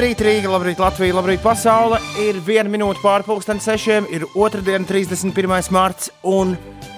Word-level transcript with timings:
Labrīt, 0.00 0.22
Rīga, 0.24 0.48
labrīt, 0.48 0.78
Latvija, 0.80 1.12
labrīt, 1.12 1.42
pasaule. 1.44 1.98
Ir 2.24 2.38
viena 2.40 2.70
minūte 2.72 3.02
pāri 3.02 3.26
pusdienas 3.26 3.66
sešiem, 3.68 4.06
ir 4.08 4.22
otrdiena, 4.32 4.86
31. 4.88 5.68
mārts. 5.76 6.08
Un 6.24 6.54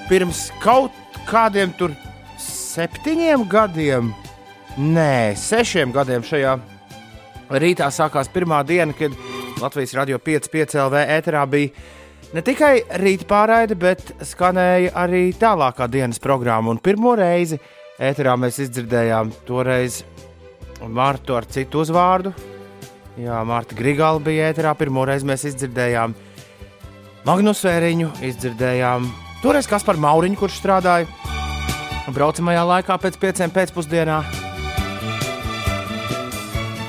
pirms 0.06 0.44
kaut 0.62 0.94
kādiem 1.26 1.72
tur 1.74 1.96
septiņiem 2.38 3.42
gadiem, 3.50 4.12
nē, 4.78 5.34
sešiem 5.34 5.90
gadiem 5.90 6.22
šajā 6.28 6.52
rītā 7.64 7.88
sākās 7.90 8.30
pirmā 8.30 8.60
diena, 8.70 8.94
kad 8.94 9.18
Latvijas 9.58 9.96
radio 9.98 10.22
5,5 10.22 10.78
LV 10.84 11.02
ēterā 11.16 11.42
bija 11.50 12.30
ne 12.38 12.46
tikai 12.46 12.84
rīta 13.02 13.26
pārraide, 13.34 13.80
bet 13.82 14.14
skanēja 14.30 14.94
arī 15.02 15.24
tālākā 15.42 15.90
dienas 15.90 16.22
programma. 16.22 16.70
Un 16.70 16.78
pirmo 16.78 17.18
reizi 17.18 17.58
ēterā 17.98 18.38
mēs 18.38 18.62
izdzirdējām 18.68 19.34
toreiz 19.50 20.04
Martu 20.86 21.34
ar 21.34 21.50
citu 21.50 21.82
uzvārdu. 21.82 22.51
Jā, 23.20 23.42
Marta 23.44 23.76
Grigāla 23.76 24.22
bija 24.24 24.48
ēterā. 24.52 24.72
Pirmo 24.78 25.04
reizi 25.08 25.28
mēs 25.28 25.44
izdzirdējām 25.50 26.14
Magnus 27.26 27.60
Vēriņu, 27.66 28.08
izdzirdējām 28.24 29.08
toreiz 29.42 29.68
Kaspar 29.68 30.00
Mauriņu, 30.00 30.38
kurš 30.40 30.60
strādāja 30.62 31.08
braucamajā 32.12 32.62
laikā 32.70 32.96
pēc 33.02 33.18
pieciem 33.20 33.52
pēcpusdienā. 33.52 34.22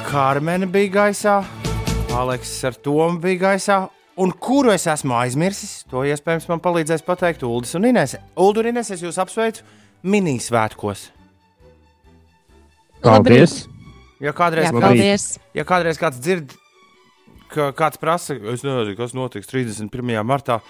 Kārmena 0.08 0.70
bija 0.70 0.94
gaisā, 1.00 1.42
Aleksis 2.14 2.64
ar 2.70 2.78
Tomu 2.78 3.20
bija 3.22 3.42
gaisā. 3.50 3.82
Un 4.14 4.30
kuru 4.38 4.70
es 4.70 4.86
esmu 4.86 5.16
aizmirsis, 5.18 5.80
to 5.90 6.04
iespējams 6.06 6.46
man 6.52 6.62
palīdzēs 6.62 7.02
pateikt 7.06 7.42
Uldis 7.48 7.74
un 7.80 7.90
Inês. 7.90 8.14
Uldu 8.38 8.62
un 8.62 8.70
Inês, 8.70 8.94
es 8.94 9.02
jūs 9.02 9.18
apsveicu 9.18 9.66
minisvētkos. 10.06 11.08
Paldies! 13.02 13.64
Ja 14.24 14.32
kādreiz, 14.32 14.70
Jā, 14.70 14.80
paldies. 14.80 15.24
ja 15.52 15.66
kādreiz 15.68 15.98
kāds 16.00 16.22
dzird, 16.24 16.54
ka 17.52 17.72
kāds 17.76 18.00
prasa, 18.00 18.38
es 18.54 18.64
nezinu, 18.64 18.96
kas 18.96 19.12
notiks 19.18 19.50
31. 19.52 19.92
martā, 20.24 20.62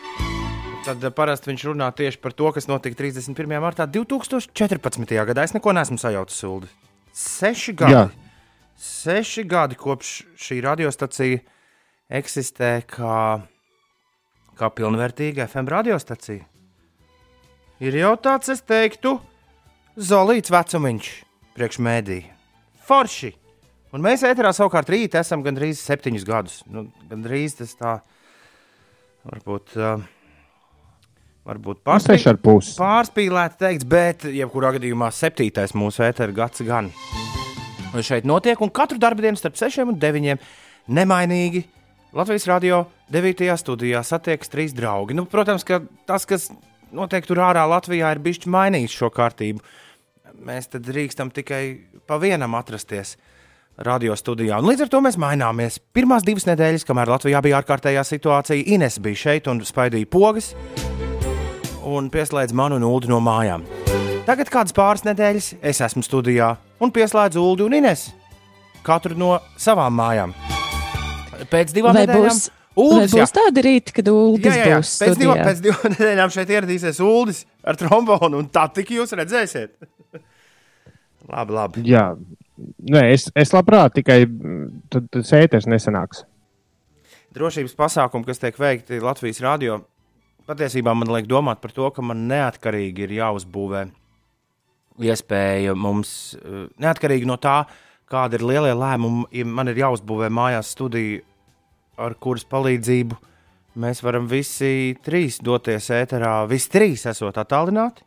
tad 0.87 1.03
eh, 1.05 1.13
parasti 1.13 1.51
viņš 1.51 1.65
runā 1.69 1.91
tieši 1.95 2.17
par 2.23 2.33
to, 2.33 2.49
kas 2.55 2.65
notika 2.67 2.97
31. 2.97 3.53
martā 3.61 3.85
2014. 3.85 5.13
gadā. 5.29 5.45
Es 5.45 5.53
neko 5.53 5.73
neesmu 5.77 5.99
sajaucis, 6.01 6.41
Ulu. 6.49 6.69
Seši 7.13 7.75
gadi. 7.77 7.93
Jā. 7.93 8.07
Seši 8.83 9.43
gadi 9.45 9.77
kopš 9.77 10.15
šī 10.41 10.57
radiostacija 10.65 11.43
eksistē 12.13 12.71
kā, 12.89 13.19
kā 14.57 14.71
pilnvērtīga 14.73 15.45
FM 15.45 15.69
radiostacija. 15.71 16.41
Ir 17.83 17.99
jau 18.01 18.15
tāds, 18.17 18.49
es 18.49 18.65
teiktu, 18.65 19.19
zolīts 19.93 20.51
vecumiņš 20.53 21.13
priekš 21.53 21.79
mēdī. 21.85 22.19
Forši! 22.83 23.42
Un 23.93 24.01
mēs 24.01 24.23
ēterā 24.25 24.49
savukārt 24.57 24.89
rīt 24.89 25.13
esam 25.19 25.43
gandrīz 25.45 25.81
septiņus 25.85 26.25
gadus. 26.25 26.59
Nu, 26.65 26.87
gandrīz 27.11 27.59
tas 27.59 27.75
tā 27.77 27.97
varbūt. 29.29 29.77
Uh, 29.77 30.11
Varbūt 31.43 31.81
Nu, 31.83 32.39
pusi. 32.39 32.71
pārspīlēti 32.79 33.57
teikts, 33.59 33.83
bet 33.83 34.21
jebkurā 34.31 34.69
gadījumā 34.77 35.09
septītais 35.11 35.73
mūsu 35.75 36.05
ēteru 36.07 36.31
gads 36.37 36.63
gan. 36.63 36.87
Un 37.91 38.05
šeit 38.07 38.23
notiek, 38.23 38.61
un 38.63 38.71
katru 38.71 38.95
dienu 39.27 39.35
starp 39.35 39.59
6 39.59 39.83
un 39.83 39.97
9 39.99 40.37
nemainīgi 40.87 41.65
Latvijas 42.15 42.47
radio 42.47 42.85
9. 43.11 43.43
studijā 43.59 43.99
satiekas 44.07 44.53
trīs 44.53 44.71
draugi. 44.71 45.17
Nu, 45.19 45.25
protams, 45.27 45.67
ka 45.67 45.81
tas, 46.07 46.23
kas 46.29 46.47
notiek 46.95 47.27
tur 47.27 47.43
ārā 47.43 47.67
Latvijā, 47.67 48.15
ir 48.15 48.23
bijis 48.23 48.47
mainījis 48.47 48.95
šo 48.95 49.11
kārtību. 49.11 49.59
Mēs 50.47 50.71
tad 50.71 50.87
drīkstam 50.87 51.27
tikai 51.33 51.63
pa 52.07 52.21
vienam 52.23 52.55
atrasties 52.55 53.17
radio 53.17 53.32
studijā. 54.15 54.59
Un 54.59 54.69
līdz 54.69 54.85
ar 54.85 54.89
to 54.89 55.01
mēs 55.01 55.17
maināmies. 55.17 55.79
Pirmās 55.93 56.23
divas 56.23 56.45
nedēļas, 56.45 56.85
kamēr 56.85 57.09
Latvijā 57.09 57.41
bija 57.41 57.61
ārkārtējā 57.61 58.03
situācija, 58.05 58.63
Ines 58.75 58.99
bija 58.99 59.15
šeit 59.15 59.47
un 59.47 59.63
spaidīja 59.65 60.05
pogas 60.05 60.53
un 61.83 62.09
pieslēdz 62.09 62.53
manu 62.53 62.77
un 62.77 62.83
Ulu 62.87 63.09
no 63.09 63.19
mājām. 63.19 63.65
Tagad 64.25 64.49
kādas 64.49 64.73
pāris 64.75 65.03
nedēļas 65.03 65.55
es 65.61 65.81
esmu 65.83 66.03
studijā 66.05 66.55
un 66.79 66.91
pieslēdzu 66.91 67.41
Ulu 67.41 67.65
un 67.67 67.73
Ines. 67.81 68.11
Katru 68.83 69.17
no 69.17 69.39
savām 69.57 69.95
mājām. 69.95 70.33
Pēc 71.51 71.73
divām 71.75 71.95
Vai 71.95 72.05
nedēļām 72.05 72.29
būs, 72.29 72.45
vai 72.49 72.61
Uldis, 72.83 73.13
jā. 73.13 73.23
būs 73.25 73.33
tāda 73.35 73.63
rīta, 73.63 73.93
kad 73.93 74.07
Uldis 74.09 74.47
Jā, 74.49 74.55
jā, 74.57 74.69
jā. 74.71 74.77
būs 74.81 74.93
Pēc, 75.03 75.17
divām, 75.19 75.41
pēc 75.45 75.59
divām 75.61 75.93
nedēļām 75.93 76.31
šeit 76.33 76.53
ieradīsies 76.55 77.01
Uldis 77.05 77.43
ar 77.63 77.77
trombonu, 77.79 78.39
un 78.39 78.47
tā 78.53 78.63
tik 78.73 78.93
jūs 78.95 79.13
redzēsiet. 79.17 79.75
labi, 81.33 81.57
labi. 81.57 81.83
Jā, 81.89 82.07
Nē, 82.57 83.07
es, 83.13 83.29
es 83.39 83.53
labprāt, 83.55 83.95
tikai 83.97 84.23
tad 84.93 85.07
tas 85.13 85.33
ēters 85.33 85.65
nesanāks. 85.69 86.21
Drošības 87.33 87.73
pasākumi, 87.73 88.27
kas 88.27 88.41
tiek 88.41 88.59
veikti 88.61 89.01
Latvijas 89.01 89.41
radio, 89.41 89.79
patiesībā 90.45 90.93
man 90.93 91.09
liek 91.15 91.25
domāt 91.29 91.63
par 91.63 91.73
to, 91.73 91.89
ka 91.95 92.05
man 92.05 92.27
neatkarīgi 92.29 93.07
ir 93.07 93.15
jāuzbūvē 93.17 93.87
iespēja 95.01 95.73
mums, 95.73 96.35
eh, 96.37 96.67
neatkarīgi 96.77 97.25
no 97.25 97.39
tā, 97.41 97.63
kāda 98.09 98.37
ir 98.37 98.45
lielie 98.45 98.73
lēmumi, 98.77 99.25
ja 99.33 99.45
man 99.45 99.71
ir 99.71 99.81
jāuzbūvē 99.81 100.29
mājās 100.29 100.75
studija, 100.75 101.23
ar 101.97 102.13
kuras 102.21 102.45
palīdzību 102.45 103.17
mēs 103.81 104.03
varam 104.05 104.27
visi 104.29 104.93
trīs 105.03 105.39
doties 105.41 105.89
ēterā, 105.89 106.47
visi 106.49 106.69
trīs 106.69 107.05
esot 107.09 107.37
attālināti. 107.41 108.05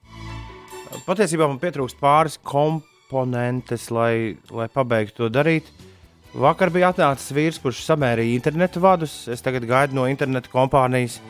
Patiesībā 1.07 1.49
man 1.49 1.59
pietrūkst 1.59 1.99
pāris 1.99 2.39
komponentes, 3.07 3.91
lai, 3.91 4.37
lai 4.51 4.69
pabeigtu 4.69 5.25
to 5.25 5.29
darīt. 5.31 5.71
Vakar 6.37 6.71
bija 6.71 6.91
atnācis 6.91 7.33
vīrs, 7.33 7.61
kurš 7.63 7.85
samērīja 7.87 8.35
internetu 8.35 8.81
vadus. 8.83 9.29
Es 9.29 9.43
tagad 9.43 9.65
gaidu 9.65 9.97
no 9.97 10.07
internetu 10.11 10.51
kompānijas 10.53 11.21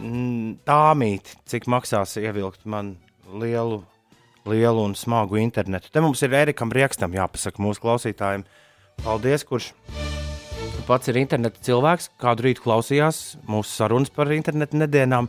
mm, 0.00 0.62
tāmīt, 0.66 1.34
cik 1.50 1.66
maksās 1.68 2.16
ievilkt 2.16 2.64
man 2.64 2.96
lielu, 3.28 3.82
lielu 4.48 4.84
un 4.86 4.94
smagu 4.96 5.36
internetu. 5.42 5.90
Te 5.92 6.00
mums 6.00 6.22
ir 6.22 6.32
Erikam 6.32 6.72
Riekstam 6.72 7.12
jāpasaka 7.12 7.60
mūsu 7.60 7.84
klausītājiem. 7.84 8.46
Paldies, 9.04 9.44
kurš 9.46 9.72
pats 10.88 11.10
ir 11.10 11.18
interneta 11.20 11.60
cilvēks, 11.62 12.12
kādu 12.22 12.46
rītu 12.46 12.64
klausījās 12.64 13.36
mūsu 13.50 13.74
sarunas 13.74 14.14
par 14.14 14.30
internetu 14.32 14.78
nedēļām. 14.80 15.28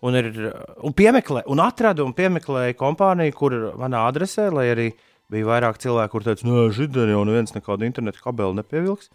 Un, 0.00 0.16
ir, 0.16 0.32
un, 0.80 0.94
piemeklē, 0.96 1.42
un 1.52 1.60
atradu 1.60 2.06
un 2.08 2.14
piemeklēju 2.16 2.76
kompāniju, 2.80 3.34
kur 3.36 3.56
manā 3.76 4.06
adresē, 4.08 4.46
lai 4.54 4.70
arī 4.72 4.86
bija 5.30 5.48
vairāk 5.50 5.76
cilvēku, 5.82 6.14
kuriem 6.14 6.30
teica, 6.30 6.46
ka 6.48 6.76
šodien 6.78 7.12
jau 7.12 7.24
neviens 7.28 7.52
nekādu 7.52 7.84
internetu 7.84 8.22
kabeli 8.24 8.56
nepievilks, 8.56 9.10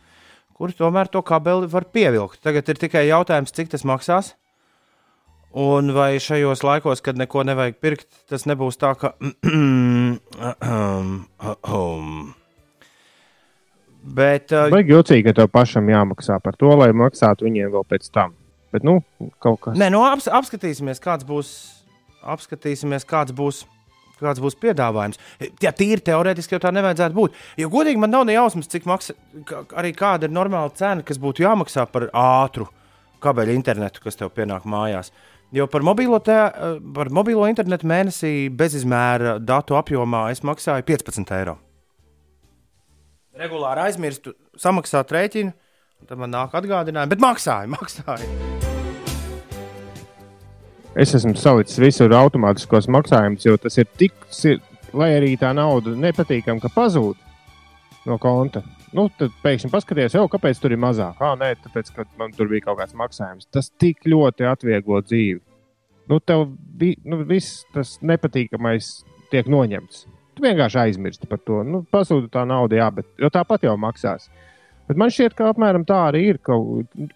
kuri 0.56 0.78
tomēr 0.78 1.10
to 1.12 1.22
kabeli 1.26 1.68
var 1.72 1.88
pievilkt. 1.90 2.38
Tagad 2.46 2.70
ir 2.70 2.78
tikai 2.86 3.08
jautājums, 3.10 3.54
cik 3.56 3.74
tas 3.74 3.86
maksās. 3.88 4.36
Un 5.56 5.94
vai 5.96 6.20
šajos 6.20 6.62
laikos, 6.68 7.00
kad 7.02 7.16
neko 7.18 7.46
nevajag 7.48 7.78
pirkt, 7.80 8.10
tas 8.30 8.44
nebūs 8.46 8.76
tā, 8.78 8.92
ka. 9.00 9.16
Bet, 14.06 14.52
uh, 14.54 14.70
Vajag 14.70 14.92
jocīgi, 14.92 15.24
ka 15.26 15.34
tev 15.40 15.48
pašam 15.50 15.88
jāmaksā 15.90 16.38
par 16.44 16.54
to, 16.60 16.70
lai 16.78 16.92
maksātu 16.94 17.48
viņiem 17.48 17.72
vēl 17.74 17.86
pēc 17.90 18.12
tam. 18.14 18.36
Bet, 18.76 18.84
nu, 18.84 19.00
kaut 19.40 19.62
kas 19.64 19.78
Nē, 19.80 19.88
nu, 19.94 20.02
aps, 20.04 20.28
apskatīsimies, 20.28 21.00
kāds 21.04 21.24
būs, 21.28 21.50
apskatīsimies, 22.36 23.06
kāds 23.08 23.32
būs, 23.36 23.62
kāds 24.20 24.42
būs 24.44 24.58
piedāvājums. 24.60 25.20
Jā, 25.64 25.72
tīri 25.76 26.04
teorētiski 26.04 26.58
jau 26.58 26.62
tā 26.66 26.74
nevajadzētu 26.76 27.16
būt. 27.16 27.38
Jo 27.62 27.70
godīgi 27.72 28.02
man 28.02 28.12
nav 28.12 28.26
ne 28.28 28.36
jausmas, 28.36 28.68
cik 28.72 28.88
maksā, 28.90 29.16
arī 29.80 29.94
kāda 29.96 30.28
ir 30.28 30.36
normāla 30.36 30.74
cena, 30.76 31.06
kas 31.08 31.22
būtu 31.22 31.46
jāmaksā 31.46 31.88
par 31.92 32.10
ātru 32.12 32.68
kabeļu 33.24 33.56
internetu, 33.56 34.04
kas 34.04 34.20
tev 34.20 34.34
pienāk 34.36 34.68
mājās. 34.68 35.14
Jo 35.56 35.70
par 35.72 35.86
mobilo, 35.86 36.20
te, 36.20 36.36
par 36.96 37.12
mobilo 37.16 37.46
internetu 37.48 37.88
mēnesī 37.88 38.34
bezizmēra 38.52 39.38
datu 39.40 39.78
apjomā 39.80 40.28
es 40.34 40.44
maksāju 40.44 40.84
15 40.90 41.32
eiro. 41.38 41.56
Regulāri 43.40 43.88
aizmirstu 43.88 44.36
samaksāt 44.60 45.12
rēķinu, 45.16 45.56
tad 46.04 46.20
man 46.20 46.34
nāk 46.34 46.56
atgādinājumi, 46.60 47.14
bet 47.16 47.24
maksāju, 47.24 47.72
maksāju. 47.76 48.30
Es 50.96 51.12
esmu 51.18 51.36
salicis 51.36 51.82
visur 51.82 52.14
automātiskos 52.16 52.88
maksājumus, 52.92 53.44
jo 53.48 53.58
tas 53.60 53.76
ir 53.82 53.88
tik, 54.00 54.16
lai 54.96 55.12
arī 55.18 55.34
tā 55.40 55.52
nauda 55.56 55.92
nepatīkami, 56.00 56.64
ka 56.64 56.72
pazūd 56.72 57.20
no 58.08 58.20
konta. 58.22 58.64
Nu, 58.96 59.10
tad 59.20 59.34
pēkšņi 59.44 59.72
paskaties, 59.74 60.16
jau 60.16 60.24
kāpēc 60.32 60.60
tur 60.62 60.72
ir 60.72 60.80
mazāk. 60.80 61.20
Ah, 61.20 61.34
nē, 61.36 61.52
tāpēc, 61.66 61.92
ka 61.92 62.06
man 62.20 62.32
tur 62.36 62.48
bija 62.48 62.70
kaut 62.70 62.80
kāds 62.80 62.96
maksājums. 62.96 63.50
Tas 63.52 63.68
tik 63.82 64.08
ļoti 64.08 64.48
atvieglo 64.48 65.02
dzīvi. 65.04 65.42
Nu, 66.08 66.22
tev 66.24 66.46
vi, 66.80 66.94
nu, 67.04 67.20
viss 67.28 67.66
tas 67.76 67.98
nepatīkamais 68.06 68.92
tiek 69.34 69.50
noņemts. 69.52 70.06
Tu 70.36 70.44
vienkārši 70.46 70.80
aizmirsti 70.86 71.28
par 71.28 71.42
to. 71.44 71.60
Nu, 71.68 71.82
Pazūd 71.92 72.30
tā 72.32 72.46
nauda, 72.48 72.80
jā, 72.80 72.88
bet 72.94 73.10
tāpat 73.36 73.68
jau 73.68 73.76
maksās. 73.80 74.30
Bet 74.86 75.00
man 75.02 75.12
šķiet, 75.14 75.34
ka 75.38 75.50
apmēram 75.52 75.86
tā 75.88 75.98
arī 76.12 76.28
ir. 76.32 76.40
Ka, 76.46 76.58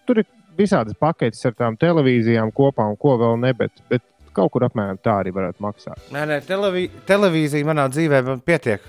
tur 0.08 0.22
ir 0.22 0.28
visādas 0.58 0.96
paketes 0.98 1.44
ar 1.48 1.56
tām 1.58 1.78
televīzijām 1.80 2.50
kopā 2.54 2.86
un 2.90 2.98
ko 3.00 3.16
vēl 3.20 3.38
ne, 3.42 3.52
bet, 3.56 3.82
bet 3.92 4.04
kaut 4.36 4.52
kur 4.54 4.66
apmēram 4.66 4.98
tā 5.02 5.20
arī 5.22 5.32
varētu 5.34 5.62
maksāt. 5.64 6.02
Nē, 6.14 6.26
nē, 6.30 6.40
televī, 6.48 6.86
televīzija 7.08 7.68
manā 7.68 7.86
dzīvē 7.92 8.22
man 8.26 8.44
pietiek. 8.44 8.84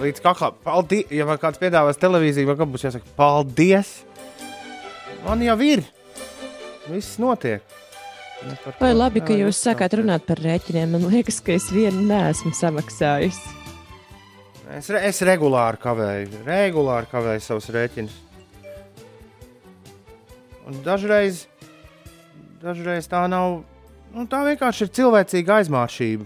līdz 0.00 0.22
kaklam. 0.24 0.56
Paldies, 0.64 1.10
ja 1.12 1.26
man 1.28 1.38
kāds 1.38 1.60
piedāvās 1.60 2.00
televīziju, 2.00 2.48
man 2.48 2.72
būs 2.72 2.86
jāsaka, 2.88 3.06
paldies. 3.18 4.00
Man 5.26 5.42
jau 5.44 5.58
ir. 5.64 5.84
Viss 6.88 7.18
notiek. 7.18 7.62
Par 8.64 8.74
Vai 8.80 8.92
labi, 8.92 9.22
ka 9.24 9.36
jūs 9.36 9.56
sākāt 9.56 9.94
runāt 9.96 10.26
par 10.28 10.40
rēķiniem? 10.42 10.96
Man 10.96 11.06
liekas, 11.12 11.40
ka 11.40 11.54
es 11.54 11.70
vienu 11.72 12.02
neesmu 12.08 12.52
samaksājis. 12.56 13.38
Es, 14.72 14.88
es 14.88 15.20
regulāri 15.26 15.80
kavēju, 15.82 16.44
regulāri 16.46 17.10
kavēju 17.10 17.42
savus 17.44 17.68
rēķinus. 17.74 18.14
Un 20.64 20.78
dažreiz, 20.84 21.42
dažreiz 22.62 23.08
tā 23.10 23.26
nav. 23.28 23.60
Nu, 24.14 24.24
tā 24.30 24.40
vienkārši 24.46 24.86
ir 24.86 24.92
cilvēcīga 24.96 25.58
aizmāršība. 25.60 26.24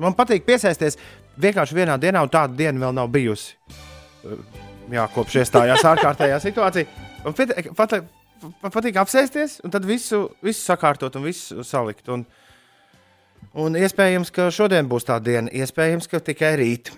Man 0.00 0.16
patīk 0.18 0.44
piesaisties 0.44 0.98
vienkārši 1.40 1.76
vienā 1.78 1.96
dienā, 2.00 2.22
un 2.24 2.32
tāda 2.32 2.56
diena 2.56 2.84
vēl 2.84 2.96
nav 2.96 3.08
bijusi. 3.12 3.54
Jā, 4.90 5.06
kopš 5.14 5.40
iestājās 5.40 5.84
ārkārtējā 5.86 6.40
situācija. 6.42 7.08
Man 7.24 7.36
patīk, 7.78 8.08
patīk 8.66 9.00
apsēsties, 9.00 9.60
un 9.64 9.72
tad 9.72 9.86
visu, 9.88 10.26
visu 10.44 10.60
sakārtot 10.60 11.16
un 11.16 11.24
visu 11.30 11.64
salikt. 11.64 12.10
Un, 12.12 12.26
un 13.54 13.78
iespējams, 13.80 14.32
ka 14.34 14.50
šodien 14.52 14.90
būs 14.90 15.08
tā 15.08 15.16
diena, 15.24 15.48
iespējams, 15.48 16.10
ka 16.10 16.20
tikai 16.26 16.58
rīt. 16.60 16.92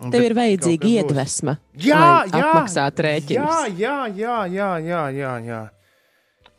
Un 0.00 0.10
Tev 0.14 0.22
ir 0.24 0.32
vajadzīga 0.32 0.88
iedvesma, 0.88 1.58
Jā, 1.76 2.24
jā, 2.24 2.40
apmaksātu 2.40 3.02
Jā, 3.02 3.06
rēķinus. 3.06 3.76
jā, 3.76 3.96
jā, 4.16 4.36
jā, 4.48 4.68
jā, 4.80 5.00
jā, 5.12 5.32
jā. 5.44 5.60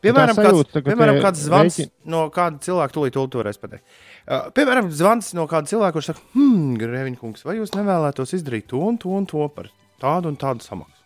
Piemēram, 0.01 0.33
kāds, 0.37 0.49
sajūta, 0.49 0.81
ka 0.81 0.89
piemēram 0.91 1.17
kāds 1.21 1.41
zvans 1.45 1.75
rēķini- 1.77 1.91
no 2.13 2.21
kāda 2.33 2.59
cilvēka, 2.65 2.93
tūlīt 2.95 3.13
to 3.17 3.25
varēs 3.41 3.59
pateikt. 3.61 3.83
Uh, 4.27 4.49
piemēram, 4.53 4.89
zvans 4.93 5.33
no 5.37 5.47
kāda 5.49 5.69
cilvēka, 5.69 5.93
kurš 5.97 6.09
saka, 6.11 6.21
hmm, 6.33 6.75
Grēviņ, 6.81 7.17
kungs, 7.21 7.43
vai 7.45 7.57
jūs 7.57 7.73
nevēlētos 7.77 8.33
izdarīt 8.37 8.67
to 8.69 8.77
un 8.81 8.97
to 8.97 9.09
un 9.09 9.25
to 9.25 9.47
par 9.49 9.69
tādu 10.01 10.29
un 10.29 10.37
tādu 10.37 10.61
samaksu? 10.65 10.97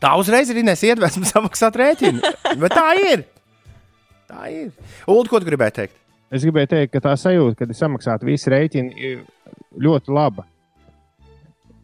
Tā 0.00 0.14
uzreiz 0.18 0.50
ir 0.50 0.56
Inês 0.62 0.82
iedvesma 0.86 1.26
samaksāt 1.34 1.74
rēķinu. 1.76 2.22
Bet 2.58 2.72
tā 2.74 2.86
ir. 2.98 3.24
Tā 4.30 4.46
ir. 4.50 4.70
Ulu, 5.06 5.26
ko 5.28 5.38
tu 5.42 5.46
gribēji 5.50 5.76
teikt? 5.82 5.96
Es 6.30 6.42
gribēju 6.46 6.70
teikt, 6.70 6.92
ka 6.94 7.02
tā 7.08 7.16
sajūta, 7.18 7.56
kad 7.58 7.68
ir 7.74 7.78
samaksāta 7.78 8.26
visi 8.26 8.50
rēķini, 8.50 8.94
ir 8.96 9.24
ļoti 9.82 10.14
laba. 10.14 10.46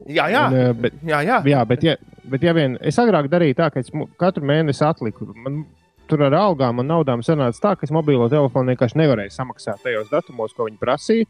Jā, 0.07 0.29
jā. 0.31 0.45
Un, 0.47 0.59
eh, 0.59 0.73
bet, 0.85 1.01
jā, 1.07 1.23
jā. 1.27 1.41
jā, 1.51 1.65
bet, 1.67 1.83
ja, 1.87 1.97
bet 2.31 2.45
ja 2.47 2.55
vien 2.57 2.77
es 2.81 2.99
agrāk 3.03 3.31
darīju 3.33 3.59
tā, 3.59 3.71
ka 3.75 3.83
es 3.83 3.91
katru 4.21 4.47
mēnesi 4.47 4.85
atliku, 4.87 5.27
man 5.35 5.65
tur 6.07 6.23
ar 6.27 6.37
algām 6.39 6.83
un 6.83 6.87
naudām 6.91 7.25
sanāca 7.27 7.63
tā, 7.63 7.75
ka 7.79 7.87
es 7.87 7.95
mobilo 7.95 8.29
telefonu 8.31 8.73
vienkārši 8.75 9.01
nevarēju 9.03 9.35
samaksāt 9.35 9.83
tajos 9.83 10.13
datumos, 10.13 10.55
ko 10.55 10.69
viņi 10.69 10.81
prasīja. 10.83 11.29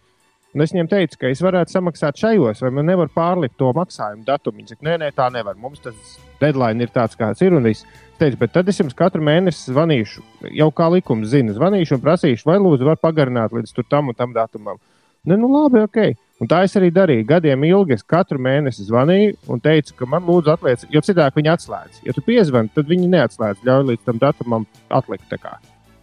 Un 0.56 0.62
es 0.64 0.72
viņiem 0.72 0.88
teicu, 0.88 1.18
ka 1.20 1.28
es 1.28 1.42
varētu 1.44 1.74
samaksāt 1.74 2.16
šajos, 2.16 2.62
vai 2.64 2.70
man 2.72 2.86
nevar 2.88 3.10
pārlikt 3.12 3.58
to 3.60 3.68
maksājumu 3.76 4.24
datumu. 4.24 4.62
Viņi 4.62 4.72
saka, 4.72 4.86
nē, 4.86 4.94
nē, 5.02 5.10
tā 5.12 5.26
nevar. 5.34 5.56
Mums 5.60 5.82
tas 5.84 6.14
deadline 6.40 6.80
ir 6.80 6.92
tāds, 6.94 7.18
kāds 7.18 7.44
ir. 7.44 7.52
Un 7.58 7.68
es 7.68 7.82
teicu, 8.16 8.38
bet 8.40 8.54
tad 8.54 8.70
es 8.72 8.80
jums 8.80 8.96
katru 8.96 9.20
mēnesi 9.26 9.74
zvanīšu, 9.74 10.24
jau 10.56 10.70
kā 10.72 10.86
likums 10.94 11.28
zina, 11.34 11.52
zvanīšu 11.56 11.98
un 11.98 12.04
prasīšu, 12.06 12.48
vai 12.48 12.56
lūdzu, 12.62 12.88
var 12.88 12.96
pagarināt 13.02 13.52
līdz 13.52 13.74
tam 13.84 14.08
un 14.12 14.16
tam 14.16 14.32
datumam. 14.36 14.80
Ne, 15.26 15.36
nu 15.36 15.50
labi, 15.50 15.82
ok. 15.82 15.98
Un 16.40 16.50
tā 16.50 16.60
es 16.66 16.76
arī 16.76 16.90
darīju. 16.92 17.24
Gadiem 17.26 17.64
ilgi 17.64 17.96
es 17.96 18.04
katru 18.04 18.38
mēnesi 18.42 18.84
zvanīju 18.86 19.38
un 19.50 19.62
teicu, 19.64 19.94
ka 19.96 20.08
man 20.12 20.26
lūdzu 20.28 20.52
atliec, 20.52 20.84
jo 20.92 21.00
citādi 21.02 21.40
viņi 21.40 21.52
atslēdz. 21.54 22.02
Ja 22.06 22.14
tu 22.14 22.22
piezvani, 22.26 22.70
tad 22.74 22.90
viņi 22.90 23.08
neatslēdz, 23.14 23.64
ļauj 23.66 23.88
līdz 23.90 24.04
tam 24.06 24.20
datumam 24.22 24.68
atlikt. 24.92 25.32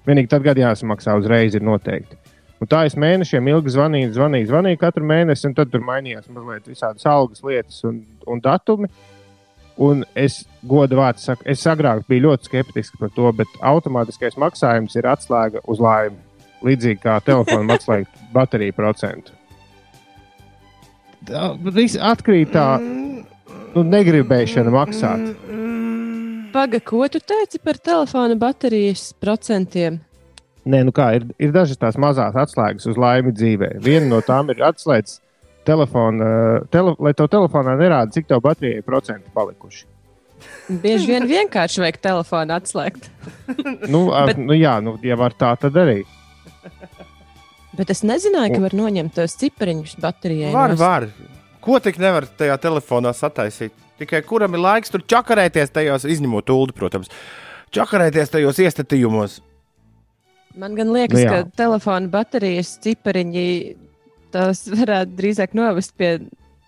Vienīgi 0.08 0.32
tad, 0.34 0.44
kad 0.44 0.60
jāsamaksā 0.60 1.16
uzreiz, 1.22 1.56
ir 1.56 1.64
noteikti. 1.64 2.18
Un 2.64 2.70
tā 2.72 2.86
es 2.88 2.98
mēnešiem 3.00 3.48
ilgi 3.52 3.74
zvanīju, 3.76 4.12
zvanīju, 4.16 4.50
zvanīju 4.50 4.80
katru 4.82 5.06
mēnesi, 5.08 5.46
un 5.50 5.56
tad 5.58 5.72
tur 5.72 5.84
mainījās 5.86 6.30
mazliet 6.32 6.68
visādas 6.72 7.08
algas 7.12 7.44
lietas 7.44 7.82
un, 7.88 8.02
un 8.28 8.44
datumi. 8.44 8.90
Un 9.84 10.04
es 10.16 10.44
godu 10.70 11.00
vārdu 11.00 11.22
saku, 11.22 11.48
es 11.50 11.64
agrāk 11.68 12.04
biju 12.10 12.28
ļoti 12.28 12.50
skeptisks 12.50 13.00
par 13.00 13.10
to, 13.16 13.32
bet 13.36 13.58
automātiskais 13.66 14.38
maksājums 14.40 14.96
ir 15.00 15.10
atslēga 15.10 15.64
uz 15.68 15.82
laimi. 15.82 16.20
Līdzīgi 16.64 17.02
kā 17.04 17.18
telefonam 17.26 17.74
atslēgt 17.76 18.22
bateriju 18.34 18.76
procentu. 18.78 19.34
Viss 21.74 21.96
atkrīt 22.00 22.52
tā 22.56 22.68
nu, 22.84 23.84
negribēšana 23.88 24.72
maksāt. 24.74 25.30
Paga, 26.54 26.80
ko 26.86 27.06
tu 27.10 27.20
teici 27.24 27.60
par 27.64 27.80
telefona 27.82 28.36
baterijas 28.38 29.08
procentiem? 29.20 30.02
Nē, 30.64 30.84
nu 30.88 30.94
kā, 30.96 31.10
ir, 31.18 31.26
ir 31.42 31.52
dažas 31.56 31.80
tās 31.80 31.98
mazas 32.00 32.36
atslēgas 32.40 32.86
uz 32.88 33.00
laimi 33.00 33.34
dzīvē. 33.36 33.74
Viena 33.84 34.08
no 34.12 34.20
tām 34.24 34.52
ir 34.54 34.62
atslēgas 34.64 35.18
telefona, 35.68 36.28
tele, 36.72 36.94
lai 37.04 37.14
to 37.18 37.28
telefonā 37.32 37.74
nerāda, 37.80 38.12
cik 38.16 38.30
tev 38.30 38.44
baterijai 38.46 38.84
procenti 38.86 39.32
palikuši. 39.36 39.86
Bieži 40.84 41.08
vien 41.08 41.26
vienkārši 41.28 41.84
vajag 41.84 41.98
telefonu 42.04 42.56
atslēgt. 42.56 43.08
Nu, 43.88 44.06
Bet- 44.12 44.34
Bet... 44.34 44.42
nu, 44.44 44.56
jā, 44.60 44.78
nu, 44.84 44.98
ja 45.04 45.16
var 45.20 45.36
tā, 45.40 45.54
tad 45.60 45.76
arī. 45.80 46.02
Bet 47.78 47.90
es 47.90 48.04
nezināju, 48.06 48.54
ka 48.56 48.64
var 48.68 48.76
noņemt 48.78 49.16
tos 49.18 49.38
cipariņus 49.42 49.96
baterijai. 50.02 50.52
Var, 50.54 50.76
nost. 50.76 50.84
var. 50.84 51.08
Ko 51.64 51.80
tik 51.82 51.98
nevar 52.02 52.28
tajā 52.28 52.58
telefonā 52.62 53.14
sataisīt? 53.18 53.74
Tikai 54.02 54.22
kuram 54.28 54.54
ir 54.58 54.62
laiks 54.62 54.92
tur 54.94 55.02
čakarēties 55.10 55.72
tajos, 55.74 56.06
izņemot 56.10 56.50
ulu, 56.54 56.76
protams, 56.76 57.10
čakarēties 57.74 58.34
tajos 58.34 58.60
iestatījumos. 58.62 59.40
Man 60.60 60.76
gan 60.78 60.92
liekas, 60.94 61.18
Nu, 61.18 61.30
ka 61.30 61.40
jā. 61.42 61.50
telefona 61.58 62.12
baterijas 62.14 62.76
cipariņi 62.84 63.48
tās 64.34 64.68
varētu 64.70 65.18
drīzāk 65.18 65.56
novest 65.58 65.96
pie 65.98 66.20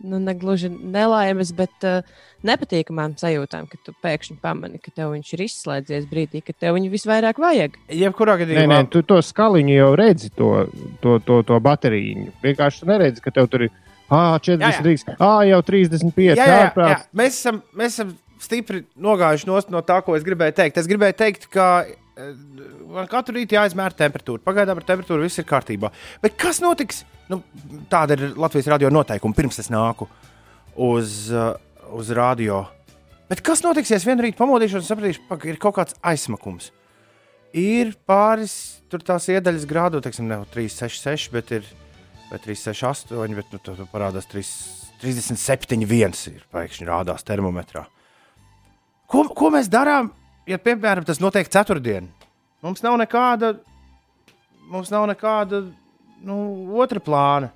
nu, 0.05 0.19
ne 0.21 0.33
gluži 0.37 0.69
nelaimes, 0.69 1.51
bet 1.57 1.85
uh, 1.85 2.01
nepatīkamām 2.47 3.15
sajūtām, 3.19 3.67
kad 3.71 3.81
tu 3.85 3.93
pēkšņi 4.05 4.37
pamani, 4.43 4.79
ka 4.83 4.93
tev 4.95 5.13
viņš 5.13 5.31
ir 5.35 5.45
izslēdzies 5.45 6.05
brīdī, 6.09 6.41
kad 6.45 6.57
tev 6.61 6.77
viņu 6.77 6.91
visvairāk 6.93 7.39
vajag. 7.41 7.79
Jebkurā 7.89 8.37
Nē, 8.37 8.43
gadījumā, 8.43 8.67
nē, 8.73 8.89
tu 8.93 9.01
to 9.07 9.21
skaliņu 9.25 9.73
jau 9.75 9.89
redzi, 9.99 10.31
to, 10.35 10.51
to, 11.03 11.17
to, 11.25 11.41
to 11.47 11.59
bateriju. 11.63 12.29
Vienkārši 12.45 12.83
tu 12.83 12.91
neredzi, 12.91 13.23
ka 13.25 13.33
tev 13.35 13.49
tur 13.51 13.67
ir 13.67 13.73
ah, 14.09 14.37
43, 14.39 15.17
ah, 15.17 15.41
jau 15.49 15.61
35, 15.65 16.31
jā, 16.31 16.35
jā, 16.37 16.61
jā, 16.61 16.89
jā. 16.93 17.01
Mēs, 17.17 17.41
esam, 17.41 17.61
mēs 17.75 17.97
esam 17.97 18.15
stipri 18.41 18.83
nogājuši 19.01 19.49
no 19.49 19.83
tā, 19.85 19.99
ko 20.05 20.17
es 20.17 20.25
gribēju 20.25 20.57
teikt. 20.59 20.79
Es 20.81 20.89
gribēju 20.89 21.17
teikt, 21.19 21.49
ka 21.53 21.69
eh, 21.85 22.31
man 22.91 23.09
katru 23.11 23.39
rītu 23.39 23.57
jāizmēra 23.57 23.97
temperatūra. 24.05 24.43
Pagaidām 24.45 24.81
ar 24.81 24.87
temperatūru 24.87 25.25
viss 25.25 25.41
ir 25.41 25.47
kārtībā. 25.49 25.91
Bet 26.23 26.37
kas 26.39 26.61
notiks? 26.63 27.03
Nu, 27.31 27.41
tāda 27.89 28.17
ir 28.17 28.35
Latvijas 28.37 28.69
radio 28.75 28.91
noteikuma 28.93 29.33
pirms 29.33 29.57
es 29.63 29.71
nāku 29.73 30.05
uz, 30.75 31.31
uh, 31.31 31.55
uz 31.93 32.09
radio. 32.15 32.63
Bet 33.29 33.41
kas 33.45 33.63
notiks, 33.65 33.91
ja 33.91 33.99
vienā 34.01 34.27
rītā 34.27 34.39
pamodīšos 34.39 34.83
un 34.83 34.89
sapratīšu, 34.89 35.23
ka 35.29 35.49
ir 35.49 35.61
kaut 35.61 35.77
kāds 35.79 35.97
aizsmakums? 36.05 36.71
Ir 37.55 37.93
pāris 38.07 38.83
tās 38.91 39.29
iedaļas 39.31 39.65
grādu, 39.69 40.01
teiksim, 40.03 40.27
ne 40.29 40.41
366, 40.53 41.31
bet 41.33 41.53
ir 41.55 41.67
vai 42.29 42.39
368, 42.39 43.35
bet 43.37 43.53
nu, 43.53 43.61
tur 43.63 43.81
parādās 43.91 44.27
3, 44.31 44.43
37, 45.01 45.85
1 45.87 46.21
ir 46.33 46.45
pēkšņi 46.53 46.87
rādās 46.89 47.25
termometrā. 47.27 47.85
Ko, 49.11 49.25
ko 49.37 49.51
mēs 49.53 49.69
darām, 49.71 50.09
ja, 50.49 50.57
piemēram, 50.61 51.05
tas 51.05 51.21
notiek 51.21 51.49
ceturtdien? 51.51 52.09
Mums 52.65 52.81
nav 52.85 52.97
nekāda, 52.97 53.53
mums 54.71 54.89
nav 54.93 55.05
nekāda 55.11 55.61
nu, 56.25 56.37
otra 56.81 57.01
plāna. 57.03 57.51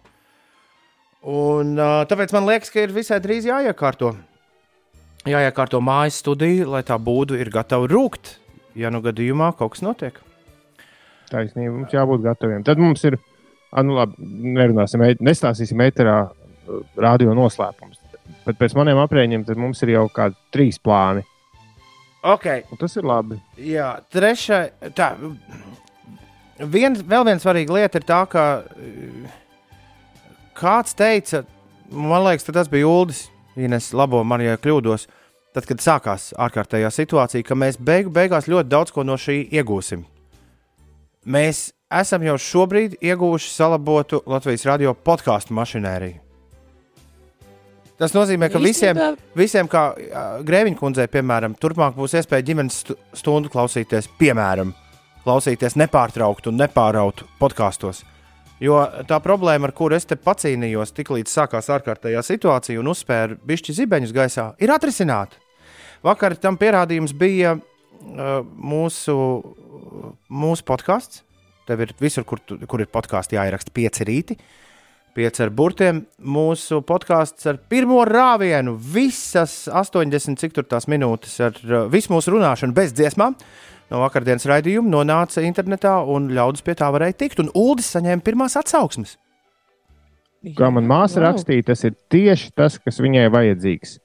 Un, 1.27 1.73
uh, 1.75 2.01
tāpēc 2.07 2.31
man 2.35 2.47
liekas, 2.47 2.71
ka 2.71 2.85
ir 2.85 2.93
visai 2.95 3.19
drīz 3.23 3.47
jāiekārto. 3.49 4.13
Jāiekārto 5.27 5.81
mājas 5.83 6.21
studija, 6.23 6.67
lai 6.69 6.83
tā 6.87 6.95
būtu 6.95 7.35
ir 7.35 7.51
gatava 7.51 7.89
rūkt, 7.91 8.37
ja 8.79 8.91
nu 8.93 9.01
gadījumā 9.03 9.51
kaut 9.59 9.75
kas 9.75 9.83
notiek. 9.83 10.21
Taisnība, 11.29 11.73
mums 11.75 11.93
jābūt 11.93 12.23
gataviem. 12.23 12.63
Tad 12.65 12.79
mums 12.81 13.03
ir, 13.05 13.19
ah, 13.73 13.83
nu 13.83 13.99
labi, 13.99 14.15
nerunāsim, 14.55 15.03
nestāstīsim 15.19 15.77
metrā 15.77 16.21
radio 16.97 17.35
noslēpumus. 17.37 17.99
Bet 18.45 18.57
pēc 18.61 18.73
maniem 18.77 19.01
aprēķiniem 19.03 19.43
mums 19.59 19.83
ir 19.83 19.97
jau 19.97 20.07
kādi 20.13 20.39
trīs 20.53 20.79
plāni. 20.81 21.25
Okay. 22.23 22.63
Un 22.71 22.79
tas 22.79 22.95
ir 22.99 23.05
labi. 23.07 23.37
Jā, 23.63 23.91
trešā. 24.11 24.63
Tā, 24.95 25.13
vien, 26.59 26.97
vēl 26.97 27.27
viena 27.27 27.39
svarīga 27.39 27.77
lieta 27.77 28.01
ir 28.01 28.07
tā, 28.07 28.23
ka 28.31 28.45
eh, 28.75 29.37
kāds 30.59 30.95
teica, 30.97 31.43
man 31.91 32.25
liekas, 32.27 32.45
ka 32.47 32.55
tas 32.59 32.69
bija 32.71 32.87
Uldis, 32.89 33.27
Ines, 33.59 33.89
labo 33.97 34.21
man, 34.23 34.43
ja 34.45 34.55
kļūdos, 34.61 35.07
tad, 35.55 35.65
kad 35.67 35.81
sākās 35.83 36.29
ārkārtējā 36.39 36.91
situācija, 36.93 37.43
ka 37.47 37.57
mēs 37.57 37.79
beigu, 37.81 38.11
beigās 38.13 38.47
ļoti 38.47 38.69
daudz 38.71 38.93
ko 38.95 39.03
no 39.03 39.17
šī 39.19 39.41
iegūsim. 39.59 40.05
Mēs 41.29 41.69
esam 41.91 42.23
jau 42.23 42.37
šobrīd 42.39 42.99
ieguvuši 43.03 43.51
salabotu 43.51 44.21
Latvijas 44.29 44.63
radio 44.69 44.93
podkāstu 44.93 45.55
mašinēriju. 45.57 46.21
Tas 47.99 48.13
nozīmē, 48.15 48.47
ka 48.47 48.61
visiem, 48.63 48.95
visiem 49.35 49.67
kā 49.67 49.89
Grēviņa 50.47 50.79
kundzei, 50.79 51.09
piemēram, 51.11 51.57
turpmāk 51.59 51.97
būs 51.97 52.13
iespēja 52.15 52.45
ģimenes 52.47 52.77
stu- 52.85 52.95
stundu 53.11 53.51
klausīties, 53.51 54.07
piemēram, 54.21 54.71
klausīties 55.25 55.75
nepārtraukti 55.75 56.47
un 56.47 56.61
nepārautu 56.61 57.27
podkāstos. 57.41 58.05
Jo 58.59 58.81
tā 59.07 59.21
problēma, 59.23 59.69
ar 59.69 59.75
kuru 59.75 59.95
es 59.95 60.07
te 60.07 60.17
pacīnījos, 60.19 60.91
tiklīdz 60.97 61.31
sākās 61.31 61.69
ārkārtējā 61.71 62.23
situācija 62.27 62.81
un 62.81 62.91
uzspēra 62.91 63.37
bišķi 63.47 63.75
zibeņus 63.77 64.15
gaisā, 64.15 64.49
ir 64.59 64.73
atrisināta. 64.75 65.39
Vakar 66.03 66.35
tam 66.39 66.57
pierādījums 66.59 67.13
bija 67.15 67.55
uh, 67.55 68.39
mūsu, 68.43 69.15
mūsu 70.27 70.67
podkāsts. 70.67 71.23
Tev 71.69 71.85
ir 71.85 71.93
visur, 72.01 72.25
kur, 72.27 72.41
kur 72.43 72.83
ir 72.83 72.89
podkāsts, 72.91 73.35
jāieraksta 73.35 73.71
pieci 73.75 74.07
rīti. 74.07 74.37
Pieci 75.15 75.43
ar 75.43 75.51
burtiem. 75.55 76.03
Mūsu 76.19 76.81
podkāsts 76.87 77.47
ar 77.51 77.59
pirmo 77.71 78.01
rāvienu, 78.07 78.75
visas 78.75 79.67
80 79.71 80.39
cik 80.39 80.55
tur 80.55 80.67
tās 80.67 80.87
minūtes 80.91 81.39
ar 81.47 81.63
uh, 81.63 81.87
visu 81.91 82.11
mūsu 82.11 82.35
runāšanu 82.35 82.75
bez 82.75 82.91
dziesmām. 82.97 83.39
No 83.89 84.03
vakardienas 84.03 84.45
raidījuma 84.45 84.91
nonāca 84.93 85.41
internetā, 85.41 85.95
un 86.05 86.27
ļaudis 86.35 86.61
pie 86.65 86.75
tā 86.77 86.91
varēja 86.93 87.15
tikt. 87.23 87.39
Un 87.41 87.49
Uldis 87.57 87.89
saņēma 87.95 88.21
pirmās 88.25 88.53
atsauksmes. 88.59 89.15
Kā 90.55 90.69
man 90.71 90.85
māsa 90.87 91.17
Wow. 91.19 91.25
rakstīja, 91.31 91.65
tas 91.71 91.81
ir 91.83 91.95
tieši 92.13 92.51
tas, 92.55 92.77
kas 92.79 92.99
viņai 93.01 93.25
vajadzīgs. 93.33 93.97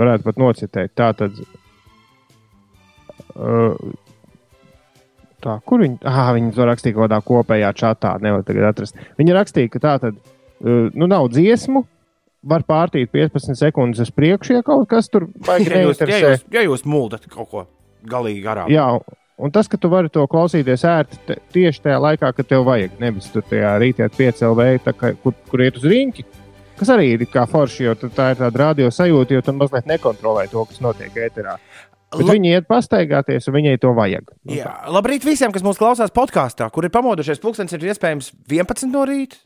Varētu 0.00 0.24
pat 0.26 0.40
nocitēt. 0.40 0.94
Tā 0.96 1.10
tad. 1.18 1.36
Uh, 3.36 3.76
tā, 5.44 5.54
kur 5.66 5.84
viņi? 5.84 6.00
Ah, 6.08 6.32
viņi 6.36 6.52
to 6.56 6.66
rakstīja 6.68 6.96
kaut 6.96 7.06
kādā 7.08 7.20
kopējā 7.26 7.70
čatā. 7.78 8.16
Nevar 8.24 8.42
tagad 8.46 8.70
atrast. 8.72 8.98
Viņa 9.20 9.36
rakstīja, 9.38 9.70
ka 9.76 9.82
tā 9.84 9.94
tad 10.06 10.16
uh, 10.18 10.88
nu, 10.94 11.06
nav 11.10 11.28
dziesmu. 11.34 11.84
Var 12.50 12.62
pārtīt 12.64 13.10
15 13.12 13.52
sekundes 13.60 14.00
uz 14.00 14.10
priekšu, 14.16 14.54
ja 14.56 14.62
kaut 14.64 14.86
kas 14.88 15.10
tur 15.12 15.28
vajag 15.44 15.68
Ja 15.68 15.82
jūs, 15.84 16.00
ja 16.00 16.06
neinteresē. 16.08 16.30
jūs, 16.32 16.44
ja 16.56 16.62
jūs 16.64 16.86
muldat 16.88 17.26
kaut 17.28 17.50
ko 17.52 17.66
galīgi 18.08 18.42
garām, 18.44 18.70
Jā, 18.72 18.86
un 19.40 19.50
tas, 19.54 19.68
ka 19.68 19.76
tu 19.80 19.88
vari 19.92 20.08
to 20.12 20.26
klausīties 20.30 20.84
ērti 20.84 21.36
tieši 21.52 21.82
tajā 21.86 21.98
laikā, 22.00 22.32
kad 22.36 22.48
tev 22.48 22.64
vajag. 22.68 22.98
Nevis 23.00 23.30
tur 23.32 23.42
tajā 23.48 23.76
rītā 23.82 24.08
piecēlē, 24.16 24.68
kur, 25.22 25.36
kur 25.50 25.64
iet 25.64 25.76
uz 25.80 25.86
rīņķi. 25.88 26.26
Kas 26.80 26.88
arī 26.94 27.10
ir 27.12 27.26
kā 27.28 27.44
forši, 27.48 27.84
jo 27.84 27.94
tā 28.08 28.30
ir 28.32 28.38
tāda 28.40 28.56
radio 28.56 28.88
sajūta, 28.88 29.36
jo 29.36 29.42
tu 29.44 29.52
mazliet 29.52 29.88
nekontrolē 29.90 30.46
to, 30.48 30.64
kas 30.64 30.80
notiek 30.80 31.12
ēterā. 31.12 31.58
Bet 32.10 32.26
La- 32.26 32.34
viņi 32.34 32.54
iet 32.56 32.66
pastaigāties, 32.66 33.46
un 33.46 33.54
viņai 33.54 33.76
to 33.78 33.92
vajag. 33.94 34.32
Nu, 34.48 34.56
Jā, 34.56 34.72
labrīt 34.90 35.22
visiem, 35.22 35.52
kas 35.52 35.62
mūs 35.62 35.78
klausās 35.78 36.10
podkāstā, 36.10 36.66
kur 36.72 36.84
ir 36.88 36.90
pamodušies. 36.90 37.38
Pūkstens 37.38 37.76
ir 37.76 37.84
iespējams 37.92 38.32
11 38.50 38.90
no 38.90 39.04
rīta. 39.06 39.36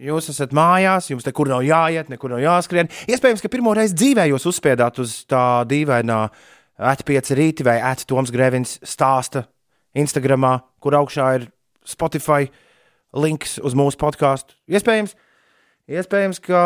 Jūs 0.00 0.30
esat 0.32 0.52
mājās, 0.56 1.10
jums 1.10 1.26
nekur 1.26 1.48
nav 1.48 1.60
jāiet, 1.60 2.08
nekur 2.08 2.32
nav 2.32 2.40
jāskrien. 2.40 2.88
Iespējams, 3.08 3.42
ka 3.44 3.48
pirmo 3.52 3.72
reizi 3.76 3.96
dzīvē 4.00 4.26
jūs 4.30 4.46
uzspiedāt 4.48 4.98
uz 5.02 5.24
tā 5.28 5.62
dīvainā 5.68 6.20
atpieci 6.80 7.36
rīti 7.36 7.66
vai 7.66 7.78
ati 7.84 8.06
Toms 8.08 8.32
Grēvins 8.32 8.78
stāsta 8.86 9.44
Instagramā, 9.98 10.60
kur 10.80 10.96
augšā 10.96 11.26
ir 11.38 11.48
Spotify 11.86 12.48
links 13.16 13.58
uz 13.62 13.76
mūsu 13.76 13.98
podkāstu. 14.00 14.56
Iespējams, 14.70 15.16
Iespējams, 15.90 16.38
ka 16.44 16.58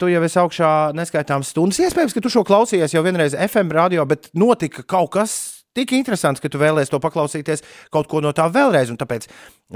tu 0.00 0.08
jau 0.08 0.22
esi 0.24 0.38
augšā 0.40 0.68
neskaitāmas 0.96 1.50
stundas. 1.52 1.82
Iespējams, 1.84 2.14
ka 2.16 2.22
tu 2.24 2.30
šo 2.32 2.40
klausījies 2.48 2.94
jau 2.94 3.02
vienreiz 3.04 3.34
FM 3.36 3.74
radio, 3.76 4.06
bet 4.08 4.30
notika 4.32 4.80
kaut 4.88 5.10
kas 5.18 5.34
tik 5.76 5.92
interesants, 5.98 6.40
ka 6.40 6.48
tu 6.48 6.56
vēlēsies 6.62 6.88
to 6.88 7.00
paklausīties 7.02 7.60
kaut 7.92 8.08
ko 8.08 8.22
no 8.24 8.32
tā 8.32 8.46
vēlreiz. 8.52 8.88
Un 8.88 8.96
tāpēc 8.96 9.28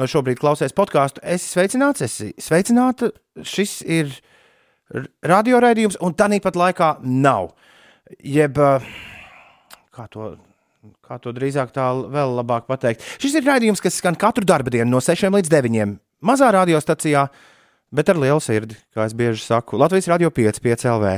šobrīd 0.08 0.40
klausies 0.40 0.72
podkāstu. 0.72 1.20
Es 1.20 1.44
sveicināts, 1.52 2.06
esi 2.06 2.30
sveicināta. 2.40 3.10
Šis 3.44 3.82
ir 3.84 4.08
r- 4.94 5.10
radioraidījums, 5.34 6.00
un 6.00 6.16
tā 6.16 6.30
nīpat 6.32 6.56
laikā 6.56 6.94
nav. 7.04 7.52
Jeb, 8.24 8.56
eh, 8.56 8.88
kā 9.94 10.06
to, 10.10 10.34
kā 11.04 11.18
to 11.22 11.32
drīzāk 11.34 11.72
tā 11.74 11.86
vēl 12.10 12.36
labāk 12.40 12.68
pateikt. 12.70 13.04
Šis 13.22 13.38
ir 13.38 13.46
raidījums, 13.46 13.82
kas 13.82 14.00
skan 14.00 14.18
katru 14.18 14.44
dienu 14.44 14.90
no 14.90 15.02
6 15.04 15.30
līdz 15.30 15.52
9. 15.52 15.96
Mazā 16.24 16.50
radiostacijā, 16.54 17.26
bet 17.94 18.10
ar 18.10 18.20
lielu 18.20 18.40
sirdi, 18.40 18.78
kā 18.94 19.06
es 19.06 19.14
bieži 19.16 19.44
saku. 19.44 19.78
Latvijas 19.80 20.08
radio 20.10 20.30
5, 20.34 20.62
5 20.64 20.86
LV. 20.94 21.16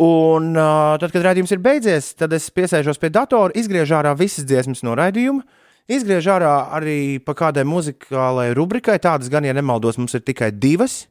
Un 0.00 0.54
uh, 0.56 0.96
tad, 1.00 1.10
kad 1.12 1.26
raidījums 1.26 1.52
ir 1.52 1.60
beidzies, 1.60 2.14
tad 2.16 2.32
es 2.32 2.46
piesēžos 2.56 3.00
pie 3.00 3.10
datora, 3.12 3.52
izgriežu 3.58 3.98
ārā 3.98 4.14
visas 4.16 4.46
dziesmas 4.48 4.80
no 4.86 4.94
raidījuma. 4.96 5.44
Izgriežu 5.90 6.30
ārā 6.32 6.54
arī 6.78 7.18
pa 7.20 7.34
kādai 7.36 7.66
muzikālai 7.68 8.48
rubrikai. 8.56 8.96
Tādas 9.02 9.28
gan, 9.28 9.44
ja 9.44 9.52
nemaldos, 9.56 9.98
mums 10.00 10.14
ir 10.16 10.24
tikai 10.24 10.52
divas. 10.56 11.02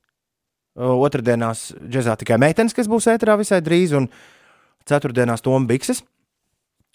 Uh, 0.74 0.96
Otradienās 1.06 1.68
džēzā 1.84 2.16
tikai 2.24 2.40
meitenes, 2.42 2.74
kas 2.74 2.90
būs 2.90 3.12
ēterā 3.14 3.38
visai 3.38 3.60
drīz, 3.62 3.94
un 4.00 4.10
ceturtdienās 4.90 5.46
Toms 5.46 5.70
Bikses. 5.70 6.02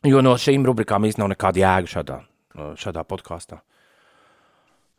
Jo 0.04 0.20
no 0.24 0.34
šīm 0.36 0.66
rubrikām 0.68 1.06
īstenībā 1.08 1.24
nav 1.24 1.32
nekāda 1.32 1.62
jēga 1.62 1.92
šādā, 1.94 2.18
šādā 2.80 3.04
podkāstā. 3.08 3.62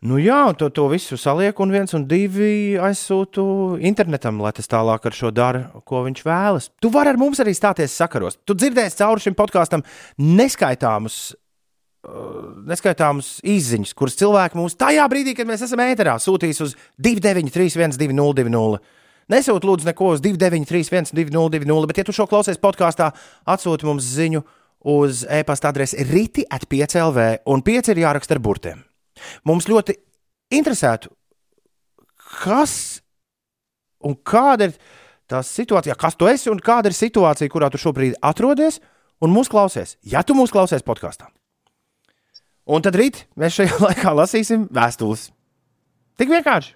Nu 0.05 0.19
jā, 0.21 0.51
to, 0.59 0.67
to 0.69 0.85
visu 0.91 1.17
salieku, 1.17 1.63
un 1.65 1.71
viens 1.73 1.95
un 1.97 2.03
divi 2.05 2.75
aizsūtu 2.77 3.45
internetam, 3.85 4.41
lai 4.43 4.51
tas 4.53 4.69
tālāk 4.69 5.07
ar 5.07 5.15
šo 5.15 5.31
dara, 5.33 5.63
ko 5.87 6.03
viņš 6.05 6.21
vēlas. 6.25 6.67
Tu 6.83 6.91
vari 6.93 7.13
ar 7.13 7.17
mums 7.17 7.39
arī 7.41 7.55
stāties 7.57 7.95
sakaros. 7.95 8.37
Tu 8.45 8.57
dzirdēsi 8.57 8.99
cauri 8.99 9.23
šim 9.23 9.37
podkāstam 9.39 9.85
neskaitāmus, 10.21 11.17
uh, 12.05 12.51
neskaitāmus 12.69 13.39
izziņas, 13.55 13.95
kuras 13.97 14.19
cilvēki 14.19 14.59
mums 14.59 14.77
tajā 14.77 15.07
brīdī, 15.09 15.33
kad 15.39 15.49
mēs 15.49 15.65
esam 15.65 15.81
ēterā, 15.87 16.19
sūtīs 16.21 16.61
uz 16.65 16.75
293, 17.01 17.97
202. 17.97 18.83
Nesūti 19.33 19.71
lūdzu 19.71 19.89
neko 19.89 20.11
uz 20.13 20.21
293, 20.21 21.15
202, 21.17 21.89
bet, 21.89 21.97
ja 21.97 22.05
tu 22.05 22.13
šo 22.13 22.27
klausies 22.29 22.61
podkāstā, 22.61 23.09
atsūti 23.49 23.89
mums 23.89 24.05
ziņu 24.05 24.43
uz 24.85 25.23
e-pasta 25.29 25.71
adresi 25.71 26.03
rīti 26.05 26.45
at 26.49 26.67
5LV, 26.69 27.47
un 27.49 27.63
5 27.65 27.91
ir 27.93 28.03
jāraksta 28.03 28.37
ar 28.37 28.41
burtiem. 28.43 28.83
Mums 29.47 29.67
ļoti 29.69 29.95
interesētu, 30.53 31.09
kas 32.43 33.01
un 34.05 34.17
kāda 34.21 34.69
ir 34.69 34.75
tā 35.29 35.41
situācija, 35.45 35.97
kas 35.97 36.17
tu 36.19 36.29
esi 36.29 36.51
un 36.51 36.61
kāda 36.61 36.91
ir 36.91 36.97
situācija, 36.97 37.49
kurā 37.49 37.71
tu 37.73 37.81
šobrīd 37.81 38.19
atrodies 38.21 38.79
un 39.23 39.33
mūs 39.33 39.49
klausies. 39.49 39.95
Ja 40.05 40.21
tu 40.21 40.37
mūs 40.37 40.53
klausies 40.53 40.85
podkāstā, 40.85 41.31
un 42.69 42.85
tad 42.85 42.97
rīt 42.99 43.25
mēs 43.39 43.57
šajā 43.57 43.81
laikā 43.87 44.13
lasīsim 44.21 44.67
vēstules. 44.73 45.31
Tik 46.19 46.31
vienkārši. 46.31 46.75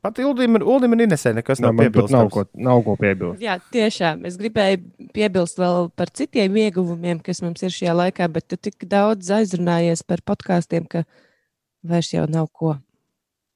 Pat 0.00 0.18
Uldim 0.24 0.56
ir, 0.56 0.62
Uldim 0.64 0.94
ir 0.96 1.02
Inesē, 1.04 1.34
nekas 1.36 1.60
Nav, 1.60 1.74
nav 1.74 1.76
pat 1.76 1.84
nav, 1.84 1.92
piebilstams. 1.92 2.32
ko, 2.32 2.44
nav 2.68 2.78
ko 2.86 2.94
piebilst. 2.96 3.42
Jā, 3.44 3.58
tiešām. 3.74 4.22
Es 4.28 4.38
gribēju 4.40 5.10
piebilst 5.12 5.58
vēl 5.60 5.90
par 5.96 6.08
citiem 6.16 6.56
ieguvumiem, 6.62 7.18
kas 7.24 7.42
mums 7.44 7.60
ir 7.66 7.74
šajā 7.74 7.92
laikā, 7.98 8.28
bet 8.32 8.46
tu 8.48 8.56
tik 8.56 8.86
daudz 8.88 9.28
aizrunājies 9.36 10.02
par 10.08 10.22
podkāstiem, 10.24 10.86
ka 10.88 11.02
vairs 11.84 12.12
jau 12.14 12.24
nav 12.32 12.48
ko. 12.56 12.78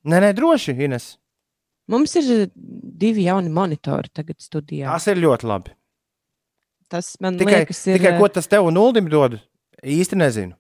Nē, 0.05 0.21
nē, 0.21 0.35
droši, 0.37 0.75
Ines. 0.85 1.15
Mums 1.89 2.13
ir 2.21 2.51
divi 2.53 3.25
jauni 3.27 3.49
monitori 3.53 4.09
tagad 4.13 4.37
studijā. 4.41 4.89
Tas 4.93 5.09
ir 5.13 5.19
ļoti 5.25 5.49
labi. 5.49 5.73
Tas 6.93 7.15
man 7.25 7.39
Tikai, 7.41 7.63
liekas, 7.65 7.81
ir. 7.89 7.99
tikai 7.99 8.19
ko 8.21 8.29
tas 8.29 8.47
tev 8.49 8.69
un 8.69 8.77
Uldim 8.81 9.09
dod, 9.13 9.39
īsti 9.81 10.17
nezinu. 10.21 10.53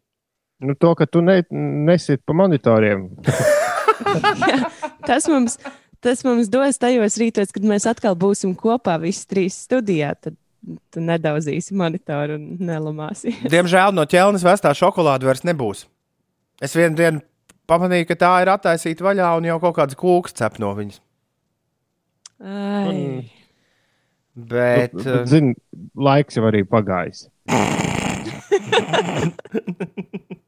Nu, 0.64 0.72
to, 0.80 0.94
ka 0.96 1.04
tu 1.06 1.20
ne, 1.20 1.42
nesit 1.50 2.22
pa 2.24 2.32
monitoriem. 2.36 3.10
tas, 5.08 5.26
mums, 5.30 5.58
tas 6.04 6.22
mums 6.26 6.48
dos 6.52 6.78
tajos 6.80 7.18
rītos, 7.20 7.52
kad 7.54 7.64
mēs 7.68 7.84
atkal 7.90 8.14
būsim 8.18 8.52
kopā, 8.58 8.94
visi 9.02 9.24
trīs 9.30 9.54
studijā. 9.66 10.10
Tad 10.20 10.34
tu 10.94 10.98
nedauzīsi 11.04 11.76
monitoru 11.76 12.32
un 12.38 12.44
nelamāsi. 12.64 13.28
Diemžēl 13.54 13.90
no 13.96 14.04
ķelnes 14.08 14.44
vestā 14.46 14.70
šokolāde 14.76 15.24
vairs 15.28 15.44
nebūs. 15.44 15.78
Es 16.64 16.72
vienu 16.76 16.96
dienu 16.96 17.20
pamanīju, 17.68 18.06
ka 18.08 18.14
tā 18.20 18.32
ir 18.44 18.48
attaisīta 18.54 19.04
vaļā 19.04 19.28
un 19.38 19.44
jau 19.50 19.58
kaut 19.62 19.76
kāds 19.80 19.94
kūks 19.98 20.32
cep 20.38 20.54
no 20.62 20.70
viņas. 20.78 20.98
Ai. 22.44 22.96
Bet, 24.34 24.90
Tu- 24.92 24.98
uh, 24.98 25.02
tu 25.04 25.10
Zini, 25.30 25.52
laiks 25.94 26.34
jau 26.40 26.44
arī 26.48 26.62
pagājis. 26.66 27.18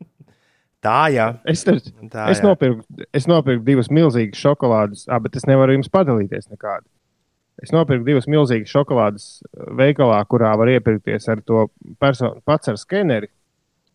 tā, 0.86 0.96
jā. 1.12 1.28
Es, 1.50 1.64
te, 1.66 1.76
Tā, 2.08 2.28
es, 2.32 2.38
jā. 2.40 2.46
nopirku, 2.46 2.84
es 3.12 3.26
nopirku 3.30 3.64
divas 3.66 3.90
milzīgas 3.92 4.38
šokolādes, 4.46 5.06
ah, 5.10 5.18
bet 5.22 5.36
es 5.36 5.46
nevaru 5.50 5.74
jums 5.76 5.90
padalīties 5.92 6.48
nekādu. 6.54 6.86
Es 7.62 7.70
nopirku 7.72 8.04
divas 8.04 8.26
milzīgas 8.28 8.68
šokolādes 8.72 9.26
eh, 9.42 9.70
veikalā, 9.78 10.18
kurā 10.28 10.50
var 10.60 10.68
iepirkties 10.74 11.26
ar 11.32 11.40
to 11.46 11.66
personu 12.02 12.42
pats 12.44 12.68
ar 12.72 12.76
skeneri. 12.80 13.30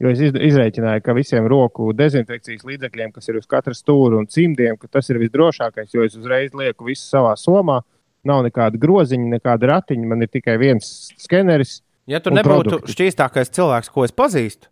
Jo 0.01 0.09
es 0.09 0.17
iz- 0.25 0.33
izreikināju, 0.33 1.03
ka 1.05 1.13
visiem 1.13 1.45
roku 1.45 1.91
dezinfekcijas 1.93 2.63
līdzekļiem, 2.65 3.11
kas 3.13 3.29
ir 3.29 3.37
uz 3.37 3.45
katra 3.45 3.75
stūra 3.77 4.17
un 4.17 4.25
cimdiem, 4.33 4.79
ka 4.81 4.89
tas 4.97 5.05
ir 5.13 5.19
visdrošākais, 5.21 5.91
jo 5.93 6.01
es 6.07 6.15
uzreiz 6.17 6.55
lieku 6.57 6.87
visu 6.89 7.05
savā 7.05 7.35
somā. 7.37 7.83
Nav 8.25 8.41
nekāda 8.47 8.81
groziņa, 8.81 9.29
nekāda 9.35 9.69
ratiņa, 9.75 10.07
man 10.09 10.25
ir 10.25 10.29
tikai 10.33 10.55
viens 10.61 10.89
skeneris. 11.21 11.79
Ja 12.09 12.17
tu 12.19 12.33
nebūtu 12.33 12.65
produkti. 12.65 12.95
šķīstākais 12.95 13.53
cilvēks, 13.53 13.91
ko 13.93 14.07
es 14.09 14.13
pazīstu, 14.17 14.69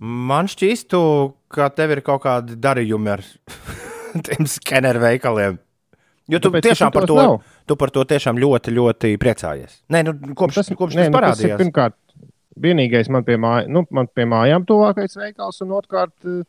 man 0.00 0.48
šķīstu, 0.48 1.00
ka 1.50 1.70
tev 1.74 1.96
ir 1.96 2.04
kaut 2.06 2.22
kādi 2.24 2.56
darījumi 2.60 3.12
ar 3.16 3.24
tiem 4.26 4.48
skeneru 4.50 5.02
veikaliem. 5.04 5.58
Jo 6.30 6.38
tu 6.38 6.52
Tāpēc, 6.52 6.68
tiešām 6.68 6.92
par 6.94 7.08
to, 7.10 7.16
nav. 7.18 7.40
tu 7.66 7.74
par 7.78 7.90
to 7.90 8.04
tiešām 8.06 8.38
ļoti, 8.38 8.74
ļoti 8.76 9.16
priecājies. 9.18 9.80
Nē, 9.90 10.04
nu, 10.06 10.14
kopš 10.38 10.60
tas, 10.60 10.70
kopš 10.78 10.94
nē, 10.94 11.08
tas 11.08 11.10
nu, 11.10 11.16
tas 11.16 11.16
ir 11.16 11.18
parādījās. 11.18 11.58
pirmkārt, 11.58 11.96
vienīgais 12.66 13.10
man 13.10 13.26
pie, 13.26 13.34
māj, 13.40 13.66
nu, 13.72 13.82
man 13.90 14.06
pie 14.14 14.28
mājām 14.30 14.66
tuvākais 14.68 15.18
veikals, 15.18 15.58
un 15.66 15.74
otrkārt, 15.80 16.14
eh, 16.30 16.46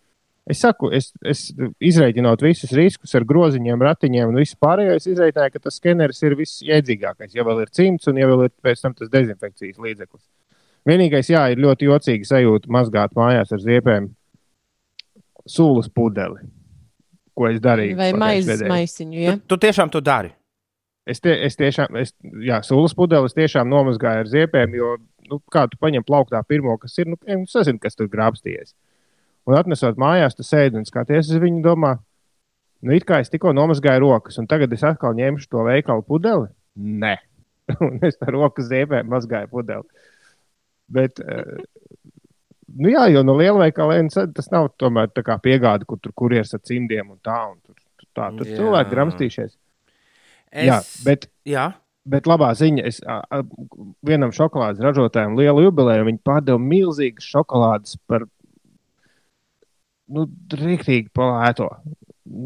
Es 0.50 0.58
saku, 0.64 0.90
es, 0.90 1.12
es 1.22 1.44
izreikinot 1.78 2.42
visus 2.42 2.72
riskus 2.74 3.14
ar 3.16 3.24
groziņiem, 3.30 3.84
ratiņiem 3.86 4.32
un 4.32 4.40
visu 4.42 4.56
pārējo, 4.60 4.96
es 4.98 5.06
izreikināju, 5.06 5.54
ka 5.54 5.62
tas 5.68 5.78
skeneris 5.78 6.22
ir 6.26 6.34
visjēdzīgākais. 6.40 7.36
Ja 7.38 7.46
vēl 7.46 7.62
ir 7.62 7.70
cimds 7.78 8.10
un 8.10 8.18
ja 8.18 8.26
vēl 8.28 8.48
ir 8.48 8.54
pēc 8.66 8.82
tam 8.82 8.96
tas 8.98 9.12
dezinfekcijas 9.14 9.78
līdzeklis. 9.78 10.24
Vienīgais, 10.90 11.30
jā, 11.30 11.44
ir 11.54 11.62
ļoti 11.62 11.86
jocīgi 11.92 12.26
sajūta 12.26 12.74
mazgāt 12.74 13.14
mājās 13.16 13.54
ar 13.54 13.62
ziepēm 13.62 14.10
sūlas 15.50 15.90
pudeli, 15.94 16.44
ko 17.38 17.50
es 17.50 17.62
darīju. 17.64 17.98
Vai 18.00 18.12
maizes 18.18 18.64
maisiņu, 18.68 19.18
ja? 19.20 19.36
Tu, 19.40 19.54
tu 19.54 19.60
tiešām 19.66 19.92
to 19.94 20.02
dari? 20.04 20.34
Es, 21.10 21.20
tie, 21.24 21.34
es 21.48 21.58
tiešām, 21.58 21.98
es, 21.98 22.14
jā, 22.46 22.60
sūlas 22.66 22.94
pudeles 22.98 23.34
tiešām 23.34 23.70
nomazgāju 23.70 24.22
ar 24.22 24.30
ziepēm, 24.30 24.76
jo, 24.78 24.94
nu, 25.32 25.40
kā 25.54 25.66
tu 25.70 25.80
paņem 25.82 26.06
plauktā 26.06 26.44
pirmo, 26.48 26.76
kas 26.82 27.00
ir, 27.02 27.10
nu, 27.10 27.18
nu 27.18 27.50
sazini, 27.50 27.82
kas 27.82 27.98
tur 27.98 28.10
grābsties. 28.12 28.76
Un 29.50 29.58
atnesot 29.58 29.98
mājās, 30.02 30.38
tu 30.38 30.46
sēdi 30.46 30.78
un 30.78 30.86
skaties 30.86 31.32
uz 31.34 31.42
viņu, 31.42 31.64
domā, 31.66 31.96
nu, 32.86 32.94
it 32.94 33.08
kā 33.10 33.24
es 33.24 33.34
tikko 33.34 33.56
nomazgāju 33.58 34.04
rokas, 34.06 34.38
un 34.38 34.50
tagad 34.50 34.74
es 34.78 34.86
atkal 34.86 35.18
ņemšu 35.18 35.50
to 35.50 35.66
veikalu 35.66 36.06
pudeli. 36.06 36.52
Nē, 36.78 37.16
un 37.88 37.98
es 38.06 38.22
ar 38.22 38.36
rokas 38.38 38.70
ziepēm 38.70 39.10
mazgāju 39.10 39.50
pudeli. 39.56 40.06
Bet, 40.92 41.18
eh, 41.24 41.66
nu 42.78 42.92
jā, 42.92 43.06
jo 43.12 43.24
no 43.26 43.36
lielveikaliem 43.40 44.10
tas 44.12 44.52
nav 44.54 44.72
tomēr 44.82 45.12
tā 45.12 45.24
kā 45.26 45.38
piegāde, 45.42 45.88
kur 45.90 46.00
tur 46.02 46.14
kurjeras 46.18 46.54
ar 46.58 46.64
cimdiem 46.68 47.14
un 47.14 47.20
tā, 47.24 47.38
un 47.52 47.60
tur, 47.64 47.78
tā, 48.16 48.32
tur 48.38 48.50
jā. 48.50 48.58
cilvēki 48.60 48.94
gramstīšies. 48.96 49.56
Es... 50.52 50.68
Jā, 50.68 50.82
bet, 51.08 51.30
jā. 51.48 51.70
bet 52.12 52.28
labā 52.28 52.52
ziņa, 52.60 52.86
es 52.90 53.00
vienam 54.08 54.34
šokolādes 54.36 54.84
ražotājam 54.84 55.38
lielu 55.40 55.68
jubileju, 55.68 56.10
viņi 56.10 56.24
pārdeva 56.28 56.60
milzīgas 56.60 57.30
šokolādes 57.32 57.96
par 58.12 58.28
nu, 60.12 60.28
rīktīgi 60.52 61.12
palēto. 61.16 61.70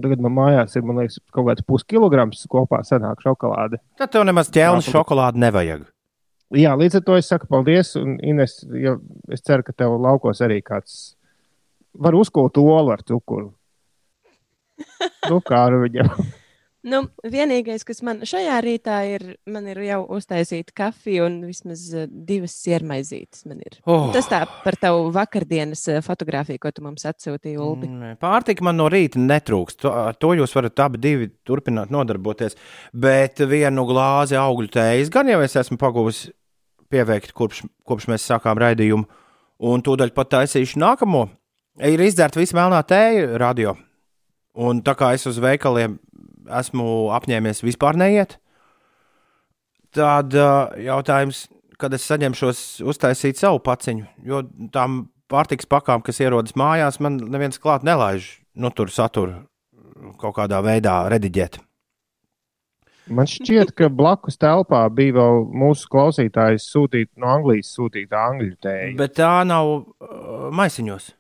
Tagad 0.02 0.22
man 0.24 0.34
mājās 0.38 0.78
ir 0.78 0.86
liekas, 0.88 1.18
kaut 1.34 1.50
kāds 1.50 1.66
puskilograms 1.68 2.46
kopā 2.50 2.82
sanāk 2.88 3.22
šokolāde. 3.26 3.82
Tad 4.00 4.14
tev 4.14 4.24
nemaz 4.26 4.50
ķēniņa 4.54 4.94
šokolādi 4.94 5.42
nevajag. 5.44 5.90
Jā, 6.54 6.76
līdz 6.78 7.00
ar 7.00 7.04
to 7.08 7.16
es 7.18 7.30
saku 7.32 7.48
paldies. 7.50 7.96
Un, 7.98 8.20
Ines, 8.22 8.60
ja 8.78 8.96
es 9.34 9.42
ceru, 9.42 9.66
ka 9.66 9.74
tev 9.74 9.98
laukos 9.98 10.44
arī 10.46 10.62
kāds 10.62 11.16
var 11.98 12.16
uzkult 12.16 12.58
olu 12.62 12.94
ar 12.94 13.02
cukuru. 13.08 13.50
nu, 15.32 15.40
kā 15.42 15.66
ar 15.66 15.80
viņu. 15.86 16.06
Nu, 16.86 17.00
vienīgais, 17.26 17.82
kas 17.86 18.04
man 18.06 18.20
šajā 18.30 18.60
rītā 18.62 19.00
ir, 19.10 19.24
man 19.50 19.66
ir 19.72 19.80
jau 19.88 20.04
uztaisīta 20.18 20.74
kafija 20.78 21.24
un 21.26 21.40
vismaz 21.48 21.88
uh, 21.96 22.06
divas 22.06 22.54
siermaizītes. 22.62 23.42
Oh. 23.90 24.12
Tas 24.14 24.30
tā 24.30 24.44
par 24.62 24.78
tavu 24.78 25.08
vakardienas 25.16 25.82
uh, 25.90 25.98
fotografiju, 26.06 26.62
ko 26.62 26.70
tu 26.76 26.84
mums 26.86 27.08
atsūtīji, 27.10 27.58
Ulbi. 27.58 27.90
Mm, 27.90 28.20
pārtika 28.22 28.68
man 28.68 28.78
no 28.78 28.86
rīta 28.92 29.18
netrūkst. 29.22 29.80
To, 29.82 29.96
to 30.22 30.36
jūs 30.38 30.54
varat 30.54 30.84
abi 30.86 31.02
divi 31.02 31.32
turpināt 31.48 31.94
nodarboties. 31.94 32.54
Bet 32.94 33.42
vienu 33.50 33.88
glāzi 33.90 34.38
augļu 34.38 34.70
tējas 34.78 35.10
gan 35.14 35.34
jau 35.34 35.42
es 35.42 35.58
esmu 35.58 35.82
pagūvis 35.82 36.28
pieveikt, 36.94 37.34
kopš, 37.34 37.64
kopš 37.90 38.10
mēs 38.14 38.30
sākām 38.30 38.62
raidījumu. 38.62 39.10
Un 39.66 39.82
tūdaļ 39.82 40.14
pat 40.14 40.36
taisīšu 40.36 40.78
nākamo. 40.84 41.26
Ir 41.90 42.06
izdzerta 42.06 42.38
visa 42.40 42.62
melnā 42.62 42.86
tēja 42.86 43.40
radio. 43.42 43.74
Un 44.56 44.86
tā 44.86 44.94
kā 44.96 45.16
es 45.18 45.26
uz 45.28 45.42
veikaliem 45.42 45.98
esmu 46.60 47.10
apņēmies 47.16 47.64
vispār 47.66 47.98
neiet. 48.00 48.38
Tad 49.96 50.34
jautājums, 50.36 51.46
kad 51.80 51.94
es 51.96 52.06
saņemšos 52.08 52.64
uztaisīt 52.84 53.40
savu 53.40 53.62
paciņu, 53.64 54.08
jo 54.28 54.42
tām 54.76 55.06
pārtiks 55.32 55.68
pakām, 55.70 56.04
kas 56.06 56.20
ierodas 56.24 56.56
mājās, 56.60 57.00
man 57.04 57.18
neviens 57.32 57.62
klāt 57.62 57.86
nelaiž 57.88 58.28
nu, 58.56 58.72
tur 58.72 58.92
saturu 58.92 59.46
kaut 60.20 60.36
kādā 60.38 60.60
veidā 60.64 61.06
rediģēt. 61.12 61.60
Man 63.06 63.28
šķiet, 63.30 63.76
ka 63.78 63.88
blakus 63.94 64.40
telpā 64.42 64.82
bija 64.94 65.20
vēl 65.20 65.44
mūsu 65.62 65.90
klausītājs 65.94 66.66
sūtīt, 66.72 67.12
no 67.22 67.30
Anglijas 67.36 67.70
sūtīta 67.76 68.24
angļu 68.32 68.56
tēja. 68.66 68.96
Bet 68.98 69.14
tā 69.20 69.36
nav 69.46 69.70
uh, 69.76 70.48
maisiņos. 70.56 71.12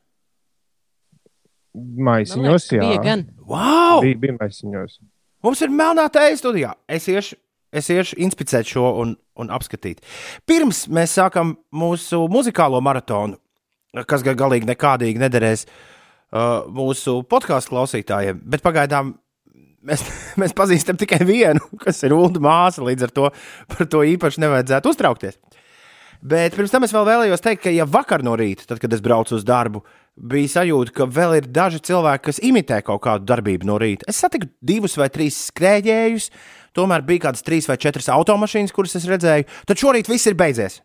Maisiņos, 1.75 2.67
jā. 2.73 2.81
Bija 2.81 3.03
gan. 3.03 3.27
Wow! 3.45 4.01
Bija, 4.01 4.17
bija 4.23 4.38
maisiņos. 4.39 4.97
Mums 5.45 5.62
ir 5.62 5.73
melnā 5.73 6.08
tēja 6.10 6.38
studijā. 6.39 6.71
Es 6.89 7.05
iešu, 7.12 7.38
es 7.75 7.89
iešu 7.93 8.17
inspicēt 8.25 8.69
šo 8.71 8.88
un, 9.03 9.15
un 9.38 9.51
apskatīt. 9.53 10.01
Pirms 10.49 10.86
mēs 10.89 11.13
sākam 11.19 11.53
mūsu 11.75 12.23
muzikālo 12.31 12.79
maratonu, 12.81 13.38
kas 14.10 14.25
gan 14.25 14.39
galīgi 14.39 14.67
nekādīgi 14.71 15.21
nederēs 15.21 15.67
uh, 15.67 16.65
mūsu 16.73 17.19
podkāstu 17.29 17.75
klausītājiem, 17.75 18.41
bet 18.41 18.65
pagaidām 18.65 19.13
mēs, 19.86 20.05
mēs 20.41 20.55
pazīstam 20.58 20.97
tikai 20.99 21.21
vienu, 21.27 21.62
kas 21.84 22.01
ir 22.08 22.15
Ulu 22.17 22.41
māsa. 22.43 22.84
Līdz 22.86 23.08
ar 23.08 23.13
to 23.13 23.29
par 23.75 23.91
to 23.91 24.01
īpaši 24.15 24.41
nevajadzētu 24.45 24.95
uztraukties. 24.95 25.38
Bet 26.25 26.55
pirms 26.58 26.73
tam 26.73 26.88
es 26.88 26.93
vēl 26.95 27.05
vēlējos 27.05 27.43
teikt, 27.43 27.67
ka, 27.67 27.73
ja 27.75 27.86
vakar 27.86 28.23
no 28.25 28.34
rīta, 28.39 28.65
tad, 28.65 28.79
kad 28.81 28.93
es 28.95 29.03
braucu 29.03 29.36
uz 29.38 29.43
darbu, 29.45 29.84
bija 30.15 30.51
sajūta, 30.60 30.93
ka 30.95 31.08
vēl 31.12 31.38
ir 31.39 31.47
daži 31.51 31.82
cilvēki, 31.86 32.23
kas 32.30 32.41
imitē 32.43 32.80
kaut 32.86 33.04
kādu 33.04 33.28
darbību 33.28 33.67
no 33.67 33.78
rīta. 33.82 34.08
Es 34.10 34.21
satiku 34.23 34.47
divus 34.63 34.95
vai 34.99 35.10
trīs 35.13 35.38
skrējējus, 35.49 36.30
tomēr 36.78 37.04
bija 37.08 37.28
kādas 37.28 37.43
trīs 37.45 37.67
vai 37.69 37.78
četras 37.82 38.10
automašīnas, 38.13 38.73
kuras 38.75 38.95
es 38.99 39.08
redzēju. 39.10 39.47
Tad 39.67 39.82
šorīt 39.82 40.12
viss 40.12 40.32
ir 40.32 40.38
beidzies. 40.39 40.80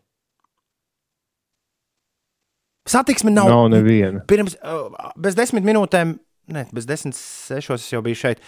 Satiksme 2.91 3.31
nav. 3.31 3.49
Nav 3.51 3.67
neviena. 3.71 4.23
Pirms, 4.27 4.57
uh, 4.65 5.11
bez 5.21 5.37
desmit 5.37 5.65
minūtēm, 5.67 6.15
ne, 6.51 6.65
bez 6.73 6.87
desmit 6.89 7.15
sešos 7.15 7.85
es 7.85 7.91
jau 7.93 8.01
biju 8.03 8.17
šeit. 8.17 8.41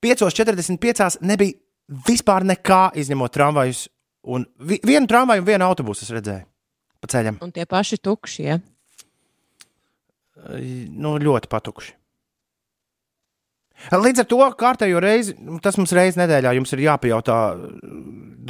5.45. 0.00 1.18
nebija 1.26 1.58
vispār 2.06 2.46
nekā 2.48 2.84
izņemot 3.02 3.34
tramvajus. 3.34 3.88
Un 4.30 4.44
vi, 4.62 4.78
vienu 4.84 5.08
tramvaju 5.10 5.42
un 5.42 5.48
vienu 5.48 5.66
autobusu 5.66 6.04
es 6.06 6.14
redzēju 6.14 6.46
pa 7.00 7.08
ceļam. 7.10 7.40
Un 7.44 7.52
tie 7.54 7.64
paši 7.68 7.98
tukšie. 8.04 8.44
Ja? 8.46 8.58
Nu, 10.48 11.16
ļoti 11.20 11.50
patukši. 11.50 11.96
Līdz 13.96 14.22
ar 14.22 14.28
to 14.28 14.38
kārtējo 14.60 15.00
reizi, 15.00 15.34
tas 15.64 15.78
mums 15.80 15.92
reizes 15.96 16.18
nedēļā 16.20 16.52
jums 16.58 16.74
ir 16.76 16.82
jāpajautā, 16.84 17.36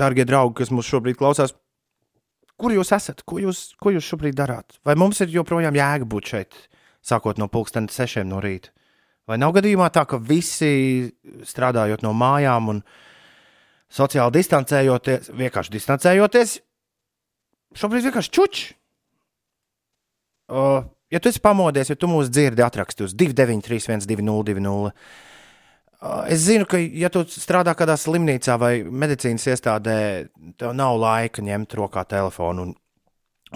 darbie 0.00 0.26
draugi, 0.26 0.57
kas 0.59 0.72
mums 0.74 0.88
šobrīd 0.90 1.18
klausās, 1.20 1.55
kur 2.61 2.74
jūs 2.74 2.90
esat, 2.96 3.22
ko 3.22 3.38
jūs, 3.42 3.70
ko 3.81 3.94
jūs 3.94 4.09
šobrīd 4.11 4.35
darāt? 4.38 4.81
Vai 4.87 4.96
mums 4.98 5.22
ir 5.22 5.31
joprojām 5.33 5.79
jēga 5.79 6.09
būt 6.11 6.33
šeit, 6.35 6.59
sākot 7.07 7.38
no 7.38 7.46
pulkstenes 7.53 7.94
sešiem 7.94 8.26
no 8.31 8.42
rīta? 8.42 8.74
Vai 9.31 9.38
nav 9.38 9.55
gadījumā 9.55 9.87
tā, 9.94 10.03
ka 10.11 10.18
visi 10.18 11.12
strādājot 11.46 12.03
no 12.03 12.11
mājām 12.16 12.72
un 12.72 12.83
sociāli 13.90 14.35
distancējoties, 14.40 15.31
vienkārši 15.38 15.74
distancējoties, 15.76 16.57
šobrīd 17.79 18.09
vienkārši 18.09 18.35
čuči? 18.35 18.70
Uh, 20.50 20.83
ja 21.10 21.20
tu 21.20 21.30
esi 21.30 21.42
pamodies, 21.42 21.90
ja 21.90 21.98
tu 21.98 22.08
mūs 22.10 22.30
dzirdi, 22.32 22.62
atraksti 22.64 23.06
uz 23.06 23.16
293, 23.18 24.06
202. 24.10 24.92
Es 26.32 26.46
zinu, 26.46 26.64
ka, 26.68 26.78
ja 26.80 27.10
tu 27.12 27.26
strādā 27.28 27.74
kādā 27.76 27.98
slimnīcā 28.00 28.56
vai 28.60 28.74
medicīnas 28.84 29.50
iestādē, 29.52 29.96
tev 30.60 30.72
nav 30.76 30.96
laika 31.00 31.44
ņemt 31.44 31.76
rokā 31.76 32.06
telefonu 32.08 32.64
un, 32.64 32.70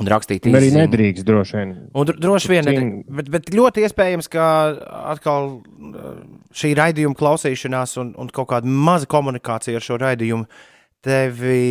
un 0.03 0.11
rakstīt 0.13 0.51
īsi. 0.51 0.59
Arī 0.59 0.69
nedrīkst, 0.75 1.25
droši 1.25 1.57
vien. 1.57 1.73
Un 1.97 2.11
droši 2.11 2.53
vien, 2.53 2.69
nedrīkst, 2.69 3.15
bet, 3.17 3.31
bet 3.33 3.49
ļoti 3.55 3.87
iespējams, 3.87 4.29
ka 4.35 4.47
atkal 5.15 5.55
uh, 5.55 6.11
šī 6.53 6.75
raidījuma 6.77 7.17
klausīšanās 7.17 7.97
un, 8.03 8.13
un 8.21 8.33
kaut 8.35 8.51
kāda 8.53 8.69
maza 8.69 9.09
komunikācija 9.09 9.81
ar 9.81 9.87
šo 9.87 9.97
raidījumu 10.03 10.45
tevi 11.05 11.63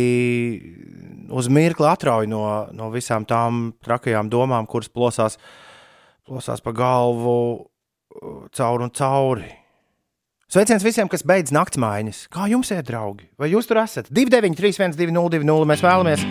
uz 1.34 1.46
mirkli 1.50 1.86
atrauj 1.90 2.26
no, 2.30 2.42
no 2.74 2.90
visām 2.94 3.26
tām 3.26 3.72
trakajām 3.82 4.26
domām, 4.30 4.66
kuras 4.70 4.90
plosās 4.90 5.38
uh, 5.38 5.63
plosās 6.24 6.62
pa 6.64 6.72
galvu 6.74 7.36
uh, 7.60 8.48
cauri 8.54 8.86
un 8.86 8.92
cauri. 8.94 9.50
Sveiciens 10.54 10.84
visiem, 10.86 11.08
kas 11.10 11.24
beidz 11.26 11.50
naktsmaiņas. 11.56 12.26
Kā 12.32 12.44
jums 12.46 12.68
ir, 12.70 12.84
draugi? 12.86 13.26
Vai 13.40 13.48
jūs 13.50 13.66
tur 13.66 13.80
esat? 13.80 14.10
293, 14.14 14.94
202, 14.94 15.64
mēs 15.66 15.82
vēlamies, 15.82 16.26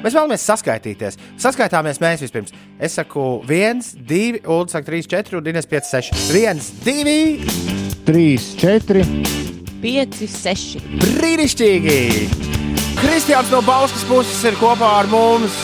mēs 0.00 0.14
vēlamies 0.16 0.46
saskaitīties. 0.48 1.18
Saskaitāmies 1.42 2.00
mēs 2.00 2.22
vispirms. 2.24 2.54
Es 2.80 2.96
saku, 2.96 3.42
1, 3.44 3.82
2, 4.08 4.46
Ulu 4.46 4.70
saka, 4.72 4.86
3, 4.88 5.10
4, 5.12 5.40
un 5.40 5.44
Dienas 5.44 5.68
5, 5.68 5.90
6. 5.92 6.24
1, 6.32 6.62
2, 6.86 7.04
3, 8.06 8.48
4, 8.62 9.04
5, 9.82 10.22
6. 10.38 10.86
Brīnišķīgi! 11.02 12.00
Kristiāns 12.96 13.52
no 13.52 13.60
Bauskas 13.66 14.06
puses 14.08 14.40
ir 14.48 14.56
kopā 14.62 14.94
ar 15.02 15.10
mums. 15.12 15.58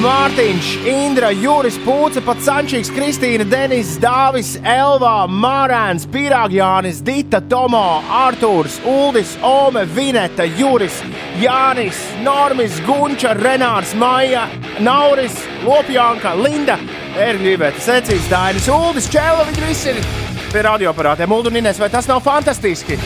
Mārtiņš, 0.00 0.68
Indra, 0.88 1.28
Juris, 1.36 1.76
Pūce, 1.84 2.22
pats 2.24 2.46
Sančīgs, 2.48 2.88
Kristīna, 2.96 3.44
Denis, 3.44 3.98
Dāvis, 4.00 4.54
Elvā, 4.64 5.26
Mārēns, 5.28 6.06
Pīrāgjānis, 6.12 7.02
Dita, 7.04 7.42
Tomo, 7.50 8.00
Artūrs, 8.22 8.78
Uldis, 8.88 9.34
Ome, 9.44 9.84
Vineta, 9.92 10.46
Juris, 10.56 11.02
Jānis, 11.42 12.00
Normis, 12.24 12.78
Gunča, 12.86 13.34
Renārs, 13.36 13.92
Maija, 13.98 14.46
Nauris, 14.80 15.36
Lopjānka, 15.66 16.32
Linda, 16.40 16.78
Erģīvēta, 17.20 17.84
Secīts, 17.84 18.30
Dainis, 18.32 18.70
Uldis, 18.72 19.10
Čēla, 19.12 19.44
viņi 19.50 19.68
visi 19.68 19.92
ir 19.92 20.00
pie 20.54 20.64
radioaparātiem. 20.70 21.36
Uldu 21.36 21.52
un 21.52 21.60
Ines, 21.60 21.82
vai 21.82 21.92
tas 21.92 22.08
nav 22.08 22.24
fantastiski? 22.24 22.96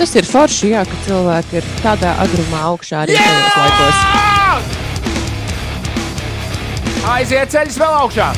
Tas 0.00 0.18
ir 0.18 0.26
forši, 0.26 0.74
jā, 0.74 0.82
ka 0.88 1.00
cilvēki 1.06 1.62
ir 1.62 1.72
tādā 1.84 2.16
agrumā 2.26 2.66
augšā 2.72 3.06
arī 3.06 3.22
šajos 3.22 3.58
laikos. 3.62 4.21
Aiziet 7.02 7.50
ceļš 7.50 7.76
vēl 7.82 7.94
augšā! 7.98 8.28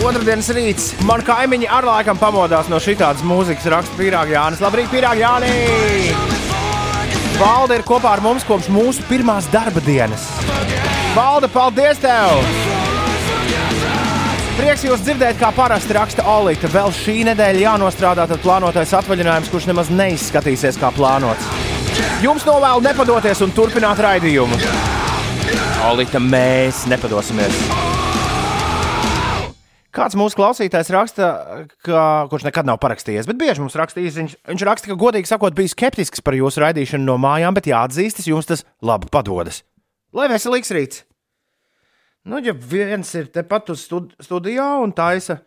Otradienas 0.00 0.46
rīts. 0.56 0.86
Man 1.04 1.20
kaimiņi 1.24 1.66
ar 1.68 1.84
laikam 1.84 2.16
pamodās 2.16 2.70
no 2.72 2.78
šādas 2.80 3.20
mūzikas, 3.28 3.66
raksta 3.72 3.98
Pīrāga 3.98 4.32
Jānis. 4.32 4.62
Labrīt, 4.64 4.88
Pīrāga 4.88 5.20
Jānis! 5.20 6.16
Valde 7.36 7.76
ir 7.76 7.84
kopā 7.84 8.14
ar 8.16 8.24
mums 8.24 8.46
kopš 8.48 8.70
mūsu 8.72 9.04
pirmās 9.10 9.50
darba 9.52 9.84
dienas. 9.84 10.24
Valde, 11.12 11.52
paldies 11.52 12.00
tev! 12.00 12.40
Prieks 14.56 14.88
jūs 14.88 15.04
dzirdēt, 15.04 15.36
kā 15.36 15.52
parasti 15.52 15.92
raksta 15.92 16.24
Olīte. 16.32 16.72
Vēl 16.72 16.88
šī 16.96 17.18
nedēļa 17.28 17.66
jānostrādā 17.66 18.24
tad 18.30 18.40
plānotais 18.40 18.96
atvaļinājums, 18.96 19.52
kurš 19.52 19.68
nemaz 19.68 19.92
neizskatīsies 19.92 20.80
kā 20.80 20.88
plānots. 20.96 21.52
Jums 22.24 22.48
novēlu 22.48 22.88
nepadoties 22.88 23.44
un 23.44 23.52
turpināt 23.52 24.00
raidījumu. 24.00 24.95
Olīte, 25.86 26.18
mēs 26.18 26.80
nepadosimies. 26.90 27.54
Kāds 29.94 30.16
mūsu 30.18 30.34
klausītājs 30.34 30.88
raksta, 30.90 31.26
ka, 31.86 32.00
kurš 32.32 32.46
nekad 32.48 32.66
nav 32.66 32.80
parakstījies, 32.82 33.28
bet 33.28 33.38
bieži 33.38 33.62
mums 33.62 33.76
rakstījis, 33.78 34.16
viņš, 34.18 34.32
viņš 34.50 34.64
raksta, 34.66 34.90
ka, 34.90 34.96
godīgi 34.98 35.30
sakot, 35.30 35.54
bija 35.54 35.70
skeptisks 35.70 36.24
par 36.26 36.34
jūsu 36.34 36.64
raidīšanu 36.64 37.06
no 37.06 37.14
mājām, 37.22 37.54
bet 37.54 37.68
jāatzīstas, 37.70 38.26
jums 38.26 38.48
tas 38.50 38.64
labi 38.82 39.06
padodas. 39.14 39.60
Lai 40.16 40.26
veselīgs 40.32 40.74
rīts! 40.74 41.04
Nu, 42.26 42.40
ja 42.42 42.56
viens 42.56 43.12
ir 43.14 43.28
tepat 43.30 43.70
uz 43.70 43.84
stud 43.86 44.10
studijā 44.26 44.66
un 44.82 44.90
taisa, 44.96 45.38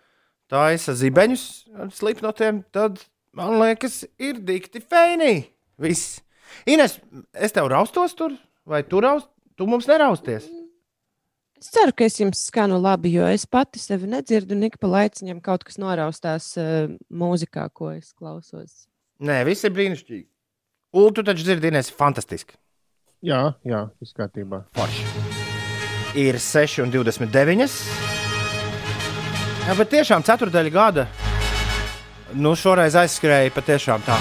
taisa 0.48 0.96
zibeņus 0.96 1.44
ar 1.84 1.92
slipnotiem, 1.98 2.62
tad 2.72 3.02
man 3.36 3.60
liekas, 3.60 4.06
ir 4.16 4.40
dikti 4.48 4.80
fēnī. 4.80 5.34
Viss. 5.84 6.22
Ines, 6.64 6.96
es 7.36 7.52
tev 7.52 7.68
raustos 7.76 8.16
tur, 8.16 8.40
vai 8.64 8.86
tu 8.88 9.04
raust? 9.04 9.28
Tu 9.60 9.66
mums 9.68 9.88
nerausties. 9.92 10.46
Es 11.60 11.68
ceru, 11.76 11.92
ka 11.92 12.06
es 12.08 12.16
jums 12.16 12.40
skanu 12.48 12.78
labi, 12.80 13.12
jo 13.18 13.26
es 13.28 13.44
pati 13.44 13.82
sevi 13.82 14.08
nedzirdu, 14.08 14.56
un 14.56 14.64
ik 14.70 14.78
pa 14.80 14.88
laiciņam 14.88 15.42
kaut 15.44 15.66
kas 15.68 15.76
noraustās 15.82 16.46
uh, 16.56 16.88
mūzikā, 17.12 17.66
ko 17.76 17.90
es 17.92 18.14
klausos. 18.16 18.86
Nē, 19.20 19.42
viss 19.50 19.68
ir 19.68 19.74
brīnišķīgi. 19.76 20.24
Ulu, 20.96 21.12
tu 21.12 21.26
taču 21.28 21.44
dzirdi, 21.44 21.74
Ines, 21.74 21.92
fantastiski. 21.92 22.56
Jā, 23.20 23.42
jā, 23.68 23.82
viss 24.00 24.16
kārtībā. 24.16 24.62
Forši. 24.80 25.04
Ir 26.24 26.40
6 26.40 26.80
un 26.86 26.96
29. 26.96 27.68
Jā, 29.68 29.76
bet 29.76 29.92
tiešām 29.92 30.24
ceturdaļa 30.24 30.72
gada. 30.72 31.10
Nu, 32.32 32.56
šoreiz 32.56 32.96
aizskrēja 32.96 33.52
patiešām 33.60 34.08
tā. 34.08 34.16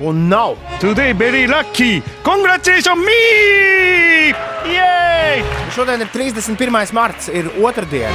Un 0.00 0.28
nav. 0.28 0.56
Today 0.80 1.12
very 1.12 1.46
lucky! 1.46 2.02
Congratulations 2.22 2.96
me! 2.96 4.32
Yay! 4.72 5.44
Šodien 5.74 6.00
ir 6.00 6.08
31. 6.12 6.92
marts, 6.92 7.28
ir 7.28 7.50
otrdiena. 7.62 8.14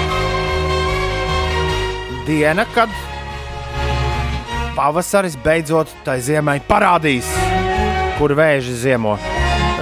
Diena, 2.25 2.65
kad 2.73 2.89
pavasaris 4.75 5.37
beidzot 5.43 5.91
tai 6.05 6.19
ziemai 6.21 6.59
parādīs, 6.65 7.29
kur 8.17 8.33
vēži 8.37 8.73
ziemo. 8.85 9.17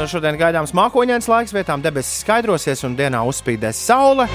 Šodien 0.08 0.38
gaidāms 0.40 0.76
mākoņdienas 0.78 1.32
laiks, 1.32 1.56
vietām 1.56 1.84
debesis 1.84 2.24
skaidrosies 2.24 2.84
un 2.88 2.96
dienā 3.00 3.24
uzspīdēs 3.28 3.86
saule. 3.88 4.28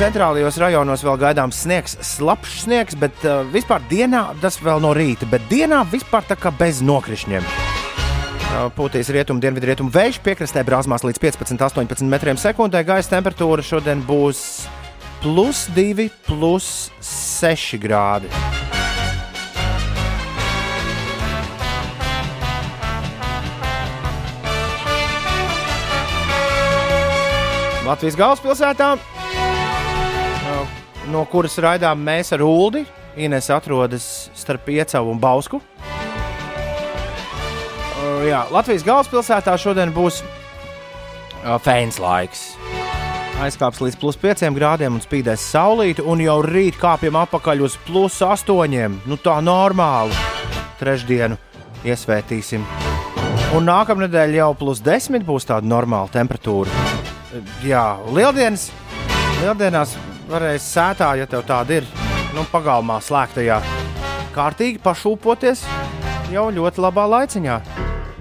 Centrālajos 0.00 0.56
rajonos 0.56 1.02
vēl 1.04 1.18
gaidāms 1.20 1.58
sniegs, 1.60 1.92
slapjš 2.08 2.62
sniegs, 2.62 2.94
bet 2.96 3.18
uh, 3.28 3.42
vispār 3.52 3.82
dienā 3.90 4.30
tas 4.40 4.56
vēl 4.64 4.80
no 4.80 4.94
rīta, 4.96 5.26
bet 5.28 5.44
dienā 5.50 5.82
vispār 5.92 6.24
tā 6.24 6.38
kā 6.40 6.48
bez 6.56 6.78
nokrišņiem. 6.80 7.44
Uh, 7.44 8.70
Pūtīs 8.72 9.10
rietumu, 9.12 9.44
dienvidu 9.44 9.68
rietumu 9.68 9.92
vējš, 9.92 10.22
piekrastē 10.24 10.64
brāzmās 10.64 11.04
līdz 11.04 11.20
15-18 11.20 12.08
metriem 12.08 12.40
sekundē. 12.40 12.80
Gaisa 12.88 13.12
temperatūra 13.12 13.60
šodien 13.60 14.00
būs 14.08 14.64
plus 15.20 15.66
2, 15.76 16.08
plus 16.24 16.88
6 17.04 17.76
grādi. 17.84 18.32
Latvijas 27.84 28.16
galvaspilsētā, 28.16 28.94
no 31.08 31.24
kuras 31.30 31.56
raidām 31.62 32.02
mēs 32.04 32.32
ar 32.36 32.42
Uldi. 32.44 32.84
Ines 33.20 33.50
atrodas 33.50 34.30
starp 34.38 34.68
Iecavu 34.70 35.10
un 35.10 35.18
Bausku. 35.20 35.60
Uh, 38.00 38.22
jā, 38.28 38.44
Latvijas 38.52 38.84
galvaspilsētā 38.86 39.56
šodien 39.60 39.92
būs 39.94 40.22
uh, 40.22 41.56
fēns 41.64 41.98
laiks. 42.00 42.52
Aizkāps 43.40 43.80
līdz 43.80 43.96
plus 43.96 44.18
5 44.20 44.52
grādiem 44.52 44.98
un 44.98 45.00
spīdēs 45.00 45.40
saulīti, 45.54 46.04
un 46.04 46.20
jau 46.20 46.42
rīt 46.44 46.76
kāpjam 46.80 47.16
atpakaļ 47.22 47.64
uz 47.64 47.78
plus 47.86 48.20
8. 48.20 49.00
Nu 49.08 49.16
tā 49.16 49.38
normāli. 49.40 50.12
Trešdienu 50.80 51.38
iesvētīsim. 51.88 52.64
Un 53.56 53.66
nākamā 53.66 54.04
nedēļa 54.04 54.42
jau 54.42 54.52
plus 54.60 54.82
10 54.84 55.24
būs 55.26 55.48
tāda 55.48 55.66
normāla 55.66 56.12
temperatūra. 56.12 56.70
Jā, 57.64 57.98
lieldienas. 58.12 58.68
Lieldienās 59.40 59.96
varēs 60.30 60.66
sētā, 60.70 61.10
ja 61.18 61.26
tev 61.30 61.42
tāda 61.48 61.80
ir, 61.80 61.86
nu, 62.36 62.44
pagalmā 62.52 63.00
slēgtajā, 63.02 63.58
kārtīgi 64.34 64.78
pašūpoties 64.84 65.64
jau 66.30 66.46
ļoti 66.54 66.84
labā 66.84 67.06
laiciņā. 67.16 67.56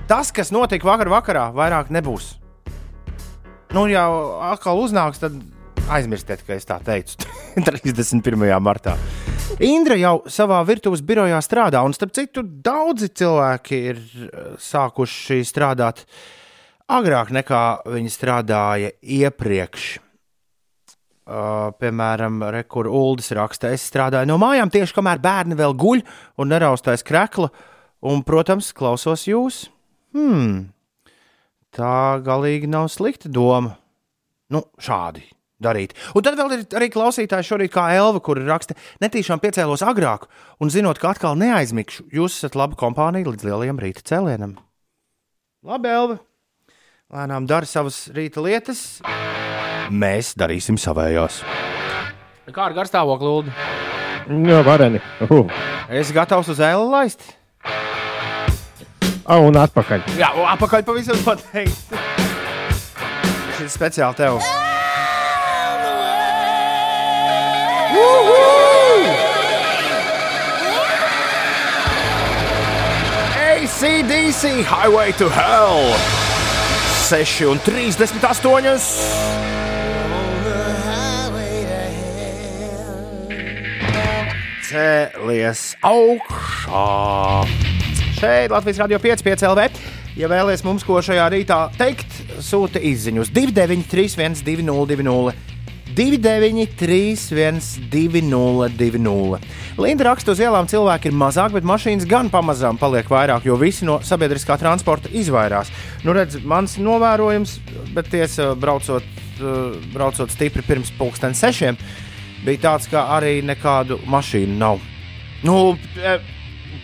Tas, 0.09 0.31
kas 0.33 0.49
notika 0.49 0.89
vakar 0.89 1.11
vakarā, 1.13 1.45
vairāk 1.53 1.91
nebūs. 1.93 2.31
Nu, 3.77 3.85
jau 3.91 4.09
atkal 4.49 4.81
uznāks, 4.81 5.21
tad 5.21 5.37
aizmirstiet, 5.93 6.41
ka 6.47 6.57
es 6.57 6.65
tā 6.65 6.79
teicu 6.85 7.19
31. 7.67 8.49
martā. 8.63 8.97
Indra 9.65 9.97
jau 9.99 10.15
savā 10.29 10.63
virtuves 10.65 11.05
birojā 11.05 11.37
strādā, 11.45 11.83
un 11.85 11.93
starp 11.93 12.13
citu, 12.17 12.41
daudzi 12.41 13.11
cilvēki 13.21 13.81
ir 13.93 14.01
eh, 14.01 14.51
sākuši 14.61 15.41
strādāt 15.45 16.05
agrāk 16.89 17.33
nekā 17.33 17.63
viņi 17.85 18.13
strādāja 18.13 18.93
iepriekš. 18.97 19.89
Uh, 21.29 21.67
piemēram, 21.77 22.39
Rekur 22.55 22.87
Uldis 22.89 23.27
raksta, 23.37 23.69
es 23.75 23.83
strādāju 23.85 24.31
no 24.31 24.39
mājām 24.41 24.71
tieši 24.73 24.95
kamēr 24.97 25.19
bērni 25.21 25.57
vēl 25.59 25.75
guļ 25.77 25.99
un 26.41 26.49
neraustais 26.49 27.05
krekla, 27.05 27.51
un, 28.01 28.23
protams, 28.25 28.71
klausos 28.73 29.27
jūs. 29.29 29.59
Hmm, 30.17 30.71
tā 31.75 32.17
galīgi 32.25 32.71
nav 32.71 32.87
slikta 32.89 33.29
doma. 33.29 33.75
Nu, 34.49 34.63
šādi 34.81 35.27
darīt. 35.61 35.93
Un 36.17 36.25
tad 36.25 36.39
vēl 36.39 36.55
ir 36.55 36.65
arī 36.79 36.89
klausītāji 36.95 37.45
šorīt, 37.51 37.75
kā 37.75 37.85
Elva, 37.93 38.23
kur 38.25 38.41
raksta, 38.47 38.73
netīšām 39.03 39.43
piecēlos 39.43 39.85
agrāk, 39.85 40.25
un 40.57 40.73
zinot, 40.73 40.97
ka 40.97 41.13
atkal 41.13 41.37
neaizmigšu, 41.37 42.07
jūs 42.15 42.39
esat 42.39 42.57
laba 42.57 42.79
kompānija 42.79 43.29
līdz 43.29 43.45
lielajam 43.51 43.83
rīta 43.85 44.07
cēlienam. 44.09 44.57
Labi, 45.61 45.93
Elva! 45.93 46.17
Lēnām 47.13 47.45
dara 47.49 47.69
savas 47.69 48.07
rīta 48.17 48.41
lietas. 48.41 48.87
Mēs 49.89 50.35
darīsim 50.37 50.77
savējos. 50.77 51.41
Kā 52.53 52.67
ar 52.67 52.75
garstāvokli, 52.77 53.29
Lūdzu? 53.29 53.53
Jā, 54.49 54.59
vareni. 54.65 55.01
Uh. 55.25 55.49
Es 55.89 56.11
gatavs 56.13 56.51
uz 56.53 56.61
ēlu 56.61 56.85
laist. 56.91 57.23
Ah, 59.29 59.41
un 59.41 59.57
atpakaļ. 59.57 60.05
Jā, 60.17 60.29
un 60.37 60.45
apakaļ 60.49 60.85
pavisam 60.85 61.17
noteikti. 61.25 61.97
Šis 63.57 63.65
ir 63.65 63.73
speciāli 63.73 64.17
tev. 64.17 64.39
ACDC 73.49 74.63
Highway 74.65 75.11
to 75.17 75.29
Hell 75.29 75.93
6 77.09 77.49
un 77.49 77.57
38. 77.65 79.58
Cēlies 84.69 85.71
augšā. 85.81 87.41
Šeit 88.19 88.51
Latvijas 88.53 88.77
Rādio 88.83 88.99
5, 89.01 89.23
5 89.25 89.43
LV. 89.47 89.63
Ja 90.19 90.27
vēlaties 90.29 90.61
mums 90.61 90.83
ko 90.85 90.99
šajā 91.01 91.23
rītā 91.33 91.57
teikt, 91.79 92.11
sūta 92.45 92.77
izziņu 92.77 93.23
uz 93.23 93.31
293, 93.33 94.43
202, 94.45 95.33
293, 95.97 97.89
202. 97.89 99.39
Linda 99.81 100.05
raksta, 100.05 100.35
uz 100.35 100.43
ielām 100.43 100.69
cilvēki 100.69 101.09
ir 101.09 101.17
mazāk, 101.17 101.55
bet 101.55 101.65
mašīnas 101.65 102.05
gan 102.09 102.29
pamazām 102.29 102.77
paliek 102.77 103.09
vairāk, 103.09 103.47
jo 103.49 103.57
visi 103.57 103.87
no 103.89 103.97
sabiedriskā 104.05 104.59
transporta 104.61 105.09
izvairās. 105.09 105.71
Nu, 106.05 106.13
redz, 106.13 106.37
mans 106.45 106.77
novērojums, 106.77 107.55
bet 107.97 108.11
tiesa 108.13 108.51
braucot 108.59 109.01
uh, 109.41 109.81
braucot 109.95 110.29
stipri 110.35 110.61
pirms 110.67 110.93
pulksten 110.99 111.33
sešiem, 111.33 111.79
bija 112.45 112.63
tāds, 112.69 112.87
ka 112.91 113.07
arī 113.17 113.39
nekādu 113.45 113.99
mašīnu 114.09 114.57
nav. 114.59 114.79
Nu, 115.43 115.77
eh, 115.99 116.19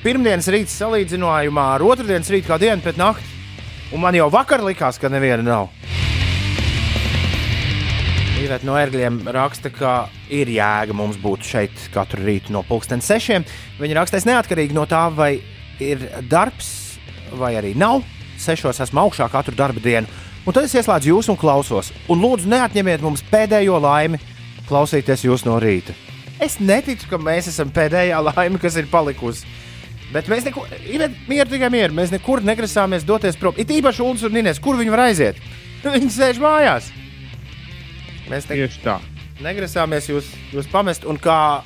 pirmdienas 0.04 0.48
rīts 0.52 0.76
salīdzinājumā 0.80 1.66
ar 1.76 1.84
otrdienas 1.84 2.30
rītu 2.32 2.50
kā 2.50 2.60
dienu 2.60 2.84
pēc 2.84 3.00
nakti, 3.00 3.28
un 3.94 4.04
man 4.04 4.16
jau 4.16 4.30
vakar 4.32 4.64
likās, 4.64 5.00
ka 5.00 5.10
neviena 5.10 5.44
nav. 5.44 5.70
Iveta 8.36 8.68
no 8.68 8.76
ērgļiem 8.78 9.24
raksta, 9.34 9.72
ka 9.74 9.94
ir 10.30 10.52
jēga 10.52 10.94
mums 10.94 11.18
būt 11.18 11.48
šeit 11.48 11.86
katru 11.94 12.22
rītu 12.28 12.52
no 12.54 12.62
pulksten 12.68 13.02
sešiem. 13.02 13.46
Viņa 13.80 13.96
rakstīs 13.98 14.28
neatkarīgi 14.28 14.76
no 14.76 14.84
tā, 14.86 15.08
vai 15.10 15.40
ir 15.82 16.04
darbs 16.30 17.00
vai 17.40 17.56
arī 17.58 17.74
nav. 17.80 18.04
Sešos 18.38 18.84
esmu 18.84 19.06
augšā 19.06 19.30
katru 19.32 19.56
darba 19.56 19.80
dienu, 19.82 20.12
un 20.46 20.54
tad 20.54 20.68
es 20.68 20.76
ieslēdzu 20.76 21.14
jūs 21.14 21.32
un 21.32 21.40
klausos. 21.40 21.94
Un 22.12 22.22
lūdzu, 22.22 22.52
neatņemiet 22.52 23.02
mums 23.02 23.24
pēdējo 23.32 23.80
laimi 23.82 24.20
klausīties 24.70 25.26
jūs 25.28 25.46
no 25.48 25.58
rīta. 25.62 25.96
Es 26.42 26.58
neticu, 26.60 27.08
ka 27.10 27.20
mēs 27.22 27.48
esam 27.52 27.72
pēdējā 27.74 28.18
laime, 28.26 28.60
kas 28.60 28.76
ir 28.80 28.90
palikusi. 28.92 29.48
Bet 30.14 30.28
mēs 30.30 30.46
nekur, 30.46 30.68
ir 30.86 31.08
mieru 31.30 31.50
tikai 31.50 31.70
mieru. 31.74 31.96
Mēs 31.98 32.12
nekur 32.14 32.44
negrasāmies 32.46 33.06
doties 33.08 33.38
prom. 33.40 33.56
It 33.58 33.72
īpaši 33.74 34.04
Ulas 34.06 34.26
un 34.28 34.36
Nīnes, 34.36 34.62
kur 34.62 34.78
viņi 34.80 34.94
var 34.94 35.08
aiziet? 35.08 35.40
Viņi 35.86 36.12
sēž 36.14 36.42
mājās. 36.42 36.90
Mēs 38.30 38.48
ne, 38.50 38.58
Tieši 38.58 38.82
tā. 38.84 38.98
negrasāmies 39.46 40.10
jūs, 40.10 40.30
jūs 40.54 40.70
pamest. 40.72 41.08
Un 41.10 41.20
kā, 41.22 41.64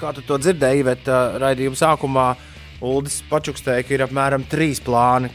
kā 0.00 0.12
tu 0.16 0.24
to 0.26 0.38
dzirdēji, 0.40 0.86
bet 0.88 1.10
uh, 1.10 1.38
raidījuma 1.42 1.78
sākumā 1.78 2.28
Ulas 2.78 3.20
pačukstēja, 3.26 3.82
ka 3.82 3.96
ir 3.96 4.04
apmēram 4.06 4.44
trīs 4.46 4.78
plāni, 4.84 5.32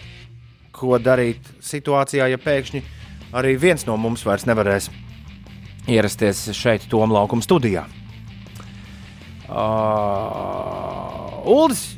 ko 0.71 0.95
darīt 1.03 1.49
situācijā, 1.63 2.29
ja 2.31 2.39
pēkšņi 2.39 2.83
arī 3.35 3.57
viens 3.59 3.83
no 3.87 3.97
mums 3.99 4.23
vairs 4.23 4.47
nevarēs 4.47 4.87
ierasties 5.88 6.46
šeit, 6.56 6.88
Tomā 6.91 7.13
laukuma 7.17 7.43
studijā. 7.46 7.86
Uh, 9.50 11.43
Uldis 11.50 11.93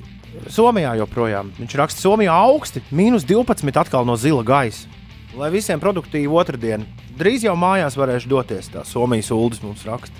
Somijā 0.51 0.95
joprojām. 0.99 1.51
Viņš 1.57 1.75
raksta, 1.79 2.01
Somijā 2.03 2.33
augsti, 2.35 2.83
minus 2.93 3.25
12 3.27 3.79
atkal 3.79 4.05
no 4.07 4.17
zila 4.19 4.43
gaisa. 4.45 4.89
Lai 5.35 5.49
visiem 5.51 5.81
produktīvi 5.81 6.31
otrdienu. 6.31 6.85
Drīz 7.15 7.45
jau 7.47 7.55
mājās 7.59 7.97
varēšu 7.99 8.31
doties. 8.31 8.69
Tā 8.71 8.83
Somijas 8.87 9.31
Uldis 9.35 9.63
mums 9.63 9.85
raksta. 9.87 10.15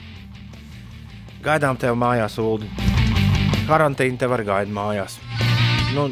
Gaidām 1.46 1.78
tevi 1.78 1.96
mājās, 2.00 2.40
Uldi. 2.42 2.70
Karantīna 3.68 4.18
tev 4.22 4.34
arī 4.36 4.48
gaida 4.48 4.74
mājās. 4.74 5.20
Nu, 5.94 6.10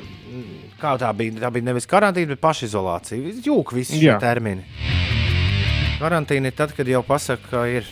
kā 0.81 0.93
tā 1.01 1.09
bija? 1.17 1.39
Tā 1.41 1.49
bija 1.53 1.71
nevis 1.71 1.89
karantīna, 1.89 2.35
bet 2.35 2.43
pašizolācija. 2.43 3.37
Jūka 3.45 3.79
visi 3.79 3.97
šie 4.03 4.13
termini. 4.21 4.92
Karantīna 6.03 6.51
ir 6.51 6.55
tad, 6.57 6.73
kad 6.75 6.89
jau 6.89 6.99
pasaka, 7.07 7.47
ka 7.47 7.63
ir 7.71 7.87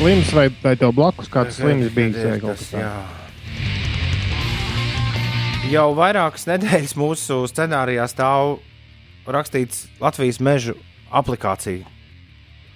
Slims 0.00 0.32
vai, 0.34 0.48
vai 0.62 0.72
tev 0.80 0.94
blakus 0.96 1.28
kāds 1.30 1.58
slims 1.60 1.90
bijis? 1.94 2.16
Ir 2.16 2.30
vai 2.32 2.38
kaut 2.40 2.56
tas, 2.56 2.70
jā. 2.72 2.90
Jau 5.70 5.90
vairākas 5.94 6.48
nedēļas 6.48 6.96
mūsu 6.98 7.44
scenārijā 7.52 8.06
stāv 8.10 8.56
rakstīts 9.28 9.84
Latvijas 10.00 10.40
meža 10.42 10.74
aplikācija. 11.14 11.84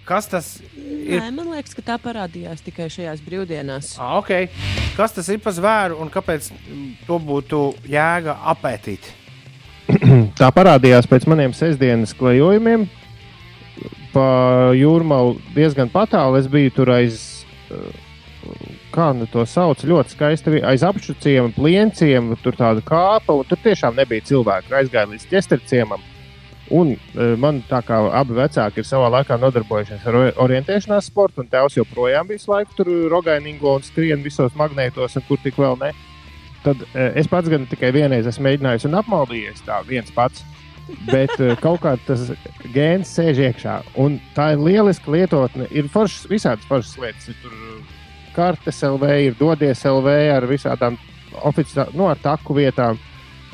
Kas 0.05 0.29
tas 0.29 0.51
ir? 0.77 1.17
Nē, 1.17 1.31
man 1.33 1.49
liekas, 1.57 1.73
ka 1.75 1.83
tā 1.87 1.97
parādījās 2.05 2.61
tikai 2.63 2.91
šajās 2.93 3.25
brīvdienās. 3.25 3.95
Ah, 3.97 4.19
okay. 4.21 4.51
Kas 4.99 5.17
tas 5.17 5.33
ir 5.33 5.41
par 5.43 5.57
zvēru 5.57 5.97
un 6.05 6.13
kāpēc 6.13 6.53
to 7.09 7.19
būtu 7.19 7.65
jēga 7.89 8.37
apētīt? 8.53 9.09
Tā 10.39 10.53
parādījās 10.53 11.09
pēc 11.09 11.25
maniem 11.33 11.57
sestdienas 11.57 12.13
klejojumiem. 12.21 12.85
Pa 14.15 14.71
jūrmālu 14.79 15.39
diezgan 15.57 15.91
patālu. 15.91 16.39
Es 16.39 16.47
biju 16.51 16.71
tur 16.77 16.93
aiz, 16.95 17.45
eh, 17.75 18.01
kā 18.95 19.09
nu 19.17 19.27
to 19.27 19.43
sauc, 19.49 19.83
ļoti 19.83 20.15
skaisti. 20.15 20.61
Aiz 20.63 20.85
apšuciem, 20.87 21.53
plienciem, 21.57 22.31
tur 22.43 22.55
tāda 22.55 22.85
kāpa, 22.87 23.35
un 23.41 23.45
tur 23.51 23.59
tiešām 23.59 23.97
nebija 23.99 24.23
cilvēku. 24.23 24.71
Aizgāju 24.71 25.17
līdz 25.17 25.27
ķesterciemam. 25.33 26.01
Un 26.71 26.95
eh, 26.95 27.35
man 27.37 27.59
tā 27.69 27.83
kā 27.85 27.99
abi 28.21 28.39
vecāki 28.39 28.81
ir 28.81 28.87
savā 28.89 29.11
laikā 29.19 29.37
nodarbojušies 29.43 30.07
ar 30.07 30.15
ori- 30.23 30.33
orientēšanās 30.47 31.11
sportu, 31.11 31.43
un 31.43 31.51
tēvs 31.53 31.77
joprojām 31.77 32.31
visu 32.31 32.55
laiku 32.55 32.79
tur 32.79 32.87
rogainīgo 33.13 33.75
un 33.77 33.83
skrien 33.85 34.23
visos 34.25 34.55
magnētos, 34.57 35.17
un 35.19 35.27
kur 35.29 35.43
tik 35.43 35.59
vēl 35.61 35.77
ne. 35.83 35.91
Tad 36.65 36.81
eh, 36.95 37.13
es 37.21 37.27
pats 37.29 37.51
gan 37.53 37.67
tikai 37.69 37.91
vienreiz 37.93 38.27
esmu 38.31 38.47
mēģinājis 38.47 38.87
un 38.89 38.97
apmaldījies 39.03 39.67
tā 39.67 39.83
viens 39.85 40.09
pats. 40.15 40.45
Bet 41.09 41.33
eh, 41.41 41.55
kaut 41.61 41.81
kā 41.85 41.95
tas 42.07 42.29
gēns 42.75 43.13
sēž 43.17 43.41
iekšā. 43.49 43.79
Un 44.01 44.19
tā 44.37 44.53
ir 44.55 44.65
lieliska 44.65 45.13
lietotne. 45.15 45.69
Ir 45.73 45.89
foršas, 45.93 46.29
visādas 46.31 46.69
foršas 46.69 46.99
lietas. 47.01 47.31
Ir 47.33 47.39
tur 47.43 47.57
kartes 48.35 48.83
LV, 48.85 49.11
ir 49.29 49.39
dodies 49.39 49.85
LV 49.89 50.15
ar 50.35 50.47
visādām 50.51 50.99
oficiālām, 51.47 51.95
nu, 51.97 52.09
ar 52.11 52.21
taku 52.23 52.57
vietām. 52.59 52.99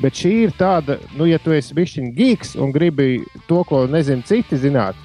Bet 0.01 0.17
šī 0.17 0.31
ir 0.47 0.53
tāda, 0.57 0.97
nu, 1.13 1.27
ja 1.29 1.37
tu 1.39 1.53
esi 1.53 1.75
bijis 1.77 1.99
geeks 2.17 2.55
un 2.57 2.73
gribi 2.73 3.21
to, 3.47 3.61
ko 3.69 3.83
nezinu 3.85 4.25
citi 4.25 4.57
zināt, 4.57 4.97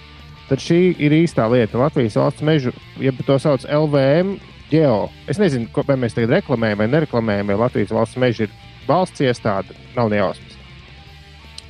tad 0.49 0.63
šī 0.63 0.97
ir 0.97 1.13
īstā 1.13 1.45
lieta. 1.53 1.79
Latvijas 1.79 2.17
valsts 2.17 2.45
meža, 2.47 2.73
ja 3.03 3.13
to 3.27 3.39
sauc 3.43 3.69
LVM, 3.69 4.39
Geo. 4.71 5.07
Es 5.31 5.39
nezinu, 5.39 5.69
ko, 5.71 5.85
vai 5.87 5.99
mēs 6.01 6.17
tagad 6.17 6.41
reklamējam 6.41 6.81
vai 6.83 6.91
nereklamējam, 6.91 7.53
jo 7.53 7.61
Latvijas 7.61 7.95
valsts 7.95 8.19
meža 8.19 8.49
ir 8.49 8.57
valsts 8.89 9.23
iestāde, 9.23 9.77
nav 9.95 10.11
ne 10.11 10.23
jausmas. 10.23 10.46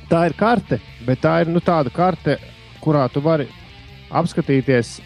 Tā 0.07 0.21
ir 0.29 0.37
karte, 0.39 0.77
bet 1.03 1.19
tā 1.19 1.41
ir 1.43 1.49
nu, 1.51 1.59
tāda 1.59 1.91
karte, 1.91 2.37
kurā 2.79 3.09
tu 3.11 3.19
vari 3.23 3.49
apskatīties. 4.15 5.01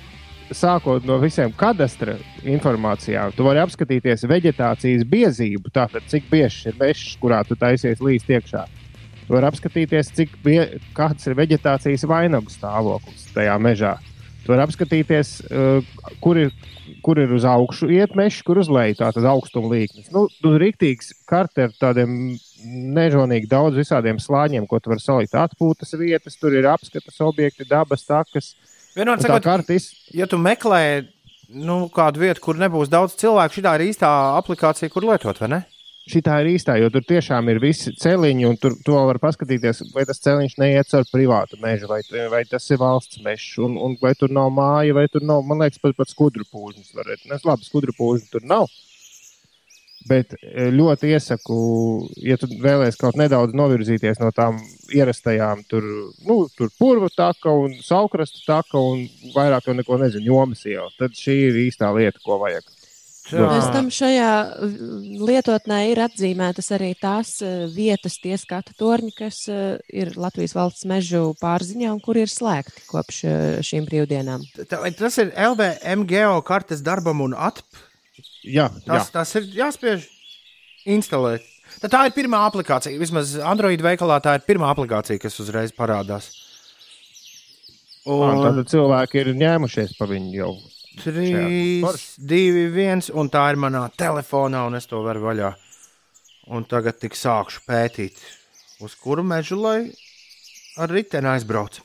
Sākot 0.52 1.06
no 1.08 1.16
visiem 1.22 1.54
kadastra 1.56 2.18
informācijām, 2.44 3.32
tu 3.34 3.46
vari 3.48 3.62
apskatīties 3.64 4.28
vegetācijas 4.28 5.06
biezību. 5.08 5.72
Tātad, 5.74 6.06
cik 6.12 6.28
bieži 6.30 6.70
ir 6.70 6.78
mežs, 6.78 7.16
kurā 7.22 7.40
tu 7.48 7.56
taisies 7.58 8.04
līdz 8.04 8.34
iekšā. 8.36 8.66
Tu 9.24 9.34
vari 9.34 9.48
apskatīties, 9.48 10.12
cik 10.20 10.36
bie, 10.44 10.60
kāds 10.98 11.26
ir 11.26 11.38
vegetācijas 11.40 12.04
vainagu 12.12 12.52
stāvoklis 12.52 13.32
tajā 13.34 13.56
mežā. 13.64 13.96
Tu 14.44 14.54
vari 14.54 14.66
apskatīties, 14.68 15.34
uh, 15.48 16.12
kur, 16.22 16.38
ir, 16.44 16.52
kur 17.06 17.18
ir 17.24 17.32
uz 17.34 17.48
augšu 17.48 17.90
iet 17.96 18.14
mežs, 18.20 18.44
kur 18.46 18.62
uz 18.62 18.70
leju 18.70 19.00
tātad 19.02 19.26
augstuma 19.32 19.72
līknes. 19.72 20.12
Nu, 20.14 20.28
nu 20.44 20.54
rīktīgs 20.62 21.14
karte 21.32 21.70
ar 21.70 21.76
tādiem 21.80 22.36
nežonīgi 22.66 23.50
daudz 23.52 23.80
visādiem 23.80 24.20
slāņiem, 24.22 24.68
ko 24.70 24.80
tu 24.80 24.92
vari 24.94 25.04
salikt 25.04 25.38
atpūtas 25.38 25.96
vietas, 26.00 26.38
tur 26.40 26.56
ir 26.58 26.70
apskates 26.72 27.20
objekti, 27.26 27.68
dabas 27.70 28.06
takas. 28.08 28.54
Vienmēr 28.96 29.24
sakot, 29.24 29.46
karte 29.46 29.78
iz... 29.80 29.92
ja 30.16 30.28
tu 30.28 30.40
meklē 30.42 30.84
nu, 31.52 31.86
kādu 31.94 32.24
vietu, 32.24 32.44
kur 32.44 32.60
nebūs 32.60 32.92
daudz 32.92 33.16
cilvēku, 33.20 33.60
šī 33.60 33.68
ir 33.68 33.86
īstā 33.90 34.10
aplikācija, 34.40 34.92
kur 34.92 35.08
lietot, 35.08 35.40
vai 35.44 35.52
ne? 35.56 35.62
Šī 36.10 36.20
ir 36.26 36.48
īstā, 36.56 36.76
jo 36.82 36.90
tur 36.90 37.04
tiešām 37.06 37.50
ir 37.54 37.60
visi 37.62 37.94
celiņi, 37.94 38.46
un 38.50 38.58
tur 38.60 38.74
to 38.86 38.98
var 39.08 39.20
paskatīties, 39.22 39.84
vai 39.94 40.04
tas 40.10 40.20
celiņš 40.24 40.56
neiet 40.58 40.90
caur 40.90 41.06
privātu 41.12 41.60
mežu, 41.62 41.88
vai, 41.92 42.02
vai 42.32 42.42
tas 42.50 42.66
ir 42.74 42.82
valsts 42.82 43.22
mežs, 43.24 43.54
un, 43.62 43.78
un 43.78 43.94
vai 44.02 44.16
tur 44.18 44.34
nav 44.34 44.50
māja, 44.56 44.96
vai 44.98 45.06
tur 45.14 45.24
nav, 45.24 45.46
man 45.46 45.62
liekas, 45.62 45.80
pat, 45.84 45.94
pat 46.00 46.10
skudru 46.10 46.48
pūžņus. 46.50 46.96
Labi, 47.46 47.68
skudru 47.68 47.94
pūžņu 48.00 48.34
tur 48.34 48.48
nav. 48.50 48.66
Bet 50.10 50.34
e, 50.34 50.70
ļoti 50.74 51.12
iesaku, 51.14 51.56
ja 52.26 52.38
tu 52.42 52.50
vēlēsies 52.50 52.98
kaut 53.02 53.20
nedaudz 53.20 53.54
novirzīties 53.58 54.22
no 54.22 54.32
tām 54.34 54.58
ierastajām, 54.96 55.62
tur, 55.70 55.86
nu, 56.26 56.38
tur 56.58 56.72
purva 56.80 57.12
taka 57.14 57.54
un 57.54 57.76
saukrastu 57.86 58.42
taka, 58.48 58.82
un 58.82 59.06
vairāk 59.36 59.70
jau 59.70 59.78
neko 59.78 60.00
nezinu, 60.02 60.32
jomas 60.32 60.66
jau. 60.66 60.88
Tad 60.98 61.18
šī 61.18 61.38
ir 61.52 61.60
īstā 61.68 61.92
lieta, 61.94 62.22
ko 62.26 62.40
vajag. 62.42 62.66
Pēc 63.32 63.68
tam 63.72 63.92
šajā 63.94 64.32
lietotnē 65.22 65.78
ir 65.92 66.02
atzīmētas 66.04 66.72
arī 66.76 66.90
tās 67.00 67.36
eh, 67.46 67.68
vietas, 67.72 68.18
tie 68.20 68.34
skatu 68.40 68.74
torņi, 68.80 69.14
kas 69.16 69.44
eh, 69.52 69.78
ir 69.94 70.16
Latvijas 70.20 70.56
valsts 70.58 70.88
mežu 70.90 71.30
pārziņā 71.40 71.94
un 71.94 72.02
kur 72.04 72.20
ir 72.20 72.32
slēgti 72.32 72.84
kopš 72.90 73.22
šīm 73.70 73.88
brīvdienām. 73.88 74.44
Tas 74.66 75.22
ir 75.22 75.32
LVM 75.32 76.10
geokartes 76.10 76.84
darbam 76.84 77.24
un 77.30 77.38
atp. 77.38 77.88
Jā, 78.48 78.68
Tas, 78.86 79.08
jā. 79.08 79.14
tas 79.20 79.36
ir 79.38 79.50
jāspiež 79.54 80.08
instalēt. 80.90 81.46
Tad 81.82 81.94
tā 81.94 82.02
ir 82.10 82.14
pirmā 82.16 82.42
aplikācija. 82.50 83.00
Vismaz 83.00 83.36
Android 83.48 83.82
veikalā 83.86 84.18
tā 84.24 84.36
ir 84.38 84.46
pirmā 84.48 84.72
aplikācija, 84.74 85.22
kas 85.22 85.38
uzreiz 85.40 85.72
parādās. 85.76 86.32
Un 88.10 88.42
tad 88.42 88.60
cilvēki 88.72 89.22
ir 89.22 89.30
ņēmušies 89.38 89.94
pa 90.00 90.08
viņu 90.10 90.34
jau. 90.36 90.52
3, 91.06 91.84
Forši. 91.86 92.08
2, 92.28 92.66
1, 92.74 93.12
un 93.16 93.30
tā 93.32 93.46
ir 93.54 93.60
manā 93.62 93.86
telefonā, 93.96 94.66
un 94.68 94.76
es 94.76 94.90
to 94.90 95.00
varu 95.06 95.22
vaļā. 95.30 95.54
Un 96.52 96.66
tagad 96.68 96.98
tik 97.00 97.16
sākšu 97.16 97.62
pētīt, 97.70 98.18
uz 98.84 98.98
kuru 99.00 99.24
mežu 99.24 99.56
lai 99.62 99.94
ar 100.82 100.92
riteni 100.92 101.30
aizbrauc. 101.32 101.80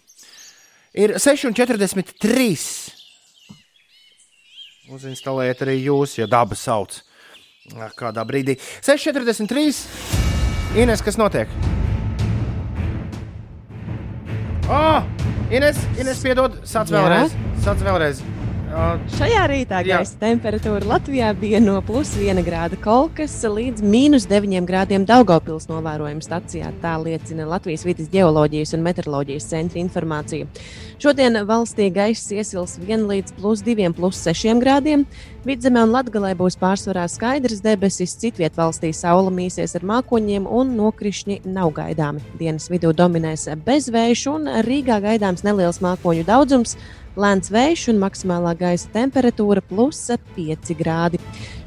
Ir 0.96 1.14
6,43. 1.20 2.95
Uzinstalējiet 4.86 5.62
arī 5.64 5.80
jūs, 5.82 6.14
ja 6.20 6.28
daba 6.30 6.54
sauc. 6.54 7.00
Kādā 7.98 8.22
brīdī 8.26 8.54
6,43. 8.86 9.80
Ines, 10.78 11.02
kas 11.02 11.18
notiek? 11.18 11.50
Ah! 14.70 15.02
Ines, 15.50 15.78
Ines 15.98 16.22
piedod, 16.22 16.60
sāc 16.66 16.90
vēlreiz. 16.94 17.34
Sāc 17.66 17.82
vēlreiz. 17.82 18.22
Šajā 18.76 19.46
rītā 19.48 19.78
gaisa 19.86 20.18
temperatūra 20.20 20.84
Latvijā 20.84 21.30
bija 21.40 21.62
no 21.64 21.78
plus 21.80 22.10
1 22.20 22.42
grāda 22.44 22.76
kolkas 22.84 23.32
līdz 23.40 23.80
mīnus 23.80 24.26
9 24.28 24.66
grādiem 24.68 25.06
Daugopils 25.08 25.64
novērojuma 25.70 26.20
stacijā. 26.20 26.74
Tā 26.82 26.92
liecina 27.00 27.46
Latvijas 27.48 27.86
vidas 27.88 28.10
geoloģijas 28.12 28.74
un 28.76 28.84
meteoroloģijas 28.84 29.46
centra 29.48 29.80
informācija. 29.80 30.44
Šodien 31.00 31.40
valstī 31.48 31.86
gaiss 31.92 32.28
iesils 32.36 32.74
1 32.82 33.06
līdz 33.08 33.32
plus 33.38 33.62
2, 33.64 33.88
plus 33.96 34.20
6 34.28 34.60
grādiem. 34.60 35.06
Vidzemē 35.48 35.86
un 35.86 35.96
Latgalē 35.96 36.34
būs 36.36 36.58
pārsvarā 36.60 37.06
skaidrs 37.08 37.64
debesis, 37.64 38.12
citviet 38.20 38.60
valstī 38.60 38.92
saule 38.92 39.32
mīsies 39.32 39.72
ar 39.78 39.88
mākoņiem 39.88 40.44
un 40.44 40.76
nokrišņi 40.76 41.40
nav 41.48 41.72
gaidāmi. 41.80 42.20
Dienas 42.36 42.68
vidū 42.68 42.92
dominēs 42.92 43.48
bezvējš 43.64 44.28
un 44.34 44.52
Rīgā 44.68 45.00
gaidāms 45.08 45.48
neliels 45.48 45.80
mākoņu 45.80 46.28
daudzums. 46.28 46.76
Lēns 47.16 47.48
vējš 47.48 47.86
un 47.94 48.00
maksimālā 48.02 48.50
gaisa 48.60 48.90
temperatūra 48.92 49.62
plus 49.64 50.02
5 50.36 50.74
grādi. 50.76 51.20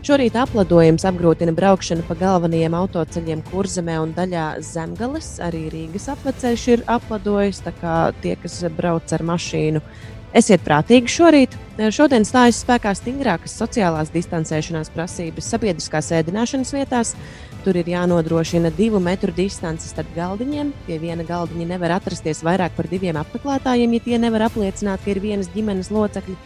Šorīt 0.05 0.37
apladojums 0.37 1.07
apgrūtina 1.09 1.55
braukšanu 1.57 2.05
pa 2.05 2.13
galvenajiem 2.19 2.77
autoceļiem 2.77 3.41
Kurzemē 3.49 3.97
un 4.03 4.13
daļā 4.13 4.45
Zemgales. 4.63 5.31
Arī 5.41 5.65
Rīgas 5.73 6.05
apveceļš 6.13 6.67
ir 6.75 6.85
apladojis, 6.85 7.63
tā 7.65 7.73
kā 7.81 7.97
tie, 8.21 8.35
kas 8.37 8.61
brauc 8.77 9.09
ar 9.17 9.25
mašīnu, 9.31 9.81
Esiet 10.29 10.61
prātīgi 10.61 11.09
šorīt. 11.09 11.55
Šodien 11.89 12.21
stājas 12.27 12.59
spēkā 12.61 12.91
stingrākas 12.93 13.55
sociālās 13.57 14.11
distancēšanās 14.13 14.91
prasības 14.93 15.47
sabiedriskās 15.49 16.11
ēdināšanas 16.19 16.73
vietās. 16.75 17.15
Tur 17.59 17.75
ir 17.75 17.89
jānodrošina 17.91 18.69
divu 18.71 19.01
metru 19.03 19.33
distance 19.35 19.89
starp 19.89 20.13
galdiņiem. 20.15 20.69
Pie 20.85 20.95
viena 21.01 21.25
galdiņa 21.27 21.65
nevar 21.73 21.97
atrasties 21.97 22.39
vairāk 22.47 22.71
par 22.77 22.87
diviem 22.87 23.19
apmeklētājiem, 23.19 23.97
ja 23.97 24.05
tie 24.05 24.19
nevar 24.21 24.45
apliecināt, 24.47 25.03
ka 25.03 25.11
ir 25.11 25.19
vienas 25.19 25.51
ģimenes 25.51 25.91
locekļi. 25.91 26.37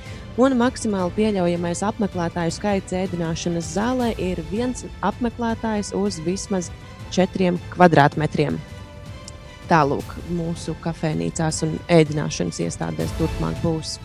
Un 0.42 0.58
maksimāli 0.58 1.14
pieļaujamais 1.14 1.84
apmeklētāju 1.86 2.56
skaits 2.56 2.98
ēdināšanas 2.98 3.70
zālē 3.76 4.10
ir 4.18 4.42
viens 4.50 4.88
apmeklētājs 5.06 5.94
uz 5.94 6.18
vismaz 6.26 6.72
četriem 7.14 7.62
kvadrātmetriem. 7.76 8.58
Tālāk 9.70 10.18
mūsu 10.34 10.74
kafejnīcās 10.82 11.62
un 11.68 11.78
ēdināšanas 11.94 12.64
iestādēs 12.66 13.14
turpmāk 13.22 13.62
būs. 13.62 14.00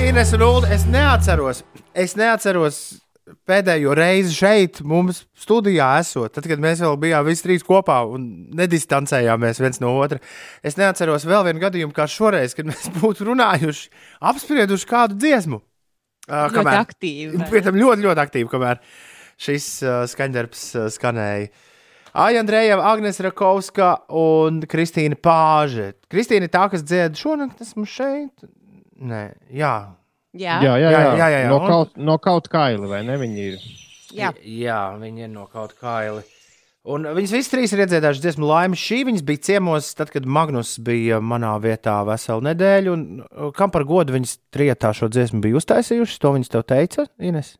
Ines 0.00 0.32
un 0.32 0.48
Ulu, 0.48 0.66
es 0.72 0.88
neatceros, 0.88 1.60
es 1.92 2.16
neatceros 2.16 3.03
pēdējo 3.48 3.94
reizi 3.96 4.34
šeit, 4.36 4.80
mums 4.86 5.24
studijā 5.38 5.90
esot, 6.00 6.32
tad, 6.34 6.46
kad 6.50 6.62
mēs 6.62 6.82
vēl 6.84 6.96
bijām 7.00 7.26
visi 7.28 7.44
trīs 7.46 7.66
kopā 7.66 8.00
un 8.08 8.26
nedistancējāmies 8.56 9.60
viens 9.62 9.82
no 9.84 9.92
otra. 10.00 10.20
Es 10.64 10.78
neatceros 10.80 11.26
vēl 11.28 11.44
vienu 11.48 11.62
gadījumu, 11.62 11.94
kā 11.96 12.08
šoreiz, 12.10 12.56
kad 12.56 12.68
mēs 12.70 12.88
būtu 13.00 13.28
runājuši, 13.30 13.92
apsprieduši 14.32 14.90
kādu 14.90 15.18
dziesmu. 15.20 15.60
Uh, 16.24 16.48
Ļoti 16.48 16.78
aktīvi. 16.78 17.30
vai 17.36 17.44
ne? 17.44 17.50
Pēc 17.52 17.68
tam 17.68 17.78
ļoti, 17.80 18.06
ļoti 18.06 18.24
aktīvi, 18.24 18.50
kamēr 18.52 18.80
šis 19.44 19.68
uh, 19.84 20.02
skaņdarbs 20.08 20.66
uh, 20.78 20.90
skanēja. 20.94 21.52
Aija 22.24 22.44
Andrejeva, 22.44 22.92
Agnēs 22.92 23.18
Rakovska 23.26 23.88
un 24.14 24.60
Kristīna 24.70 25.18
Pāže. 25.18 25.90
Kristīna 26.12 26.46
ir 26.46 26.52
tā, 26.54 26.68
kas 26.70 26.84
dzied 26.86 27.18
šonakt, 27.18 27.58
esmu 27.64 27.84
šeit. 27.90 28.46
Nē, 29.02 29.24
jā. 29.50 29.74
Jā, 30.34 30.58
Jā, 30.64 30.76
jā, 30.82 30.90
Jā, 30.90 30.90
jā. 30.90 31.10
jā, 31.14 31.26
jā, 31.30 31.40
jā. 31.44 31.50
No, 31.52 31.58
kaut, 31.62 31.96
no 31.96 32.18
kaut 32.18 32.48
kaila, 32.50 32.88
vai 32.90 33.02
ne? 33.06 33.18
Viņi 33.20 33.44
ir. 33.52 33.58
jā. 34.14 34.32
jā, 34.42 34.80
viņi 34.98 35.28
ir 35.28 35.30
no 35.30 35.46
kaut 35.46 35.76
kā 35.78 36.00
kaili. 36.02 36.24
Un 36.84 37.06
viņas 37.16 37.30
visas 37.32 37.48
trīs 37.48 37.72
ir 37.72 37.80
iedziedājušas 37.80 38.20
dziesmu 38.20 38.44
laimi. 38.44 38.76
Šī 38.76 38.98
viņas 39.08 39.22
bija 39.24 39.40
ciemos, 39.46 39.86
tad, 39.96 40.10
kad 40.12 40.26
Magnus 40.28 40.74
bija 40.84 41.16
manā 41.24 41.54
vietā 41.62 41.94
veselu 42.04 42.44
nedēļu. 42.44 42.92
Un, 42.92 43.22
uh, 43.24 43.48
kam 43.56 43.72
par 43.72 43.86
godu 43.88 44.12
viņas 44.12 44.34
trietā 44.52 44.90
šo 44.92 45.08
dziesmu 45.08 45.40
bija 45.40 45.56
uztaisījušas? 45.62 46.20
To 46.20 46.34
viņas 46.36 46.52
tev 46.52 46.66
teica, 46.68 47.06
Ines. 47.24 47.54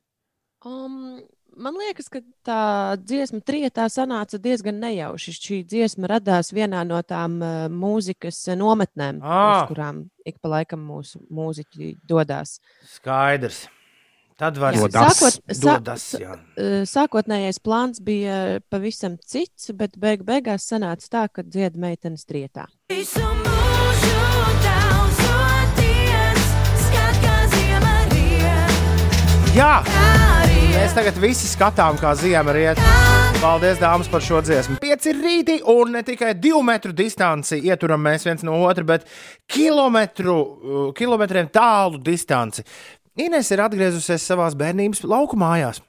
Man 1.57 1.77
liekas, 1.79 2.09
ka 2.11 2.19
tā 2.47 2.61
dziesma 2.99 3.39
trietā 3.47 3.85
sanāca 3.93 4.39
diezgan 4.43 4.81
nejauši. 4.83 5.35
Šī 5.37 5.59
dziesma 5.71 6.09
radās 6.11 6.51
vienā 6.55 6.81
no 6.89 6.99
tām 7.07 7.37
uh, 7.43 7.69
mūzikas 7.71 8.41
nometnēm, 8.59 9.21
Ah. 9.23 9.63
uz 9.63 9.69
kurām 9.71 10.05
ik 10.27 10.41
pa 10.43 10.49
laikam 10.57 10.83
mūsu 10.89 11.21
mūziķi 11.31 11.95
dodas. 12.09 12.59
Skaidrs. 12.97 13.69
Tad 14.37 14.57
var 14.59 14.75
Jā. 14.75 14.89
Dodas. 14.89 15.15
Sākot, 15.21 15.37
sā, 15.55 15.77
dodas. 15.79 16.09
Jā. 16.19 16.33
uh, 16.59 16.83
sākotnējais 16.91 17.61
plāns 17.63 18.03
bija 18.03 18.59
pavisam 18.69 19.15
cits, 19.23 19.71
bet 19.79 19.95
beig 19.97 20.25
beigās 20.27 20.67
sanāca 20.67 21.07
tā, 21.09 21.29
ka 21.31 21.43
dzied 21.47 21.77
meitenes 21.79 22.27
trietā. 22.27 22.67
Visu 22.91 23.23
mūžu 23.23 24.27
daudzoties, 24.67 26.43
skat 26.89 27.23
kā 27.23 27.37
ziema 27.55 27.95
riet, 28.11 29.55
jā, 29.55 29.73
arī 29.87 30.24
mēs 30.75 30.95
tagad 30.97 31.19
visi 31.23 31.47
skatām, 31.47 31.99
kā 32.01 32.11
ziema 32.19 32.53
riet. 32.55 32.81
Paldies, 33.39 33.79
dāmas, 33.79 34.09
par 34.11 34.23
šo 34.25 34.41
dziesmu. 34.43 34.79
Pieci 34.83 35.13
rīti 35.15 35.59
un 35.71 35.93
ne 35.95 36.03
tikai 36.07 36.33
divu 36.39 36.63
metru 36.67 36.95
distanci 36.97 37.61
ieturam 37.69 38.03
mēs 38.03 38.27
viens 38.27 38.43
no 38.47 38.57
otra, 38.67 38.85
bet 38.89 39.07
kilometru, 39.51 40.35
uh, 40.35 40.85
kilometriem 40.97 41.51
tālu 41.55 42.01
distanci. 42.03 42.65
Ines 43.21 43.51
ir 43.55 43.63
atgriezusies 43.63 44.25
savā 44.27 44.49
bērnības 44.59 45.05
lauku 45.07 45.39
mājās. 45.39 45.83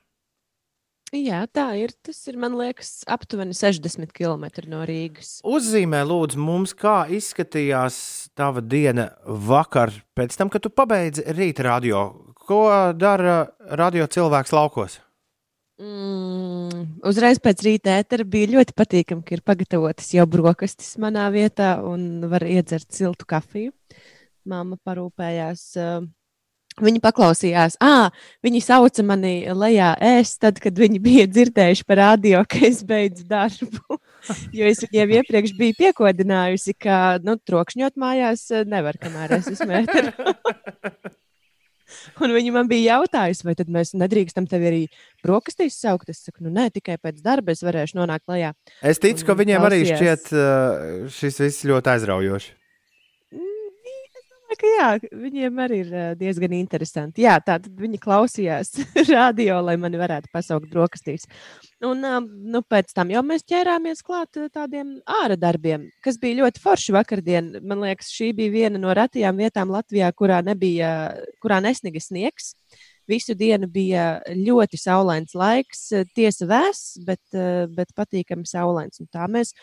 Jā, 1.15 1.45
tā 1.47 1.69
ir. 1.79 1.93
Tas 2.03 2.19
ir, 2.27 2.37
man 2.41 2.57
liekas, 2.59 3.05
aptuveni 3.09 3.55
60 3.55 4.11
km 4.13 4.47
no 4.69 4.83
Rīgas. 4.85 5.39
Uzzīmē, 5.47 6.03
lūdzu, 6.05 6.41
mums, 6.41 6.75
kā 6.77 7.05
izskatījās 7.13 7.97
tava 8.37 8.61
diena 8.61 9.11
vakar, 9.25 9.93
pēc 10.17 10.35
tam, 10.37 10.51
kad 10.51 10.65
tu 10.65 10.73
pabeidzi 10.73 11.25
rīta 11.37 11.69
radio. 11.69 12.09
Ko 12.45 12.61
dara 12.93 13.47
radio 13.73 14.05
cilvēks 14.05 14.53
laukos? 14.53 14.99
Mm, 15.81 17.01
uzreiz 17.03 17.39
pēc 17.43 17.63
rīta 17.65 17.97
ētera 17.99 18.23
bija 18.23 18.53
ļoti 18.53 18.75
patīkami, 18.77 19.25
ka 19.25 19.35
ir 19.35 19.41
pagatavotas 19.43 20.13
jau 20.15 20.27
brokastis 20.29 20.93
manā 21.01 21.25
vietā 21.33 21.75
un 21.83 22.27
var 22.31 22.45
iedzert 22.47 22.93
siltu 22.95 23.27
kafiju. 23.27 23.73
Māma 24.45 24.77
parūpējās. 24.85 25.65
Uh, 25.81 26.05
Viņi 26.83 26.99
paklausījās, 26.99 27.77
ah, 27.79 28.09
viņi 28.43 28.59
sauca 28.59 29.03
mani 29.07 29.45
lejā 29.47 29.93
ēst, 30.03 30.41
tad, 30.43 30.57
kad 30.59 30.75
viņi 30.75 30.99
bija 30.99 31.23
dzirdējuši 31.31 31.85
par 31.87 32.01
radio, 32.01 32.41
ka 32.43 32.59
es 32.67 32.83
beidzu 32.83 33.23
darbu. 33.29 33.99
Jo 34.57 34.65
es 34.65 34.79
viņiem 34.81 35.11
iepriekš 35.19 35.51
biju 35.53 35.75
piekodinājusi, 35.77 36.73
ka 36.81 37.19
nu, 37.21 37.35
trokšņot 37.37 37.93
mājās 38.01 38.47
eh, 38.49 38.63
nevar, 38.65 38.97
kamēr 38.97 39.37
es 39.37 39.51
esmu 39.53 39.83
ēterā. 39.83 40.33
Un 42.23 42.33
viņi 42.35 42.53
man 42.55 42.69
bija 42.71 42.97
jautājusi, 42.97 43.45
vai 43.47 43.55
tad 43.59 43.71
mēs 43.73 43.93
nedrīkstam 43.97 44.47
tevi 44.51 44.69
arī 44.71 44.81
brokastīs 45.25 45.77
saukt. 45.81 46.09
Es 46.13 46.23
saku, 46.25 46.43
nu 46.45 46.53
nē, 46.53 46.69
tikai 46.75 46.97
pēc 47.01 47.21
darba 47.25 47.55
es 47.55 47.63
varēšu 47.65 47.99
nonākt 48.01 48.27
lejā. 48.31 48.53
Es 48.81 49.01
ticu, 49.03 49.25
ka 49.27 49.35
Un 49.35 49.41
viņiem 49.43 49.65
arī 49.67 49.81
klausījās. 49.83 50.03
šķiet 50.03 50.31
uh, 50.35 51.09
šis 51.15 51.41
viss 51.45 51.65
ļoti 51.69 51.93
aizraujoši. 51.95 52.53
Domāju, 54.55 54.59
ka 54.61 55.11
jā, 55.11 55.19
viņiem 55.19 55.59
arī 55.59 55.77
ir 55.83 55.91
ā, 55.93 56.03
diezgan 56.15 56.53
interesanti. 56.55 57.23
Jā, 57.23 57.39
tā 57.39 57.57
tad 57.59 57.75
viņi 57.75 57.99
klausījās 57.99 58.71
radio, 59.09 59.61
lai 59.61 59.75
mani 59.77 59.97
varētu 59.97 60.29
pasaukt 60.31 60.69
brokastīs. 60.71 61.25
Un 61.83 62.03
ā, 62.03 62.19
nu, 62.21 62.61
pēc 62.61 62.93
tam 62.93 63.11
jau 63.11 63.21
mēs 63.23 63.43
ķērāmies 63.43 64.03
klāt 64.03 64.37
ā, 64.37 64.47
tādiem 64.49 65.01
ārā 65.05 65.35
darbiem, 65.35 65.89
kas 66.03 66.17
bija 66.17 66.43
ļoti 66.43 66.61
forši 66.63 66.95
vakardien. 66.95 67.51
Man 67.63 67.81
liekas, 67.83 68.11
šī 68.11 68.33
bija 68.35 68.51
viena 68.51 68.79
no 68.79 68.93
retajām 68.93 69.37
vietām 69.37 69.71
Latvijā, 69.71 70.11
kurā, 70.13 70.41
nebija, 70.45 71.15
kurā 71.41 71.61
nesniga 71.61 71.99
sniegs. 71.99 72.55
Visu 73.07 73.35
dienu 73.37 73.67
bija 73.69 74.21
ļoti 74.33 74.79
saulains 74.81 75.35
laiks, 75.37 75.91
tiesa 76.15 76.47
vēss, 76.49 76.95
bet, 77.05 77.21
bet 77.75 77.91
patīkami 77.95 78.47
saulains. 78.49 79.01
Un 79.03 79.11
tā 79.13 79.27
mēs 79.29 79.53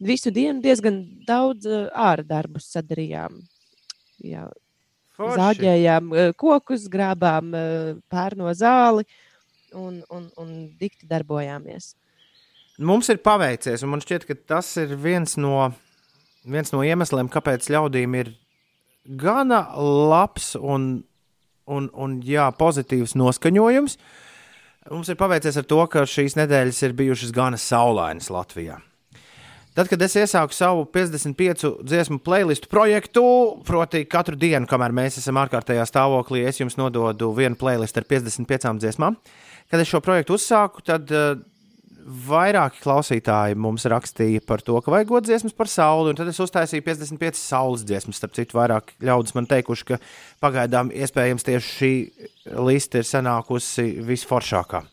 visu 0.00 0.32
dienu 0.32 0.62
diezgan 0.64 1.02
daudz 1.28 1.68
ārā 1.92 2.24
darbus 2.24 2.70
sadarījām. 2.72 3.42
Jā, 4.24 4.46
Forši. 5.16 5.36
zāģējām 5.40 6.12
eh, 6.14 6.30
kokus, 6.38 6.86
grābām 6.92 7.54
eh, 7.56 7.92
pērno 8.12 8.52
zāli 8.56 9.06
un, 9.76 10.00
un, 10.10 10.28
un 10.40 10.52
dikti 10.80 11.08
darbojāmies. 11.10 11.94
Mums 12.80 13.10
ir 13.12 13.20
paveicies, 13.20 13.84
un 13.84 13.92
man 13.92 14.02
šķiet, 14.04 14.24
ka 14.28 14.36
tas 14.54 14.70
ir 14.80 14.94
viens 14.96 15.36
no, 15.40 15.68
viens 16.48 16.72
no 16.72 16.80
iemesliem, 16.86 17.28
kāpēc 17.32 17.68
ļaudīm 17.72 18.16
ir 18.16 18.32
gana 19.20 19.66
labs 19.76 20.54
un, 20.56 21.02
un, 21.68 21.88
un 21.92 22.20
jā, 22.24 22.48
pozitīvs 22.56 23.16
noskaņojums. 23.20 23.98
Mums 24.90 25.10
ir 25.12 25.18
paveicies 25.20 25.60
ar 25.60 25.66
to, 25.68 25.82
ka 25.92 26.06
šīs 26.08 26.38
nedēļas 26.40 26.80
ir 26.88 26.96
bijušas 26.96 27.34
gana 27.36 27.60
saulainas 27.60 28.30
Latvijā. 28.32 28.80
Tad, 29.80 29.88
kad 29.88 30.02
es 30.04 30.12
iesāku 30.12 30.52
savu 30.52 30.82
55 30.92 31.62
dziesmu 31.88 32.18
playlistu 32.20 32.68
projektu, 32.68 33.22
proti, 33.64 34.02
katru 34.04 34.36
dienu, 34.36 34.68
kamēr 34.68 34.92
mēs 34.92 35.16
esam 35.16 35.38
ārkārtējā 35.40 35.86
stāvoklī, 35.88 36.42
es 36.44 36.60
jums 36.60 36.76
nododu 36.76 37.30
vienu 37.32 37.56
playlistu 37.56 38.02
ar 38.02 38.06
55 38.10 38.74
dziesmām. 38.82 39.16
Kad 39.72 39.80
es 39.80 39.88
šo 39.88 40.02
projektu 40.04 40.36
uzsāku, 40.36 40.84
tad 40.84 41.08
uh, 41.16 41.40
vairāki 42.28 42.84
klausītāji 42.84 43.56
mums 43.56 43.88
rakstīja 43.88 44.44
par 44.44 44.60
to, 44.60 44.76
ka 44.84 44.92
vajag 44.92 45.16
dziesmas 45.30 45.56
par 45.56 45.72
sauli, 45.72 46.12
un 46.12 46.20
tad 46.20 46.28
es 46.28 46.42
uztaisīju 46.44 46.84
55 46.84 47.40
saules 47.40 47.88
dziesmas. 47.88 48.20
Starp 48.20 48.36
citu, 48.36 48.60
vairāk 48.60 48.92
ļaudis 49.00 49.38
man 49.40 49.48
teikuši, 49.48 49.88
ka 49.94 50.02
pagaidām 50.44 50.92
iespējams 50.92 51.48
tieši 51.48 51.76
šī 51.80 51.92
liste 52.68 53.00
ir 53.00 53.08
sanākusi 53.08 53.94
visforšākā. 54.12 54.84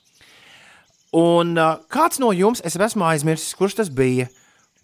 Un 1.20 1.58
uh, 1.60 1.76
kāds 1.92 2.24
no 2.24 2.32
jums, 2.32 2.64
es 2.64 2.80
esmu 2.80 3.12
aizmirsis, 3.12 3.52
kurš 3.60 3.82
tas 3.84 3.92
bija, 3.92 4.32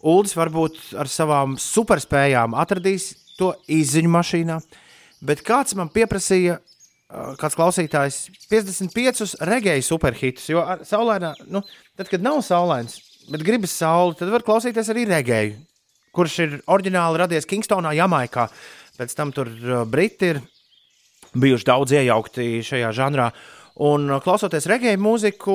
Uldis 0.03 0.35
varbūt 0.35 0.79
ar 0.99 1.07
savām 1.07 1.55
superspējām 1.59 2.55
atradīs 2.59 3.13
to 3.37 3.53
izziņu 3.71 4.11
mašīnā, 4.11 4.59
bet 5.23 5.43
kāds 5.47 5.77
man 5.79 5.91
pieprasīja, 5.93 6.57
uh, 6.59 7.33
kāds 7.39 7.55
klausītājs, 7.57 8.19
55 8.51 9.37
regēju 9.47 9.87
superhitus. 9.87 10.49
Jo 10.51 10.65
saulainā, 10.87 11.33
nu, 11.47 11.63
tad, 11.97 12.11
kad 12.11 12.25
nav 12.25 12.41
saulains, 12.45 12.99
bet 13.31 13.45
gribas 13.47 13.75
sauli, 13.79 14.17
tad 14.19 14.33
var 14.33 14.43
klausīties 14.45 14.91
arī 14.91 15.07
regēju, 15.09 15.55
kurš 16.13 16.39
ir 16.43 16.57
oriģināli 16.67 17.23
radies 17.23 17.47
Kingstonā, 17.49 17.95
Jamaikā. 17.97 18.49
Pēc 18.99 19.15
tam 19.17 19.31
tur 19.33 19.49
uh, 19.49 19.85
Briti 19.89 20.33
ir 20.33 20.43
bijuši 21.33 21.69
daudz 21.71 21.95
iejaukti 21.95 22.59
šajā 22.65 22.91
žanrā. 22.93 23.31
Un 23.81 24.05
uh, 24.11 24.19
klausoties 24.21 24.67
regēju 24.69 25.01
mūziku, 25.01 25.53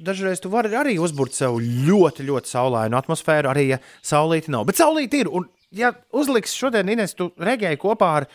dažreiz 0.00 0.40
tu 0.40 0.48
vari 0.52 0.72
arī 0.72 0.96
uzbūvēt 1.04 1.36
sev 1.36 1.58
ļoti, 1.60 2.24
ļoti 2.28 2.48
saulainu 2.48 2.96
atmosfēru, 2.96 3.50
arī 3.50 3.66
ja 3.74 3.78
saulīti 4.00 4.54
nav. 4.54 4.64
Bet 4.70 4.80
saulīti 4.80 5.20
ir. 5.24 5.28
Un, 5.28 5.50
ja 5.76 5.92
uzliks 6.16 6.56
šodien 6.56 6.88
Ines, 6.88 7.12
tu 7.18 7.28
regēji 7.36 7.80
kopā 7.82 8.14
ar, 8.22 8.28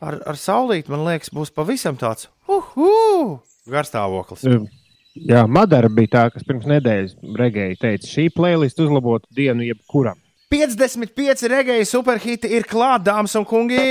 ar, 0.00 0.16
ar 0.32 0.40
saulīti, 0.40 0.92
man 0.94 1.04
liekas, 1.04 1.32
būs 1.36 1.52
pavisam 1.52 2.00
tāds 2.00 2.30
uhu, 2.48 3.42
garstāvoklis. 3.68 4.48
Jā, 5.14 5.44
Madara 5.46 5.92
bija 5.92 6.10
tā, 6.16 6.24
kas 6.34 6.46
pirms 6.48 6.64
nedēļas 6.66 7.14
regēji 7.38 7.80
teica, 7.84 8.08
šī 8.16 8.28
playlist 8.34 8.80
uzlabotu 8.82 9.28
dienu 9.36 9.68
jebkuram. 9.68 10.18
55 10.54 11.46
regēju 11.52 11.86
superhiti 11.88 12.50
ir 12.56 12.66
klāt, 12.70 13.04
dāmas 13.06 13.36
un 13.38 13.46
kungi! 13.48 13.90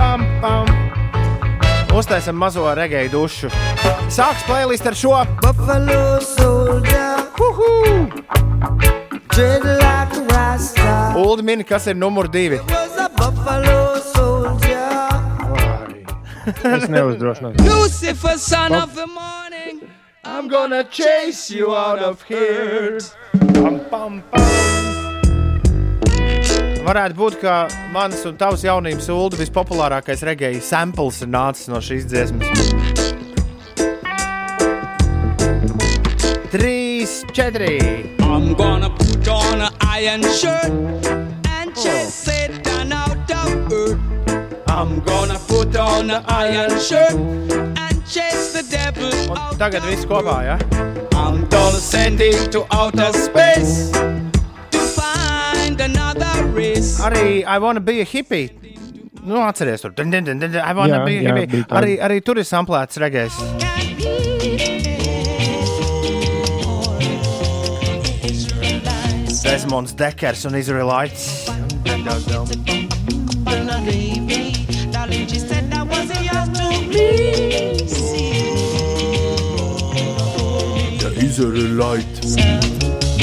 Pam, 0.00 0.26
pam. 0.40 0.69
Uztaisam 1.94 2.36
mazo 2.38 2.64
regēju 2.74 3.10
dušu. 3.10 3.48
Sāks 4.10 4.44
playlist 4.46 4.86
ar 4.86 4.94
šo. 4.94 5.14
Ulu 11.16 11.42
mini, 11.42 11.64
kas 11.64 11.86
ir 11.90 11.96
numur 11.98 12.28
divi. 12.30 12.60
Es 16.64 16.88
neuzdrošināšu. 16.88 17.66
Lucifer, 17.70 18.38
son 18.38 18.74
of 18.74 18.94
the 18.94 19.06
morning. 19.06 19.82
I'm 20.24 20.48
gonna 20.48 20.84
chase 20.84 21.50
you 21.50 21.74
out 21.74 21.98
of 21.98 22.22
here. 22.22 22.98
Pam, 23.54 23.80
pam, 23.90 24.22
pam. 24.30 24.99
Varētu 26.80 27.16
būt, 27.16 27.34
ka 27.42 27.54
mans 27.92 28.22
un 28.24 28.38
tavs 28.40 28.62
jaunības 28.64 29.10
ulu 29.12 29.36
vispopulārākais 29.38 30.22
regēju 30.24 30.62
samples 30.64 31.20
ir 31.20 31.28
nācis 31.28 31.68
no 31.68 31.80
šīs 31.84 32.06
dziesmas. 32.08 32.48
Trīs, 36.50 37.20
četri. 37.36 37.76
I'm 38.24 38.54
gonna 38.54 38.88
put 38.90 39.28
on 39.28 39.60
an 39.60 39.74
iron 39.86 40.24
shirt 40.34 40.72
and 41.46 41.76
chase 41.76 42.14
Satan 42.14 42.92
out 42.92 43.30
of 43.30 43.72
earth. 43.72 44.00
I'm 44.66 45.00
gonna 45.04 45.38
put 45.46 45.76
on 45.76 46.10
an 46.10 46.24
iron 46.26 46.80
shirt 46.80 47.12
and 47.12 48.06
chase 48.06 48.52
the 48.56 48.64
devil 48.70 49.12
Un 49.30 49.36
out 49.36 49.58
tagad 49.60 49.84
viss 49.84 50.08
kopā, 50.08 50.40
ja? 50.48 50.58
I'm 51.12 51.44
gonna 51.52 51.78
send 51.78 52.18
him 52.18 52.50
to 52.50 52.64
outer 52.72 53.12
space 53.12 53.92
find 55.70 55.80
another 55.80 56.44
race. 56.52 57.00
Arī 57.00 57.44
I 57.44 57.58
wanna 57.58 57.80
be 57.80 58.00
a 58.00 58.04
hippie. 58.04 58.50
Nu, 59.22 59.36
atceries, 59.36 59.82
tur 59.82 59.90
dun, 59.90 60.10
dun, 60.10 60.24
dun, 60.24 60.38
dun, 60.38 60.56
I 60.56 60.72
wanna 60.72 60.98
Jā, 60.98 61.04
be 61.04 61.18
a 61.18 61.22
jā, 61.22 61.34
hippie. 61.34 61.46
bija 61.46 61.64
tāda. 61.64 61.82
Arī, 61.82 61.98
arī 62.00 62.24
tur 62.24 62.38
ir 62.38 62.44
samplēts 62.44 62.98
regējs. 62.98 63.36
Desmonds 69.44 69.94
Dekers 69.94 70.44
un 70.46 70.54
Izraelites. 70.54 71.48
Darling, 74.92 75.26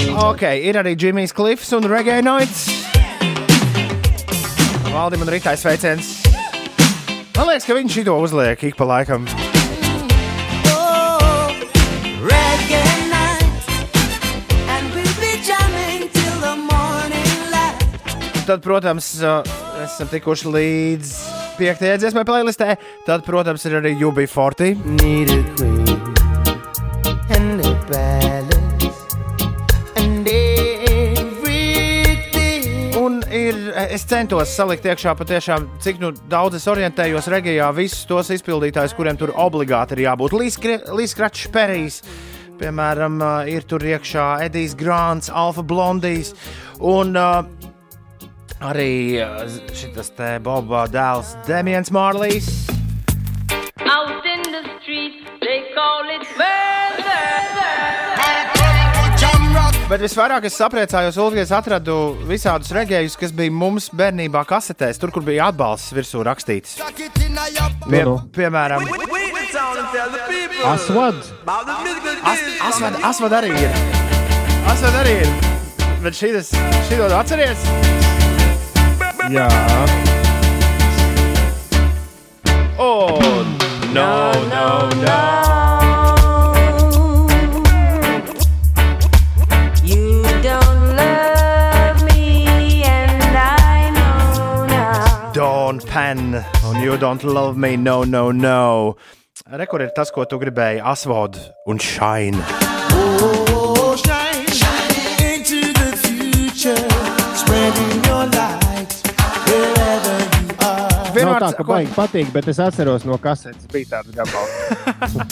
to. 0.06 0.16
Ok, 0.30 0.44
ir 0.62 0.78
arī 0.80 0.96
Džimijs 0.96 1.34
Klifs 1.36 1.74
un 1.78 1.88
Reggae 1.90 2.22
Nights. 2.22 2.68
Valdim 4.94 5.22
un 5.22 5.30
Ritai 5.30 5.58
sveiciens. 5.58 6.16
Man 7.38 7.52
liekas, 7.52 7.68
ka 7.70 7.76
viņš 7.78 8.00
šito 8.00 8.16
uzliek 8.18 8.64
ik 8.66 8.78
pa 8.80 8.88
laikam. 8.90 9.28
Reggae 12.26 12.82
night. 13.12 13.70
And 14.74 14.90
we'll 14.96 15.18
be 15.22 15.38
jamming 15.46 16.10
till 16.10 16.38
the 16.42 16.56
morning 16.58 17.38
light. 17.54 17.78
Tad, 18.50 18.66
protams, 18.66 19.14
uh, 19.22 19.46
esam 19.86 20.10
tikuši 20.10 20.54
līdz 20.58 21.16
piektajai 21.62 22.02
dziesmai 22.02 22.26
playlistē. 22.26 22.74
Tad, 23.06 23.26
protams, 23.28 23.70
ir 23.70 23.78
arī 23.84 23.98
UB40. 24.02 25.77
Es 33.94 34.06
centos 34.08 34.52
salikt 34.56 34.86
iekšā 34.88 35.14
patiešām, 35.18 35.68
cik 35.84 36.00
nu, 36.02 36.12
daudz 36.32 36.60
es 36.60 36.68
orientējos 36.70 37.30
regijā, 37.32 37.70
visus 37.76 38.06
tos 38.10 38.32
izpildītājus, 38.36 38.96
kuriem 38.98 39.20
tur 39.20 39.34
obligāti 39.36 39.98
ir 39.98 40.06
jābūt. 40.08 40.36
Līdz 40.38 41.16
Kračs 41.18 41.50
Perijs, 41.54 42.02
piemēram, 42.62 43.20
uh, 43.22 43.50
ir 43.50 43.68
tur 43.70 43.86
iekšā 43.86 44.30
Edijs 44.48 44.78
Grants, 44.78 45.32
Alfa 45.34 45.66
Blondijs 45.68 46.34
un 46.80 47.18
uh, 47.18 47.44
arī 48.62 48.92
uh, 49.22 49.46
šis 49.74 50.16
te 50.18 50.36
Boba 50.44 50.88
dēls 50.92 51.38
Demians 51.50 51.94
Mārlijs. 51.94 52.77
Bet 59.88 60.02
visvairāk 60.04 60.44
es 60.50 60.56
sapriecājos, 60.60 61.16
Ulriņš, 61.16 61.46
es 61.46 61.52
atradu 61.56 61.94
visādus 62.28 62.74
regējus, 62.76 63.14
kas 63.16 63.32
bija 63.32 63.54
mums 63.56 63.86
bērnībā 63.96 64.42
kasetēs, 64.50 64.98
tur, 65.00 65.14
kur 65.16 65.24
bija 65.24 65.46
atbalsts 65.48 65.94
virsū 65.96 66.26
rakstīts. 66.28 66.74
Pie, 67.88 68.02
Nu, 68.04 68.04
nu. 68.04 68.16
piemēram, 68.36 68.84
Asvad. 70.68 71.22
As, 71.48 72.44
asvad, 72.68 72.98
asvad 73.08 73.38
arī 73.40 73.54
ir. 73.56 73.80
Asvad 74.74 75.00
arī 75.06 75.14
ir. 75.22 75.32
Bet 76.04 76.20
šī 76.20 76.34
to 76.36 77.08
atceries? 77.16 77.64
Jā, 79.32 79.48
Oh, 82.78 83.18
no, 83.94 84.12
no, 84.52 84.90
no. 85.00 85.18
You 85.58 85.67
pen, 95.98 96.46
un 96.70 96.80
you 96.84 96.96
don't 96.96 97.24
love 97.24 97.58
me, 97.58 97.76
no, 97.76 98.04
no, 98.04 98.32
no. 98.32 98.98
Rekur 99.62 99.82
ir 99.82 99.92
tas, 99.98 100.14
ko 100.14 100.28
tu 100.30 100.38
gribēji, 100.44 100.84
asvod 100.94 101.42
un 101.66 101.82
shine. 101.82 102.46
Oh, 102.94 103.47
are. 111.28 111.42
nav 111.44 111.54
tā, 111.54 111.58
ka 111.60 111.66
baigi 111.68 111.92
patīk, 111.96 112.32
bet 112.36 112.48
es 112.52 112.60
atceros 112.64 113.06
no 113.08 113.18
kasetes, 113.22 113.68
bija 113.72 113.98
tāds 113.98 114.14
gabals. 114.16 114.54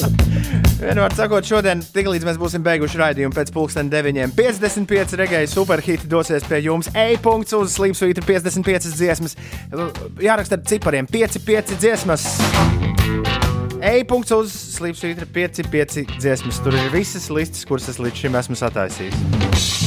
vienmēr 0.82 1.16
sakot, 1.18 1.48
šodien, 1.48 1.84
tiklīdz 1.96 2.28
mēs 2.28 2.40
būsim 2.42 2.66
beiguši 2.66 3.02
raidījumu 3.02 3.36
pēc 3.36 3.52
pulksten 3.56 3.92
9.55 3.94 5.16
regēju 5.24 5.52
superhiti 5.52 6.10
dosies 6.12 6.46
pie 6.50 6.62
jums. 6.66 6.92
E-punkts 6.96 7.56
uz 7.58 7.78
Sleepsvītra 7.78 8.26
55 8.28 8.92
dziesmas. 8.96 9.38
Jāraksta 10.24 10.60
ar 10.60 10.68
cipariem 10.70 11.10
5-5 11.12 11.76
dziesmas. 11.80 12.30
E-punkts 13.86 14.34
uz 14.36 14.54
Sleepsvītra 14.76 15.28
5-5 15.30 16.18
dziesmas. 16.18 16.62
Tur 16.64 16.78
ir 16.80 16.94
visas 16.96 17.30
listas, 17.30 17.66
kuras 17.68 17.90
es 17.92 18.02
līdz 18.02 18.26
šim 18.26 18.40
esmu 18.42 18.58
sataisījis. 18.60 19.85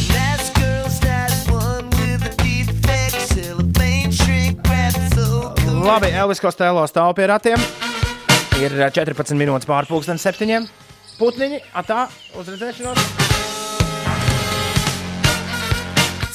Labi, 5.79 6.11
Elvis 6.11 6.41
Kostēlo 6.43 6.83
stāv 6.91 7.13
pie 7.15 7.29
ratiem. 7.31 7.63
Ir 8.59 8.75
eh, 8.75 8.91
14 8.91 9.39
minūtes 9.39 9.69
pārpusdienas 9.69 10.25
septiņiem. 10.27 10.67
putniņi, 11.19 11.59
atā, 11.75 12.07
uzredzēšanos. 12.39 12.99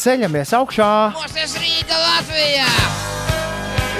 Ceļamies 0.03 0.51
augšā. 0.57 0.89
Mosties 1.15 1.55
Rīga, 1.59 1.99
Latvijā! 2.03 2.67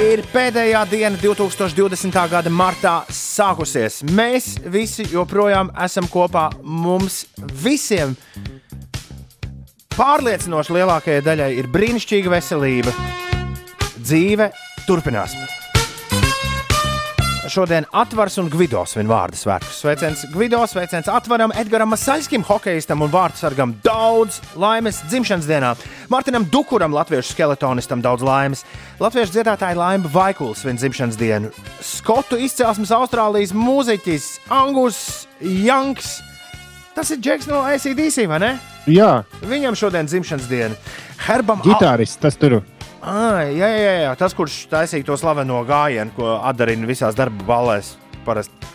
Ir 0.03 0.23
pēdējā 0.33 0.81
diena 0.91 1.19
2020. 1.21 2.17
gada 2.31 2.51
martā 2.51 2.95
sākusies. 3.13 4.01
Mēs 4.11 4.57
visi 4.65 5.05
joprojām 5.11 5.71
esam 5.85 6.09
kopā. 6.11 6.49
Mums 6.63 7.23
visiem 7.63 8.17
pārliecinoši 9.95 10.75
lielākajai 10.79 11.23
daļai 11.23 11.49
ir 11.61 11.71
brīnišķīga 11.71 12.35
veselība. 12.35 12.95
Dzīve 14.03 14.49
turpinās. 14.87 15.35
Šodien 17.53 17.83
atvars 17.91 18.37
un 18.39 18.47
Gvido 18.49 18.81
svin 18.87 19.05
vārdu 19.11 19.35
svētkus. 19.37 19.75
Sveiciens 19.83 20.21
Gvido, 20.31 20.61
sveiciens 20.65 21.09
atvaram 21.11 21.51
Edgaram 21.59 21.91
Masaļskim, 21.91 22.41
hokeistam 22.47 23.03
un 23.03 23.11
vārdsargam 23.13 23.75
daudz 23.83 24.39
laimes 24.57 25.01
dzimšanas 25.11 25.45
dienā. 25.49 25.73
Martinam 26.09 26.47
Dukuram, 26.49 26.95
latviešu 26.95 27.35
skeletonistam, 27.35 28.01
daudz 28.01 28.23
laimes. 28.25 28.63
Latviešu 29.03 29.35
dziedātāja 29.35 29.75
Laima 29.77 30.09
Vaikuls 30.15 30.63
svin 30.63 30.79
dzimšanas 30.79 31.19
dienu. 31.19 31.51
Skotu 31.83 32.39
izcelsmes 32.41 32.95
Austrālijas 32.95 33.51
mūziķis 33.53 34.29
Angus 34.49 35.27
Janks. 35.43 36.21
Tas 36.95 37.11
ir 37.11 37.19
Džeks 37.21 37.51
no 37.51 37.61
ACDC, 37.67 38.23
vai 38.31 38.39
ne? 38.39 38.53
Jā, 38.87 39.23
Viņam 39.43 39.75
šodien 39.77 40.07
dzimšanas 40.09 40.47
diena. 40.49 40.79
Herbam 41.27 41.59
Al- 41.61 41.69
ģitārists 41.69 42.19
tas 42.23 42.39
tur. 42.39 42.61
Ai, 43.03 43.57
jā, 43.57 43.67
jā, 43.67 43.95
jā, 44.05 44.11
tas, 44.15 44.31
kurš 44.35 44.61
taisīja 44.71 45.03
to 45.09 45.17
slaveno 45.19 45.57
gājienu, 45.67 46.13
ko 46.15 46.37
atdarina 46.39 46.87
visās 46.87 47.17
darba 47.17 47.43
balēs. 47.49 47.97
Parasti 48.23 48.69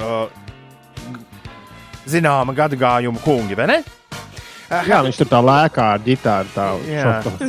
uh, 0.00 0.30
zināma 2.08 2.54
gada 2.56 2.78
gājuma 2.80 3.20
kungi, 3.24 3.56
vai 3.58 3.68
ne? 3.68 3.82
Jā, 4.88 5.02
viņš 5.04 5.18
tur 5.20 5.28
tā 5.28 5.42
lēkā 5.44 5.90
ar 5.98 6.00
ģitāru. 6.02 6.50
Tā. 6.54 6.70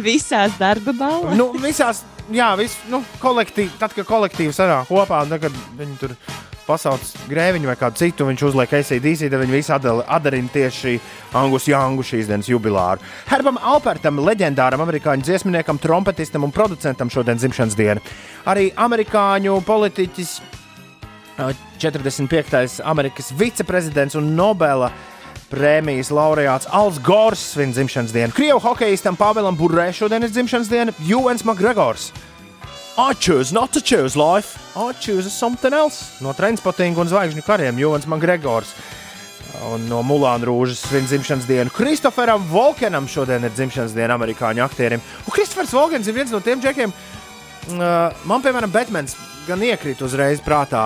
Visās 0.04 0.58
darba 0.60 0.94
balvās. 1.00 1.38
Nu, 1.40 1.48
visās, 1.64 2.04
jā, 2.34 2.50
vis, 2.60 2.78
nu, 2.92 3.02
kolektīvi, 3.22 3.76
tad, 3.80 3.94
kad 3.96 4.08
kolektīvi 4.08 4.54
sanāk 4.56 4.90
kopā, 4.90 5.24
un 5.26 5.34
tad, 5.34 5.46
kad 5.46 5.64
viņi 5.80 5.98
tur 6.02 6.16
pasauc 6.66 7.02
grēviņu 7.30 7.70
vai 7.70 7.76
kādu 7.78 8.00
citu, 8.02 8.26
viņš 8.26 8.44
uzliek 8.48 8.74
ACDC, 8.74 9.30
tad 9.30 9.42
viņi 9.44 9.54
visi 9.54 9.74
atdarina 9.76 10.52
tieši 10.54 10.96
Angus 11.38 11.68
Jangu 11.70 12.06
šīs 12.06 12.30
dienas 12.32 12.50
jubilāru. 12.50 13.06
Herbam 13.30 13.60
Alpertam, 13.62 14.22
leģendāram 14.26 14.82
amerikāņu 14.86 15.28
dziesminiekam, 15.28 15.80
trompetistam 15.82 16.48
un 16.48 16.54
producentam 16.56 17.12
šodien 17.14 17.38
dzimšanas 17.42 17.78
diena. 17.78 18.02
Arī 18.50 18.72
amerikāņu 18.74 19.60
politiķis, 19.68 20.38
ā, 21.38 21.52
45. 21.86 22.80
Amerikas 22.86 23.30
viceprezidents 23.38 24.18
un 24.18 24.34
Nobela 24.38 24.90
prēmijas 25.52 26.12
laureāts 26.14 26.70
Alans 26.72 27.00
Gors 27.04 27.42
svin 27.54 27.74
dzimšanas 27.76 28.14
dienu. 28.16 28.34
Krievu 28.36 28.62
hokeistam 28.64 29.18
Pāvēlam 29.20 29.58
Burē 29.60 29.92
šodien 29.96 30.26
ir 30.26 30.34
dzimšanas 30.34 30.72
diena 30.72 30.96
Juvens 31.06 31.46
Makgregors. 31.48 32.12
I 32.98 33.14
choose 33.14 33.52
not 33.52 33.74
to 33.74 33.82
choose 33.82 34.16
life. 34.16 34.56
I 34.76 34.94
choose 34.94 35.30
something 35.32 35.74
else. 35.74 36.16
No 36.24 36.32
Trainspottinga 36.32 37.02
un 37.04 37.12
Zvaigžņu 37.12 37.44
kariem 37.44 37.82
Jovans 37.82 38.08
Makgregors. 38.08 38.72
Un 39.72 39.84
no 39.90 40.00
Mulāna 40.04 40.48
Rūžas 40.48 40.86
svin 40.88 41.04
dzimšanas 41.08 41.48
dienu. 41.48 41.74
Kristoferam 41.76 42.44
Volkenam 42.52 43.08
šodien 43.08 43.44
ir 43.44 43.52
dzimšanas 43.52 43.96
diena 43.96 44.16
amerikāņu 44.16 44.64
aktierim. 44.64 45.04
Un 45.28 45.36
Kristofers 45.36 45.76
Volkens 45.76 46.08
ir 46.08 46.16
viens 46.16 46.32
no 46.32 46.40
tiem 46.44 46.64
džekiem, 46.64 46.92
Uh, 46.92 47.25
man, 47.74 48.44
piemēram, 48.44 48.72
Batmans 48.74 49.16
gan 49.46 49.62
iekrīt 49.62 50.02
uzreiz 50.06 50.42
prātā. 50.44 50.82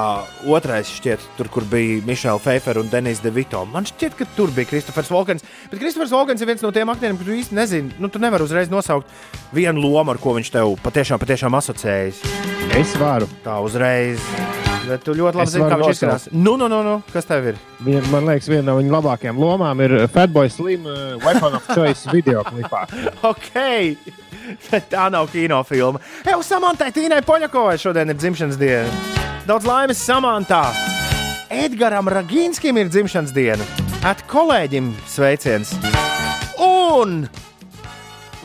Otrais 0.47 0.91
šķiet, 0.91 1.23
tur, 1.37 1.49
kur 1.51 1.65
bija 1.69 2.01
Mišela 2.07 2.39
Pfeiffer 2.41 2.79
un 2.81 2.91
Denis 2.91 3.21
Devito. 3.23 3.63
Man 3.71 3.87
šķiet, 3.87 4.17
ka 4.19 4.27
tur 4.35 4.51
bija 4.55 4.69
Kristofers 4.69 5.11
Volkens. 5.11 5.45
Bet 5.71 5.81
Kristofers 5.81 6.13
Volkens 6.15 6.43
ir 6.43 6.49
viens 6.51 6.63
no 6.63 6.71
tiem 6.75 6.91
aktieriem, 6.91 7.19
kurus 7.19 7.43
īsti 7.43 7.59
nezinu. 7.59 7.95
Nu, 7.99 8.11
tu 8.11 8.21
nevari 8.21 8.45
uzreiz 8.47 8.71
nosaukt 8.71 9.11
vienu 9.55 9.83
lomu, 9.83 10.13
ar 10.13 10.21
ko 10.21 10.35
viņš 10.37 10.53
tev 10.55 10.75
patiešām, 10.83 11.21
patiešām 11.23 11.59
asociējas. 11.59 12.23
Es 12.79 12.95
varu. 12.99 13.29
Tā 13.45 13.59
uzreiz. 13.63 14.23
Bet 14.89 15.03
tu 15.05 15.13
ļoti 15.13 15.37
labi 15.37 15.51
zini, 15.53 15.65
kā 15.69 15.77
viņš 15.77 15.91
izskatās. 15.93 16.23
Nu, 16.33 16.55
nu, 16.57 16.65
nu, 16.71 16.79
nu, 16.85 16.95
kas 17.13 17.27
tev 17.29 17.51
ir? 17.51 17.59
Viņa, 17.85 18.01
man 18.09 18.25
liekas, 18.25 18.47
viena 18.49 18.71
no 18.71 18.79
viņa 18.79 18.95
labākajām 18.95 19.41
lomām 19.41 19.83
ir 19.85 19.95
Fatboy 20.09 20.49
Slim 20.49 20.87
uh, 20.89 21.13
Weapon 21.21 21.59
of 21.59 21.67
Choice 21.75 22.09
video 22.13 22.41
klipā. 22.47 22.87
Ok, 23.29 23.53
tā 24.93 25.09
nav 25.11 25.29
kinofilma. 25.33 26.01
Eju, 26.25 26.43
Samantai 26.45 26.91
Tīnai 26.95 27.21
Poņakovai 27.25 27.77
šodien 27.81 28.09
ir 28.09 28.17
dzimšanas 28.19 28.59
diena. 28.59 28.91
Daudz 29.47 29.67
laimes 29.67 30.01
Samantā. 30.03 30.63
Edgaram 31.49 32.09
Ragīnskim 32.11 32.77
ir 32.77 32.89
dzimšanas 32.91 33.33
diena. 33.33 33.65
At 34.05 34.21
kolēģim 34.29 34.91
sveiciens. 35.09 35.73
Un 36.59 37.23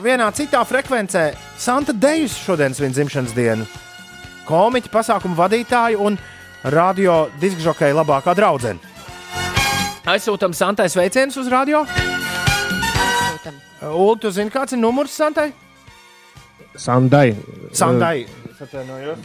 vienā 0.01 0.29
citā 0.35 0.61
frekvencē 0.67 1.27
Santa 1.57 1.93
Dejus 1.93 2.35
šodien 2.45 2.73
svin 2.75 2.95
dzimšanas 2.95 3.35
dienu. 3.37 3.67
Komiķa 4.45 4.91
pasākumu 4.93 5.37
vadītāju 5.37 6.01
un 6.05 6.17
radio 6.73 7.25
diskžokeja 7.41 7.97
labākā 7.97 8.35
draudzene. 8.37 8.93
Aizsūtām 10.05 10.53
Santai 10.53 10.85
sveicienus 10.93 11.37
uz 11.41 11.47
radio. 11.49 11.81
Ulu, 13.85 14.15
tu 14.21 14.29
zini, 14.33 14.53
kāds 14.53 14.73
ir 14.73 14.81
numurs 14.81 15.13
Santai? 15.13 15.51
Sandai. 16.77 17.35
Sandai. 17.75 18.25
Es 18.51 18.61
atvainojos. 18.61 19.19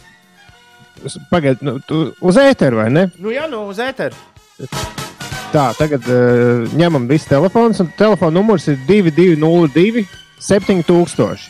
Pagaidiet, 1.30 1.62
nu, 1.64 1.78
tu 1.88 2.01
uz 2.20 2.36
ēteru 2.40 2.82
vai 2.82 2.88
ne? 2.92 3.07
Nu, 3.22 3.30
jā, 3.32 3.46
nu, 3.51 3.62
uz 3.70 3.78
ēteru. 3.80 4.16
Tā, 5.51 5.70
tagad 5.78 6.05
uh, 6.07 6.66
ņemam 6.78 7.09
visu 7.11 7.30
telefonu, 7.30 7.72
un 7.82 7.88
telefona 7.98 8.34
numurs 8.36 8.68
ir 8.70 8.76
2202 8.86 10.05
7000. 10.44 11.48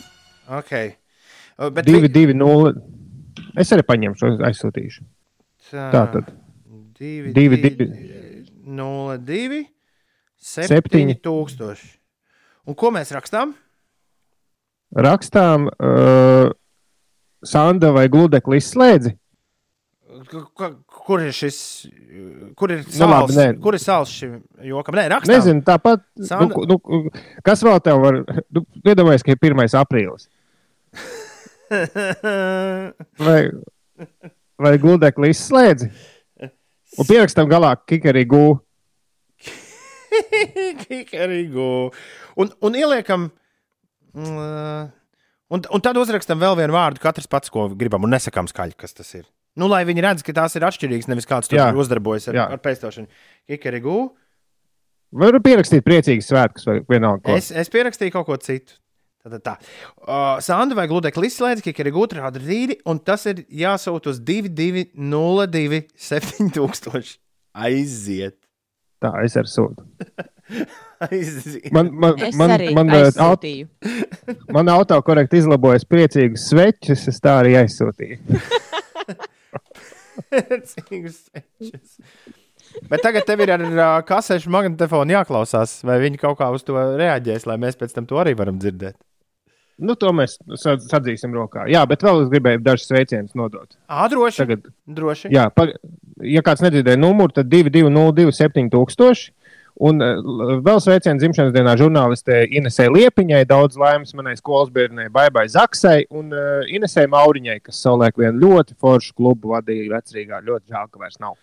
Ok. 0.57 0.71
Uh, 1.57 1.69
Bet 1.69 1.85
vi- 1.85 2.07
220. 2.07 2.79
Es 3.59 3.71
arī 3.75 3.83
paņemšu, 3.83 4.37
aizsūtīšu. 4.47 5.03
Tā 5.71 6.05
tad. 6.13 6.31
Divi, 7.01 7.31
Septiņi. 10.41 10.67
septiņi 10.71 11.15
tūkstoši. 11.25 11.89
Un 12.69 12.77
ko 12.77 12.91
mēs 12.93 13.11
rakstām? 13.13 13.53
Rakstām, 14.95 15.69
uh, 15.71 16.51
Sanda 17.47 17.91
vai 17.95 18.07
Gludekli 18.11 18.57
izslēdzi. 18.59 19.15
Kur 21.01 21.21
ir 21.23 21.31
šis? 21.33 21.57
Kur 22.59 22.71
ir 22.75 22.81
Nu, 22.83 22.91
sāls? 22.93 23.11
labi, 23.11 23.33
nē. 23.39 23.45
kur 23.63 23.73
ir 23.75 23.81
sāls 23.81 24.11
šim 24.13 24.35
jokam? 24.67 24.95
Nē, 24.99 25.07
rakstām. 25.09 25.31
Nezinu, 25.33 25.63
tāpat. 25.65 26.03
Sanda- 26.27 26.53
Nu, 26.67 26.77
nu, 26.77 27.09
kas 27.43 27.63
vēl 27.63 27.79
tev 27.83 28.01
var? 28.03 28.19
Nu, 28.51 28.65
Iedomājieties, 28.85 29.23
ka 29.23 29.31
ir 29.31 29.37
1. 29.39 29.75
aprīlis. 29.81 30.27
Vai, 33.17 33.49
vai 34.59 34.77
Gludekli 34.77 35.29
izslēdzi? 35.31 35.87
Un 36.99 37.07
pierakstam 37.07 37.47
galā 37.49 37.71
Kikarī 37.87 38.25
gū. 38.27 38.59
Kikarīgu. 40.83 41.67
Un, 42.35 42.51
un 42.61 42.75
ieliekam. 42.75 43.29
Mm, 44.15 44.89
Un, 45.51 45.59
un 45.67 45.83
tad 45.83 45.97
uzrakstam 45.99 46.39
vēl 46.39 46.55
vienu 46.61 46.71
vārdu, 46.71 47.01
katrs 47.03 47.27
pats, 47.27 47.51
ko 47.51 47.65
gribam, 47.75 48.05
un 48.07 48.13
nesakām 48.15 48.47
skaļi, 48.47 48.77
kas 48.79 48.95
tas 48.95 49.09
ir. 49.17 49.25
Nu, 49.59 49.67
lai 49.67 49.81
viņi 49.83 50.03
redz, 50.05 50.23
ka 50.23 50.31
tās 50.37 50.55
ir 50.55 50.63
atšķirīgas, 50.63 51.09
nevis 51.11 51.27
kāds 51.27 51.51
tur 51.51 51.59
uzdarbojas 51.81 52.29
ar, 52.31 52.37
Jā. 52.39 52.45
ar 52.55 52.61
pēctošanu. 52.63 53.09
Kikarīgu. 53.51 53.95
Varu 55.19 55.41
pierakstīt 55.43 55.83
priecīgas 55.83 56.29
svētkus 56.31 56.69
vai 56.69 56.77
vienalga. 56.87 57.25
ko. 57.25 57.35
Es, 57.35 57.49
es 57.51 57.71
pierakstīju 57.73 58.15
kaut 58.15 58.29
ko 58.29 58.39
citu. 58.39 58.77
Tātad 59.21 59.43
tā. 59.43 59.57
Uh, 59.99 60.39
Sanda 60.41 60.77
vai 60.79 60.87
Gludeklis 60.89 61.35
izslēdz, 61.35 61.65
ka 61.67 61.83
ir 61.83 61.91
gudra 61.93 62.23
rāda 62.23 62.39
rīdi, 62.41 62.79
un 62.89 63.03
tas 63.03 63.27
ir 63.29 63.43
jāsūt 63.51 64.07
uz 64.07 64.23
2202 64.23 65.83
7000. 65.99 67.17
Aiziet. 67.67 68.39
Tā, 69.03 69.11
es 69.27 69.35
arī 69.35 69.51
sūtu. 69.51 69.83
Man, 71.75 71.87
man, 71.97 72.13
Es 72.21 72.35
man, 72.37 72.51
arī 72.53 72.67
man, 72.75 72.91
aut, 73.25 73.45
man 74.55 74.69
autokorekti 74.69 75.39
izlabojas 75.41 75.85
priecīgus 75.89 76.43
sveķus, 76.51 77.07
es 77.09 77.17
tā 77.23 77.39
arī 77.41 77.55
aizsūtīju. 77.63 78.19
Priecīgus 80.31 81.17
sečus. 81.31 81.95
Bet 82.87 83.01
tagad 83.03 83.25
tev 83.27 83.41
ir 83.43 83.51
ar 83.55 83.63
uh, 83.65 83.85
kasešu 84.07 84.51
magnetofonu 84.53 85.15
jāklausās, 85.17 85.79
vai 85.87 85.97
viņi 86.03 86.19
kaut 86.21 86.37
kā 86.39 86.51
uz 86.55 86.63
to 86.67 86.77
reaģēs, 86.77 87.47
lai 87.49 87.57
mēs 87.59 87.79
pēc 87.79 87.95
tam 87.97 88.05
to 88.07 88.19
arī 88.21 88.35
varam 88.39 88.59
dzirdēt. 88.61 88.95
Nu, 89.81 89.95
to 89.97 90.11
mēs 90.13 90.37
sa- 90.61 90.77
sadzīsim 90.77 91.33
rokā. 91.33 91.65
Jā, 91.71 91.81
bet 91.89 92.03
vēl 92.05 92.27
es 92.27 92.31
gribēju 92.31 92.61
dažus 92.63 92.91
sveicienus 92.91 93.33
nodot. 93.39 93.73
Ā, 93.89 94.05
droši. 94.11 94.43
Tagad, 94.43 94.67
droši. 94.85 95.31
jā, 95.33 95.47
pa, 95.49 95.65
ja 96.21 96.43
kāds 96.45 96.61
nedzirdēja 96.61 96.99
numuru, 97.01 97.33
tad 97.33 97.49
2202 97.49 98.29
7000. 98.37 99.31
Un 99.81 99.97
uh, 100.03 100.59
vēl 100.61 100.77
sveicienu 100.83 101.17
dzimšanas 101.17 101.53
dienā 101.55 101.73
žurnālistē 101.79 102.43
Inesē 102.53 102.85
Liepiņai, 102.93 103.41
daudz 103.49 103.79
laimes 103.81 104.13
manai 104.17 104.35
skolas 104.37 104.69
bērnai 104.73 105.07
Baibai 105.13 105.47
Zaksai 105.49 106.05
un 106.13 106.29
uh, 106.35 106.61
Inesē 106.69 107.07
Mauriņai, 107.09 107.57
kas 107.65 107.81
savulaik 107.81 108.19
vienu 108.21 108.45
ļoti 108.45 108.77
foršu 108.77 109.17
klubu 109.17 109.55
vadīja 109.55 109.89
vecrīgā. 109.95 110.43
Ļoti 110.45 110.75
žēl, 110.75 110.91
ka 110.91 111.01
vairs 111.01 111.17
nav. 111.23 111.33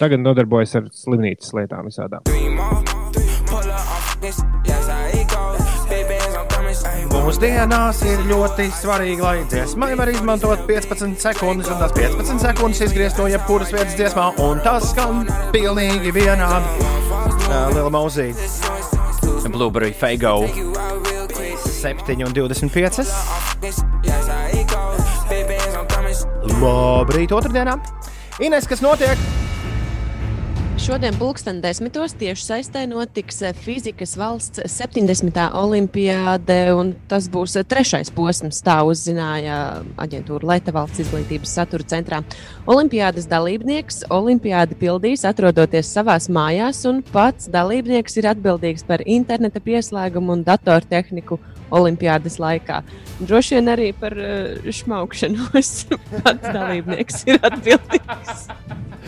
Tagad 0.00 0.20
nodarbojas 0.20 0.76
ar 0.76 0.92
slimnīcas 0.92 1.56
lietām 1.56 1.88
visādām. 1.88 2.28
Mūsdienās 7.10 8.00
ir 8.08 8.22
ļoti 8.28 8.66
svarīgi, 8.72 9.20
lai 9.22 9.42
dziesmai 9.50 9.90
var 9.98 10.10
izmantot 10.12 10.62
15 10.68 11.20
sekundes, 11.20 11.68
un 11.70 11.80
tās 11.82 11.92
15 11.96 12.40
sekundes 12.42 12.80
izgriezt 12.86 13.20
no 13.20 13.26
jebkuras 13.30 13.72
vietas 13.74 13.96
dziesmā, 13.98 14.30
un 14.44 14.62
tas 14.64 14.90
skan 14.92 15.26
pilnīgi 15.54 16.12
vienādi. 16.16 16.88
Liela 17.74 17.90
mūzika, 17.92 18.48
Blueberry 19.50 19.92
Fago 19.92 20.46
7 21.66 22.24
un 22.24 22.34
25. 22.36 23.04
Labrīt, 26.60 27.32
otrdienā! 27.32 27.76
Ines, 28.40 28.68
kas 28.68 28.80
notiek? 28.84 29.49
Šodien, 30.80 31.12
pulksten 31.20 31.58
desmitos, 31.60 32.14
tieši 32.16 32.40
saistē 32.40 32.86
notiks 32.88 33.42
eh, 33.44 33.52
fizikas 33.52 34.14
valsts 34.16 34.62
70. 34.64 35.36
olimpiāde, 35.60 36.56
un 36.72 36.94
tas 37.10 37.26
būs 37.28 37.58
eh, 37.60 37.66
trešais 37.68 38.08
posms, 38.16 38.62
tā 38.64 38.78
uzzināja 38.88 39.58
aģentūra 40.00 40.48
Latvijas 40.54 40.78
valsts 40.78 41.02
izglītības 41.04 41.52
satura 41.58 41.84
centrā. 41.92 42.22
Olimpiādas 42.64 43.28
dalībnieks 43.28 44.06
olimpiādi 44.08 44.80
pildīs 44.80 45.26
atrodoties 45.28 45.92
savās 45.92 46.30
mājās, 46.32 46.80
un 46.88 47.04
pats 47.12 47.52
dalībnieks 47.52 48.16
ir 48.16 48.30
atbildīgs 48.32 48.88
par 48.88 49.04
interneta 49.04 49.60
pieslēgumu 49.60 50.38
un 50.38 50.48
datortehniku 50.48 51.42
olimpiādas 51.70 52.40
laikā. 52.42 52.82
Droši 53.20 53.58
vien 53.58 53.72
arī 53.74 53.90
par 53.96 54.16
uh, 54.16 54.72
šmaukšanos 54.80 55.72
pats 56.20 56.50
dalībnieks 56.50 57.24
ir 57.30 57.40
atbildīgs. 57.50 58.48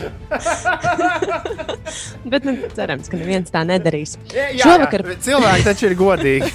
Bet 2.31 2.45
nu, 2.47 2.53
cerams, 2.75 3.09
ka 3.11 3.17
neviens 3.19 3.51
tā 3.53 3.61
nedarīs. 3.67 4.15
Šovakar, 4.59 5.01
cilvēki 5.23 5.67
taču 5.67 5.83
ir 5.89 5.95
godīgi. 5.99 6.49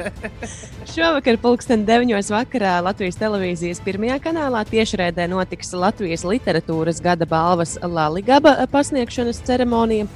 šovakar, 0.94 1.34
pulksten 1.42 1.80
9. 1.88 2.12
vakarā 2.34 2.74
Latvijas 2.84 3.18
televīzijas 3.20 3.82
pirmajā 3.86 4.16
kanālā 4.26 4.60
tiešraidē 4.68 5.24
notiks 5.32 5.68
Latvijas 5.72 6.22
literatūras 6.26 6.98
gada 7.04 7.26
balvas 7.28 7.72
Laligaba 7.82 8.52
pasniegšanas 8.70 9.38
ceremonija. 9.48 10.06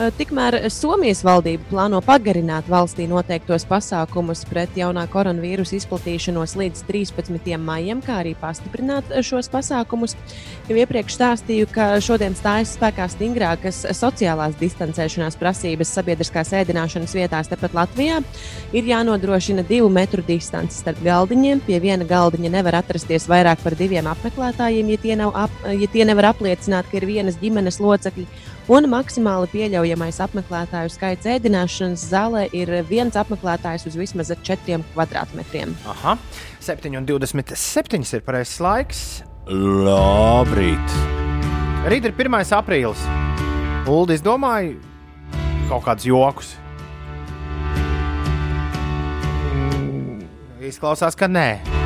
Eh, 0.00 0.08
Tikmēr 0.16 0.54
Somijas 0.72 1.18
valdība 1.26 1.66
plāno 1.68 1.98
pagarināt 2.00 2.64
valstī 2.72 3.04
noteiktos 3.10 3.66
pasākumus 3.68 4.46
pret 4.48 4.72
jaunā 4.78 5.02
koronavīrusa 5.12 5.74
izplatīšanos 5.76 6.54
līdz 6.56 6.86
13. 6.88 7.58
maijam, 7.60 8.00
kā 8.00 8.22
arī 8.22 8.32
pastiprināt 8.40 9.10
šos 9.26 9.50
pasākumus. 9.52 10.14
Jau 10.70 10.78
iepriekš 10.80 11.18
stāstīju, 11.18 11.68
ka 11.74 11.88
šodien 12.00 12.32
stājas 12.38 12.72
spēkā 12.78 13.10
stingrākas 13.12 13.82
sociālās 13.98 14.56
distancēšanās 14.62 15.36
prasības 15.36 15.92
sabiedriskās 15.98 16.54
ēdināšanas 16.62 17.16
vietās 17.18 17.52
tepat 17.52 17.76
Latvijā. 17.76 18.22
Ir 18.72 18.88
jānodrošina 18.88 19.66
divu 19.68 19.90
metru 19.92 20.24
distance 20.24 20.78
starp 20.80 21.02
galdiņiem. 21.04 21.60
Pie 21.66 21.82
viena 21.82 22.08
galdiņa 22.08 22.54
nevar 22.56 22.78
atrasties 22.80 23.28
vairāk 23.28 23.60
par 23.60 23.76
diviem 23.76 24.08
apmeklētājiem, 24.14 24.94
ja 24.94 25.04
tie, 25.04 25.20
ap, 25.28 25.60
ja 25.76 25.90
tie 25.92 26.08
nevar 26.08 26.30
apliecināt, 26.32 26.88
ka 26.88 27.02
ir 27.02 27.08
vienas 27.10 27.36
ģimenes 27.42 27.82
locekļi. 27.84 28.26
Un 28.70 28.86
maksimāli 28.86 29.48
pieļaujamais 29.50 30.20
apmeklētāju 30.22 30.92
skaits 30.94 31.26
ēdināšanas 31.26 32.04
zālē 32.06 32.44
ir 32.54 32.70
viens 32.86 33.16
apmeklētājs 33.18 33.88
uz 33.90 33.96
vismaz 33.98 34.30
4 34.30 34.78
kvadrātmetriem. 34.92 35.72
Aha, 35.90 36.14
7,27 36.62 38.14
ir 38.14 38.22
pareizais 38.22 38.62
laiks. 38.62 39.02
Labrīt! 39.50 40.94
Rīt 41.90 42.06
ir 42.06 42.14
1. 42.14 42.38
aprīlis. 42.60 43.02
Ulu 43.90 44.14
izdomāja 44.14 44.76
kaut 45.66 45.82
kādus 45.88 46.06
jokus. 46.06 46.54
Mm, 49.50 50.22
Izklausās, 50.70 51.18
ka 51.18 51.26
nē. 51.26 51.79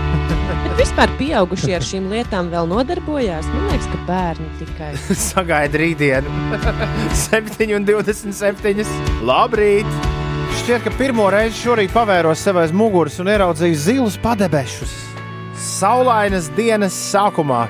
Vispār 0.74 1.10
pieaugušie 1.20 1.76
ar 1.76 1.84
šīm 1.86 2.08
lietām 2.10 2.48
vēl 2.50 2.66
nodarbojās. 2.66 3.46
Man 3.52 3.68
liekas, 3.70 3.86
ka 3.92 3.98
bērni 4.08 4.48
tikai. 4.58 4.90
Sagaida 5.28 5.78
rītdienu, 5.78 6.32
7,27. 7.28 8.82
Labrīt! 9.22 10.10
Šķiet, 10.58 10.82
ka 10.82 10.92
pirmo 10.98 11.28
reizi 11.30 11.60
šorīt 11.60 11.94
pavēros 11.94 12.42
sev 12.42 12.58
aiz 12.62 12.74
muguras 12.74 13.20
un 13.22 13.30
ieraudzīju 13.30 13.78
zilus 13.84 14.18
padebešus. 14.22 14.96
Saulainas 15.62 16.50
dienas 16.58 16.96
sākumā. 17.12 17.68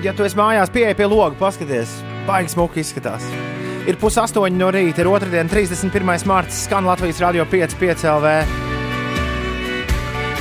Ja 0.00 0.16
tu 0.16 0.24
esi 0.24 0.40
mājās, 0.40 0.72
pieeja 0.72 0.96
pie 0.96 1.04
loga, 1.04 1.36
paskaties, 1.40 1.98
baigi 2.28 2.54
smuki 2.54 2.80
izskatās. 2.80 3.28
Ir 3.88 4.00
pusaustoņi 4.00 4.56
no 4.56 4.72
rīta, 4.72 5.04
ir 5.04 5.12
otrdiena, 5.12 5.48
31. 5.52 6.24
mārciņa, 6.32 6.64
skan 6.64 6.88
Latvijas 6.88 7.20
radio 7.24 7.44
5,5 7.48 8.08
LV. 8.16 8.69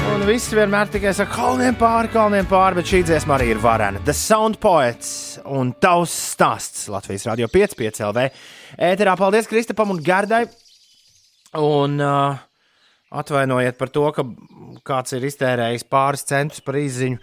Un 0.08 0.22
viss 0.24 0.54
vienmēr 0.56 0.88
tikai 0.94 1.12
saka, 1.16 1.34
kalniem 1.36 1.76
pāri, 1.80 2.10
kalniem 2.14 2.48
pāri, 2.48 2.78
bet 2.80 2.88
šī 2.88 3.02
dziesma 3.08 3.36
arī 3.36 3.50
ir 3.54 3.60
varena. 3.60 4.00
The 4.08 4.14
Sound 4.16 4.60
Poets 4.64 5.10
un 5.44 5.74
tavs 5.82 6.14
stāsts 6.34 6.88
Latvijas 6.92 7.28
Rādio 7.28 7.50
5,5 7.52 8.00
LV. 8.08 8.26
Ēterā 8.90 9.16
paldies 9.20 9.50
Kristapam 9.50 9.92
un 9.92 10.00
Gardai. 10.04 10.46
Un 11.60 11.98
uh, 12.04 12.40
atvainojiet 13.12 13.80
par 13.80 13.92
to, 13.92 14.06
ka 14.16 14.26
kāds 14.88 15.18
ir 15.18 15.26
iztērējis 15.30 15.88
pāris 15.90 16.24
centus 16.30 16.64
par 16.64 16.78
izziņu 16.80 17.20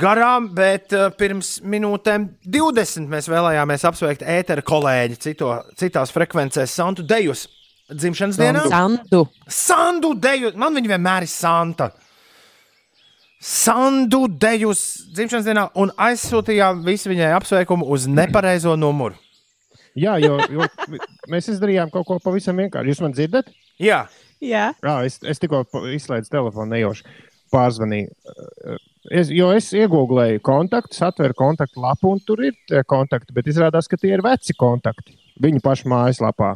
garām, 0.00 0.50
bet 0.56 0.92
uh, 0.96 1.08
pirms 1.16 1.58
minūtēm 1.66 2.28
20 2.44 3.08
mēs 3.10 3.30
vēlējāmies 3.30 3.86
apsveikt 3.90 4.26
ētera 4.26 4.66
kolēģi 4.66 5.22
cito, 5.28 5.54
citās 5.80 6.12
frekvencēs 6.14 6.76
Santu 6.76 7.06
Dejus 7.06 7.48
dzimšanas 7.92 8.38
dienā. 8.40 8.66
Sandu. 8.70 9.24
Sandu 9.48 10.14
deju, 10.14 10.54
man 10.60 10.76
viņa 10.78 10.94
vienmēr 10.94 11.26
ir 11.26 11.32
Santa. 11.32 11.90
Sandu 13.40 14.26
dejus 14.28 14.84
dzimšanas 15.16 15.48
dienā 15.48 15.66
un 15.80 15.92
aizsūtījām 15.96 16.84
visu 16.86 17.12
viņai 17.12 17.34
apsveikumu 17.38 17.88
uz 17.88 18.06
nepareizo 18.10 18.76
numuru. 18.76 19.16
Jā, 19.98 20.16
jo, 20.22 20.36
jo 20.52 20.66
mēs 21.32 21.48
izdarījām 21.50 21.90
kaut 21.92 22.06
ko 22.06 22.18
pavisam 22.22 22.60
vienkārši. 22.60 22.92
Jūs 22.92 23.00
man 23.02 23.16
dzirdat? 23.16 23.48
Jā, 23.80 24.04
Jā, 24.40 24.70
Jā, 24.80 24.94
es, 25.04 25.18
es 25.28 25.40
tikko 25.40 25.66
izslēdzu 25.92 26.32
telefonu 26.32 26.72
nejauši 26.72 27.04
pārzvanīju. 27.52 28.08
Es, 29.12 29.28
jo 29.32 29.50
es 29.52 29.68
iegūlēju 29.76 30.40
kontaktus, 30.44 31.00
atveru 31.04 31.36
kontaktu 31.36 31.82
lapu, 31.82 32.14
un 32.14 32.22
tur 32.24 32.40
ir 32.48 32.56
tie 32.68 32.80
kontakti, 32.88 33.34
bet 33.36 33.48
izrādās, 33.50 33.88
ka 33.88 33.98
tie 34.00 34.14
ir 34.14 34.24
veci 34.24 34.56
kontakti 34.56 35.16
viņu 35.40 35.60
pašu 35.64 35.90
mājaslapā. 35.92 36.54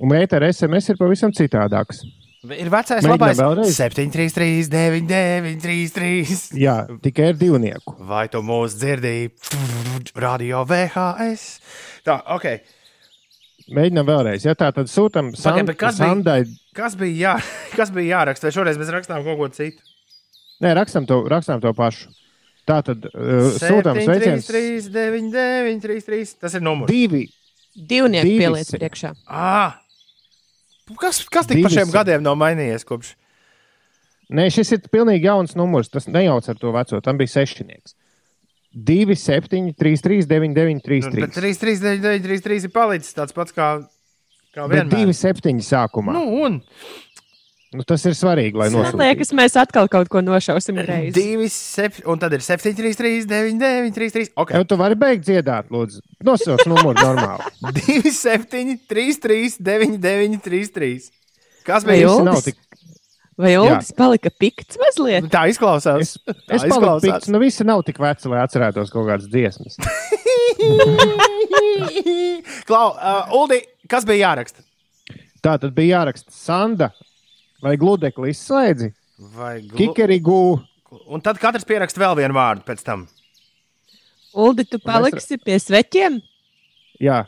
Un 0.00 0.12
mētā 0.12 0.40
SMS 0.48 0.92
ir 0.92 0.98
pavisam 1.00 1.32
citādāks. 1.36 2.02
ir 2.48 2.70
vecais 2.72 3.04
labais 3.06 3.38
vēlreiz. 3.38 3.74
733, 3.76 4.70
99, 4.72 5.60
33. 5.62 6.58
Jā, 6.58 6.76
tikai 7.04 7.28
ar 7.32 7.36
divnieku. 7.38 7.96
Vai 8.08 8.24
tu 8.32 8.40
mūs 8.42 8.78
dzirdīji? 8.80 9.30
Radio 10.18 10.64
VHS. 10.68 11.44
Tā, 12.06 12.18
ok. 12.34 12.48
Mēģinām 13.72 14.08
vēlreiz. 14.08 14.46
Ja 14.48 14.56
tā 14.58 14.72
tad 14.74 14.90
sūtām 14.90 15.30
Pagaid, 15.36 15.68
bet 15.70 15.78
kas 15.80 16.00
bija? 16.00 16.08
Sandai. 16.08 16.40
Kas 16.76 16.96
bija, 16.98 17.14
jā, 17.20 17.34
kas 17.78 17.92
bija 17.94 18.18
jāraksta? 18.18 18.48
Vai 18.48 18.56
šoreiz 18.56 18.80
mēs 18.80 18.90
rakstām 18.96 19.22
kaut 19.28 19.38
ko 19.38 19.48
citu? 19.54 19.84
Nē, 20.62 20.74
rakstām 20.78 21.06
to, 21.10 21.22
rakstām 21.30 21.62
to 21.62 21.72
pašu. 21.76 22.10
Tā 22.68 22.78
tad 22.86 23.06
uh, 23.10 23.52
sūtām 23.58 23.98
sveicienus 23.98 24.46
3, 24.46 24.90
9, 24.94 25.30
9, 25.34 25.80
3, 25.82 26.04
3. 26.10 26.34
Tas 26.44 26.54
ir 26.54 26.62
numurs. 26.62 26.90
divi. 26.90 27.24
divnieki 27.74 28.36
pieliec 28.38 28.70
priekšā. 28.70 29.14
Ah. 29.26 29.81
Kas, 31.00 31.22
kas 31.28 31.46
tik 31.46 31.62
pa 31.62 31.68
Divas. 31.68 31.74
šiem 31.76 31.92
gadiem 31.94 32.22
nav 32.24 32.36
mainījies 32.40 32.84
kopš? 32.88 33.14
Nē, 34.32 34.46
šis 34.52 34.70
ir 34.72 34.84
pilnīgi 34.92 35.28
jauns 35.28 35.56
numurs. 35.58 35.90
Tas 35.92 36.06
nejauc 36.08 36.46
ar 36.48 36.56
to 36.56 36.72
veco. 36.72 37.00
Tam 37.04 37.18
bija 37.20 37.28
sešnieks. 37.34 37.94
2, 38.72 39.12
7, 39.20 39.74
3, 39.76 40.00
3, 40.00 40.22
9, 40.30 40.54
9, 40.56 40.80
3, 40.80 41.00
Nu, 41.04 41.10
bet 41.20 41.34
3. 41.36 41.42
3, 41.52 41.58
3, 41.60 41.80
9, 41.82 42.00
9, 42.00 42.22
3, 42.24 42.38
3 42.46 42.64
ir 42.64 42.72
palicis 42.72 43.12
tāds 43.12 43.34
pats 43.36 43.52
kā, 43.52 43.66
kā 44.56 44.64
vienmēr. 44.70 45.12
2, 45.12 45.12
7 45.18 45.60
sākumā. 45.60 46.14
Nu, 46.16 46.24
un 46.46 46.56
nu, 47.72 47.84
tas 47.88 48.04
ir 48.08 48.14
svarīgi, 48.16 48.56
lai 48.58 48.68
Man 48.70 48.82
nosūtītu. 48.82 49.00
liekas, 49.02 49.32
mēs 49.36 49.56
atkal 49.60 49.88
kaut 49.92 50.10
ko 50.12 50.22
nošausim 50.24 50.80
reizi. 50.84 51.14
2, 51.16 51.48
7, 51.52 52.02
un 52.12 52.20
tad 52.22 52.34
ir 52.36 52.44
7, 52.44 52.74
3, 52.78 52.92
3, 52.98 53.22
9, 53.30 53.56
9, 53.60 53.94
3, 53.96 54.10
3. 54.16 54.32
Ok. 54.42 54.52
Ja 54.56 54.64
tu 54.68 54.78
vari 54.80 54.96
beigt 54.98 55.24
dziedāt, 55.26 55.70
lūdzu, 55.72 56.02
nosauc 56.26 56.64
numuru 56.70 56.96
normāli. 57.00 57.48
2, 57.82 58.12
7, 58.12 58.76
3, 58.90 59.16
3, 59.22 59.56
9, 59.60 59.96
9, 60.02 60.42
3, 60.44 60.68
3. 60.76 61.08
Kas 61.66 61.86
bija? 61.88 62.12
Nav 62.26 62.42
tik- 62.44 62.60
Vai 63.42 63.54
Uldis 63.56 63.88
palika 63.96 64.28
pikts 64.38 64.76
mazliet? 64.78 65.24
Tā 65.32 65.46
izklausās. 65.48 66.02
Es, 66.04 66.18
Tā 66.28 66.58
es 66.58 66.66
paliku 66.68 66.98
pikts, 67.00 67.30
nu 67.32 67.40
visi 67.40 67.64
nav 67.64 67.80
tik 67.86 67.96
veci, 67.98 68.28
lai 68.28 68.42
atcerētos 68.44 68.92
kaut 68.92 69.08
kādas 69.08 69.24
dziesmas. 69.32 69.78
Klau, 72.68 72.92
uh, 72.92 73.32
Uldi, 73.36 73.60
kas 73.90 74.04
bija 74.08 74.28
jāraksta? 74.28 74.62
Tā 75.42 75.56
tad 75.58 75.72
bija 75.74 75.98
jāraksta 76.02 76.30
Sanda 76.34 76.90
vai 77.62 77.76
Gludekli 77.80 78.32
izslēdzi, 78.34 78.92
Vai 79.36 79.60
glu... 79.62 79.76
Kikerigū. 79.78 80.38
Un 81.14 81.22
tad 81.24 81.38
katrs 81.40 81.64
pieraksta 81.68 82.00
vēl 82.02 82.16
vienu 82.18 82.34
vārdu 82.36 82.64
pēc 82.66 82.80
tam. 82.84 83.04
Uldi, 84.34 84.64
tu 84.68 84.80
paliksi 84.82 85.38
pie 85.38 85.58
sveķiem? 85.62 86.16
Jā, 87.02 87.22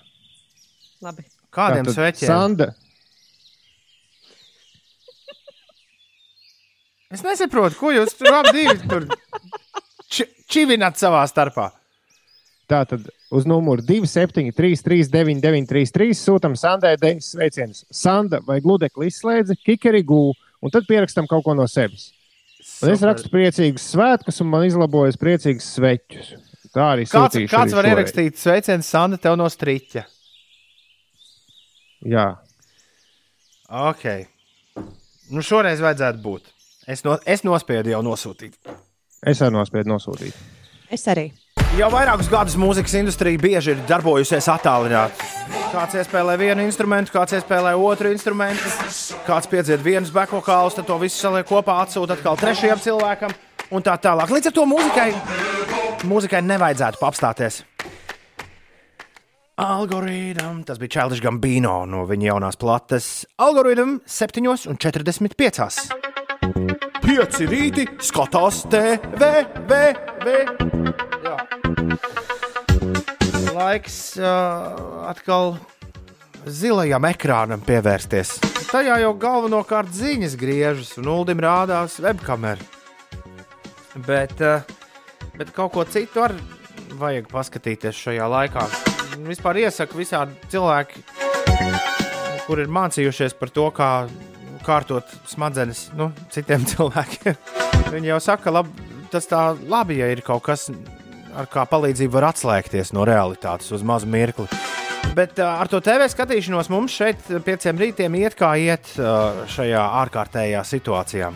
Labi. 1.04 1.24
Kādiem 1.54 1.84
tātad 1.86 1.96
sveķiem? 1.98 2.28
Sanda, 2.28 2.70
Es 7.14 7.22
nesaprotu, 7.22 7.76
ko 7.78 7.92
jūs 7.94 8.16
tur 8.18 8.34
abi 8.34 8.50
divi 8.56 8.88
tur 8.90 9.04
či- 10.10 10.26
čivināt 10.50 10.98
savā 10.98 11.20
starpā. 11.30 11.68
Tātad 12.70 13.08
uz 13.34 13.44
numuru 13.44 13.82
273, 13.84 14.80
39, 14.80 15.66
33 15.68 16.14
sūtām 16.16 16.54
Sandai 16.56 16.94
deviņas 16.96 17.32
sveicienus. 17.34 17.82
Sanda 17.92 18.40
vai 18.46 18.60
gludekli 18.64 19.10
izslēdza, 19.10 19.56
kikeri 19.66 20.00
gū, 20.06 20.30
un 20.64 20.72
tad 20.72 20.86
pierakstam 20.88 21.28
kaut 21.28 21.44
ko 21.44 21.54
no 21.58 21.66
sevis. 21.68 22.08
Un 22.80 22.94
es 22.94 23.04
rakstu 23.04 23.28
priecīgus 23.28 23.84
svētkus, 23.92 24.40
un 24.40 24.48
man 24.48 24.64
izlabojas 24.64 25.20
priecīgus 25.20 25.66
sveķus. 25.76 26.32
Tā 26.74 26.88
arī 26.94 27.04
Kāds, 27.06 27.36
kāds 27.52 27.52
arī 27.52 27.76
var 27.76 27.84
šoreiz. 27.84 27.92
ierakstīt 27.92 28.40
sveicienu 28.40 28.82
Sanda 28.86 29.20
tev 29.20 29.36
no 29.38 29.46
strīķa? 29.52 30.06
Jā, 32.04 32.26
Ok. 33.74 34.02
Nu, 35.32 35.40
šoreiz 35.42 35.80
vajadzētu 35.80 36.20
būt. 36.22 36.50
Es, 36.86 37.00
no, 37.06 37.16
es 37.26 37.42
nospiedu 37.46 37.94
jau 37.94 38.02
nosūtīt. 38.04 38.58
es 39.24 39.40
arī 39.40 39.54
nospiedu 39.56 39.88
nosūtīt. 39.88 40.36
Es 40.92 41.06
arī. 41.08 41.30
Jau 41.74 41.88
vairākus 41.90 42.28
gadus 42.30 42.54
mūzikas 42.54 42.92
industrija 43.00 43.40
bieži 43.42 43.72
ir 43.72 43.80
darbojusies 43.88 44.46
attālināti. 44.52 45.24
Kāds 45.72 45.96
iespēlē 45.98 46.36
vienu 46.38 46.62
instrumentu, 46.62 47.10
kāds 47.16 47.34
iespēlē 47.34 47.72
otru 47.74 48.12
instrumentu, 48.14 48.62
kāds 49.26 49.50
piedzied 49.50 49.82
vienus 49.82 50.12
bekokālus, 50.14 50.76
tad 50.78 50.86
to 50.86 50.94
visu 51.02 51.18
saliek 51.18 51.48
kopā, 51.48 51.80
atsūta 51.82 52.14
atkal 52.14 52.38
trešajam 52.38 52.78
cilvēkam 52.84 53.34
un 53.74 53.82
tā 53.82 53.96
tālāk. 53.98 54.30
Līdz 54.30 54.52
ar 54.52 54.54
to 54.54 54.68
mūzikai, 54.70 55.08
mūzikai 56.06 56.44
nevajadzētu 56.46 57.02
apstāties. 57.08 57.64
Algoritms, 59.58 60.68
tas 60.70 60.78
bija 60.78 60.94
Čēlis 61.00 61.22
Gambino 61.26 61.80
no 61.90 62.06
viņa 62.06 62.30
jaunās 62.30 62.58
plates. 62.60 63.26
Algoritms 63.42 64.06
7,45. 64.22 65.90
Pieci 67.02 67.50
rīti 67.50 67.90
skatās 67.98 68.62
TV, 68.70 69.42
V, 69.66 69.82
V. 70.22 70.74
Laiks 73.54 74.16
uh, 74.18 75.06
atkal 75.08 75.54
zilajam 76.46 77.06
ekrānam 77.08 77.62
pievērsties. 77.64 78.36
Tajā 78.68 78.98
jau 79.04 79.12
galvenokārt 79.20 79.92
ziņas 79.94 80.34
griežas, 80.40 80.96
un 81.00 81.08
Uldim 81.12 81.40
rādās 81.44 82.00
webkamera. 82.02 82.60
Bet, 84.06 84.34
uh, 84.42 84.66
bet 85.38 85.54
kaut 85.54 85.72
ko 85.76 85.86
citu 85.86 86.24
arī 86.26 86.40
vajag 86.98 87.30
paskatīties 87.30 88.02
šajā 88.06 88.26
laikā. 88.30 88.66
Vispār 89.24 89.62
iesaku 89.64 90.00
visādi 90.02 90.34
cilvēki, 90.52 91.04
kur 92.46 92.60
ir 92.62 92.72
mācījušies 92.74 93.36
par 93.38 93.52
to, 93.54 93.68
kā 93.74 93.90
kārtot 94.64 95.08
smadzenes 95.28 95.88
nu, 95.98 96.10
citiem 96.34 96.66
cilvēkiem. 96.72 97.38
Viņi 97.94 98.12
jau 98.14 98.20
saka, 98.22 98.52
lab, 98.54 98.70
tas 99.12 99.28
tā 99.30 99.46
labi, 99.70 100.00
ja 100.02 100.10
ir 100.12 100.24
kaut 100.26 100.44
kas, 100.48 100.68
ar 101.34 101.48
kā 101.50 101.64
palīdzību 101.68 102.14
var 102.14 102.30
atslēgties 102.30 102.92
no 102.94 103.04
realitātes 103.08 103.72
uz 103.74 103.84
mazu 103.86 104.08
mirkli. 104.10 104.46
Bet 105.14 105.38
uh, 105.38 105.60
ar 105.60 105.70
to 105.70 105.78
TV 105.84 106.08
skatīšanos 106.10 106.70
mums 106.72 106.94
šeit, 106.96 107.20
pieciem 107.46 107.78
rītiem, 107.78 108.16
iet 108.18 108.36
kā 108.38 108.54
iet 108.58 108.94
uh, 108.98 109.44
šajā 109.50 109.82
ārkārtējā 110.02 110.62
situācijā. 110.66 111.30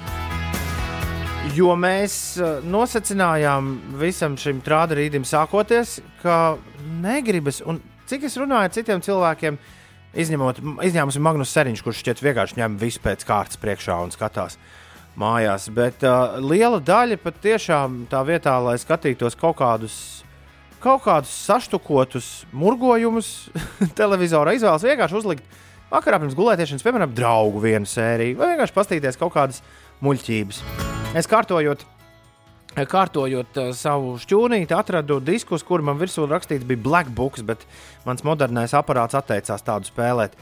Jo 1.54 1.74
mēs 1.78 2.14
uh, 2.40 2.58
nosacinājām 2.66 3.70
visam 4.00 4.34
šim 4.40 4.62
trāda 4.66 4.98
rītam 4.98 5.26
sākoties, 5.28 5.98
ka 6.22 6.56
negribas, 7.04 7.62
un 7.66 7.80
cik 8.10 8.26
es 8.28 8.38
runāju 8.40 8.70
ar 8.70 8.74
citiem 8.74 9.04
cilvēkiem, 9.04 9.60
izņemot, 10.18 10.60
izņēmusi 10.88 11.22
Magnus 11.22 11.54
Seriņš, 11.54 11.84
kurš 11.84 12.02
šķiet 12.02 12.24
vienkārši 12.24 12.58
ņem 12.58 12.78
visu 12.80 13.02
pēc 13.04 13.22
kārtas 13.28 13.60
priekšā 13.62 14.00
un 14.02 14.14
skatās 14.14 14.58
mājās. 15.18 15.68
Bet 15.74 16.04
uh, 16.06 16.38
liela 16.42 16.80
daļa 16.82 17.18
patiešām 17.22 18.04
tā 18.10 18.22
vietā, 18.26 18.56
lai 18.62 18.76
skatītos 18.80 19.36
kaut 19.38 19.58
kādus, 19.60 19.96
kaut 20.82 21.04
kādus 21.06 21.32
saštukotus 21.48 22.30
murgojumus, 22.52 23.50
televizorā 24.00 24.56
izvēlas 24.56 24.86
vienkārši 24.86 25.18
uzlikt 25.20 25.58
vakarā 25.92 26.20
pirms 26.22 26.36
gulētiešanas, 26.38 26.84
piemēram, 26.84 27.14
draugu 27.16 27.62
vienu 27.64 27.88
sēriju, 27.88 28.38
vai 28.38 28.52
vienkārši 28.52 28.76
paskatīties 28.76 29.20
kaut 29.20 29.34
kādas 29.36 29.62
muļķības. 30.04 30.62
Es 31.18 31.28
kārtojot, 31.30 31.82
kārtojot 32.78 33.60
uh, 33.62 33.72
savu 33.76 34.14
šķūnīti, 34.22 34.76
atradu 34.76 35.18
diskus, 35.24 35.64
kur 35.66 35.82
man 35.84 35.98
virsū 36.00 36.28
rakstīts 36.28 36.68
bija 36.68 36.84
Black 36.84 37.12
Books, 37.16 37.42
bet 37.46 37.64
mans 38.06 38.24
modernais 38.26 38.76
aparāts 38.76 39.18
atteicās 39.18 39.64
tādu 39.66 39.88
spēlēt. 39.88 40.36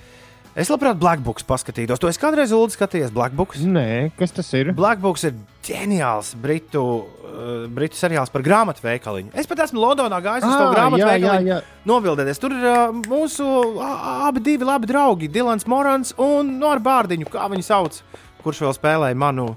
Es 0.57 0.70
labprāt 0.72 0.96
Black 0.96 1.20
Books 1.20 1.44
paskatītos. 1.44 2.00
To 2.00 2.09
es 2.09 2.16
kādreiz 2.16 2.48
Ulu 2.57 2.70
skatījies 2.72 3.11
Black 3.12 3.34
Books. 3.36 3.61
Nē, 3.61 4.09
kas 4.16 4.32
tas 4.32 4.48
ir? 4.57 4.70
Black 4.72 5.02
Books 5.02 5.26
ir 5.28 5.34
ģeniāls 5.66 6.30
britu, 6.40 6.80
uh, 7.04 7.66
britu 7.68 7.98
seriāls 7.98 8.32
par 8.32 8.40
grāmatveikaliņu. 8.46 9.34
Es 9.36 9.44
pat 9.50 9.61
esmu 9.66 9.82
Londonā 9.82 10.16
gājis 10.24 10.46
uz 10.48 10.54
to 10.57 10.64
Ah, 10.70 10.72
grāmatveikaliņu. 10.78 11.59
Novildēties. 11.92 12.40
Tur 12.40 12.54
ir 12.57 12.64
uh, 12.70 12.86
mūsu 13.04 13.44
a- 13.84 14.30
abi 14.30 14.40
divi 14.40 14.64
labi 14.64 14.88
draugi, 14.88 15.28
Dilans 15.28 15.66
Morans 15.68 16.14
un 16.16 16.57
Nora 16.59 16.80
Bārdiņu, 16.80 17.28
kā 17.28 17.50
viņu 17.52 17.66
sauc, 17.68 18.00
kurš 18.42 18.64
vēl 18.64 18.74
spēlēja 18.78 19.14
manu 19.26 19.50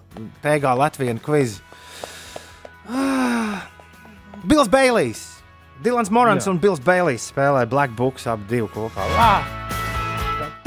pēgā 0.44 0.76
Latvijas 0.76 1.24
kvizu. 1.24 1.62
Ah, 2.92 3.64
Bils 4.44 4.68
Bailijs. 4.68 5.24
Dilans 5.82 6.12
Morans 6.12 6.44
Jā. 6.44 6.52
un 6.52 6.60
Bils 6.60 6.84
Bailijs 6.84 7.32
spēlēja 7.32 7.70
Black 7.72 7.96
Books 7.96 8.28
abi 8.28 8.44
divi 8.52 8.68
kopā. 8.76 9.08
Ah, 9.16 9.48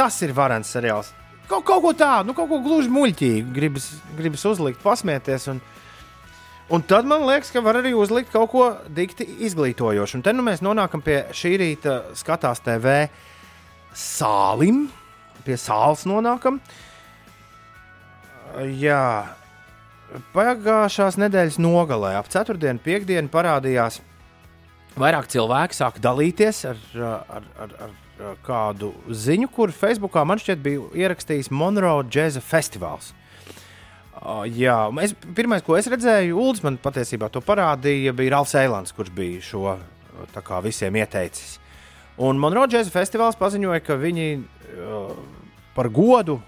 tas 0.02 0.18
ir 0.26 0.34
varants 0.34 0.72
seriāls. 0.74 1.12
Kaut, 1.46 1.64
kaut 1.66 1.82
ko 1.84 1.92
tādu, 1.94 2.30
nu, 2.30 2.34
kaut 2.36 2.48
ko 2.50 2.58
gluži 2.64 2.90
muļķīgu 2.92 3.54
gribas, 3.54 3.88
gribas 4.18 4.44
uzlikt, 4.48 4.80
pasmieties. 4.82 5.46
Un, 5.52 5.60
un 6.72 6.84
tad 6.88 7.06
man 7.08 7.26
liekas, 7.28 7.52
ka 7.54 7.62
var 7.64 7.78
arī 7.82 7.92
uzlikt 7.98 8.32
kaut 8.32 8.50
ko 8.54 8.68
dikti 8.90 9.26
izglītojošu. 9.46 10.18
Un 10.18 10.24
te 10.26 10.34
nu 10.34 10.46
mēs 10.46 10.64
nonākam 10.64 11.04
pie 11.04 11.20
šī 11.36 11.54
rīta 11.62 11.98
skatās 12.18 12.62
TV 12.64 13.04
sālim, 13.94 14.86
pie 15.46 15.58
sāls 15.60 16.06
nonākam. 16.08 16.58
Jā, 18.82 19.02
pagājušās 20.34 21.16
nedēļas 21.20 21.60
nogalē, 21.62 22.16
ap 22.18 22.28
4. 22.32 22.58
un 22.74 22.80
5. 22.84 23.18
parādījās 23.32 24.02
vairāk 24.98 25.30
cilvēku, 25.32 25.76
sāka 25.76 26.02
dalīties 26.04 26.66
ar, 26.68 26.80
ar, 27.00 27.46
ar, 27.64 27.76
ar 27.86 28.00
kādu 28.46 28.92
ziņu, 29.08 29.48
kur 29.52 29.72
Facebookā 29.74 30.24
man 30.28 30.40
šķiet 30.40 30.62
bija 30.62 30.84
ierakstījis 31.04 31.50
Monroe 31.54 32.04
Jazz 32.12 32.38
Festivāls. 32.44 33.12
Uh, 34.22 34.44
jā, 34.46 34.76
es, 35.02 35.16
pirmais, 35.34 35.64
ko 35.66 35.74
es 35.74 35.88
redzēju, 35.90 36.36
Ulas 36.38 36.62
man 36.62 36.76
patiesībā 36.78 37.26
to 37.32 37.42
parādīja, 37.42 38.12
bija 38.14 38.36
Ralfs 38.36 38.54
Eilants, 38.60 38.94
kurš 38.94 39.10
bija 39.16 39.42
šo 39.42 39.74
kā 40.46 40.60
visiem 40.62 40.94
ieteicis. 41.00 41.56
Un 42.22 42.38
Monroe 42.38 42.68
Jazz 42.70 42.92
Festivāls 42.92 43.38
paziņoja, 43.40 43.82
ka 43.82 43.98
viņi 43.98 44.28
uh, 44.38 45.14
par 45.74 45.90
godu 45.90 46.38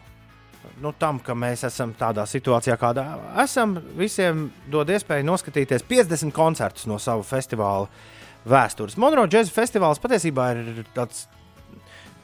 nu, 0.82 0.92
tam, 0.98 1.18
ka 1.22 1.34
mēs 1.38 1.64
esam 1.66 1.94
tādā 1.98 2.26
situācijā, 2.28 2.76
kādā 2.78 3.04
esam, 3.42 3.76
visiem 3.98 4.48
dod 4.70 4.90
iespēju 4.90 5.26
noskatīties 5.26 5.86
50 5.88 6.34
koncertus 6.34 6.86
no 6.90 7.00
savu 7.02 7.24
festivāla 7.26 7.88
vēstures. 8.46 8.98
Monroe 9.00 9.30
Jazz 9.32 9.52
Festivāls 9.54 10.02
patiesībā 10.02 10.50
ir 10.54 10.84
tāds 10.94 11.26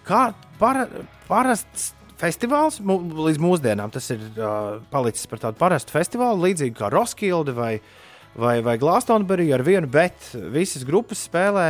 kā 0.09 0.30
para, 0.61 0.86
parasts 1.28 1.90
festivāls 2.20 2.80
mu, 2.84 2.98
līdz 3.28 3.40
mūsdienām. 3.42 3.92
Tas 3.94 4.11
ir 4.14 4.22
uh, 4.34 4.78
palicis 4.92 5.28
par 5.30 5.42
tādu 5.42 5.61
parastu 5.61 5.94
festivālu, 5.94 6.44
līdzīgi 6.46 6.76
kā 6.78 6.90
Roskilde 6.92 7.55
vai, 7.57 7.74
vai, 8.38 8.59
vai 8.64 8.76
Glastonbury 8.80 9.51
ar 9.57 9.64
vienu, 9.66 9.90
bet 9.90 10.32
visas 10.53 10.86
grupas 10.88 11.26
spēlē. 11.28 11.68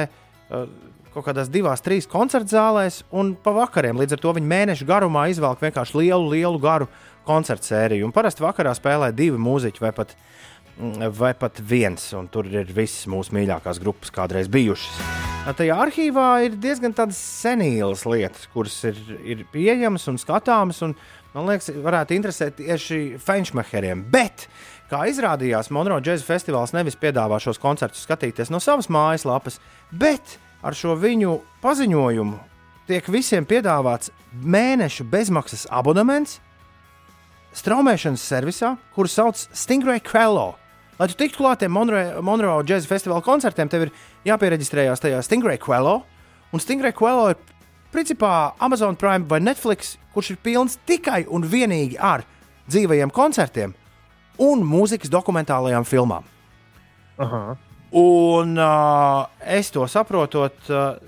Uh, 0.51 0.71
Kaut 1.11 1.25
kādās 1.27 1.49
divās, 1.51 1.81
trīs 1.83 2.07
koncertu 2.07 2.55
zālēs, 2.55 3.01
un 3.11 3.33
pa 3.35 3.51
vakariem 3.51 3.99
līdz 3.99 4.15
ar 4.15 4.21
to 4.23 4.31
viņi 4.37 4.47
mēnešu 4.47 4.87
garumā 4.87 5.25
izvelk 5.33 5.59
vienkārši 5.65 5.97
lielu, 5.99 6.29
lielu, 6.31 6.61
garu 6.63 6.87
koncertu 7.27 7.67
sēriju. 7.67 8.07
Un 8.07 8.15
parasti 8.15 8.45
vakarā 8.45 8.71
spēlē 8.79 9.09
divi 9.11 9.41
mūziķi 9.43 9.83
vai 9.83 9.91
pat, 9.97 10.15
mm, 10.15 10.50
vai 11.17 11.33
pat 11.37 11.61
viens, 11.61 12.03
un 12.17 12.29
tur 12.33 12.49
ir 12.49 12.71
visas 12.75 13.09
mūsu 13.11 13.35
mīļākās 13.37 13.81
grupas 13.83 14.13
kādreiz 14.15 14.49
bijušas. 14.53 15.01
Tajā 15.57 15.77
arhīvā 15.87 16.27
ir 16.47 16.59
diezgan 16.61 16.95
senīlas 17.17 18.05
lietas, 18.09 18.47
kuras 18.53 18.77
ir, 18.89 18.99
ir 19.25 19.47
pieejamas 19.53 20.07
un 20.13 20.19
skatāmas, 20.21 20.83
un 20.85 20.95
man 21.35 21.49
liekas, 21.49 21.71
varētu 21.85 22.17
interesēt 22.17 22.59
tieši 22.61 23.19
Fenčmacheriem. 23.23 24.05
Bet, 24.13 24.49
kā 24.93 25.07
izrādījās, 25.09 25.73
Monroe 25.73 26.03
Jazz 26.05 26.27
Festivāls 26.27 26.75
nevis 26.77 26.99
piedāvā 27.01 27.41
šos 27.41 27.61
koncertus 27.61 28.05
skatīties 28.07 28.53
no 28.53 28.61
savas 28.61 28.91
mājaslapas, 28.93 29.59
bet 29.91 30.39
ar 30.63 30.77
šo 30.77 30.97
viņu 31.01 31.39
paziņojumu 31.65 32.39
tiek 32.91 33.09
visiem 33.09 33.47
piedāvāts 33.49 34.13
mēneša 34.45 35.07
bezmaksas 35.09 35.67
abonements 35.71 36.41
straumēšanas 37.57 38.23
servisā, 38.23 38.75
kuru 38.95 39.11
sauc 39.11 39.39
Stingray 39.57 40.03
Quello. 40.05 40.55
Lai 41.01 41.07
tu 41.09 41.15
tiktu 41.17 41.41
klāt 41.41 41.63
tiem 41.63 41.73
Monroe, 41.73 42.65
Jazz 42.69 42.85
Festivala 42.85 43.25
koncertiem, 43.25 43.71
tev 43.73 43.87
ir 43.87 43.93
jāpiereģistrējās 44.29 45.01
tajā 45.01 45.23
Stingray 45.25 45.57
Quello. 45.57 46.03
Un 46.53 46.61
Stingray 46.61 46.93
Quello 46.93 47.31
ir 47.33 47.39
principā 47.89 48.51
Amazon 48.61 48.99
Prime 49.01 49.25
vai 49.31 49.39
Netflix, 49.41 49.95
kurš 50.13 50.35
ir 50.35 50.41
pilns 50.45 50.77
tikai 50.85 51.23
un 51.33 51.47
vienīgi 51.49 51.97
ar 51.97 52.27
dzīvajiem 52.69 53.15
koncertiem 53.17 53.73
un 54.45 54.61
mūzikas 54.61 55.09
dokumentālajām 55.09 55.89
filmām. 55.89 56.29
Aha. 57.17 57.57
Un 57.97 58.53
uh, 58.61 59.25
es 59.41 59.73
to 59.73 59.89
saprotot, 59.89 60.61
uh, 60.69 61.01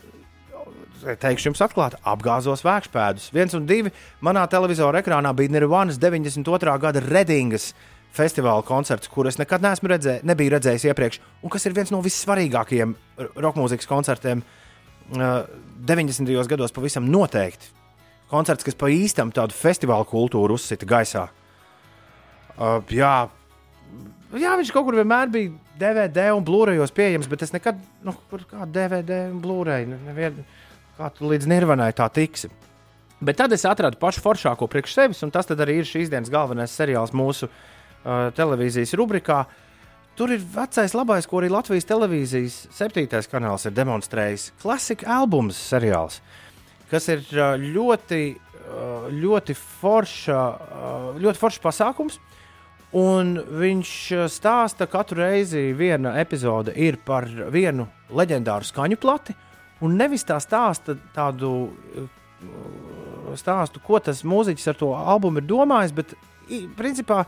teikšu 1.20 1.50
jums 1.50 1.62
atklāti, 1.68 2.00
apgāzos 2.08 2.64
vēkšpēdus. 2.64 3.28
Viens 3.36 3.60
un 3.60 3.68
divi 3.68 3.92
manā 4.24 4.48
televizora 4.48 5.04
ekrānā 5.04 5.36
bija 5.36 5.52
Nirvanas 5.52 6.00
92. 6.00 6.80
gada 6.80 7.04
Redingas 7.04 7.74
festivāla 8.12 8.64
koncerts, 8.66 9.10
kurus 9.10 9.38
nekad 9.40 9.64
neesmu 9.64 9.90
redzējis, 9.92 10.24
nebiju 10.28 10.52
redzējis 10.54 10.88
iepriekš, 10.90 11.20
un 11.42 11.52
kas 11.52 11.64
ir 11.66 11.76
viens 11.76 11.92
no 11.92 12.02
vissvarīgākajiem 12.04 12.94
roka 13.40 13.60
mūzikas 13.60 13.88
koncertiem 13.88 14.42
uh, 14.44 15.44
90. 15.88 16.32
gados 16.50 16.74
pavisam 16.76 17.08
noteikti. 17.08 17.72
Koncerts, 18.32 18.64
kas 18.64 18.76
pa 18.78 18.88
īstam 18.92 19.32
tādu 19.34 19.56
festivālu 19.56 20.06
kultūru 20.08 20.56
uzsita 20.56 20.88
gaisā. 20.88 21.26
Uh, 22.52 22.78
jā, 22.92 23.14
jā, 24.36 24.54
viņš 24.60 24.72
kaut 24.72 24.88
kur 24.88 25.00
vienmēr 25.00 25.32
bija 25.32 25.52
DVD 25.80 26.30
un 26.36 26.44
Blu-rayos 26.44 26.92
pieejams, 26.94 27.28
bet 27.28 27.44
es 27.46 27.52
nekad, 27.56 27.80
nu, 28.04 28.14
kā 28.48 28.68
DVD 28.68 29.26
un 29.32 29.40
Blu-ray, 29.44 29.88
nu, 29.88 30.00
nevien, 30.08 30.44
kā 30.98 31.08
tu 31.16 31.32
līdz 31.32 31.48
Nirvanai 31.48 31.92
tā 31.96 32.08
tiksi. 32.12 32.52
Bet 33.22 33.38
tad 33.38 33.54
es 33.54 33.64
atradu 33.68 34.00
pašu 34.00 34.20
foršāko 34.20 34.66
priekš 34.68 34.96
sevis, 34.96 35.20
un 35.24 35.30
tas 35.32 35.48
arī 35.54 35.80
ir 35.80 35.88
šīs 35.88 36.10
dienas 36.10 36.32
galvenais 36.32 36.72
seriāls 36.74 37.14
mūsu 37.14 37.46
uh, 37.46 37.60
televīzijas 38.36 38.94
rubrikā. 38.98 39.44
Tur 40.18 40.34
ir 40.34 40.42
vecais 40.44 40.92
labais, 40.92 41.26
ko 41.28 41.40
arī 41.40 41.48
Latvijas 41.52 41.88
televīzijas 41.88 42.56
septītais 42.76 43.30
kanāls 43.32 43.64
ir 43.64 43.72
demonstrējis. 43.76 44.50
Klasika 44.60 45.08
albums 45.20 45.56
seriāls, 45.56 46.18
kas 46.90 47.08
ir 47.08 47.24
ļoti, 47.62 48.20
ļoti 49.22 49.56
forša, 49.56 50.42
ļoti 51.22 51.40
foršs 51.40 51.62
pasākums. 51.64 52.20
Un 52.92 53.38
viņš 53.40 53.90
stāsta 54.28 54.84
katru 54.84 55.22
reizi, 55.22 55.70
viena 55.72 56.12
epizode 56.20 56.74
ir 56.76 56.98
par 57.00 57.24
vienu 57.48 57.86
leģendāru 58.12 58.68
skaņu 58.68 58.98
plati, 59.00 59.32
un 59.80 59.96
nevis 59.96 60.26
tā 60.28 60.36
stāsta 60.44 60.98
tādu 61.14 61.70
stāstu, 63.40 63.80
ko 63.80 63.96
tas 63.96 64.20
mūziķis 64.28 64.68
ar 64.74 64.76
to 64.76 64.90
albumu 64.92 65.40
ir 65.40 65.48
domājis, 65.48 65.96
bet 65.96 66.12
principā 66.76 67.22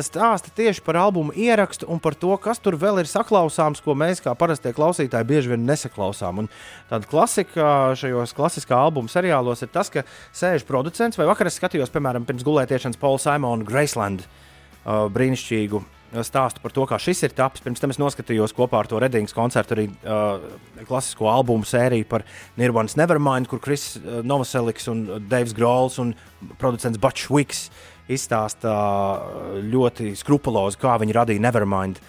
stāsta 0.00 0.48
tieši 0.56 0.80
par 0.86 0.96
albumu 0.96 1.34
ierakstu 1.36 1.88
un 1.92 2.00
par 2.00 2.16
to, 2.16 2.32
kas 2.40 2.60
tur 2.62 2.78
vēl 2.80 3.02
ir 3.02 3.10
saklausāms, 3.10 3.82
ko 3.84 3.92
mēs 3.98 4.22
kā 4.24 4.32
parastie 4.38 4.72
klausītāji 4.72 5.28
bieži 5.28 5.52
vien 5.52 5.66
nesaklausām. 5.68 6.44
Un 6.44 6.50
tāda 6.88 7.08
klasika 7.10 7.92
šajos 7.98 8.32
klasiskā 8.38 8.78
albuma 8.78 9.12
seriālos 9.12 9.64
ir 9.64 9.72
tas, 9.74 9.92
ka 9.92 10.06
sēž 10.32 10.64
producents, 10.68 11.20
vai 11.20 11.28
vakar 11.28 11.50
es 11.50 11.60
skatījos, 11.60 11.92
piemēram, 11.92 12.24
pirms 12.28 12.46
gulētiešanas 12.46 13.00
Paula 13.02 13.20
Simona 13.20 13.68
Graceland 13.68 14.24
uh, 14.24 15.10
brīnišķīgu 15.12 15.82
stāstu 16.20 16.60
par 16.60 16.74
to, 16.76 16.84
kā 16.88 16.98
šis 17.00 17.22
ir 17.24 17.32
tapis. 17.36 17.62
Pirms 17.64 17.80
tam 17.80 17.92
es 17.92 18.00
noskatījos 18.00 18.52
kopā 18.56 18.82
ar 18.82 18.88
to 18.90 19.00
Redingas 19.00 19.32
koncertu 19.36 19.76
arī 19.76 19.86
uh, 19.88 20.42
klasisko 20.88 21.30
albumu 21.32 21.64
sēriju 21.68 22.08
par 22.10 22.26
Nirvana's 22.60 22.98
Nevermind, 23.00 23.48
kur 23.48 23.62
Kris 23.64 23.94
uh, 23.96 24.20
Novoseliks 24.26 24.90
un 24.92 25.06
Deivs 25.30 25.56
Grols 25.56 25.96
un 26.02 26.12
producents 26.60 27.00
Butch 27.00 27.32
Wiks 27.32 27.70
izstāsta 28.10 28.72
uh, 28.72 29.60
ļoti 29.62 30.12
skrupulozi, 30.18 30.80
kā 30.82 30.96
viņi 31.02 31.16
radīja 31.16 31.44
Nevermind. 31.44 32.00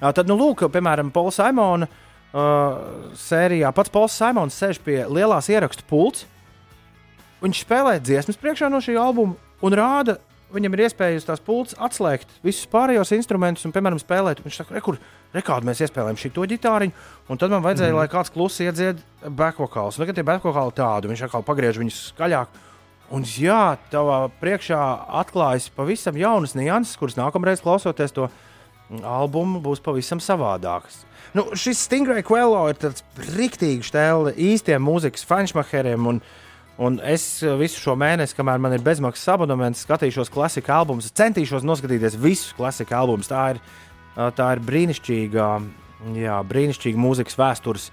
Uh, 0.00 0.10
tad, 0.14 0.28
nu, 0.30 0.36
lūk, 0.38 0.62
piemēram, 0.72 1.10
Paula 1.14 1.34
Simona 1.34 1.88
uh, 1.90 3.12
sērijā 3.18 3.72
pats 3.74 3.92
Pauls 3.92 4.16
Simons 4.16 4.56
sēž 4.60 4.80
pie 4.84 5.02
lielās 5.10 5.50
ierakstu 5.50 5.86
pults. 5.90 6.26
Viņš 7.40 7.62
spēlē 7.64 7.96
dziesmas 8.04 8.38
priekšā 8.40 8.68
no 8.70 8.82
šī 8.84 8.98
albuma 9.00 9.38
un 9.64 9.76
rāda, 9.76 10.18
viņam 10.54 10.74
ir 10.76 10.84
iespēja 10.86 11.20
uz 11.20 11.26
tās 11.28 11.42
pults 11.44 11.76
atslēgt 11.80 12.32
visus 12.44 12.68
pārējos 12.70 13.12
instrumentus 13.16 13.66
un, 13.66 13.74
piemēram, 13.74 14.00
spēlēt. 14.02 14.42
Viņš 14.44 14.60
saka, 14.60 14.76
re, 14.76 14.82
kur 14.84 14.98
rekādu 15.34 15.68
mēs 15.68 15.82
iespējam 15.86 16.18
šī 16.20 16.32
to 16.34 16.46
ģitāriņu, 16.50 17.06
un 17.30 17.40
tad 17.40 17.54
man 17.54 17.64
vajadzēja, 17.64 17.94
mm. 17.94 18.00
lai 18.00 18.08
kāds 18.12 18.32
klusi 18.34 18.66
iedzied 18.66 19.00
backvokāls. 19.24 20.00
Tagad 20.00 20.18
tie 20.18 20.26
backvokāli 20.26 20.76
tādi, 20.76 21.10
viņš 21.12 21.24
atkal 21.28 21.46
pagriež 21.46 21.80
viņus 21.80 22.02
skaļāk. 22.10 22.58
Un, 23.10 23.24
jā, 23.26 23.74
tavā 23.90 24.28
priekšā 24.38 24.78
atklājas 25.18 25.66
pavisam 25.74 26.14
jaunas 26.18 26.54
nianses, 26.54 26.94
kuras 26.98 27.16
nākamreiz 27.18 27.62
klausoties 27.64 28.14
to 28.14 28.28
albumu, 29.02 29.58
būs 29.62 29.82
pavisam 29.82 30.22
savādākas. 30.22 31.02
Nu, 31.34 31.48
šis 31.58 31.82
Stingray 31.86 32.22
Quello 32.26 32.62
ir 32.70 32.78
tāds 32.78 33.02
rīktīgi 33.34 33.86
stēle 33.86 34.34
īstiem 34.34 34.82
mūzikas 34.82 35.26
fanšmacheriem. 35.26 36.06
Un, 36.10 36.22
un 36.78 36.98
es 37.06 37.26
visu 37.58 37.82
šo 37.82 37.96
mēnesi, 37.98 38.34
kamēr 38.38 38.62
man 38.62 38.74
ir 38.74 38.86
bezmaksas 38.86 39.34
abonements, 39.34 39.82
skatīšos 39.86 40.30
klasika 40.30 40.78
albumus, 40.78 41.10
centīšos 41.10 41.66
noskatīties 41.66 42.18
visus 42.18 42.54
klasika 42.58 42.98
albumus. 43.02 43.30
Tā 43.30 43.44
ir, 43.56 43.62
tā 44.38 44.52
ir 44.54 44.62
brīnišķīga, 44.70 45.52
jā, 46.18 46.40
brīnišķīga 46.50 47.06
mūzikas 47.08 47.38
vēstures 47.42 47.90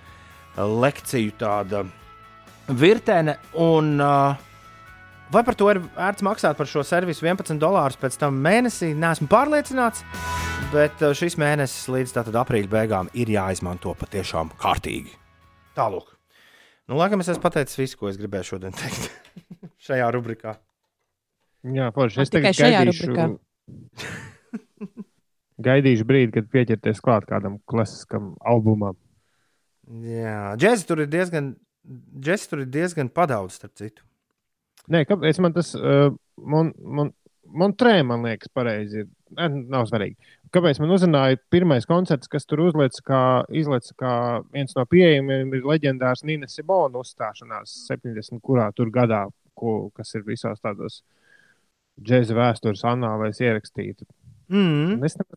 lekciju 0.57 1.37
tāda 1.41 1.87
virtene. 2.69 3.37
Un, 3.65 3.95
uh, 3.97 4.46
Vai 5.27 5.43
par 5.43 5.57
to 5.59 5.67
ir 5.67 5.81
vērts 5.83 6.23
maksāt 6.23 6.55
par 6.55 6.69
šo 6.71 6.85
servisu 6.87 7.25
11 7.27 7.59
dolārus 7.59 7.99
pēc 7.99 8.15
tam 8.21 8.37
mēnesī? 8.43 8.93
Nesmu 8.95 9.27
pārliecināts, 9.27 10.05
bet 10.71 11.03
uh, 11.03 11.11
šis 11.17 11.35
mēnesis 11.41 11.89
līdz 11.91 12.15
aprīļa 12.31 12.71
beigām 12.71 13.09
ir 13.11 13.33
jāizmanto 13.33 13.91
patiešām 13.99 14.53
kārtīgi. 14.61 15.11
Tālāk. 15.75 16.15
Nu, 16.87 16.95
laikam 16.95 17.19
es 17.19 17.33
esmu 17.33 17.43
pateicis 17.43 17.75
visu, 17.75 17.99
ko 17.99 18.07
es 18.07 18.15
gribēju 18.21 18.53
šodien 18.53 18.77
teikt 18.77 19.11
šajā 19.89 20.07
rubrikā. 20.15 20.55
Jā, 21.75 21.91
forši. 21.91 22.23
Es 22.23 22.31
tikai 22.31 22.53
tagad 22.55 22.61
šajā 22.61 22.79
gaidīšu, 22.87 23.27
gaidīšu 25.67 26.07
brīdi, 26.07 26.35
kad 26.39 26.51
pieķerties 26.55 27.03
klāt 27.03 27.27
kādam 27.27 27.59
klasiskam 27.67 28.37
albumam. 28.47 28.95
Jā, 30.07 30.53
džēzus 30.55 30.87
tur 30.87 31.03
ir 31.03 31.11
diezgan, 31.11 31.57
džēzus 32.15 32.53
tur 32.53 32.63
ir 32.63 32.71
diezgan 32.71 33.11
padaudz, 33.11 33.59
starp 33.59 33.75
citu. 33.75 34.06
Nē, 34.93 35.03
kāpēc 35.09 35.39
man 35.43 35.55
tas, 35.55 35.73
uh, 35.75 36.09
man, 36.39 36.71
man, 36.79 37.11
man 37.47 37.73
trē, 37.79 37.99
man 38.07 38.25
liekas, 38.27 38.51
pareizi 38.55 39.03
ir. 39.03 39.07
Ne, 39.35 39.49
nav 39.67 39.89
svarīgi. 39.89 40.15
Kāpēc 40.55 40.77
man 40.79 40.93
uzrunāja 40.95 41.39
pirmais 41.51 41.83
koncerts, 41.87 42.29
kas 42.31 42.47
tur 42.47 42.61
uzliekas, 42.63 43.01
kā, 43.03 43.21
izliekas, 43.51 43.91
kā 43.99 44.11
viens 44.53 44.71
no 44.77 44.85
pieejamiem, 44.87 45.51
ir 45.51 45.67
leģendārs 45.67 46.23
Nīnes 46.23 46.55
Simona 46.55 47.01
uzstāšanās 47.01 47.73
70. 47.89 48.39
kurā 48.39 48.69
tur 48.77 48.87
gadā, 48.93 49.25
ko, 49.57 49.89
kas 49.97 50.15
ir 50.15 50.23
visās 50.27 50.63
tādos 50.63 51.01
džēza 51.99 52.37
vēstures 52.37 52.85
anālēs 52.87 53.43
ierakstīta. 53.43 54.07
Mm. 54.53 55.03
Es 55.03 55.17
ne... 55.19 55.27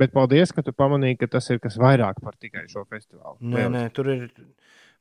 Bet 0.00 0.10
paldies, 0.14 0.50
ka 0.50 0.64
tu 0.66 0.72
pamanīji, 0.74 1.20
ka 1.20 1.28
tas 1.36 1.46
ir 1.54 1.60
kas 1.62 1.76
vairāk 1.78 2.18
par 2.24 2.34
tikai 2.40 2.64
šo 2.70 2.82
festivālu. 2.90 3.36
Nē, 3.52 3.68
nē, 3.70 3.84
tur 3.94 4.10
ir. 4.10 4.24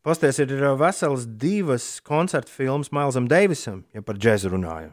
Pasties, 0.04 0.42
ir 0.44 0.52
vesels 0.76 1.24
divas 1.40 1.86
koncertu 2.04 2.52
filmas 2.52 2.92
Mailsam 2.92 3.30
Deivisam, 3.32 3.86
ja 3.96 4.04
par 4.04 4.20
džēzu 4.20 4.52
runājam. 4.52 4.92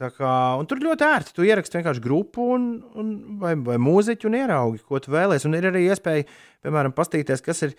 Kā, 0.00 0.32
tur 0.64 0.80
ļoti 0.80 1.04
ērti. 1.04 1.34
Tu 1.36 1.44
ieraksti 1.44 1.76
vienkārši 1.76 2.00
grupu 2.00 2.46
un, 2.54 2.62
un, 2.96 3.10
vai, 3.42 3.52
vai 3.66 3.76
mūziķu 3.76 4.30
un 4.30 4.36
ieraugi, 4.38 4.80
ko 4.88 4.98
tu 5.02 5.12
vēlēsies. 5.12 5.44
Un 5.46 5.58
ir 5.58 5.68
arī 5.68 5.82
iespēja, 5.90 6.24
piemēram, 6.64 6.94
paskatīties, 6.96 7.44
kas 7.44 7.60
ir, 7.66 7.74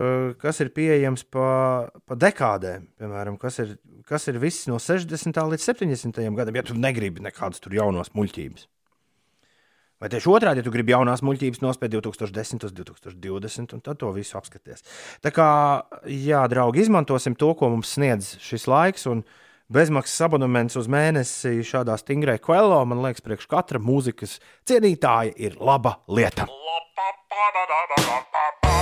uh, 0.00 0.32
kas 0.40 0.62
ir 0.64 0.72
pieejams 0.72 1.26
pa, 1.28 1.50
pa 2.08 2.16
dekādēm. 2.16 2.88
Piemēram, 2.98 3.36
kas 3.42 3.60
ir, 3.60 3.76
kas 4.08 4.26
ir 4.32 4.40
viss 4.40 4.64
no 4.70 4.80
60. 4.80 5.42
līdz 5.52 5.68
70. 5.68 6.24
gadam, 6.40 6.56
ja 6.56 6.64
tu 6.64 6.78
negribi 6.78 7.22
nekādas 7.28 7.60
tur 7.60 7.76
jaunas 7.76 8.14
muļķības. 8.16 8.64
Vai 9.98 10.06
tieši 10.12 10.30
otrādi, 10.30 10.62
ja 10.62 10.66
tu 10.66 10.70
gribi 10.70 10.92
jaunās 10.94 11.24
muļķības 11.26 11.58
nospēt 11.64 11.90
2010, 11.96 12.68
2020, 12.70 13.72
un 13.74 13.82
tad 13.82 13.98
to 13.98 14.12
visu 14.14 14.36
apskaties. 14.38 14.84
Tā 15.24 15.32
kā, 15.34 15.48
jā, 16.06 16.44
draugi, 16.50 16.84
izmantosim 16.84 17.34
to, 17.38 17.50
ko 17.58 17.72
mums 17.72 17.96
sniedz 17.96 18.36
šis 18.38 18.68
laiks, 18.70 19.08
un 19.10 19.24
bezmaksas 19.74 20.28
abonements 20.28 20.78
uz 20.78 20.86
mēnesi 20.86 21.66
šādā 21.66 21.98
stingrā 21.98 22.38
kvēlā, 22.38 22.78
man 22.86 23.02
liekas, 23.02 23.26
priekš 23.26 23.50
katra 23.50 23.82
mūzikas 23.82 24.38
cienītāja 24.70 25.34
ir 25.34 25.58
laba 25.58 25.98
lieta. 26.06 26.46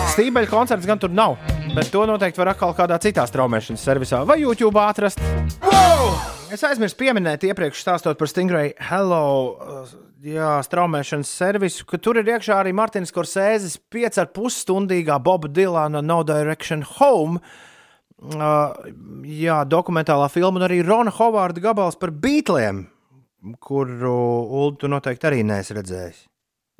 Stībeļa 0.07 0.49
koncerts 0.49 0.87
gan 0.89 1.01
tur 1.03 1.11
nav, 1.13 1.35
bet 1.75 1.91
to 1.93 2.05
noteikti 2.09 2.41
var 2.41 2.53
atkal 2.53 2.75
kādā 2.77 2.97
citā 3.03 3.27
straumēšanas 3.29 3.83
servisā 3.89 4.23
vai 4.29 4.39
YouTube 4.41 4.81
atrast. 4.81 5.21
Wow! 5.65 6.15
Es 6.55 6.63
aizmirsu 6.65 6.97
pieminēt, 7.01 7.45
iepriekš 7.49 7.83
stāstot 7.83 8.19
par 8.21 8.31
Stingray 8.31 8.71
Hello 8.89 9.27
uh, 9.51 9.91
jā, 10.23 10.57
straumēšanas 10.67 11.31
servisu, 11.43 11.87
ka 11.91 11.99
tur 12.03 12.21
ir 12.21 12.31
iekšā 12.37 12.61
arī 12.61 12.73
Martins 12.77 13.13
Korsēzes 13.15 13.77
5,5 13.93 14.55
stundīgā 14.61 15.19
Boba 15.23 15.51
Dilana 15.51 16.03
No 16.05 16.23
Direction 16.27 16.87
Home. 16.97 17.43
Uh, 18.17 18.73
jā, 19.29 19.61
dokumentālā 19.69 20.31
filma 20.33 20.63
un 20.63 20.69
arī 20.69 20.81
Rona 20.87 21.13
Hovarda 21.13 21.61
gabals 21.61 21.99
par 22.01 22.15
Beatliem, 22.15 22.87
kuru 23.61 24.17
Ulu 24.47 24.75
tu 24.81 24.89
noteikti 24.91 25.29
arī 25.29 25.43
neesi 25.47 25.77
redzējis. 25.77 26.27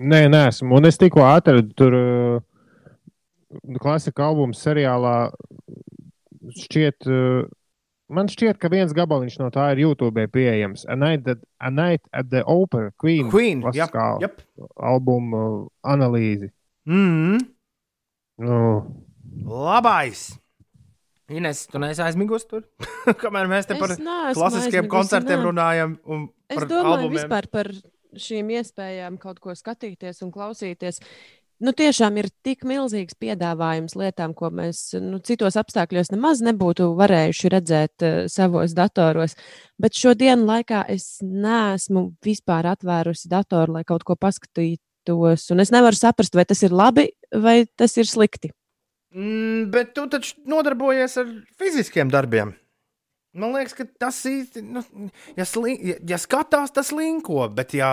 Nē, 0.07 0.27
nē, 0.33 0.47
esmu. 0.53 0.77
Un 0.79 0.89
es 0.89 1.01
tikko 1.01 1.25
atradu 1.27 1.73
tur 1.77 1.97
uh, 1.97 2.45
klasika 3.83 4.27
albumu 4.31 4.57
seriālā. 4.57 5.31
Šķiet, 6.57 7.07
uh, 7.11 7.49
man 8.13 8.29
šķiet, 8.31 8.59
ka 8.63 8.71
viens 8.71 8.95
gabaliņš 8.97 9.39
no 9.43 9.51
tā 9.55 9.69
ir 9.75 9.83
YouTube 9.87 10.27
pieejams. 10.33 10.85
A 10.89 10.95
Night 10.99 11.27
at, 11.29 11.43
A 11.59 11.71
Night 11.75 12.03
at 12.13 12.31
the 12.31 12.45
Opera 12.47 12.93
Queen, 13.03 13.31
Queen, 13.33 13.65
jā, 13.75 13.89
jā. 14.23 14.31
albumu 14.77 15.69
analīzi. 15.83 16.53
Mm. 16.87 17.41
Nu, 18.39 18.59
Labais! 19.47 20.29
Ines, 21.27 21.65
tu 21.67 21.81
neesi 21.83 22.03
aizmigusi 22.05 22.47
tur? 22.47 22.63
Kamēr 23.23 23.49
mēs 23.51 23.67
te 23.67 23.75
Es 23.75 23.81
par 23.83 23.97
klasiskiem 24.37 24.87
koncertiem 24.91 25.41
nē. 25.41 25.47
runājam 25.49 25.97
un 26.07 26.29
Es 26.47 26.61
domāju 26.63 26.93
albumiem. 27.01 27.17
vispār 27.17 27.49
par 27.51 27.73
šīm 28.17 28.53
iespējām 28.55 29.17
kaut 29.19 29.41
ko 29.43 29.57
skatīties 29.59 30.23
un 30.23 30.31
klausīties. 30.31 31.01
Nu, 31.57 31.73
tiešām 31.73 32.19
ir 32.21 32.27
tik 32.45 32.67
milzīgs 32.69 33.17
piedāvājums 33.17 33.95
lietām, 33.97 34.35
ko 34.37 34.51
mēs 34.53 34.91
nu, 35.01 35.23
citos 35.25 35.57
apstākļos 35.57 36.13
nemaz 36.13 36.43
nebūtu 36.45 36.91
varējuši 36.99 37.53
redzēt 37.55 38.05
uh, 38.05 38.19
savos 38.29 38.75
datoros. 38.77 39.39
Bet 39.81 39.97
šodien 39.97 40.45
laikā 40.49 40.83
es 40.93 41.17
neesmu 41.25 42.11
vispār 42.25 42.69
atvērusi 42.75 43.33
datoru, 43.33 43.79
lai 43.79 43.87
kaut 43.89 44.05
ko 44.05 44.19
paskatītos. 44.21 45.49
Un 45.55 45.65
es 45.65 45.73
nevaru 45.73 45.97
saprast, 45.97 46.37
vai 46.37 46.45
tas 46.45 46.61
ir 46.67 46.77
labi 46.77 47.09
vai 47.33 47.63
tas 47.77 47.97
ir 47.97 48.09
slikti. 48.09 48.53
Mm, 49.17 49.71
bet 49.73 49.95
tu 49.97 50.05
taču 50.13 50.37
nodarbojies 50.45 51.17
ar 51.23 51.33
fiziskiem 51.57 52.13
darbiem. 52.13 52.53
Man 53.37 53.53
liekas, 53.53 53.75
ka 53.77 53.85
tas 54.01 54.19
īsti, 54.29 54.63
nu, 54.65 54.83
ja, 55.37 55.45
sli, 55.49 55.75
ja, 55.91 55.97
ja 56.15 56.19
skatās, 56.21 56.73
tas 56.75 56.93
linko, 56.97 57.43
bet 57.53 57.75
ja, 57.77 57.91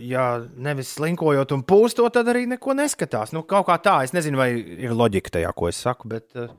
ja 0.00 0.26
nevis 0.60 0.92
slinkojot 0.98 1.54
un 1.56 1.64
pūstot, 1.64 2.12
tad 2.14 2.28
arī 2.32 2.44
neko 2.50 2.76
neskatās. 2.76 3.32
Nu, 3.36 3.46
kaut 3.48 3.68
kā 3.70 3.78
tā, 3.82 3.96
es 4.04 4.12
nezinu, 4.16 4.40
vai 4.40 4.50
ir 4.54 4.92
loģika 4.92 5.38
tajā, 5.38 5.54
ko 5.56 5.70
es 5.72 5.80
saku, 5.86 6.10
bet 6.12 6.28
uh, 6.36 6.52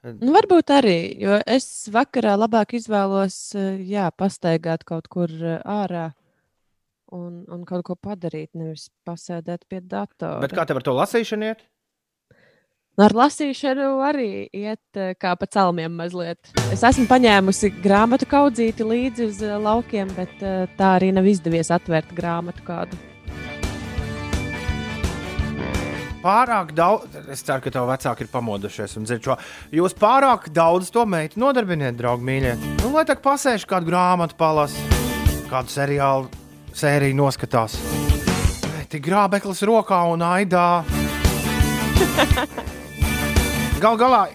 Nu, 0.00 0.32
varbūt 0.32 0.70
arī, 0.72 0.96
jo 1.20 1.34
es 1.44 1.66
vakarā 1.92 2.32
labāk 2.40 2.72
izvēlos 2.78 3.34
uh, 3.52 3.74
jā, 3.84 4.06
pastaigāt 4.16 4.86
kaut 4.88 5.10
kur 5.12 5.28
uh, 5.28 5.58
ārā 5.60 6.06
un, 7.12 7.42
un 7.52 7.66
kaut 7.68 7.84
ko 7.84 7.96
padarīt, 8.00 8.54
nevis 8.56 8.88
pasēdēt 9.04 9.66
pie 9.68 9.82
datora. 9.84 10.40
bet 10.40 10.56
kā 10.56 10.64
tev 10.64 10.80
ar 10.80 10.86
to 10.86 10.94
lasīšanu 10.96 11.50
iet? 11.50 11.66
Nu, 12.98 13.04
Ar 13.06 13.14
lasīšanu 13.14 14.00
arī 14.02 14.48
iet 14.50 14.98
eh, 14.98 15.12
kā 15.14 15.36
pa 15.38 15.46
celmiem 15.46 15.92
mazliet. 15.94 16.50
Es 16.74 16.82
esmu 16.84 17.06
paņēmusi 17.10 17.70
grāmatu 17.84 18.26
kaudzīti 18.28 18.86
līdzi 18.86 19.28
uz 19.28 19.38
eh, 19.46 19.54
laukiem, 19.62 20.10
bet 20.16 20.42
eh, 20.42 20.66
tā 20.76 20.96
arī 20.98 21.12
nav 21.14 21.28
izdevies 21.30 21.70
atvērt 21.70 22.10
grāmatu 22.16 22.66
kādu. 22.66 22.98
Pārāk 26.20 26.74
daudz, 26.76 27.14
es 27.32 27.40
ceru, 27.46 27.62
ka 27.64 27.72
tev 27.72 27.86
vecāki 27.88 28.26
ir 28.26 28.32
pamodušies 28.32 28.98
un 29.00 29.06
dzird 29.06 29.24
šo. 29.24 29.36
Jūs 29.72 29.94
pārāk 29.96 30.50
daudz 30.52 30.90
to 30.92 31.06
meitu 31.08 31.40
nodarbiniet, 31.40 31.96
draugi, 31.96 32.26
mīļie. 32.26 32.56
Nu, 32.82 32.90
lai 32.92 33.06
tā 33.08 33.16
pasēž 33.16 33.64
kādu 33.70 33.88
grāmatu, 33.88 34.36
palasa, 34.36 34.76
kādu 35.48 35.72
seriālu 35.72 36.28
sēriju 36.76 37.16
noskatās. 37.22 37.78
Tik 38.90 39.06
grābeklis 39.06 39.62
rokā 39.64 40.02
un 40.10 40.26
aidā. 40.26 40.66
Gal 43.80 43.96
galā 43.96 44.26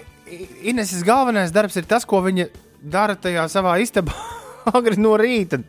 Ineses 0.66 1.04
galvenais 1.06 1.52
darbs 1.54 1.76
ir 1.78 1.86
tas, 1.86 2.02
ko 2.10 2.18
viņa 2.26 2.48
dara 2.82 3.14
tajā 3.14 3.44
savā 3.54 3.76
istabā 3.84 4.16
agri 4.78 4.98
no 4.98 5.12
rīta. 5.22 5.60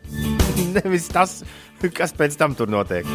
Nevis 0.73 1.05
tas, 1.13 1.43
kas 1.93 2.15
pēc 2.17 2.39
tam 2.39 2.55
tur 2.57 2.71
notiek. 2.73 3.05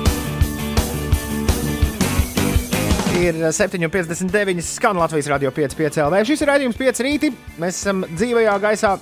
Ir 3.18 3.40
7,59 3.54 4.62
skan 4.66 5.02
Latvijas 5.02 5.32
radio 5.34 5.50
5,5 5.54 5.98
LV. 6.06 6.22
Šis 6.30 6.44
ir 6.44 6.50
raidījums 6.52 6.78
5 6.78 7.02
rīti. 7.06 7.32
Mēs 7.58 7.82
esam 7.82 8.06
dzīvajā 8.14 8.54
gaisā. 8.62 8.96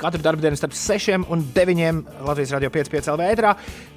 Katru 0.00 0.20
dienu 0.42 0.58
starp 0.58 0.74
6 0.76 1.28
un 1.32 1.46
9 1.54 2.02
Latvijas 2.28 2.52
radio 2.58 2.72
5,5 2.76 3.14
LV. 3.14 3.30
ēterā. 3.32 3.54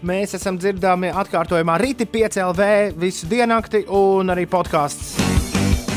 Mēs 0.08 0.40
esam 0.40 0.60
dzirdami 0.60 1.12
atkārtojumā 1.12 1.80
rīti 1.84 2.08
5 2.16 2.40
LV 2.48 2.70
visu 3.02 3.28
diennakti 3.28 3.84
un 3.92 4.32
arī 4.36 4.48
podkāsts. 4.48 5.37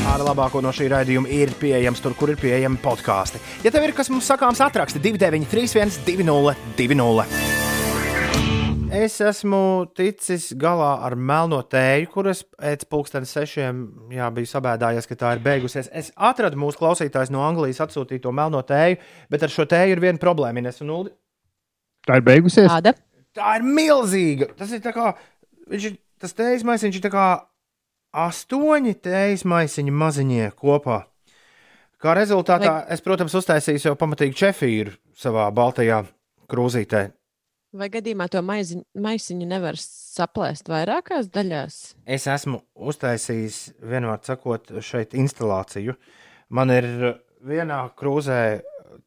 Ar 0.01 0.21
labāko 0.25 0.63
no 0.65 0.71
šī 0.73 0.87
raidījuma 0.89 1.29
ir 1.29 1.51
pieejams 1.61 1.99
tur, 2.01 2.15
kur 2.17 2.31
ir 2.33 2.39
pieejami 2.41 2.79
podkāsti. 2.81 3.37
Ja 3.61 3.69
tev 3.73 3.83
ir 3.85 3.93
kas 3.93 4.09
mums 4.09 4.25
sakāms, 4.25 4.61
atraksti 4.65 4.97
293, 5.03 5.99
202, 6.07 6.55
200. 6.79 7.51
Es 8.91 9.19
esmu 9.23 9.85
ticis 9.95 10.49
galā 10.59 10.89
ar 11.05 11.13
melno 11.15 11.61
tēju, 11.63 12.09
kuras 12.11 12.41
pēc 12.43 12.87
pusdienas 12.91 13.31
sešiem 13.37 13.83
jā, 14.17 14.25
biju 14.33 14.49
sabēdājies, 14.49 15.07
ka 15.07 15.19
tā 15.21 15.35
ir 15.37 15.43
beigusies. 15.45 15.91
Es 15.93 16.09
atradu 16.17 16.59
mūsu 16.59 16.81
klausītājs 16.81 17.31
no 17.31 17.45
Anglijas 17.45 17.83
atsūtīto 17.85 18.33
melno 18.35 18.63
tēju, 18.67 18.97
bet 19.31 19.45
ar 19.45 19.53
šo 19.53 19.67
tēju 19.69 19.95
ir 19.95 20.01
viena 20.03 20.19
problēma. 20.19 20.59
Ines 20.59 20.81
un 20.81 20.91
Uldi. 20.97 21.13
tā 22.09 22.17
ir 22.17 22.25
beigusies. 22.25 22.67
Tāda. 22.73 22.97
Tā 23.37 23.53
ir 23.61 23.69
milzīga. 23.69 24.49
Tas 24.57 24.73
ir 24.73 24.81
tā 24.83 24.91
kā, 24.97 25.13
viņš 25.71 25.87
ir, 25.87 25.95
tas 26.19 26.35
tējas 26.35 26.65
maisiņš 26.67 26.99
ir 26.99 27.05
tā 27.05 27.13
kā 27.13 27.29
astoņi 28.11 28.95
tējas 29.03 29.45
maisiņi 29.47 29.93
maziņie 29.95 30.51
kopā. 30.59 31.03
Kā 32.01 32.15
rezultātā 32.17 32.71
Vai- 32.81 32.85
es, 32.95 33.01
protams, 33.01 33.33
uztaisīju 33.37 33.91
jau 33.91 33.95
pamatīgi 33.95 34.33
čefīru 34.39 34.95
savā 35.15 35.47
baltajā 35.53 36.03
krūzītē. 36.49 37.11
Vai 37.71 37.87
gadījumā 37.87 38.25
to 38.27 38.41
maiziņu, 38.43 38.83
maisiņu 38.99 39.45
nevar 39.47 39.77
saplēst 39.79 40.67
vairākās 40.67 41.29
daļās? 41.31 41.77
Es 42.05 42.25
esmu 42.27 42.59
uztaisījis, 42.75 43.59
vienmēr 43.79 44.19
sakot, 44.27 44.73
šeit 44.83 45.13
instalāciju. 45.15 45.95
Man 46.49 46.73
ir 46.75 46.89
vienā 47.47 47.85
krūzē 47.95 48.41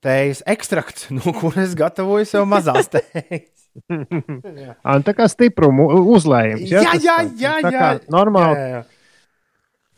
tējas 0.00 0.40
ekstrakts, 0.48 1.10
no 1.16 1.34
kuras 1.36 1.74
gatavoju 1.76 2.24
sev 2.30 2.46
mazās 2.48 2.88
tējas. 2.94 3.50
Ā, 4.86 4.96
Tā 5.04 5.12
kā 5.18 5.26
stiprumu 5.28 5.90
uzlējums. 6.14 6.64
Jā, 6.70 6.86
tas 6.88 7.04
jā, 7.04 7.18
jā, 7.36 7.54
tā 7.66 7.72
jā. 7.74 7.80
kā 7.80 8.12
Normāli. 8.14 8.56
Jā, 8.56 8.68
jā. 8.78 8.82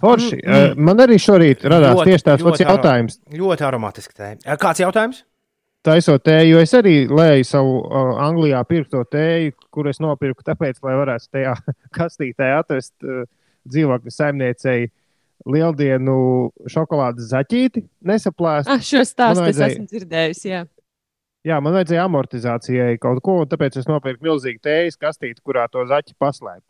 Forši. 0.02 0.36
Mm, 0.42 0.50
mm. 0.52 0.74
Mm. 0.76 0.82
Man 0.90 1.00
arī 1.06 1.16
šorīt 1.22 1.62
radās 1.64 1.94
Ļoti- 1.96 2.10
tieši 2.10 2.26
tāds 2.26 2.44
pats 2.44 2.60
jautājums. 2.60 3.18
Ļoti 3.32 3.64
aromātiski 3.70 4.12
tēja. 4.18 4.56
Kāds 4.60 4.82
jautājums? 4.82 5.22
Taisot 5.86 6.24
tēju, 6.26 6.48
jo 6.50 6.58
es 6.64 6.72
arī 6.74 6.94
lēju 7.08 7.46
savu 7.46 7.76
uh, 7.86 8.16
Anglijā 8.26 8.58
pirkto 8.66 9.04
tēju, 9.06 9.52
kur 9.70 9.86
es 9.88 10.00
nopirku 10.02 10.42
tāpēc, 10.44 10.80
lai 10.82 10.96
varētu 10.98 11.30
tajā 11.32 11.54
kastītē 11.98 12.48
atrast 12.58 12.92
uh, 13.06 13.22
dzīvokļa 13.70 14.10
saimniecei 14.12 14.88
lieldienu 15.46 16.16
šokolādes 16.72 17.28
zaķīti, 17.30 17.84
nesaplēst. 18.08 18.66
Ah, 18.72 18.80
šo 18.82 19.04
stāstu 19.06 19.40
Man 19.44 19.50
es 19.52 19.56
vajadzēja- 19.60 19.76
esmu 19.76 19.86
dzirdējusi. 19.92 20.48
Jā. 20.50 20.64
Jā, 21.46 21.60
man 21.62 21.76
vajadzēja 21.78 22.04
amortizācijai 22.08 22.96
kaut 22.98 23.20
ko, 23.22 23.36
un 23.44 23.46
tāpēc 23.52 23.76
es 23.78 23.86
nopirku 23.86 24.26
milzīgu 24.26 24.58
tējas 24.66 24.98
kastīti, 24.98 25.38
kurā 25.46 25.68
to 25.70 25.84
zaķi 25.86 26.16
paslēpu. 26.18 26.66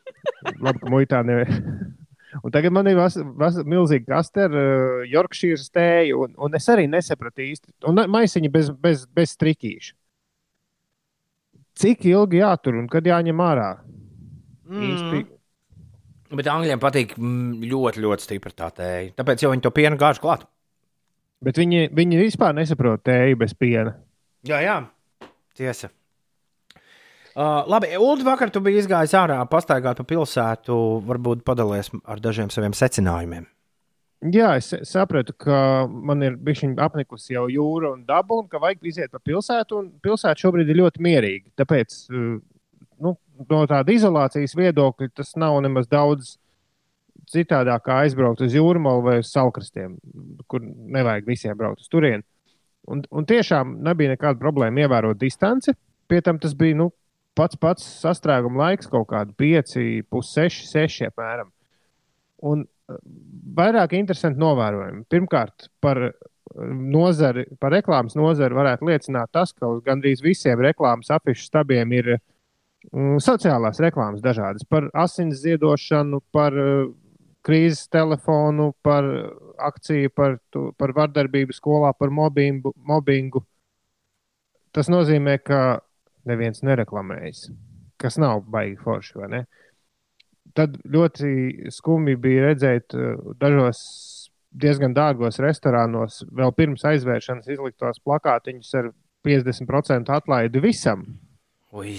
Labi, 0.66 0.78
ka 0.82 0.92
muitā 0.92 1.22
nevienam. 1.24 1.96
Un 2.38 2.52
tagad 2.54 2.74
man 2.74 2.86
ir 2.86 2.98
vas, 2.98 3.16
vas, 3.38 3.58
milzīga 3.66 4.14
kaste 4.14 4.46
ar 4.46 4.54
uh, 4.54 5.00
Yorkshire 5.08 5.60
tēju, 5.74 6.20
un, 6.26 6.36
un 6.46 6.54
es 6.58 6.68
arī 6.70 6.86
nesapratu 6.90 7.42
īsti. 7.44 7.74
Un 7.90 8.04
maisiņi 8.10 8.52
bez, 8.52 8.70
bez, 8.82 9.02
bez 9.10 9.34
strikīša. 9.34 9.96
Cik 11.80 12.06
ilgi 12.10 12.40
jātur 12.42 12.78
un 12.80 12.88
kad 12.92 13.06
jāņem 13.06 13.42
ārā? 13.42 13.68
Īsti. 14.70 15.20
Mm. 15.24 16.38
Bet 16.38 16.46
angļiem 16.46 16.80
patīk 16.82 17.16
mm, 17.18 17.64
ļoti, 17.66 18.02
ļoti 18.04 18.26
stipra 18.26 18.52
tā 18.54 18.70
tēja. 18.76 19.14
Tāpēc 19.18 19.42
jau 19.42 19.50
viņi 19.50 19.64
to 19.64 19.72
pienu 19.74 19.98
gāž 19.98 20.20
klāt. 20.22 20.46
Bet 21.42 21.58
viņi, 21.58 21.88
viņi 21.96 22.20
vispār 22.20 22.54
nesaprot 22.54 23.02
tēju 23.06 23.38
bez 23.40 23.56
piena. 23.56 23.96
Jā, 24.46 24.60
jā. 24.62 24.76
Tiesa. 25.56 25.90
Uh, 27.30 27.62
labi, 27.70 27.92
Ulu, 27.94 28.24
vakar 28.26 28.50
tu 28.50 28.62
biji 28.64 28.82
izgājis 28.82 29.14
ārā, 29.14 29.38
pastaigāt 29.50 30.00
pa 30.00 30.06
pilsētu. 30.06 30.76
Varbūt 31.06 31.44
padalies 31.46 31.92
ar 32.04 32.22
dažiem 32.22 32.50
saviem 32.50 32.74
secinājumiem. 32.74 33.46
Jā, 34.34 34.50
es 34.60 34.74
sapratu, 34.84 35.32
ka 35.32 35.86
man 35.88 36.20
ir 36.26 36.34
bijusi 36.36 36.68
apnikusi 36.76 37.36
jau 37.36 37.46
jūra 37.48 37.94
un 37.94 38.02
daba, 38.04 38.36
un 38.42 38.50
ka 38.50 38.60
vajag 38.60 38.90
iziet 38.90 39.14
pa 39.14 39.22
pilsētu. 39.22 39.84
Pilsēta 40.04 40.42
šobrīd 40.42 40.68
ir 40.68 40.80
ļoti 40.82 41.04
mierīga. 41.06 41.46
Tāpēc 41.62 41.96
uh, 42.10 42.34
nu, 43.00 43.14
no 43.48 43.62
tāda 43.70 43.94
izolācijas 43.94 44.56
viedokļa 44.58 45.12
tas 45.22 45.32
nav 45.40 45.56
nemaz 45.64 45.88
daudz 45.90 46.34
citādāk, 47.30 47.84
kā 47.86 48.02
aizbraukt 48.04 48.42
uz 48.44 48.54
jūrmālu 48.56 49.06
vai 49.06 49.16
uz 49.22 49.30
salkrastiem, 49.30 49.96
kur 50.50 50.64
nevajag 50.66 51.28
visiem 51.28 51.56
braukt 51.56 51.84
uz 51.84 51.90
turieni. 51.92 52.24
Un, 52.90 53.04
un 53.14 53.26
tiešām 53.28 53.76
nebija 53.86 54.16
nekāda 54.16 54.40
problēma 54.40 54.82
ievērot 54.84 55.20
distanci. 55.20 55.76
Pie 56.10 56.20
tam 56.26 56.40
tas 56.42 56.56
bija 56.58 56.78
nu, 56.80 56.90
pats 57.40 57.58
pats 57.60 57.86
sastrēguma 58.02 58.66
laiks, 58.66 58.90
kaut 58.90 59.08
kādi 59.10 59.34
5, 59.40 59.76
6, 60.12 60.66
6 60.70 61.08
apmēram. 61.08 61.50
Un 62.50 62.64
eh, 62.64 62.98
vairāk 63.56 63.96
interesanti 63.98 64.40
novērojumi. 64.40 65.06
Pirmkārt, 65.12 65.70
par 65.82 66.02
eh, 66.08 66.14
nozari, 66.96 67.46
par 67.60 67.74
reklāmas 67.76 68.16
nozari 68.18 68.56
varētu 68.56 68.90
liecināt 68.90 69.32
tas, 69.36 69.54
ka 69.56 69.72
uz 69.72 69.80
gandrīz 69.86 70.24
visiem 70.24 70.60
reklāmas 70.64 71.12
afišu 71.16 71.48
stabiem 71.48 71.96
ir 71.96 72.14
mm, 72.14 73.20
sociālās 73.24 73.80
reklāmas 73.82 74.24
dažādas 74.24 74.66
par 74.68 74.90
asins 74.94 75.40
ziedošanu, 75.44 76.20
par 76.34 76.56
uh, 76.56 76.90
krīzes 77.46 77.88
telefonu, 77.92 78.70
par 78.84 79.06
akciju, 79.60 80.10
par, 80.16 80.36
tu, 80.52 80.70
par 80.78 80.92
vardarbību 80.96 81.54
skolā, 81.56 81.92
par 81.96 82.12
mobbingu, 82.12 82.72
mobbingu. 82.76 83.42
Tas 84.76 84.90
nozīmē, 84.92 85.38
ka 85.42 85.80
neviens 86.28 86.64
nereklamējas, 86.66 87.48
kas 88.00 88.18
nav 88.20 88.44
baigi 88.50 88.78
forši, 88.84 89.16
vai 89.20 89.30
ne? 89.34 89.42
Tad 90.56 90.80
ļoti 90.90 91.70
skumji 91.70 92.18
bija 92.18 92.48
redzēt 92.48 92.96
uh, 92.98 93.32
dažos 93.38 93.80
diezgan 94.50 94.94
dārgos 94.96 95.38
restorānos, 95.42 96.24
vēl 96.34 96.52
pirms 96.56 96.84
aizvēršanas 96.90 97.50
izliktos 97.52 98.02
plakātiņus 98.02 98.72
ar 98.80 98.90
50% 99.26 100.10
atlaidi 100.16 100.62
visam. 100.64 101.04
Ui. 101.76 101.94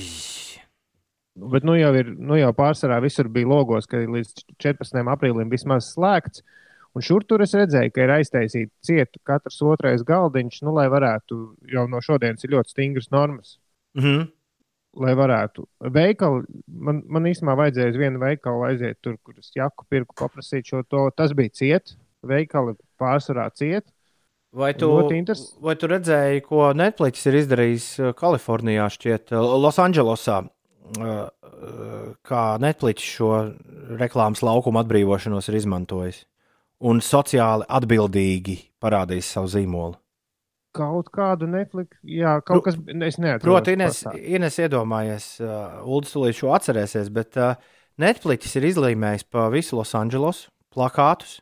Bet 1.51 1.63
nu 1.63 1.78
jau, 1.78 1.93
ir, 1.95 2.09
nu 2.19 2.36
jau 2.36 2.51
pārsvarā 2.55 2.97
visur 3.03 3.30
bija 3.32 3.47
logos, 3.47 3.88
ka 3.88 4.01
līdz 4.03 4.43
14. 4.59 4.99
aprīlim 5.13 5.51
vismaz 5.51 5.93
slēgts. 5.93 6.43
Un 6.91 7.05
šur 7.07 7.24
tur 7.24 7.39
es 7.39 7.53
redzēju, 7.55 7.93
ka 7.95 8.03
ir 8.03 8.11
aiztaisīta 8.17 8.74
cieta 8.84 9.22
katrs 9.24 9.61
otrais 9.63 10.03
galdiņš, 10.03 10.57
nu, 10.67 10.74
lai 10.76 10.89
varētu 10.91 11.38
jau 11.72 11.86
no 11.88 12.01
šodienas 12.03 12.43
ir 12.43 12.51
ļoti 12.57 12.76
stingras 12.76 13.07
normas. 13.15 13.55
Mhm. 13.97 14.29
Lai 15.01 15.13
varētu. 15.15 15.63
Veikali, 15.95 16.41
man, 16.67 16.97
man 17.07 17.23
īstenībā 17.29 17.53
vajadzēja 17.55 17.93
uz 17.93 17.99
vienu 18.01 18.19
veikalu 18.19 18.65
aiziet 18.67 18.97
tur, 18.99 19.15
kur 19.23 19.37
es 19.39 19.53
jaku 19.55 19.85
pirku, 19.87 20.15
paprasīt 20.19 20.67
šo 20.67 20.81
to. 20.83 21.05
Tas 21.15 21.31
bija 21.37 21.53
ciet, 21.55 21.93
veikali 22.27 22.75
pārsvarā 22.99 23.45
ciet. 23.55 23.85
Vai 24.51 24.73
tu, 24.75 24.89
interes- 25.15 25.53
vai 25.63 25.77
tu 25.79 25.87
redzēji, 25.87 26.41
ko 26.43 26.73
Netflix 26.75 27.23
ir 27.31 27.37
izdarījis 27.39 27.85
uh, 28.03 28.11
Kalifornijā, 28.19 28.89
šķiet, 28.91 29.31
uh, 29.31 29.53
Losandželosā? 29.63 30.41
uh, 30.99 31.29
Kā 32.27 32.43
Netflix 32.59 33.05
šo 33.05 33.31
reklāmas 33.95 34.41
laukumu 34.43 34.81
atbrīvošanos 34.81 35.47
ir 35.51 35.59
izmantojis 35.61 36.23
un 36.81 36.99
sociāli 37.05 37.63
atbildīgi 37.69 38.57
parādījis 38.81 39.29
savu 39.37 39.47
zīmolu. 39.53 40.01
Kaut 40.72 41.09
kādu 41.11 41.49
Netflix, 41.51 41.97
jā, 42.07 42.38
kaut 42.47 42.63
kas, 42.63 42.78
es 42.80 43.17
neatceros. 43.19 43.43
Proti, 43.43 43.74
Ines. 43.76 44.05
Ines 44.15 44.59
iedomājies, 44.63 45.26
uh, 45.43 45.82
Ulas 45.84 46.13
tūlīt 46.13 46.38
šo 46.38 46.53
atcerēsies, 46.55 47.09
bet 47.11 47.36
uh, 47.36 47.57
Netflix 47.99 48.55
ir 48.55 48.69
izlīmējis 48.69 49.28
pa 49.28 49.49
visu 49.51 49.76
Losandželosu 49.76 50.47
plakātus, 50.72 51.41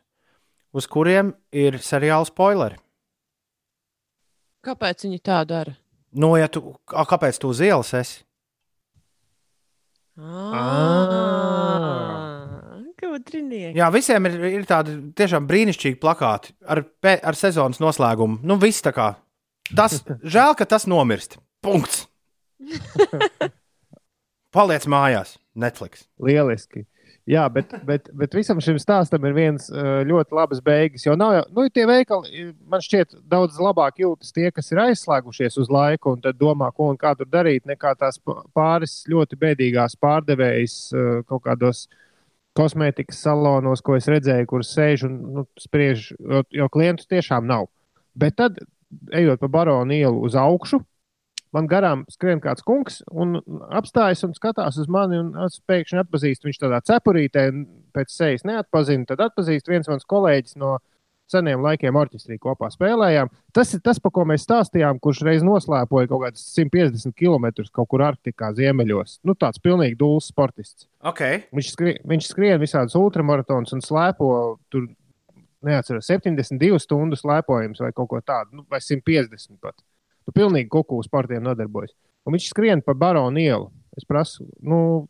uz 0.74 0.88
kuriem 0.90 1.34
ir 1.54 1.78
seriāla 1.78 2.26
spoileri. 2.26 2.80
Kāpēc 4.66 5.06
viņi 5.06 5.22
tā 5.24 5.38
dara? 5.48 5.76
Nu, 6.10 6.34
ja 6.36 6.50
tu, 6.50 6.74
a, 6.90 7.06
kāpēc 7.06 7.38
tu 7.38 7.48
uz 7.54 7.62
ielas 7.62 7.94
esi? 7.96 8.24
Ah, 10.20 10.60
Gudrinieki. 13.10 13.78
Jā, 13.78 13.88
visiem 13.94 14.28
ir, 14.30 14.38
ir 14.60 14.68
tādi 14.68 14.96
tiešām 15.18 15.48
brīnišķīgi 15.50 15.98
plakāti 16.02 16.54
ar, 16.64 16.84
ar 17.04 17.38
sezonas 17.38 17.82
noslēgumu. 17.82 18.40
Nu, 18.46 18.58
viss 18.62 18.84
tā 18.84 18.94
kā. 18.96 19.12
Tas 19.76 20.00
žēl, 20.34 20.54
ka 20.58 20.68
tas 20.68 20.86
nomirst. 20.90 21.38
Punkts. 21.64 22.06
Paliec 24.54 24.86
mājās, 24.90 25.36
Netflix. 25.54 26.06
Lieliski. 26.18 26.86
Jā, 27.30 27.44
bet, 27.52 27.70
bet, 27.86 28.08
bet 28.16 28.32
visam 28.34 28.58
šim 28.64 28.78
stāstam 28.80 29.22
ir 29.28 29.34
viens 29.36 29.68
uh, 29.70 30.00
ļoti 30.08 30.34
labs 30.34 30.62
beigas. 30.64 31.04
Jo 31.04 31.14
nav 31.18 31.34
jau, 31.36 31.42
nu, 31.54 31.66
tie 31.70 31.84
veikali, 31.86 32.46
man 32.66 32.82
šķiet, 32.82 33.14
daudz 33.30 33.60
labāk 33.62 34.00
jūtas 34.02 34.34
tie, 34.34 34.48
kas 34.54 34.72
ir 34.72 34.80
aizslēgušies 34.86 35.60
uz 35.62 35.70
laiku 35.70 36.16
un 36.16 36.24
tad 36.24 36.40
domā, 36.40 36.72
ko 36.74 36.88
un 36.90 36.98
kā 36.98 37.12
tur 37.18 37.28
darīt, 37.30 37.68
nekā 37.70 37.92
tās 38.00 38.18
pāris 38.56 39.02
ļoti 39.10 39.38
bēdīgās 39.44 39.98
pārdevējas 40.00 40.76
uh, 40.96 41.10
kaut 41.28 41.44
kādos 41.46 41.84
kosmētikas 42.60 43.22
salonos, 43.24 43.82
ko 43.84 43.96
es 43.96 44.08
redzēju, 44.10 44.48
kur 44.50 44.66
sēž 44.66 45.06
un 45.08 45.16
nu, 45.38 45.46
spriež, 45.60 46.10
jo, 46.18 46.44
jo 46.54 46.68
klientu 46.72 47.08
tiešām 47.10 47.48
nav. 47.48 47.70
Bet 48.18 48.36
tad, 48.40 48.60
ejot 49.16 49.40
pa 49.40 49.50
baronu 49.50 49.96
ielu 49.96 50.20
uz 50.26 50.36
augšu, 50.38 50.82
man 51.56 51.66
garām 51.70 52.04
skrien 52.10 52.42
kāds 52.42 52.64
kungs 52.66 53.00
un 53.10 53.38
apstājas 53.74 54.22
un 54.26 54.36
skatās 54.36 54.78
uz 54.80 54.90
mani. 54.92 55.22
Es 55.46 55.58
pēkšņi 55.66 56.02
atpazīstu 56.04 56.50
viņš 56.50 56.60
tādā 56.62 56.82
cepurītē, 56.86 57.48
pēc 57.96 58.14
sejas 58.14 58.46
neatpazinu. 58.48 59.08
Tad 59.08 59.24
atpazīst 59.30 59.70
viens 59.70 59.90
mans 59.90 60.06
kolēģis 60.10 60.58
no 60.60 60.76
seniem 61.30 61.62
laikiem 61.64 61.96
orķestrī 61.96 62.38
kopā 62.42 62.70
spēlējām. 62.72 63.30
Tas 63.56 63.72
ir 63.76 63.82
tas, 63.84 64.00
par 64.02 64.12
ko 64.14 64.24
mēs 64.28 64.44
stāstījām, 64.46 65.00
kurš 65.02 65.22
reiz 65.26 65.44
noslēpoja 65.46 66.10
kaut 66.10 66.24
kādas 66.26 66.44
150 66.54 67.14
km 67.16 67.48
kaut 67.72 67.90
kur 67.90 68.04
Arktikā, 68.06 68.52
ziemeļos. 68.56 69.20
Nu, 69.26 69.36
tāds 69.38 69.62
pilnīgi 69.62 69.98
dūls 70.00 70.30
sportists. 70.32 70.88
Okay. 71.12 71.44
Viņš 71.56 71.72
skrien, 71.74 72.00
viņš 72.12 72.30
skrien 72.32 72.60
visādus 72.62 72.98
ultramaratonus 72.98 73.76
un 73.76 73.84
slēpo 73.84 74.30
tur, 74.72 74.88
neatceros, 75.66 76.08
72 76.08 76.80
stundu 76.82 77.18
slēpojums 77.20 77.82
vai 77.84 77.92
kaut 77.96 78.10
ko 78.10 78.20
tādu, 78.24 78.60
nu, 78.60 78.66
vai 78.70 78.82
150 78.84 79.60
pat. 79.62 79.76
Nu, 80.26 80.34
pilnīgi 80.36 80.70
kuku 80.72 81.00
sportiem 81.04 81.44
nodarbojas. 81.44 81.94
Un 82.26 82.36
viņš 82.36 82.50
skrien 82.52 82.82
pa 82.84 82.94
baronu 82.96 83.40
ielu. 83.40 83.70
Es 83.96 84.06
prasu, 84.06 84.46
nu, 84.62 85.08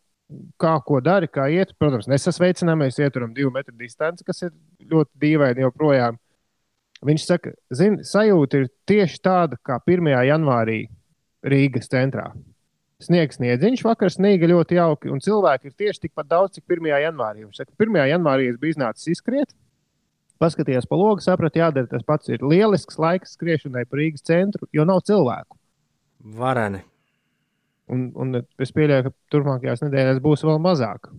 kā 0.61 0.75
ko 0.87 1.01
dari, 1.05 1.29
kā 1.31 1.47
iet. 1.53 1.75
Protams, 1.79 2.09
nesasveicināmies, 2.11 2.99
ieturam 3.03 3.33
divu 3.37 3.53
metru 3.55 3.75
distanci, 3.79 4.27
kas 4.27 4.45
ir 4.47 4.53
ļoti 4.91 5.23
dīvaini 5.25 5.65
joprojām. 5.67 6.19
Viņš 7.07 7.25
saka, 7.25 7.55
zini, 7.73 8.05
sajūta 8.05 8.61
ir 8.61 8.71
tieši 8.89 9.21
tāda 9.25 9.57
kā 9.65 9.79
1. 9.89 10.11
janvārī 10.29 10.83
Rīgas 11.47 11.89
centrā. 11.89 12.29
Sniegs 13.01 13.39
sniedziņš, 13.39 13.83
vakar 13.87 14.13
sniega 14.13 14.51
ļoti 14.51 14.77
jauki, 14.77 15.09
un 15.09 15.23
cilvēki 15.25 15.71
ir 15.71 15.77
tieši 15.81 16.03
tikpat 16.05 16.29
daudz, 16.29 16.59
cik 16.59 16.67
1. 16.69 16.91
janvārī. 17.07 17.47
Viņš 17.47 17.63
saka, 17.63 17.73
1. 17.81 17.97
janvārī 18.11 18.51
es 18.51 18.59
biju 18.61 18.77
iznācis 18.77 19.09
izskriet, 19.15 19.55
paskatījos 20.41 20.89
pa 20.89 20.99
logu, 21.01 21.25
sapratu, 21.25 21.63
jādara 21.63 21.89
tas 21.89 22.05
pats. 22.05 22.29
Ir 22.29 22.45
lielisks 22.45 23.01
laiks 23.01 23.39
skriešanai 23.39 23.87
pa 23.89 24.01
Rīgas 24.03 24.29
centru, 24.29 24.69
jo 24.77 24.85
nav 24.85 25.01
cilvēku. 25.09 25.57
Vareni. 26.37 26.85
Un, 27.91 28.09
un 28.23 28.41
es 28.41 28.73
pieļauju, 28.77 29.09
ka 29.09 29.35
turpmākajās 29.35 29.85
nedēļās 29.85 30.23
būs 30.25 30.45
vēl 30.47 30.61
mazāk. 30.63 31.11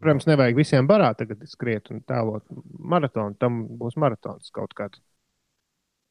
Protams, 0.00 0.26
nevajag 0.30 0.56
visiem 0.56 0.86
barā 0.88 1.10
tagad 1.18 1.42
skriet 1.50 1.90
un 1.92 2.00
tēlot 2.08 2.46
maratonu. 2.94 3.36
Tam 3.40 3.64
būs 3.80 3.98
maratons 4.00 4.52
kaut 4.54 4.72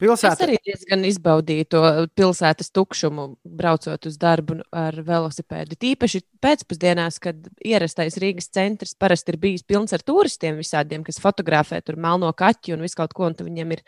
Es 0.00 0.24
Pilsēta 0.24 0.46
arī 0.46 0.56
diezgan 0.64 1.04
izbaudīju 1.08 1.66
to 1.70 1.82
pilsētas 2.16 2.72
tukšumu, 2.74 3.26
braucot 3.44 4.08
uz 4.08 4.16
darbu 4.20 4.60
ar 4.72 4.96
velosipēdu. 5.06 5.76
Tīpaši 5.80 6.22
pēcpusdienās, 6.42 7.20
kad 7.22 7.50
ierastais 7.64 8.16
Rīgas 8.22 8.50
centrs 8.54 8.96
parasti 8.98 9.34
ir 9.34 9.40
bijis 9.42 9.66
pilns 9.68 9.94
ar 9.96 10.04
turistiem, 10.06 10.58
visādiem, 10.60 11.04
kas 11.06 11.20
fotografē 11.22 11.82
tur 11.84 12.00
melno 12.00 12.32
kaķi 12.36 12.76
un 12.76 12.86
visu 12.86 13.00
kaut 13.00 13.14
ko, 13.16 13.28
un 13.28 13.36
viņiem 13.38 13.76
ir 13.76 13.84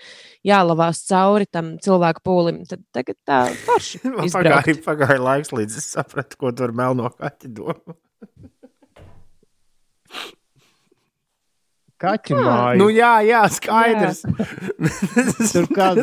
jālavās 0.46 1.02
cauri 1.08 1.48
tam 1.50 1.76
cilvēku 1.82 2.24
pūlim. 2.26 2.62
Tad 2.68 2.84
tagad 2.94 3.18
tā 3.28 3.42
forši 3.64 4.02
pagāja, 4.36 4.78
pagāja 4.84 5.20
laiks, 5.22 5.54
līdz 5.56 5.80
es 5.80 5.90
sapratu, 5.96 6.38
ko 6.40 6.52
tur 6.56 6.76
melno 6.76 7.10
kaķi 7.16 7.54
domā. 7.56 7.98
Kaķu 12.02 12.34
māja. 12.34 12.78
Nu, 12.80 12.88
jā, 12.90 13.12
jā, 13.26 13.42
skaidrs. 13.54 14.24
Tur, 15.52 15.68
kād, 15.70 16.00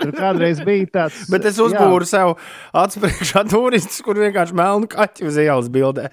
tur 0.00 0.14
kādreiz 0.16 0.62
bija 0.64 0.88
tāds. 0.96 1.26
Bet 1.32 1.44
es 1.50 1.60
uzbūru 1.60 2.08
sev 2.08 2.38
atspriekšā 2.72 3.44
turistus, 3.50 4.00
kur 4.04 4.20
vienkārši 4.22 4.56
melnu 4.56 4.88
kaķu 4.92 5.28
uz 5.28 5.40
ielas 5.42 5.68
bildē. 5.72 6.08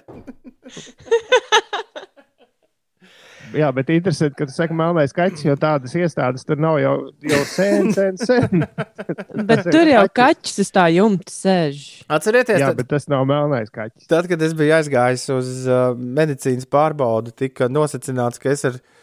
Jā, 3.50 3.64
jā, 3.64 3.70
bet 3.74 3.88
interesanti, 3.90 4.36
ka 4.38 4.46
tu 4.46 4.54
saki 4.54 4.76
melnais 4.76 5.14
kaķis, 5.16 5.42
jo 5.48 5.56
tādas 5.58 5.96
iestādes 5.98 6.44
tur 6.46 6.60
nav 6.62 6.76
jau, 6.82 6.94
jau 7.32 7.40
sen, 7.50 7.90
sen, 7.96 8.20
sen. 8.20 8.62
Bet 9.48 9.64
tur 9.66 9.90
jau 9.90 10.04
kaķis 10.20 10.62
uz 10.62 10.70
tā 10.74 10.84
jumta 10.94 11.34
sēž. 11.34 11.80
Atcerieties, 12.12 12.60
Jā, 12.62 12.70
tad, 12.70 12.78
bet 12.82 12.92
tas 12.92 13.08
nav 13.10 13.24
melnais 13.26 13.72
kaķis. 13.74 14.06
tad, 14.10 14.28
kad 14.30 14.46
es 14.46 14.54
biju 14.54 14.76
aizgājis 14.76 15.26
uz 15.34 15.50
uh, 15.66 15.98
medicīnas 15.98 16.68
pārbaudi, 16.70 17.34
tika 17.46 17.66
nosacīts, 17.72 18.38
ka 18.38 18.54
es 18.54 18.66
ar, 18.68 18.78
uh, 18.78 18.99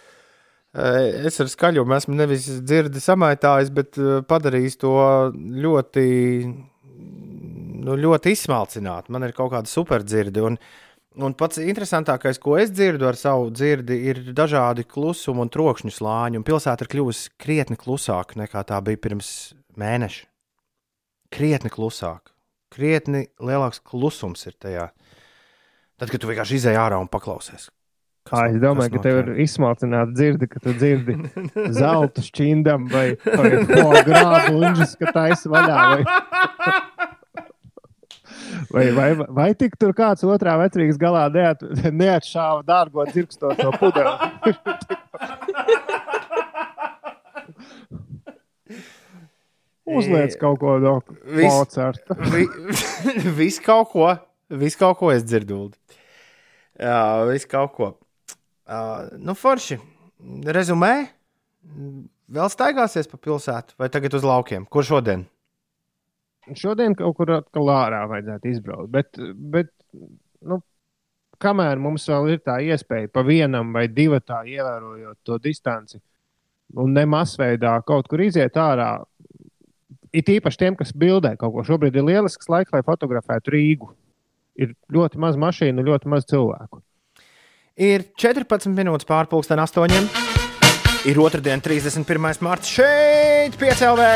es 0.75 1.39
ar 1.41 1.49
skaļumu 1.51 1.95
esmu 1.95 2.17
nevis 2.17 2.47
dzirdi 2.61 3.01
samaitājis, 3.01 3.71
bet 3.73 3.99
uh, 4.01 4.19
padarījis 4.27 4.79
to 4.81 4.95
ļoti, 5.63 6.07
nu, 7.85 7.95
ļoti 7.95 8.33
izsmalcināt. 8.35 9.09
Man 9.13 9.25
ir 9.27 9.35
kaut 9.37 9.53
kāda 9.55 9.71
superdzirde. 9.71 10.43
Un, 10.43 10.57
un 11.23 11.35
pats 11.37 11.61
interesantākais, 11.63 12.39
ko 12.43 12.57
es 12.59 12.73
dzirdu 12.73 13.07
ar 13.09 13.19
savu 13.19 13.49
dzirdi, 13.53 13.99
ir 14.11 14.23
dažādi 14.37 14.85
klusuma 14.87 15.45
un 15.45 15.53
trokšņu 15.53 15.93
slāņi. 15.97 16.41
Un 16.41 16.47
pilsēta 16.47 16.85
ir 16.85 16.91
kļuvusi 16.93 17.31
krietni 17.39 17.79
klusāka 17.79 18.41
nekā 18.43 18.65
tā 18.67 18.81
bija 18.85 19.01
pirms 19.07 19.31
mēneša. 19.79 20.27
Krietni 21.33 21.71
klusāka. 21.73 22.33
Krietni 22.71 23.25
lielāks 23.39 23.79
klusums 23.83 24.43
ir 24.47 24.55
tajā. 24.59 24.91
Tad, 25.97 26.11
kad 26.11 26.21
tu 26.21 26.29
vienkārši 26.29 26.59
izēj 26.59 26.77
ārā 26.77 26.99
un 27.01 27.09
paklausies. 27.09 27.71
Kā 28.27 28.41
es 28.51 28.57
domāju, 28.61 28.91
ka 28.97 29.01
tev 29.05 29.17
ir 29.21 29.27
izsmalcināta 29.45 30.11
dzirde, 30.15 30.47
ka 30.51 30.59
tu 30.63 30.73
dzirdi 30.75 31.15
zelta 31.79 32.23
šķindam 32.25 32.87
vai, 32.91 33.07
vai 33.23 33.51
grābu 34.07 34.57
unžas, 34.61 34.95
ka 34.99 35.13
taisa 35.15 35.51
vaļā. 35.53 35.77
Vai, 35.93 36.03
Vai, 38.67 38.89
vai, 38.91 39.11
vai 39.15 39.45
tik 39.55 39.75
tur 39.79 39.93
kāds 39.95 40.23
otrā 40.27 40.57
vecrīgas 40.59 40.97
galā 40.99 41.27
neat, 41.31 41.61
neatšāva 41.93 42.63
dārgo 42.67 43.05
dzirkstošo 43.07 43.69
pudeli? 43.79 44.11
Uzliec 49.87 50.35
kaut 50.39 50.59
ko 50.59 50.77
no 50.83 50.97
Vis- 51.23 51.47
Mocarta. 51.53 52.17
Vi, 52.33 52.43
visu 53.37 53.61
kaut 53.63 53.91
ko, 53.93 54.09
visu 54.51 54.79
kaut 54.81 54.97
ko 54.99 55.11
es 55.13 55.23
dzirdu. 55.23 55.69
Jā, 56.77 57.23
visu 57.31 57.47
kaut 57.51 57.71
ko. 57.77 57.93
Uh, 58.67 59.07
nu, 59.23 59.31
forši. 59.37 59.77
Rezumē, 60.51 60.93
vēl 62.27 62.49
staigāsies 62.51 63.07
pa 63.07 63.19
pilsētu 63.21 63.77
vai 63.79 63.87
tagad 63.93 64.17
uz 64.17 64.25
laukiem? 64.27 64.65
Kur 64.67 64.83
šodien? 64.83 65.23
Šodien 66.57 66.95
kaut 66.97 67.15
kur 67.19 67.31
atkal 67.37 67.69
ārā 67.71 68.01
vajadzētu 68.11 68.49
izbraukt. 68.51 68.89
Bet, 68.91 69.19
bet 69.53 69.71
nu, 70.47 70.59
kamēr 71.43 71.79
mums 71.79 72.07
vēl 72.09 72.33
ir 72.33 72.41
tā 72.43 72.57
iespēja 72.65 73.11
pa 73.13 73.23
vienam 73.27 73.71
vai 73.75 73.85
divam 73.91 74.23
tā 74.23 74.41
ievērojot 74.47 75.19
to 75.27 75.37
distanci, 75.43 76.01
un 76.75 76.95
ne 76.97 77.05
masveidā 77.07 77.77
kaut 77.87 78.09
kur 78.11 78.23
iziet 78.25 78.57
ārā, 78.59 78.91
it 80.11 80.29
īpaši 80.31 80.63
tiem, 80.63 80.75
kas 80.79 80.91
bildē 80.95 81.35
kaut 81.39 81.53
ko. 81.55 81.63
Šobrīd 81.67 81.95
ir 81.95 82.07
lielisks 82.07 82.49
laiks, 82.51 82.73
lai 82.75 82.83
fotografētu 82.85 83.53
Rīgu. 83.53 83.93
Ir 84.57 84.73
ļoti 84.91 85.19
maz 85.21 85.37
mašīnu, 85.37 85.85
ļoti 85.85 86.09
maz 86.09 86.25
cilvēku. 86.27 86.81
Ir 87.77 88.07
14 88.17 88.71
minūtes 88.73 89.05
pārpusdien, 89.05 89.59
8. 89.61 90.07
Ir 91.05 91.17
otrdien, 91.21 91.61
31. 91.61 92.39
marts 92.41 92.71
šeit, 92.73 93.53
piecēlē. 93.61 94.07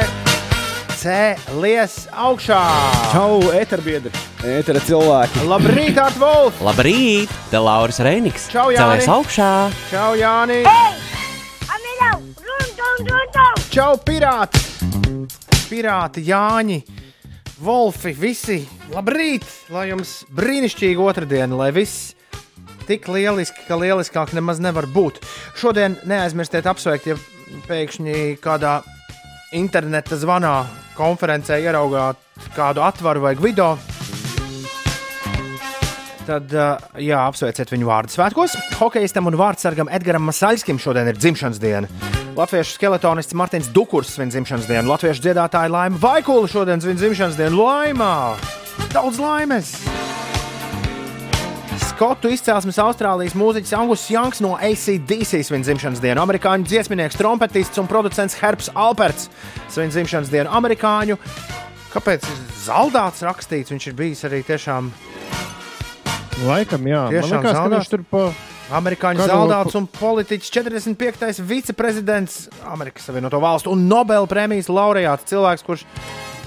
Cēlies 0.97 2.07
augšā! 2.09 2.61
Čau, 3.11 3.35
eterbiedri, 3.53 4.09
etera 4.49 4.81
cilvēki! 4.81 5.43
Labrīt, 5.45 5.99
Art 6.01 6.17
Wolf! 6.17 6.57
Labrīt! 6.65 7.29
Te 7.51 7.61
Lauris 7.61 8.01
Reiniks! 8.01 8.47
Čau, 8.49 8.71
Jāni! 8.73 8.97
Celies 8.97 9.09
augšā! 9.13 9.49
Čau, 9.91 10.15
Jāni! 10.17 10.63
Čau, 13.69 13.91
pirāti! 14.01 14.63
Pirāti, 15.67 16.25
Jāņi, 16.31 16.79
Wolfi, 17.61 18.15
visi! 18.17 18.57
Labrīt! 18.89 19.45
Lai 19.69 19.85
jums 19.91 20.23
brīnišķīga 20.33 21.07
otrdiena, 21.13 21.61
lai 21.61 21.69
viss 21.77 22.15
tik 22.87 23.07
lieliski, 23.11 23.65
ka 23.67 23.77
lieliskāk 23.79 24.33
nemaz 24.37 24.61
nevar 24.63 24.87
būt. 24.89 25.21
Šodien 25.59 25.97
neaizmirstiet 26.07 26.67
apsveikt, 26.69 27.11
ja 27.11 27.17
pēkšņi 27.67 28.37
kādā 28.43 28.79
interneta 29.55 30.17
zvanā 30.19 30.55
konferencē 30.95 31.59
ieraugāt 31.63 32.19
kādu 32.55 32.83
atvaru 32.85 33.25
vai 33.25 33.35
video. 33.39 33.75
Tad, 36.21 36.53
uh, 36.53 36.77
jā, 37.01 37.17
apsveiciet 37.25 37.71
viņu 37.73 37.87
vārdu 37.89 38.13
svētkos. 38.13 38.53
Hokejistam 38.77 39.27
un 39.27 39.37
vārdsargam 39.41 39.89
Edgars 39.91 40.21
Masaļskim 40.21 40.79
šodien 40.79 41.09
ir 41.09 41.17
dzimšanas 41.19 41.59
diena. 41.61 41.89
Latviešu 42.37 42.77
skeletonists 42.77 43.35
Martins 43.35 43.71
Dukurs 43.73 44.13
svin 44.15 44.31
dzimšanas 44.31 44.69
dienu. 44.69 44.93
Latviešu 44.93 45.25
dziedātāja 45.25 45.73
Laima 45.73 45.99
Vaikula 45.99 46.47
šodien 46.51 46.83
svin 46.83 47.01
dzimšanas 47.01 47.39
dienu. 47.41 47.65
Laimā! 47.65 48.13
Daudz 48.93 49.19
laimes! 49.19 49.75
Skotu 52.01 52.31
izcelsmes 52.33 52.79
Austrālijas 52.81 53.35
mūziķis 53.37 53.75
Angus 53.77 54.07
Janks 54.09 54.39
no 54.41 54.55
ACDC 54.57 55.43
svin 55.45 55.61
dzimšanas 55.61 55.99
dienu. 56.01 56.17
Amerikāņu 56.23 56.65
dziesminieks, 56.65 57.13
trompetists 57.19 57.77
un 57.77 57.85
producents 57.85 58.33
Herbs 58.39 58.71
Alperts 58.73 59.27
svin 59.69 59.93
dzimšanas 59.93 60.31
dienu. 60.33 60.49
Amerikāņu, 60.49 61.19
kāpēc 61.93 62.25
ir 62.25 62.39
zaldāts 62.63 63.21
rakstīts? 63.21 63.69
Viņš 63.69 63.85
ir 63.91 63.97
bijis 63.99 64.25
arī 64.25 64.41
tiešām 64.47 64.89
Laikam, 66.47 66.89
jā, 66.89 67.03
Tiešām 67.13 67.37
man 67.37 67.45
liekas, 67.45 67.61
viņš 67.75 67.93
tur 67.93 68.07
pa. 68.09 68.25
Amerikāņu 68.81 69.29
zaldāts 69.29 69.77
un 69.77 69.85
politiķis 69.99 70.55
45. 70.57 71.45
viceprezidents 71.45 72.47
Amerikas 72.65 73.11
Savienoto 73.11 73.37
Valstu 73.45 73.77
un 73.77 73.85
Nobela 73.85 74.25
prēmijas 74.25 74.73
laureāts 74.73 75.29
cilvēks, 75.29 75.69
kurš, 75.69 75.85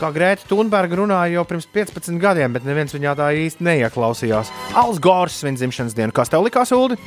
kā 0.00 0.10
Grēta 0.14 0.46
Thunberga, 0.50 0.98
runāja 1.00 1.38
jau 1.38 1.44
pirms 1.48 1.66
15 1.74 2.18
gadiem, 2.22 2.52
bet 2.56 2.66
neviens 2.66 2.94
viņā 2.94 3.14
tā 3.18 3.30
īsti 3.44 3.64
neieklausījās. 3.66 4.50
Alans 4.74 5.00
Gors 5.02 5.40
svin 5.42 5.58
dzimšanas 5.58 5.96
dienu. 5.96 6.14
Kas 6.16 6.32
tev 6.32 6.44
likās, 6.46 6.72
Ulu? 6.74 6.98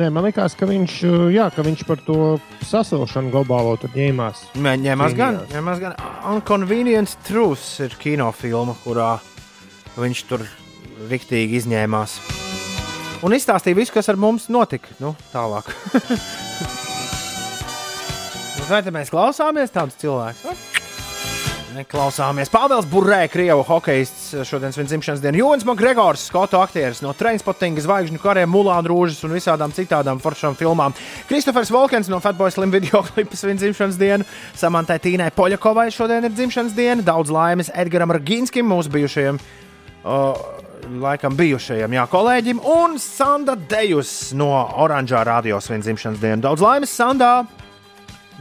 Nē, 0.00 0.06
man 0.08 0.24
liekas, 0.24 0.54
ka 0.56 0.64
viņš, 0.64 0.92
uh, 1.04 1.26
jā, 1.34 1.50
ka 1.52 1.60
viņš 1.66 1.82
par 1.84 2.00
to 2.06 2.16
sasilšanu 2.64 3.28
globālo 3.34 3.74
tur 3.80 3.92
ņēmās. 3.92 4.46
Ņemās 4.56 5.16
gan, 5.18 5.42
Cīnījās. 5.42 5.52
ņemās 5.58 5.82
gan. 5.82 5.96
Unconvenience 6.32 7.18
Truth 7.28 7.82
ir 7.84 7.96
kinofilma, 8.00 8.72
kurā 8.86 9.10
viņš 10.00 10.22
tur 10.30 10.46
riktīgi 11.10 11.60
izņēmās. 11.60 12.16
Un 13.22 13.36
izstāstīja 13.36 13.76
visu, 13.78 13.92
kas 13.94 14.08
ar 14.10 14.16
mums 14.18 14.48
notika. 14.50 14.88
Nu, 15.02 15.12
tālāk. 15.34 15.68
Nu, 18.62 18.68
Vai 18.68 18.78
tad 18.84 18.94
mēs 18.94 19.10
klausāmies 19.10 19.72
tādus 19.74 19.96
cilvēkus? 19.98 20.81
Vai? 21.72 21.82
Neklausāmies. 21.82 22.50
Pāvils 22.52 22.86
Burē, 22.88 23.28
Krievijas 23.30 23.66
hokejists, 23.66 24.34
šodien 24.48 24.72
svin 24.72 24.86
dzimšanas 24.86 25.22
dienu. 25.22 25.40
Jūns 25.42 25.64
Makgregors, 25.66 26.26
skotu 26.28 26.60
aktieris 26.60 27.02
no 27.02 27.12
Trainspottinga, 27.16 27.82
Zvaigžņu 27.82 28.20
kariem, 28.22 28.50
Mulāna 28.52 28.88
Rūžas 28.90 29.22
un 29.26 29.34
visādām 29.36 29.72
citām 29.74 30.20
foršām 30.22 30.56
filmām. 30.58 30.94
Kristofers 31.28 31.72
Volkens 31.72 32.10
no 32.12 32.20
Fatboy 32.20 32.52
Slim 32.52 32.72
video 32.72 33.02
klipa 33.12 33.36
svin 33.36 33.60
dzimšanas 33.60 33.98
dienu. 34.00 34.28
Samantai 34.58 34.98
Tīnai 35.02 35.30
Poļakovai 35.36 35.90
šodien 35.94 36.28
ir 36.28 36.34
dzimšanas 36.34 36.76
diena. 36.76 37.02
Daudz 37.06 37.32
laimes 37.32 37.72
Edgaram 37.74 38.12
Ragīnskim, 38.14 38.68
mūsu 38.68 38.92
bijušajam. 38.92 39.40
Uh, 40.02 40.36
Laikam 40.82 41.36
bijušajam 41.38 41.92
jā, 41.94 42.02
kolēģim, 42.10 42.58
un 42.66 42.96
Sanda 42.98 43.54
Dejus 43.54 44.32
no 44.34 44.50
Oranžā 44.82 45.22
radio 45.28 45.60
svin 45.62 45.84
dzimšanas 45.84 46.18
dienu. 46.18 46.42
Daudz 46.42 46.64
laimes, 46.64 46.90
Sandā! 46.90 47.61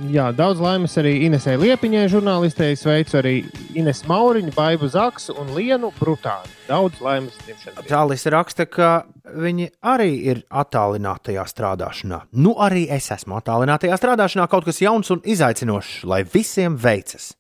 Jā, 0.10 0.32
daudz 0.34 0.58
laimes 0.64 0.96
arī 0.98 1.12
Inesai 1.28 1.60
Liepiņai, 1.62 2.08
žurnālistei. 2.10 2.74
Sveicu 2.80 3.20
arī 3.20 3.34
Ines 3.78 4.00
Mauriņu, 4.10 4.50
Baibu 4.56 4.88
Zaksu 4.90 5.36
un 5.38 5.52
Lienu 5.54 5.92
Brutānu. 6.00 6.50
Daudz 6.66 7.04
laimes 7.06 7.36
dzimšanas. 7.44 7.86
Tālis 7.86 8.26
raksta, 8.34 8.66
ka 8.66 8.90
viņi 9.30 9.70
arī 9.86 10.10
ir 10.32 10.42
attālinātajā 10.50 11.46
strādāšanā. 11.52 12.24
Nu, 12.34 12.56
arī 12.58 12.88
es 12.90 13.12
esmu 13.14 13.38
attālinātajā 13.38 14.00
strādāšanā, 14.02 14.48
kaut 14.50 14.66
kas 14.66 14.82
jauns 14.82 15.14
un 15.14 15.22
izaicinošs, 15.22 16.02
lai 16.10 16.24
visiem 16.26 16.80
veicas. 16.82 17.36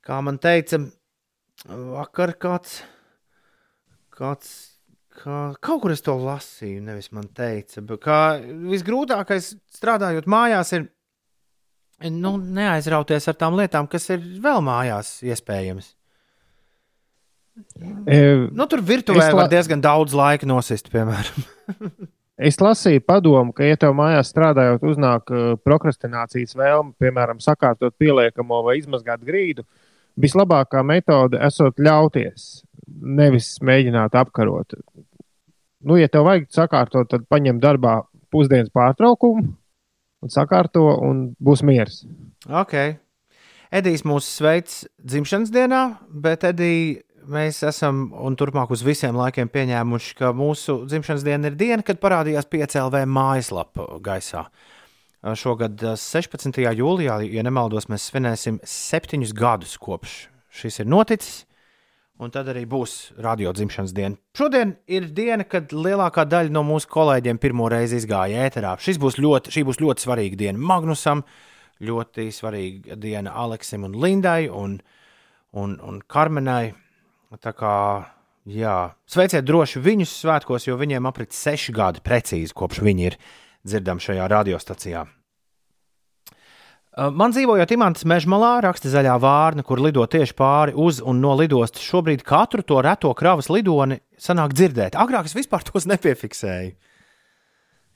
Kā 0.00 0.22
man 0.24 0.40
teica, 0.40 0.80
vakar 1.68 2.38
kāds, 2.40 2.78
kāds 4.16 4.54
kā, 5.12 5.48
kaut 5.60 5.82
kur 5.84 5.92
es 5.92 6.04
to 6.06 6.16
lasīju, 6.16 6.86
nevis 6.88 7.12
man 7.12 7.28
teica, 7.36 7.84
bet 7.84 8.06
kā 8.06 8.22
visgrūtākais 8.70 9.58
strādājot 9.76 10.30
mājās 10.30 10.72
ir 10.78 10.94
nu, 12.06 12.36
neaizrauties 12.38 13.26
ar 13.30 13.36
tām 13.38 13.56
lietām, 13.58 13.88
kas 13.90 14.08
ir 14.14 14.20
vēl 14.42 14.60
mājās 14.64 15.16
iespējams. 15.26 15.94
E, 18.06 18.18
Nu, 18.54 18.66
tur 18.70 18.82
virtuvē 18.86 19.24
Es 19.24 19.34
var 19.34 19.44
la- 19.48 19.50
diezgan 19.50 19.80
daudz 19.82 20.14
laika 20.14 20.46
nosist, 20.46 20.90
piemēram. 20.94 21.48
Es 22.38 22.54
lasīju 22.62 23.02
padomu, 23.02 23.50
ka, 23.50 23.64
ja 23.66 23.74
tev 23.74 23.96
mājās 23.98 24.28
strādājot, 24.30 24.84
uznāk 24.86 25.30
uh, 25.34 25.46
prokrastinācijas 25.58 26.54
vēlme, 26.54 26.92
piemēram, 27.02 27.40
sakārtot 27.42 27.96
pieliekamo 27.98 28.60
vai 28.62 28.76
izmazgāt 28.78 29.24
grīdu, 29.26 29.64
vislabākā 30.14 30.84
metode 30.86 31.40
esot 31.42 31.82
ļauties, 31.82 32.44
nevis 32.86 33.56
mēģināt 33.58 34.14
apkarot. 34.22 34.76
Nu, 35.82 35.96
ja 35.98 36.06
tev 36.06 36.28
vajag 36.30 36.46
sakārtot, 36.54 37.10
tad 37.10 37.26
paņem 37.26 37.58
darbā 37.58 38.04
pusdienas 38.30 38.70
pārtraukumu 38.70 39.42
un 40.24 40.32
sakārto, 40.32 40.84
un 41.04 41.28
būs 41.40 41.64
miers. 41.66 42.02
Ok. 42.48 42.74
Edijs 43.68 44.04
mūs 44.08 44.28
sveic 44.38 44.70
dzimšanas 45.04 45.52
dienā, 45.52 45.82
bet 46.08 46.46
Edija, 46.48 47.02
mēs 47.28 47.60
esam 47.68 48.06
un 48.16 48.36
turpmāk 48.38 48.72
uz 48.72 48.82
visiem 48.86 49.16
laikiem 49.18 49.50
pieņēmuši, 49.52 50.14
ka 50.16 50.32
mūsu 50.36 50.80
dzimšanas 50.88 51.26
diena 51.26 51.50
ir 51.50 51.58
diena, 51.60 51.84
kad 51.84 52.00
parādījās 52.00 52.48
PCLV 52.48 53.04
mājaslapa 53.12 53.90
gaisā. 54.04 54.46
Šogad 55.36 55.82
eh, 55.82 55.98
16. 55.98 56.62
jūlijā, 56.78 57.18
ja 57.26 57.44
nemaldos, 57.44 57.88
mēs 57.90 58.08
svinēsim 58.08 58.60
septiņus 58.62 59.34
gadus 59.36 59.76
kopš 59.82 60.28
šis 60.58 60.80
ir 60.82 60.88
noticis. 60.90 61.44
Un 62.18 62.32
tad 62.34 62.48
arī 62.50 62.64
būs 62.66 63.12
radio 63.22 63.52
dzimšanas 63.54 63.92
diena. 63.94 64.18
Šodien 64.34 64.72
ir 64.90 65.06
diena, 65.14 65.44
kad 65.46 65.70
lielākā 65.70 66.24
daļa 66.26 66.50
no 66.50 66.64
mūsu 66.66 66.90
kolēģiem 66.90 67.38
pirmo 67.38 67.68
reizi 67.70 68.00
izgāja 68.00 68.48
ēterā. 68.48 68.72
Šis 68.82 68.98
būs 68.98 69.20
ļoti, 69.22 69.52
šī 69.54 69.62
būs 69.68 69.78
ļoti 69.78 70.02
svarīga 70.02 70.40
diena 70.40 70.58
Magnusam, 70.58 71.22
ļoti 71.78 72.26
svarīga 72.34 72.98
diena 72.98 73.36
Aleksim 73.38 73.86
un 73.86 73.94
Lindai 74.02 74.48
un, 74.50 74.80
un, 75.54 75.76
un 75.78 76.00
Karmenai. 76.10 76.72
Tā 77.38 77.52
kā, 77.54 77.74
jā, 78.50 78.76
sveiciet 79.06 79.46
droši 79.46 79.84
viņus 79.84 80.16
svētkos, 80.24 80.66
jo 80.66 80.74
viņiem 80.80 81.06
aprit 81.06 81.36
seši 81.36 81.76
gadi 81.76 82.02
precīzi, 82.02 82.56
kopš 82.56 82.82
viņi 82.82 83.08
ir 83.12 83.18
dzirdami 83.62 84.02
šajā 84.02 84.26
radiostacijā. 84.34 85.06
Man 86.96 87.30
dzīvojot 87.30 87.70
Imantas 87.76 88.06
meža 88.08 88.30
malā, 88.32 88.56
raksta 88.64 88.90
zaļā 88.90 89.14
vārna, 89.22 89.62
kur 89.62 89.78
lido 89.78 90.02
tieši 90.08 90.34
pāri 90.34 90.72
uz 90.74 90.98
un 91.04 91.20
no 91.22 91.34
lidostas. 91.38 91.84
Šobrīd 91.84 92.24
katru 92.26 92.64
to 92.66 92.80
reto 92.82 93.12
kravas 93.14 93.50
lidoni 93.52 94.00
sanāk 94.18 94.56
dzirdēt. 94.56 94.96
Agrāk 94.98 95.28
es 95.28 95.36
vispār 95.36 95.62
tos 95.68 95.86
nepiefiksēju. 95.86 96.72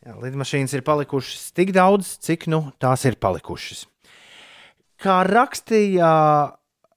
Jā, 0.03 0.15
lidmašīnas 0.19 0.75
ir 0.77 0.85
palikušas 0.87 1.51
tik 1.57 1.73
daudz, 1.75 2.17
cik 2.23 2.47
nu 2.51 2.65
tās 2.83 3.07
ir 3.09 3.19
palikušas. 3.23 3.85
Kā 5.03 5.23
rakstīja 5.27 6.13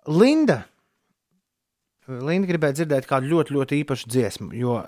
Linda, 0.10 0.64
Linda 2.06 2.50
gribēja 2.50 2.82
dzirdēt 2.82 3.10
kādu 3.10 3.32
ļoti, 3.32 3.56
ļoti 3.56 3.82
īpašu 3.82 4.10
dziesmu, 4.14 4.52
jo 4.58 4.84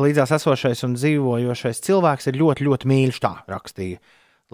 līdzās 0.00 0.32
esošais 0.38 0.84
un 0.86 0.96
dzīvojošais 0.96 1.82
cilvēks 1.84 2.30
ir 2.30 2.38
ļoti, 2.40 2.68
ļoti 2.68 2.88
mīļš. 2.88 3.20
Tā 3.24 3.34
rakstīja 3.52 4.00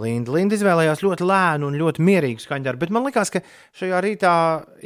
Linda. 0.01 0.33
Linda 0.35 0.57
izvēlējās 0.57 1.03
ļoti 1.05 1.27
lēnu 1.29 1.69
un 1.71 1.79
ļoti 1.81 2.05
mierīgu 2.07 2.43
skaņdarbu, 2.43 2.81
bet 2.85 2.95
man 2.95 3.07
liekas, 3.07 3.33
ka 3.35 3.43
šajā 3.77 4.01
rītā, 4.05 4.33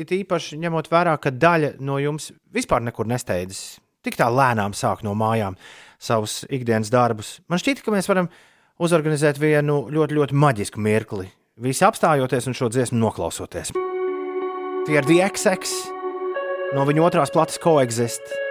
it 0.01 0.13
īpaši 0.15 0.59
ņemot 0.63 0.91
vērā, 0.93 1.17
ka 1.23 1.33
daļa 1.33 1.75
no 1.85 2.01
jums 2.03 2.31
vispār 2.55 2.85
nekur 2.85 3.09
nesteidzas, 3.11 3.79
tik 4.05 4.19
tā 4.21 4.29
lēnām 4.33 4.77
sāk 4.77 5.05
no 5.07 5.15
mājām 5.19 5.59
savus 6.03 6.43
ikdienas 6.53 6.93
darbus. 6.93 7.39
Man 7.49 7.63
šķiet, 7.63 7.85
ka 7.85 7.95
mēs 7.95 8.11
varam 8.11 8.29
uzorganizēt 8.83 9.41
vienu 9.41 9.85
ļoti, 9.95 10.19
ļoti 10.19 10.39
maģisku 10.45 10.83
mirkli. 10.83 11.31
Visi 11.65 11.87
apstājoties 11.87 12.51
un 12.51 12.57
šo 12.59 12.71
dziesmu 12.75 12.99
noklausoties. 12.99 13.71
Tie 14.85 14.99
ir 14.99 15.07
DXX 15.07 15.77
no 16.75 16.83
viņa 16.89 17.07
otrās 17.07 17.33
plates 17.33 17.61
coexist. 17.63 18.44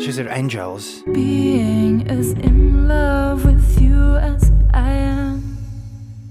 Šis 0.00 0.16
ir 0.18 0.28
Angels. 0.32 1.02
Being 1.12 2.08
as 2.08 2.32
in 2.32 2.88
love 2.88 3.44
with 3.44 3.80
you 3.82 4.16
as 4.16 4.50
I 4.72 4.92
am. 4.92 5.58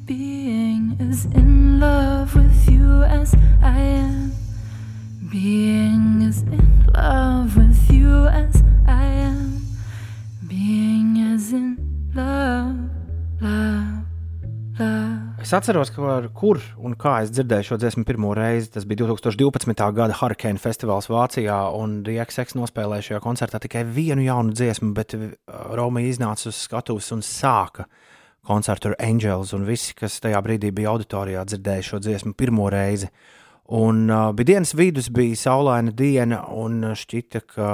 Being 0.07 0.97
as 0.99 1.25
in 1.25 1.79
love 1.79 2.33
with 2.33 2.67
you 2.67 3.03
as 3.03 3.35
I 3.61 3.79
am. 3.79 4.33
Being 5.31 6.23
as 6.27 6.41
in 6.41 6.87
love 6.95 7.55
with 7.55 7.91
you 7.93 8.25
as 8.25 8.63
I 8.87 9.05
am. 9.05 9.61
Being 10.47 11.19
as 11.31 11.53
in 11.53 11.77
love, 12.15 12.75
love. 13.39 13.98
Es 14.79 15.51
atceros, 15.55 15.89
ka 15.91 16.03
ar 16.13 16.27
kur 16.35 16.59
un 16.79 16.93
kā 16.99 17.17
es 17.23 17.31
dzirdēju 17.33 17.67
šo 17.67 17.77
dziesmu 17.81 18.05
pirmo 18.07 18.31
reizi. 18.37 18.69
Tas 18.71 18.85
bija 18.87 19.05
2012. 19.09 19.73
gada 19.95 20.15
Hurricane 20.15 20.61
festivāls 20.61 21.09
Vācijā, 21.11 21.57
un 21.75 21.97
DXX 22.05 22.55
nospēlēja 22.59 23.07
šajā 23.09 23.19
koncertā 23.23 23.59
tikai 23.63 23.85
vienu 23.87 24.23
jaunu 24.23 24.55
dziesmu, 24.55 24.93
bet 24.95 25.15
uh, 25.17 25.31
Romija 25.75 26.11
iznāca 26.13 26.47
uz 26.51 26.61
skatuves 26.63 27.11
un 27.15 27.23
sāka 27.25 27.89
koncertu 28.47 28.93
ar 28.93 28.97
Angels, 29.03 29.51
un 29.55 29.67
visi, 29.67 29.95
kas 29.99 30.19
tajā 30.23 30.39
brīdī 30.45 30.71
bija 30.75 30.93
auditorijā, 30.93 31.43
dzirdēja 31.47 31.87
šo 31.89 31.99
dziesmu 32.03 32.35
pirmo 32.39 32.69
reizi. 32.71 33.11
Un 33.75 34.05
uh, 34.07 34.29
bija 34.35 34.53
dienas 34.53 34.71
vidus, 34.75 35.11
bija 35.11 35.39
saulaina 35.43 35.91
diena, 35.91 36.45
un 36.55 36.83
uh, 36.87 36.95
šķita, 36.99 37.43
ka 37.51 37.73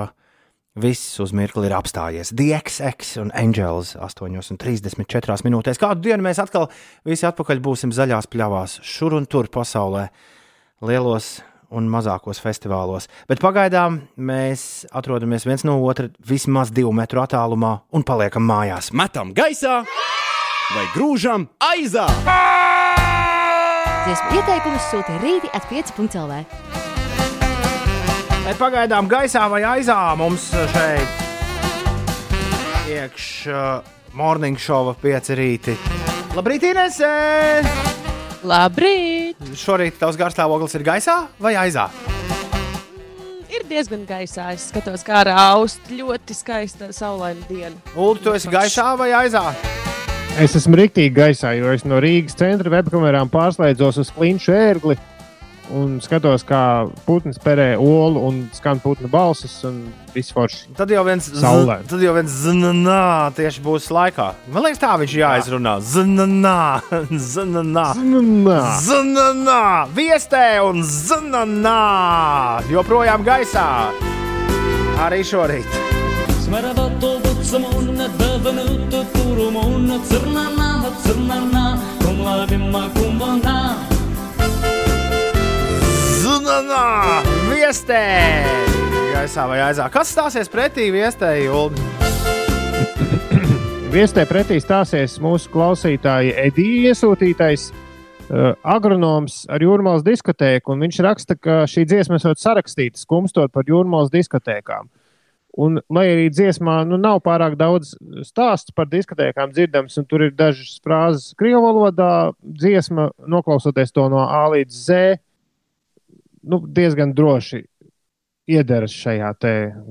viss 0.75 1.19
uz 1.23 1.31
mirkli 1.35 1.69
ir 1.69 1.75
apstājies. 1.75 2.33
DXX 2.35 3.15
un 3.23 3.31
Angels 3.37 3.95
8,34 3.95 5.47
minūtēs. 5.47 5.79
Kādu 5.81 6.07
dienu 6.09 6.25
mēs 6.25 6.41
atkal 6.43 6.69
visi 7.07 7.27
atpakaļ 7.27 7.61
būsim 7.63 7.95
zaļās 7.95 8.29
pļavās, 8.31 8.79
šur 8.83 9.15
un 9.19 9.27
tur 9.29 9.49
pasaulē, 9.51 10.09
lielos 10.85 11.39
un 11.75 11.87
mazākos 11.91 12.39
festivālos. 12.43 13.09
Bet 13.29 13.41
pagaidām 13.43 14.01
mēs 14.15 14.85
atrodamies 14.95 15.47
viens 15.47 15.65
no 15.67 15.79
otra 15.87 16.11
vismaz 16.27 16.71
divu 16.75 16.93
metru 16.95 17.23
attālumā 17.23 17.77
un 17.95 18.05
paliekam 18.07 18.45
mājās. 18.47 18.91
Metam 18.93 19.33
gaisā 19.35 19.81
vai 20.75 20.87
grūžam 20.95 21.49
aizā! 21.71 22.07
Dziesmu 24.05 24.35
ieteikumus 24.37 24.91
sūta 24.91 25.15
rīti 25.23 25.49
at 25.57 25.65
5.lv. 25.71 26.84
Bet 28.45 28.59
pagaidām 28.61 29.07
gaisā 29.09 29.47
vai 29.49 29.63
aizā 29.65 29.97
mums 30.19 30.51
šeit 30.53 31.23
iekš 32.85 33.29
uh, 33.49 33.87
morning 34.13 34.59
show 34.61 34.91
pieci 35.01 35.33
rīti. 35.33 35.73
Labrīt, 36.37 36.67
Inese! 36.69 37.09
Labrīt! 38.45 39.41
Šorīt 39.57 39.97
tavs 39.97 40.19
garstāvoklis 40.19 40.77
ir 40.77 40.85
gaisā 40.85 41.15
vai 41.41 41.55
aizā? 41.57 41.87
Ir 43.49 43.65
diezgan 43.65 44.05
gaisā. 44.05 44.51
Es 44.53 44.69
skatos, 44.69 45.01
kā 45.07 45.23
raust 45.25 45.89
ļoti 45.89 46.37
skaista 46.37 46.91
saulaina 46.93 47.41
diena. 47.49 47.73
Ulu, 47.95 48.21
tu 48.21 48.35
esi 48.37 48.53
gaisā 48.53 48.91
vai 48.99 49.09
aizā? 49.23 49.41
Es 50.37 50.53
esmu 50.59 50.77
rīktīgi 50.83 51.15
gaisā, 51.17 51.55
jo 51.57 51.73
es 51.73 51.81
no 51.87 51.97
Rīgas 52.03 52.37
centra 52.37 52.69
webkamerām 52.77 53.33
pārslēdzos 53.33 54.03
uz 54.05 54.13
klinšu 54.13 54.53
ērgli 54.53 54.99
un 55.73 55.99
skatos, 56.01 56.43
kā 56.45 56.89
putns 57.05 57.37
perē 57.41 57.75
olu 57.79 58.21
un 58.27 58.49
skan 58.53 58.79
putna 58.79 59.07
balsis 59.07 59.63
un 59.65 59.79
viss 60.13 60.31
forši. 60.31 60.73
Tad 60.77 60.89
jau 60.89 61.03
viens 61.05 61.19
Saulē. 61.33 61.79
z- 61.83 61.89
Tad 61.89 62.01
jau 62.01 62.13
viens 62.13 62.31
znanā 62.45 63.31
tieši 63.35 63.61
būs 63.61 63.89
laikā. 63.89 64.33
Man 64.51 64.63
liekas, 64.63 64.79
tā 64.79 64.93
viņš 64.99 65.15
jāizrunā. 65.21 65.73
Znanā. 65.81 66.81
Znanā. 67.11 67.87
Znanā. 68.85 69.87
Viestē 69.95 70.61
un 70.69 70.81
znanā. 70.83 72.61
Joprojām 72.69 73.23
gaisā. 73.25 73.91
Arī 75.05 75.23
šorīt. 75.23 75.65
Smeravatovo 76.45 77.31
samona 77.43 78.07
davanuto 78.19 79.03
turumona 79.13 79.97
Cirnana, 80.07 80.85
cirnana, 81.03 81.79
cum 82.05 82.21
la 82.23 82.45
Znanā. 86.45 87.23
Viestē. 87.49 88.01
Gaisā 89.15 89.47
vai 89.49 89.63
aizā. 89.65 89.87
Kas 89.89 90.11
stāsies 90.13 90.51
pretī 90.51 90.91
viestē, 90.93 91.31
Ulu? 91.49 91.73
Viestē 93.95 94.27
pretī 94.29 94.59
stāsies 94.61 95.15
mūsu 95.23 95.49
klausītāja 95.49 96.35
Edija 96.43 96.91
iesūtītais 96.91 97.71
uh, 97.71 98.53
agronoms 98.61 99.39
ar 99.49 99.65
jūrmālas 99.65 100.05
diskotēku. 100.05 100.75
un 100.75 100.85
Viņš 100.85 101.01
raksta, 101.07 101.33
ka 101.33 101.63
šī 101.65 101.87
dziesma 101.89 102.21
esot 102.21 102.37
sarakstīta 102.43 103.01
skumstot 103.01 103.49
par 103.49 103.65
jūrmālas 103.65 104.13
diskotēkām. 104.13 104.93
Un, 105.65 105.81
lai 105.89 106.07
arī 106.13 106.29
dziesmā 106.29 106.83
nu, 106.85 107.01
nav 107.01 107.25
pārāk 107.25 107.57
daudz 107.57 107.95
stāstu 108.27 108.75
par 108.77 108.91
diskotēkām 108.93 109.49
dzirdams, 109.55 109.97
un 109.97 110.05
tur 110.05 110.27
ir 110.27 110.37
dažas 110.37 110.77
frāzes 110.85 111.33
krievu 111.39 111.65
valodā, 111.65 112.35
dziesma, 112.37 113.15
noklausoties 113.25 113.95
to 113.95 114.11
no 114.13 114.27
A 114.27 114.45
līdz 114.53 114.83
Z, 114.85 115.15
nu, 116.45 116.61
diezgan 116.67 117.13
droši 117.17 117.63
iederas 118.45 118.93
šajā 118.93 119.33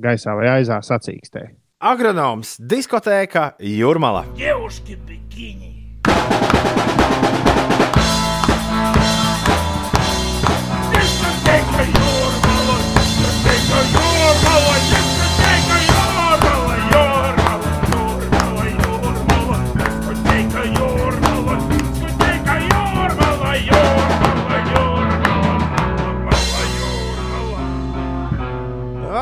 gaisā 0.03 0.37
vai 0.39 0.51
aizā 0.59 0.81
sacīkstē. 0.83 1.49
Agronoms 1.85 2.57
diskotēka 2.63 3.55
Jurmala. 3.61 4.25
Dievuški 4.39 4.97
bikini! 5.09 5.75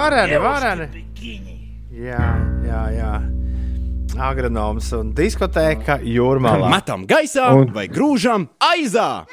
Vareni, 0.03 0.39
vareni. 0.43 0.87
Jā, 1.95 2.23
jā, 2.66 2.81
jā. 2.97 3.11
Agronoms 4.19 4.89
un 4.99 5.12
diskotēka 5.15 6.01
jūrmala. 6.03 6.66
Metam 6.73 7.05
gaisā 7.07 7.53
Un- 7.55 7.70
vai 7.73 7.87
grūžam 7.89 8.49
aizā! 8.59 9.24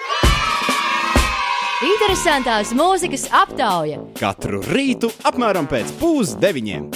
Interesantās 1.79 2.75
mūzikas 2.77 3.25
aptauja. 3.33 3.97
Katru 4.19 4.61
rītu 4.69 5.09
apmēram 5.25 5.65
pēc 5.71 5.95
pusdeviņiem. 5.97 6.91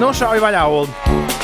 Nošauj 0.00 0.40
vaļā, 0.40 0.64
Ulu. 0.72 1.35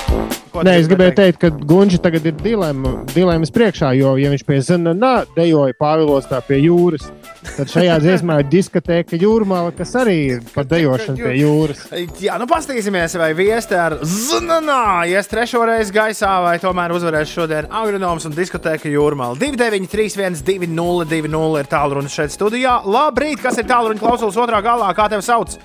Ko 0.52 0.60
Nē, 0.66 0.74
es 0.82 0.88
gribēju 0.90 1.14
teikt, 1.16 1.38
ka 1.40 1.48
Gunčs 1.48 2.00
tagad 2.04 2.26
ir 2.28 2.34
dilemma, 2.36 2.90
dilemmas 3.14 3.48
priekšā, 3.54 3.94
jo, 3.96 4.10
ja 4.20 4.28
viņš 4.28 4.42
pie 4.44 4.58
Zana 4.60 4.92
dejoja 5.32 5.72
Pāvilos 5.80 6.28
tā 6.28 6.42
pie 6.44 6.58
jūras, 6.60 7.06
tad 7.54 7.72
šajā 7.72 7.94
dziesmā 8.02 8.36
ir 8.42 8.50
diskotēka 8.52 9.16
jūrmāla, 9.16 9.72
kas 9.78 9.94
arī 10.02 10.18
ir 10.34 10.44
par 10.52 10.68
dejošanu 10.68 11.16
pie 11.22 11.32
jūras. 11.38 11.86
Jā, 12.20 12.36
nu 12.42 12.44
paskatīsimies, 12.50 13.16
vai 13.22 13.30
viesti 13.38 13.80
ar 13.80 13.96
Znanā 14.04 15.08
ies 15.08 15.32
trešo 15.32 15.64
reizi 15.72 15.96
gaisā, 15.96 16.34
vai 16.44 16.58
tomēr 16.60 16.92
uzvarēs 16.98 17.32
šodien 17.32 17.72
agronoms 17.72 18.28
un 18.28 18.36
diskotēka 18.36 18.92
jūrmāla. 18.92 19.40
2931, 19.40 20.44
2020 20.52 21.60
ir 21.62 21.72
tālrunis 21.72 22.20
šeit 22.20 22.36
studijā. 22.36 22.82
Labrīt, 22.84 23.40
kas 23.40 23.56
ir 23.56 23.70
tālruņa 23.72 24.04
klausulas 24.04 24.36
otrā 24.44 24.60
galā? 24.60 24.92
Kā 24.92 25.08
tevi 25.08 25.24
sauc? 25.24 25.56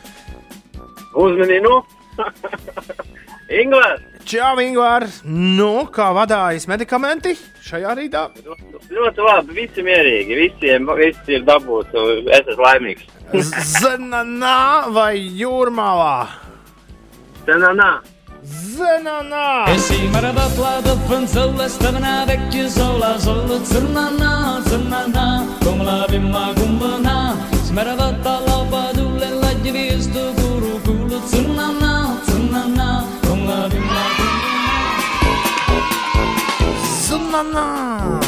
Uzmanību! 1.11 1.81
Ingūns! 3.64 4.16
Čau, 4.28 4.58
Ingūr! 4.60 5.06
Nu, 5.32 5.86
kā 5.88 6.10
vadājas 6.12 6.66
medikamenti 6.68 7.32
šajā 7.64 7.94
rītā? 7.95 8.26
Ļoti 8.91 9.24
labi, 9.24 9.56
visi 9.56 9.86
mierīgi, 9.88 10.36
visiem 10.36 10.90
visi 10.99 11.38
ir 11.38 11.45
dabūts, 11.48 11.95
un 11.95 12.28
es 12.36 12.44
esmu 12.52 12.66
laimīgs. 12.66 13.06
Zenanā 13.78 14.91
vai 14.91 15.14
jūrmālā? 15.16 16.28
Zenanā. 17.48 17.90
Zenanā! 18.44 19.48
Esi 19.72 20.12
marabatlada 20.12 20.98
fanzala 21.08 21.70
stavana 21.72 22.18
vecchia 22.28 22.68
sola 22.68 23.16
sola 23.24 23.64
zernana 23.72 24.60
zernana 24.68 25.28
come 25.64 25.88
la 25.88 26.02
bimba 26.12 26.49
gumbana 26.60 27.16
smaravatta 27.64 28.40
la 28.48 28.60
padulle 28.76 29.32
la 29.40 29.54
visto 29.64 30.34
guru 30.41 30.80
gulu 30.84 31.22
zernana 31.32 31.97
Zenanā! 37.08 38.20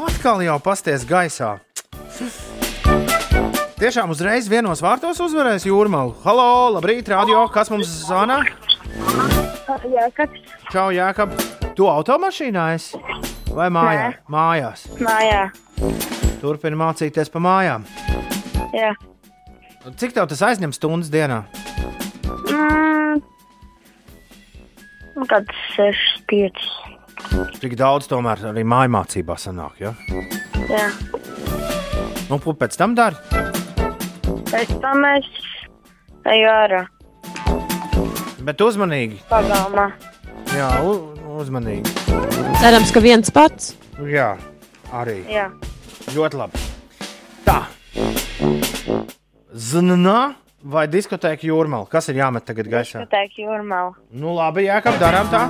Atkal 0.00 0.40
jau 0.40 0.54
pasties 0.64 1.02
gaisā. 1.04 1.58
Tiešām 3.76 4.14
uzreiz 4.14 4.46
vienos 4.48 4.80
vārtos 4.80 5.18
uzvarēs 5.20 5.66
jūrmālu. 5.68 6.14
Halo, 6.22 6.46
labrīt, 6.78 7.10
radio! 7.12 7.42
Kas 7.52 7.68
mums 7.68 7.90
zvana? 8.06 8.38
Jākabs. 9.92 10.40
Čau, 10.72 10.86
Jākab! 10.96 11.34
Tu 11.76 11.84
automašīnā 11.90 12.64
esi? 12.78 13.02
Vai 13.52 13.68
mājā? 13.76 14.06
Nē. 14.14 14.22
Mājās. 14.32 14.86
Mājā. 15.04 15.42
Turpini 16.40 16.80
mācīties 16.80 17.28
pa 17.34 17.44
mājām. 17.44 17.84
Jā. 18.72 18.94
Cik 20.00 20.16
tev 20.16 20.30
tas 20.32 20.40
aizņem 20.48 20.72
stundas 20.72 21.12
dienā? 21.12 21.42
Mm. 22.48 23.20
Nu, 25.12 25.28
Kāds 25.28 25.60
6, 25.76 26.24
5. 26.32 26.64
Tik 27.60 27.76
daudz 27.80 28.06
tomēr 28.10 28.42
arī 28.50 28.64
mājmācībā 28.68 29.36
sanāk. 29.40 29.78
Ja? 29.80 29.94
Jā. 30.68 30.88
Nu, 32.30 32.38
ko 32.40 32.54
pēc 32.56 32.76
tam 32.80 32.94
dari? 32.96 33.16
Pēc 34.50 34.74
tam 34.82 35.04
es 35.14 35.26
eju 36.30 36.48
ārā 36.50 36.82
Bet 38.44 38.60
uzmanīgi. 38.60 39.18
pagalmā. 39.30 39.88
Jā, 40.54 40.68
uzmanīgi. 41.40 41.88
Cerams, 42.60 42.92
ka 42.92 43.00
viens 43.00 43.30
pats. 43.32 43.72
Jā, 44.04 44.34
arī. 44.92 45.22
Jā. 45.32 45.48
Ļoti 46.14 46.38
labi. 46.38 46.60
Tā. 47.46 47.62
Znanā 49.54 50.34
vai 50.64 50.86
diskotēka 50.92 51.48
jūrmāla? 51.48 51.88
Kas 51.88 52.08
ir 52.12 52.20
jāmet 52.20 52.44
tagad 52.48 52.68
gaisā? 52.72 53.04
Pateikt 53.08 53.40
jūrmālu. 53.40 53.96
Nu, 54.12 54.34
labi, 54.36 54.68
Jākab, 54.68 55.00
darām 55.00 55.28
tā. 55.32 55.46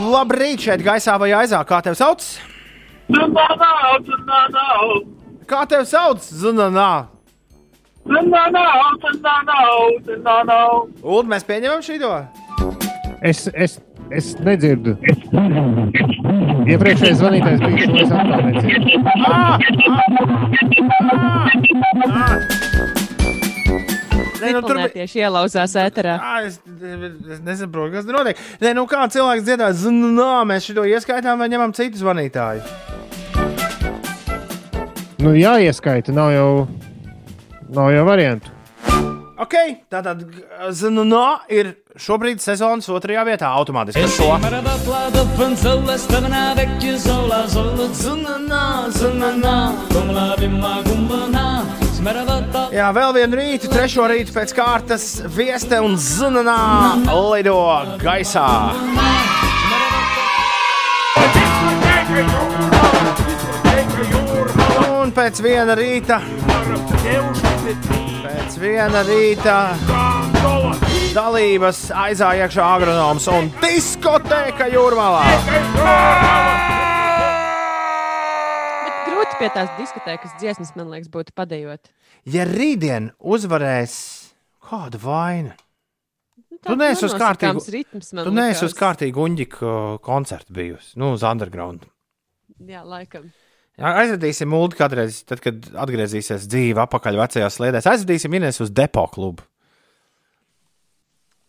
Labrīt, 0.00 0.62
šeit 0.64 0.82
gaisā 0.84 1.18
vai 1.20 1.30
aizā. 1.36 1.60
Kā 1.68 1.80
tev 1.84 1.94
sauc? 1.98 2.24
Kā 5.50 5.64
tev 5.68 5.84
sauc? 5.88 6.24
Znanā. 6.24 6.92
Ulu, 11.02 11.26
mēs 11.28 11.44
pieņemam 11.48 11.82
šī 11.84 11.98
to? 12.00 12.12
Es, 13.20 13.44
es, 13.52 13.76
es 14.08 14.32
nedzirdu. 14.40 14.96
Iepriekšējais 16.70 17.20
zvanītājs 17.20 17.60
bija 17.66 17.84
šo 17.84 17.94
es 18.00 18.10
atkal 18.16 18.40
nedzirdu. 18.48 18.88
Nē, 24.40 24.52
nu, 24.56 24.62
tur 24.64 24.76
bija. 24.80 24.90
Tieši 24.94 25.22
ielauzās 25.24 25.74
ēterā. 25.80 26.16
Ā, 26.20 26.34
es, 26.48 26.60
es 27.36 27.42
nesaprotu, 27.46 27.94
kas 27.96 28.08
tur 28.08 28.18
notiek. 28.20 28.40
Nē, 28.62 28.74
nu 28.78 28.86
kā 28.90 29.04
cilvēks 29.12 29.44
dziedā, 29.46 29.70
znā, 29.76 30.32
mēs 30.48 30.70
šo 30.70 30.84
ieskaitām 30.88 31.40
vai 31.40 31.50
ņemam 31.52 31.74
citu 31.76 32.00
zvanītāju. 32.00 32.64
Nu, 35.20 35.34
jāieskaita, 35.36 36.14
nav 36.16 36.32
jau, 36.32 36.50
nav 37.76 37.92
jau 37.92 38.06
variantu. 38.08 38.56
Ok, 39.40 39.54
tātad 39.88 40.20
znā 40.76 41.28
ir 41.48 41.70
šobrīd 41.96 42.42
sezonas 42.44 42.88
otrajā 42.92 43.24
vietā 43.24 43.48
automātiski. 43.56 44.04
Ar 44.04 44.10
šo. 44.12 44.28
Jā, 52.72 52.86
vēl 52.96 53.12
vienu 53.12 53.36
rītu, 53.36 53.68
trešo 53.68 54.06
rītu 54.08 54.32
pēc 54.32 54.54
kārtas 54.56 55.04
vieste 55.34 55.80
un 55.84 55.98
zvanā 56.00 56.56
lido 57.04 57.58
gaisā. 58.00 58.46
Un 64.96 65.12
pēc 65.16 65.42
viena 65.44 65.76
rīta, 65.76 66.20
pēc 68.24 68.58
viena 68.62 69.04
rīta 69.04 69.60
dalības 71.14 71.88
aizāja 71.92 72.46
iekšā 72.46 72.74
agronoms 72.78 73.28
un 73.34 73.52
diskotēka 73.60 74.72
jūrmalā. 74.72 75.24
Pie 79.40 79.48
tās 79.54 79.72
diskotēkas 79.78 80.36
dziesmas, 80.40 80.74
man 80.76 80.90
liekas, 80.92 81.08
būtu 81.12 81.32
padējot. 81.36 81.90
Ja 82.28 82.44
rītdien 82.44 83.10
uzvarēs 83.18 83.96
kāda 84.68 85.00
vaina, 85.00 85.56
Tu 86.60 86.68
tāds 86.68 86.80
neesi 86.82 87.06
uz 87.06 87.14
kārtīgu, 87.16 87.62
ritms, 87.72 88.10
tu 88.12 88.32
neesi 88.36 88.66
uz 88.66 88.74
kārtīgu 88.76 89.22
uņģiku 89.24 89.70
koncertu 90.04 90.52
bijusi, 90.52 90.92
nu, 91.00 91.14
uz 91.16 91.22
underground. 91.24 91.86
Jā, 92.68 92.82
laikam. 92.84 93.30
Aizvedīsim 93.80 94.50
mūdu 94.52 94.76
kādreiz, 94.76 95.22
tad, 95.24 95.40
kad 95.40 95.70
atgriezīsies 95.86 96.44
dzīve 96.52 96.82
atpakaļ 96.84 97.16
vecajās 97.22 97.56
sliedēs. 97.56 97.88
Aizvedīsim 97.88 98.36
Ines 98.36 98.60
uz 98.60 98.74
depo 98.76 99.06
klubu. 99.08 99.46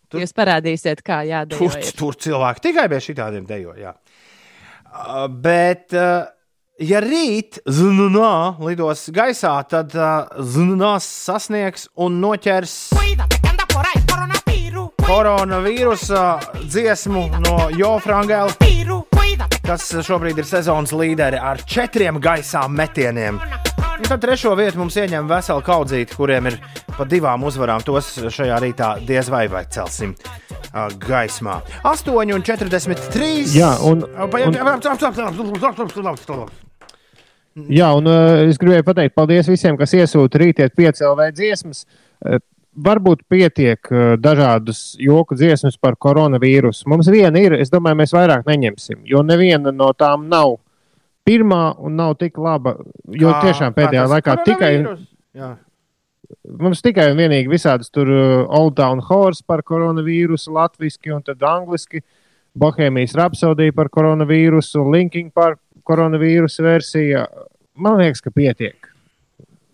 Tur... 0.08 0.22
Jūs 0.24 0.32
parādīsiet, 0.36 1.04
kā 1.04 1.20
jādara. 1.28 1.60
Tur, 1.60 1.92
tur 1.98 2.16
cilvēki 2.16 2.64
tikai 2.70 2.86
bez 2.92 3.04
šitādiem 3.04 3.44
dejo. 3.48 3.76
Jā. 3.76 3.92
Uh, 4.92 5.26
bet, 5.28 5.92
uh, 5.92 6.24
ja 6.80 7.00
rīt 7.02 7.58
zununā 7.68 8.56
lidos 8.62 9.08
gaisā, 9.14 9.54
tad 9.68 9.94
uh, 9.96 10.28
zununās 10.40 11.04
sasniegs 11.04 11.88
un 11.96 12.20
noķers 12.22 12.76
koronavīrusa 15.02 16.22
dziesmu 16.62 17.26
no 17.42 17.56
Jofrangela, 17.76 18.54
kas 19.66 19.90
šobrīd 20.06 20.40
ir 20.40 20.48
sezonas 20.48 20.94
līderi 20.96 21.40
ar 21.40 21.60
četriem 21.68 22.20
gaisā 22.22 22.64
metieniem. 22.70 23.40
Un 24.02 24.08
tad 24.10 24.18
trešo 24.24 24.50
vietu 24.58 24.80
mums 24.80 24.96
ieņem 24.98 25.28
vesela 25.30 25.62
kaudzīte, 25.62 26.16
kuriem 26.18 26.48
ir 26.50 26.56
pa 26.96 27.04
divām 27.06 27.44
uzvarām. 27.46 27.84
Tos 27.86 28.08
šajā 28.34 28.56
rītā 28.64 28.88
diez 29.06 29.28
vai 29.30 29.44
vai 29.52 29.60
celsim 29.70 30.16
uh, 30.18 30.88
gaismā. 31.04 31.60
8,43. 31.86 33.52
Jā, 33.54 33.76
un- 33.86 34.02
Jā, 37.70 37.92
un 37.94 38.08
uh, 38.10 38.42
es 38.48 38.58
gribēju 38.58 38.88
pateikt 38.90 39.14
paldies 39.14 39.46
visiem, 39.46 39.76
kas 39.78 39.92
iesūta 39.94 40.40
rītiet 40.40 40.74
piecēlē 40.74 41.28
dziesmas. 41.36 41.84
Uh, 42.24 42.40
varbūt 42.74 43.22
pietiek 43.30 43.86
uh, 43.92 44.14
dažādas 44.18 44.96
joku 44.98 45.36
dziesmas 45.38 45.76
par 45.78 45.94
koronavīrusu. 46.00 46.88
Mums 46.90 47.06
viena 47.12 47.38
ir, 47.38 47.54
es 47.60 47.70
domāju, 47.70 48.00
mēs 48.02 48.16
vairāk 48.16 48.48
neņemsim, 48.50 49.04
jo 49.06 49.22
neviena 49.22 49.70
no 49.70 49.92
tām 49.94 50.26
nav 50.32 50.56
pirmā 51.28 51.74
un 51.78 51.96
nav 51.96 52.16
tik 52.20 52.38
laba. 52.38 52.76
Jo 53.08 53.32
Kā- 53.32 53.42
tiešām 53.46 53.74
kā 53.74 53.82
pēdējā 53.82 54.02
tas 54.06 54.14
laikā 54.16 54.36
tikai. 54.46 54.72
Jā. 55.36 55.52
Mums 56.48 56.80
tikai 56.82 57.10
un 57.12 57.20
vienīgi 57.20 57.50
visādas 57.52 57.90
tur 57.92 58.08
uh, 58.08 58.46
Old 58.48 58.76
Town 58.76 59.02
Horse 59.04 59.44
par 59.46 59.62
koronavīrusu, 59.62 60.52
latviešu 60.52 61.14
un 61.16 61.22
tad 61.22 61.42
angliski, 61.44 62.00
Bohēmijas 62.58 63.14
rapsodija 63.16 63.72
par 63.72 63.88
koronavīrusu, 63.88 64.84
Linking 64.92 65.32
par 65.32 65.56
koronavīrusu 65.88 66.64
versiju. 66.64 67.26
Man 67.76 67.96
liekas, 68.00 68.20
ka 68.20 68.30
pietiek. 68.30 68.88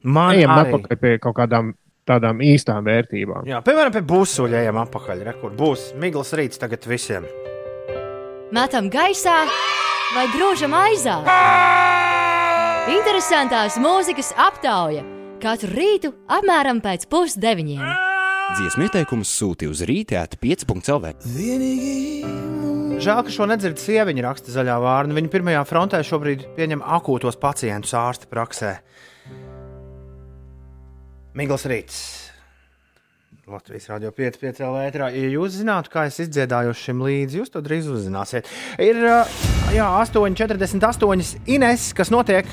Man 0.02 0.36
Ejam 0.38 0.54
atpakaļ 0.54 1.00
pie 1.00 1.16
kaut 1.22 1.36
kādām 1.38 1.72
tādām 2.08 2.42
īstām 2.44 2.86
vērtībām. 2.86 3.48
Jā, 3.48 3.60
piemēram, 3.64 3.92
pie 3.98 4.04
busuļa 4.08 4.62
ejam 4.62 4.80
atpakaļ. 4.84 5.24
Re, 5.26 5.34
kur 5.42 5.52
būs 5.58 5.90
miglas 6.00 6.32
rīts 6.38 6.60
tagad 6.60 6.86
visiem. 6.88 7.26
Metam 8.54 8.88
gaisā 8.92 9.42
vai 10.14 10.26
grūžam 10.32 10.74
aizā? 10.76 11.18
Interesantās 12.88 13.76
mūzikas 13.80 14.32
aptauja 14.40 15.04
katru 15.42 15.70
rītu 15.74 16.12
apmēram 16.38 16.80
pēc 16.84 17.06
pusdeviņiem. 17.12 17.82
Dziesmu 18.58 18.86
ieteikumus 18.86 19.30
sūti 19.36 19.68
uz 19.68 19.82
rīta 19.86 20.22
at 20.24 20.38
5.lv. 20.40 21.12
Žēl, 22.98 23.20
ka 23.22 23.30
šo 23.30 23.46
nedzird 23.46 23.78
sieviņa 23.78 24.24
raksta 24.24 24.54
zaļā 24.54 24.78
vārna. 24.82 25.14
Viņa 25.18 25.30
pirmajā 25.30 25.60
frontē 25.68 26.00
šobrīd 26.06 26.48
pieņem 26.56 26.82
akūtos 26.96 27.38
pacientus 27.38 27.92
ārsta 27.94 28.30
praksē. 28.30 28.78
Migls 31.38 31.68
Rīts. 31.70 32.00
Latvijas 33.48 33.86
Rādio 33.88 34.10
5,5 34.12 34.66
lētrā. 34.74 35.06
Ja 35.14 35.28
jūs 35.32 35.54
zinātu, 35.56 35.88
kā 35.92 36.02
es 36.10 36.18
izdziedāju 36.20 36.74
šim 36.76 37.00
līdzi, 37.00 37.38
jūs 37.40 37.52
to 37.54 37.62
drīz 37.64 37.86
uzzināsiet. 37.88 38.48
Ir 38.76 38.98
jā, 39.72 39.86
8,48 40.04 41.48
Ines, 41.48 41.86
kas 41.96 42.12
notiek? 42.12 42.50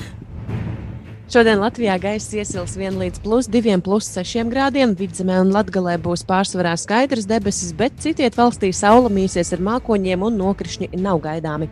Šodien 1.28 1.60
Latvijā 1.60 1.98
gaisa 2.00 2.38
iesils 2.38 2.78
1 2.78 2.96
līdz 3.02 3.20
plus 3.24 3.50
2,6 3.52 4.48
grādiem. 4.48 4.94
Vidzemē 4.96 5.40
un 5.42 5.52
Latvijā 5.52 5.98
būs 6.00 6.24
pārsvarā 6.24 6.72
skaidrs 6.80 7.28
debesis, 7.28 7.74
bet 7.76 8.00
citiet 8.00 8.38
valstī 8.38 8.72
saule 8.72 9.12
mīsies 9.12 9.52
ar 9.52 9.64
mākoņiem 9.68 10.24
un 10.24 10.40
nokrišņi 10.40 10.94
nav 10.96 11.20
gaidāmi. 11.26 11.68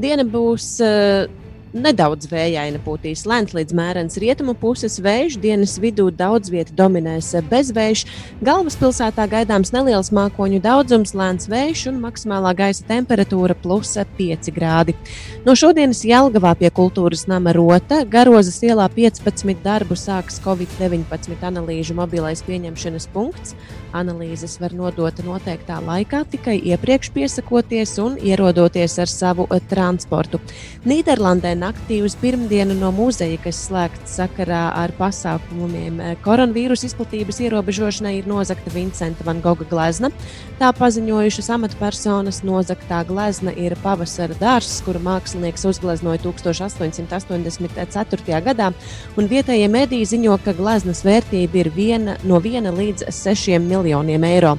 Diena 0.00 0.26
būs 0.26 0.70
uh, 0.82 1.28
nedaudz 1.74 2.28
vējaina, 2.30 2.78
pūtīs 2.84 3.24
lēns 3.28 3.54
līdz 3.56 3.74
mērens 3.76 4.18
rietumu 4.22 4.54
puses 4.58 5.00
vējš. 5.02 5.36
Dienas 5.42 5.74
vidū 5.82 6.06
daudz 6.14 6.52
vietā 6.54 6.74
dominēs 6.78 7.32
bezvējš. 7.50 8.04
Galvaspilsētā 8.46 9.26
gaidāms 9.30 9.74
neliels 9.74 10.12
mākoņu 10.14 10.62
daudzums, 10.64 11.14
lēns 11.18 11.50
vējš 11.50 11.86
un 11.90 12.00
maksimālā 12.04 12.54
gaisa 12.58 12.86
temperatūra 12.88 13.56
plus 13.58 13.96
5 13.98 14.52
grādi. 14.54 14.96
No 15.44 15.56
šodienas 15.58 16.04
Jelgavā 16.06 16.54
pie 16.58 16.70
kultūras 16.74 17.26
nama 17.30 17.52
rota 17.56 18.04
Garozas 18.08 18.60
ielā 18.64 18.86
15 18.94 19.62
darbu 19.64 19.98
sāks 19.98 20.40
Covid-19 20.44 21.42
analīžu 21.50 21.98
mobilais 21.98 22.44
pieņemšanas 22.46 23.10
punkts. 23.14 23.58
Analīzes 23.94 24.56
var 24.58 24.72
nodot 24.74 25.20
noteiktā 25.22 25.76
laikā, 25.78 26.24
tikai 26.32 26.56
iepriekš 26.72 27.12
piesakoties 27.14 27.92
un 28.02 28.16
ierodoties 28.18 28.96
ar 28.98 29.10
savu 29.10 29.46
eh, 29.54 29.60
transportu. 29.70 30.40
Nīderlandē 30.82 31.54
naktī 31.54 32.00
uz 32.02 32.16
pirmdienu 32.18 32.74
no 32.74 32.90
muzeja, 32.94 33.38
kas 33.44 33.60
slēgts 33.68 34.16
sakarā 34.18 34.64
ar 34.80 34.90
pasākumiem 34.98 36.00
eh, 36.00 36.16
koronavīrusa 36.26 36.88
izplatības 36.88 37.38
ierobežošanai, 37.46 38.16
ir 38.18 38.26
nozagta 38.30 38.72
Vincenta 38.74 39.26
Van 39.28 39.38
Gogha 39.44 39.66
glezna. 39.70 40.10
Tā 40.58 40.72
paziņojušas 40.74 41.52
amatpersonas 41.54 42.42
nozagtā 42.42 43.04
glezna 43.06 43.54
ir 43.54 43.78
pavasara 43.84 44.34
dārzs, 44.42 44.82
kuru 44.86 44.98
mākslinieks 45.06 45.68
uzgleznoja 45.70 46.18
1884. 46.26 48.42
gadā, 48.50 48.72
un 49.14 49.30
vietējie 49.30 49.70
mediji 49.70 50.10
ziņo, 50.16 50.34
ka 50.42 50.58
gleznas 50.58 51.06
vērtība 51.06 51.62
ir 51.62 51.72
viena, 51.78 52.18
no 52.26 52.42
1 52.42 52.74
līdz 52.74 53.06
6 53.14 53.62
miljoniem 53.62 53.83
eiro. 54.28 54.54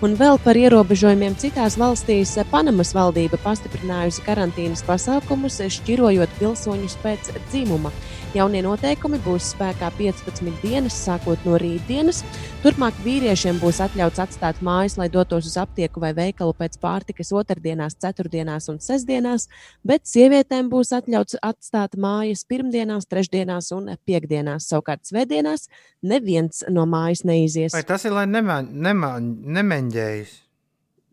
Un 0.00 0.14
vēl 0.16 0.38
par 0.40 0.56
ierobežojumiem 0.56 1.34
citās 1.36 1.76
valstīs 1.80 2.36
Panamas 2.50 2.94
valdība 2.96 3.36
pastiprinājusi 3.44 4.24
karantīnas 4.24 4.84
pasākumus, 4.86 5.60
šķirojot 5.76 6.38
pilsoņus 6.38 6.96
pēc 7.02 7.34
dzimuma. 7.50 7.92
Jaunie 8.30 8.60
noteikumi 8.62 9.18
būs 9.24 9.48
spēkā 9.56 9.88
15 9.96 10.60
dienas, 10.62 10.94
sākot 10.94 11.40
no 11.42 11.56
rītdienas. 11.58 12.20
Turpmāk 12.62 12.94
vīriešiem 13.02 13.56
būs 13.58 13.80
atļauts 13.82 14.22
atstāt 14.22 14.60
mājas, 14.62 14.94
lai 15.00 15.08
dotos 15.10 15.48
uz 15.48 15.56
aptieku 15.58 15.98
vai 16.04 16.12
veikalu 16.14 16.54
pēc 16.54 16.76
pārtikas 16.78 17.32
otrdienās, 17.34 17.98
ceturtdienās 17.98 18.70
un 18.70 18.78
sestdienās, 18.84 19.48
bet 19.82 20.06
sievietēm 20.06 20.70
būs 20.70 20.94
atļauts 21.00 21.40
atstāt 21.42 21.98
mājas 21.98 22.46
pirmdienās, 22.46 23.10
trešdienās 23.10 23.72
un 23.74 23.90
piekdienās. 24.06 24.70
Savukārt 24.70 25.10
svētdienās 25.10 25.66
neviens 26.06 26.62
no 26.70 26.86
mājas 26.86 27.26
neizies. 27.26 27.74
Vai 27.74 27.82
tas 27.88 28.06
ir, 28.06 28.14
lai 28.14 28.28
nemeņģējas? 28.30 30.38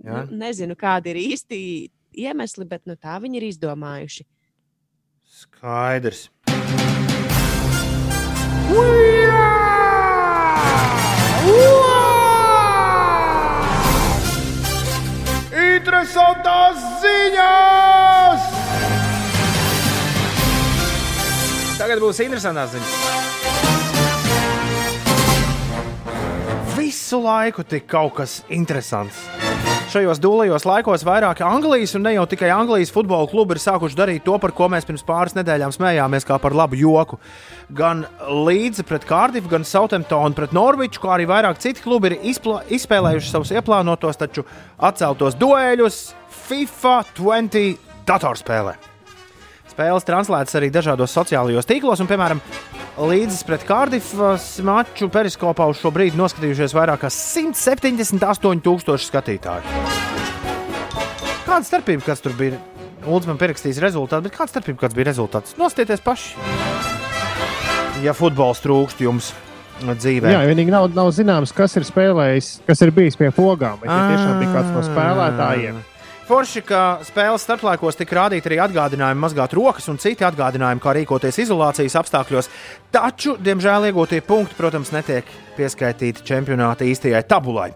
Nu, 0.06 0.22
nezinu, 0.46 0.78
kādi 0.78 1.16
ir 1.16 1.24
īsti 1.24 1.58
iemesli, 2.30 2.70
bet 2.70 2.86
nu, 2.86 2.94
tā 2.94 3.18
viņi 3.26 3.42
ir 3.42 3.50
izdomājuši. 3.50 4.30
Skaidrs. 5.28 6.30
Interesantās 15.58 16.82
ziņas! 17.04 18.48
Tagad 21.78 22.02
būs 22.04 22.20
interesantās 22.26 22.76
ziņas. 22.76 23.57
Visu 26.78 27.18
laiku 27.24 27.64
tik 27.66 27.88
kaut 27.90 28.14
kas 28.20 28.44
interesants. 28.54 29.18
Šajos 29.90 30.20
dūlajos 30.22 30.66
laikos 30.68 31.02
vairāki 31.08 31.42
Anglijas 31.48 31.96
un 31.98 32.04
ne 32.06 32.12
jau 32.14 32.26
tikai 32.30 32.52
Anglijas 32.54 32.92
futbola 32.94 33.26
klubi 33.32 33.56
ir 33.56 33.62
sākuši 33.64 33.98
darīt 33.98 34.26
to, 34.28 34.36
par 34.38 34.52
ko 34.54 34.68
mēs 34.70 34.86
pirms 34.86 35.02
pāris 35.08 35.34
nedēļām 35.34 35.74
smējāmies, 35.74 36.28
kā 36.28 36.38
par 36.44 36.54
labu 36.54 36.78
joku. 36.78 37.18
Gan 37.74 38.04
Līdzi 38.30 38.86
pret 38.86 39.08
Kārdifu, 39.10 39.50
gan 39.50 39.66
Southamptonu 39.66 40.38
pret 40.38 40.54
Norviču, 40.54 41.02
kā 41.02 41.16
arī 41.16 41.26
vairāk 41.32 41.58
citi 41.64 41.82
klubi 41.82 42.12
ir 42.12 42.18
izspēlējuši 42.30 43.32
savus 43.32 43.56
ieplānotos, 43.58 44.22
taču 44.22 44.46
atceltos 44.78 45.40
dueļus 45.42 46.02
FIFA 46.46 46.98
20 47.18 47.90
datorspēlē. 48.06 48.76
Spēles 49.74 50.06
translētas 50.06 50.60
arī 50.62 50.70
dažādos 50.70 51.16
sociālajos 51.16 51.66
tīklos, 51.70 52.06
un, 52.06 52.12
piemēram, 52.12 52.44
līdzes 52.98 53.44
pret 53.46 53.64
Kārdifas 53.68 54.46
maču 54.66 55.10
periskopā 55.14 55.68
uz 55.70 55.78
šo 55.82 55.92
brīdi 55.94 56.18
noskatījušies 56.18 56.74
vairāk 56.78 57.04
kā 57.06 57.12
178,000 57.14 58.98
skatītāju. 59.06 59.64
Kāda 61.48 61.64
starpība, 61.68 62.04
kas 62.08 62.24
tur 62.24 62.34
bija? 62.38 62.60
Lūdzu, 63.08 63.30
man 63.30 63.38
pierakstīs 63.40 63.80
rezultātu, 63.80 64.26
bet 64.28 64.36
kāda 64.36 64.52
starpība, 64.52 64.82
kāds 64.82 64.98
bija 64.98 65.08
rezultāts? 65.12 65.54
Nostieties 65.60 66.02
paši! 66.04 66.36
Ja 68.04 68.14
futbols 68.18 68.60
trūkst 68.66 69.00
jums 69.02 69.32
dzīvē, 69.78 70.34
Jā, 70.34 70.42
vienīgi 70.50 70.74
nav, 70.74 70.90
nav 70.98 71.12
zināms, 71.14 71.54
kas 71.56 71.78
ir 71.78 71.86
spēlējis, 71.88 72.50
kas 72.68 72.82
ir 72.82 72.92
bijis 72.94 73.18
pie 73.18 73.30
pogām. 73.34 73.78
Vai 73.82 73.90
tie 73.90 74.02
tiešām 74.12 74.42
bija 74.42 74.54
kāds 74.58 74.74
no 74.74 74.82
spēlētājiem? 74.86 75.80
Forši, 76.28 76.60
ka 76.68 76.80
spēles 77.08 77.46
starplaikos 77.46 77.96
tika 77.96 78.18
rādīti 78.18 78.50
arī 78.50 78.58
atgādinājumi 78.60 79.22
mazgāt 79.24 79.54
rokas 79.56 79.86
un 79.88 79.96
citi 79.96 80.26
atgādinājumi, 80.28 80.82
kā 80.84 80.92
rīkoties 80.98 81.38
izolācijas 81.46 81.96
apstākļos. 82.02 82.50
Taču, 82.92 83.38
diemžēl, 83.40 83.88
iegūtie 83.88 84.20
punkti, 84.28 84.58
protams, 84.58 84.92
netiek 84.92 85.30
pieskaitīti 85.56 86.26
čempionāta 86.28 86.84
īstajai 86.84 87.22
tabulai. 87.32 87.70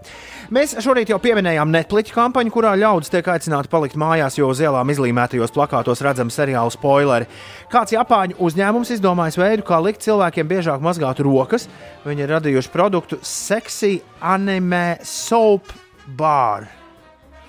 Mēs 0.52 0.76
šorīt 0.84 1.14
jau 1.14 1.22
pieminējām 1.24 1.72
Netflix 1.72 2.12
kampaņu, 2.12 2.52
kurā 2.52 2.74
ļaudis 2.82 3.14
tiek 3.14 3.30
aicināti 3.32 3.72
palikt 3.72 3.96
mājās, 3.96 4.36
jo 4.36 4.52
uz 4.52 4.60
ielām 4.60 4.92
izlīmētajos 4.92 5.56
plakātos 5.56 6.04
redzami 6.04 6.36
seriāla 6.36 6.76
spoileri. 6.76 7.30
Kāds 7.72 7.96
Japāņu 7.96 8.36
uzņēmums 8.36 8.92
izdomājis 8.98 9.40
veidu, 9.40 9.68
kā 9.72 9.80
likt 9.80 10.04
cilvēkiem 10.04 10.52
biežāk 10.52 10.84
mazgāt 10.84 11.24
rokas. 11.24 11.70
Viņi 12.04 12.28
ir 12.28 12.36
radījuši 12.36 12.76
produktu 12.76 13.24
Sexy 13.24 14.02
Anime 14.20 15.00
Soap 15.08 15.72
Bar. 16.20 16.81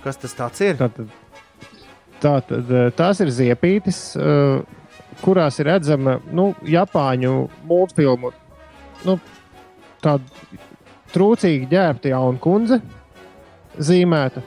Kas 0.03 0.19
tas 0.19 0.35
ir? 0.61 0.77
Tātad, 0.81 1.11
tātad, 2.23 2.71
eh, 2.71 2.91
tās 2.99 3.21
ir 3.23 3.31
ziepītes, 3.31 4.01
eh, 4.17 4.63
kurās 5.23 5.61
ir 5.61 5.67
redzama 5.71 6.21
nu, 6.33 6.55
Japāņu 6.67 7.49
mūzikas 7.69 8.33
nu, 9.05 9.19
tāda 10.03 10.59
trūcīga 11.13 11.69
ģērbta 11.71 12.11
jauna 12.11 12.39
kundze 12.43 12.81
zīmēta. 13.79 14.43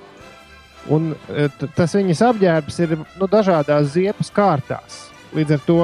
Un 0.92 1.14
eh, 1.30 1.48
tas 1.76 1.96
viņas 1.96 2.22
apģērbs 2.30 2.80
ir 2.84 2.98
nu, 2.98 3.28
dažādās 3.28 3.94
ziepes 3.96 4.32
kārtās. 4.36 5.06
Līdz 5.36 5.56
ar 5.56 5.64
to 5.66 5.80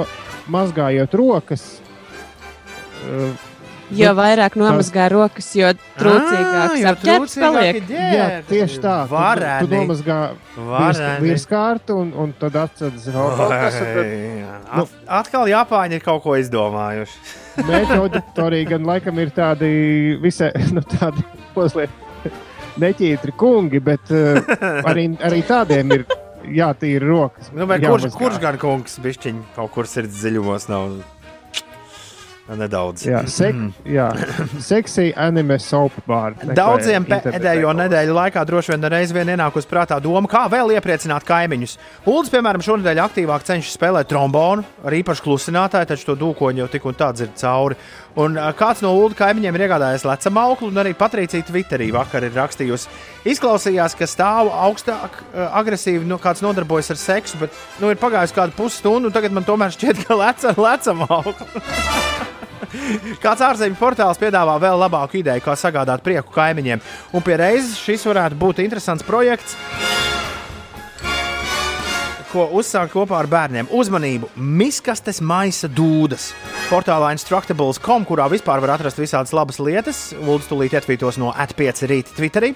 mazgājot 0.52 1.16
rokas. 1.18 1.64
Jo 3.92 4.14
vairāk 4.16 4.54
nomazgā 4.56 5.10
rokas, 5.12 5.50
jo 5.58 5.68
trūcīgāks 6.00 6.78
jo 6.80 6.92
apģērbs 6.94 7.34
paliek. 7.44 7.80
Jā, 7.92 8.28
tieši 8.48 8.80
tā. 8.84 8.94
Tu- 9.10 9.18
Tu, 9.62 9.68
tu 9.68 9.76
nomazgā 9.76 10.20
virskārtu 11.24 11.98
un, 12.00 12.14
un 12.16 12.32
tad 12.40 12.56
atceries 12.56 13.08
vēl 13.12 13.36
kaut 13.38 13.52
kas. 13.66 13.80
un 13.82 13.92
tad- 13.98 14.78
Nu, 14.78 14.86
atkal 15.20 15.50
Japāņi 15.52 16.00
ir 16.00 16.06
kaut 16.06 16.24
ko 16.24 16.38
izdomājuši. 16.40 17.20
Mēģinājumi 17.68 18.64
gan 18.70 18.88
laikam 18.88 19.20
ir 19.20 19.34
tādi 19.36 19.72
visai 20.24 20.52
nu, 20.76 20.82
tādi 20.96 21.26
mazliet 21.56 21.90
neķītri 22.80 23.34
kungi, 23.36 23.82
bet 23.84 24.12
uh, 24.16 24.40
arī, 24.88 25.10
arī 25.20 25.42
tādiem 25.44 25.92
ir 25.98 26.06
jātīra 26.48 27.04
rokas. 27.10 27.50
Nu, 27.54 27.68
kurš, 27.68 28.08
kurš 28.16 28.40
gan 28.42 28.58
kungs 28.62 28.96
bišķiņ 29.04 29.42
kaut 29.58 29.74
kur 29.76 29.90
sirds 29.90 30.16
dziļumos 30.24 30.70
nav? 30.72 30.96
Nedaudz. 32.52 33.06
Jā, 33.08 33.22
sek, 33.32 33.56
jā. 33.88 34.10
seksī 34.60 35.12
anime 35.16 35.56
soap 35.62 35.96
bar. 36.08 36.36
Daudziem 36.58 37.06
pēdējo 37.08 37.72
nedēļu 37.80 38.16
laikā 38.18 38.44
droši 38.48 38.74
vien 38.74 38.88
reiz 38.92 39.14
vien 39.16 39.32
ienākusi 39.32 39.70
prātā 39.70 40.00
doma, 40.04 40.28
kā 40.32 40.44
vēl 40.52 40.74
iepriecināt 40.76 41.24
kaimiņus. 41.28 41.78
Uldis, 42.12 42.32
piemēram, 42.34 42.64
šonadēļ 42.66 43.04
aktīvāk 43.06 43.46
cenšas 43.48 43.78
spēlēt 43.78 44.10
trombonu, 44.12 44.66
ar 44.84 44.98
īpašu 44.98 45.24
klusinātāju, 45.28 45.92
taču 45.94 46.10
to 46.10 46.18
dūkoņu 46.26 46.64
jau 46.64 46.70
tik 46.74 46.88
un 46.92 46.98
tā 47.00 47.12
dzird 47.16 47.38
cauri. 47.40 47.80
Un 48.20 48.36
kāds 48.60 48.84
no 48.84 48.92
Ulda 49.00 49.16
kaimiņiem 49.22 49.56
ir 49.56 49.66
iegādājies 49.70 50.04
lecam 50.04 50.42
auklu, 50.42 50.68
un 50.68 50.82
arī 50.82 50.92
Patricija 50.98 51.46
Twitterī 51.48 51.88
vakar 51.96 52.28
ir 52.28 52.36
rakstījusi. 52.36 52.92
Izklausījās, 53.32 53.96
ka 53.96 54.10
stāv 54.10 54.52
augstāk, 54.52 55.22
agresīvi, 55.48 56.04
nu, 56.10 56.20
kāds 56.20 56.44
nodarbojas 56.44 56.92
ar 56.92 57.00
seksu, 57.00 57.40
bet 57.46 57.56
nu, 57.80 57.94
ir 57.94 58.02
pagājusi 58.02 58.36
kāda 58.36 58.58
pusstundu, 58.58 59.08
un 59.08 59.16
tagad 59.16 59.32
man 59.32 59.48
tomēr 59.48 59.72
šķiet, 59.78 60.04
ka 60.10 60.20
lec 60.20 60.44
ar 60.52 60.60
lecam 60.60 61.08
auklu. 61.08 61.48
Kāds 63.24 63.44
ārzemju 63.46 63.80
portāls 63.80 64.22
piedāvā 64.22 64.58
vēl 64.62 64.80
labāku 64.86 65.22
ideju, 65.22 65.46
kā 65.46 65.58
sagādāt 65.60 66.04
prieku 66.06 66.34
kaimiņiem. 66.36 66.84
Un 67.16 67.26
pie 67.26 67.38
reizes 67.42 67.78
šis 67.82 68.08
varētu 68.10 68.40
būt 68.42 68.64
interesants 68.66 69.06
projekts, 69.08 69.58
ko 72.32 72.48
uzsākt 72.58 72.94
kopā 72.96 73.20
ar 73.20 73.28
bērniem. 73.32 73.68
Uzmanību! 73.76 74.30
Miskastes 74.40 75.20
maisa 75.24 75.68
dūdas. 75.68 76.32
Portālā 76.72 77.12
Instructables.com, 77.16 78.06
kurā 78.08 78.30
vispār 78.32 78.62
var 78.64 78.78
atrast 78.78 79.00
visādas 79.02 79.34
labas 79.36 79.60
lietas. 79.60 80.00
Lūdzu, 80.16 80.48
tūlīt 80.52 80.76
ietvītos 80.78 81.20
no 81.20 81.34
atpieci 81.36 81.90
rīta 81.92 82.16
Twitterī. 82.16 82.54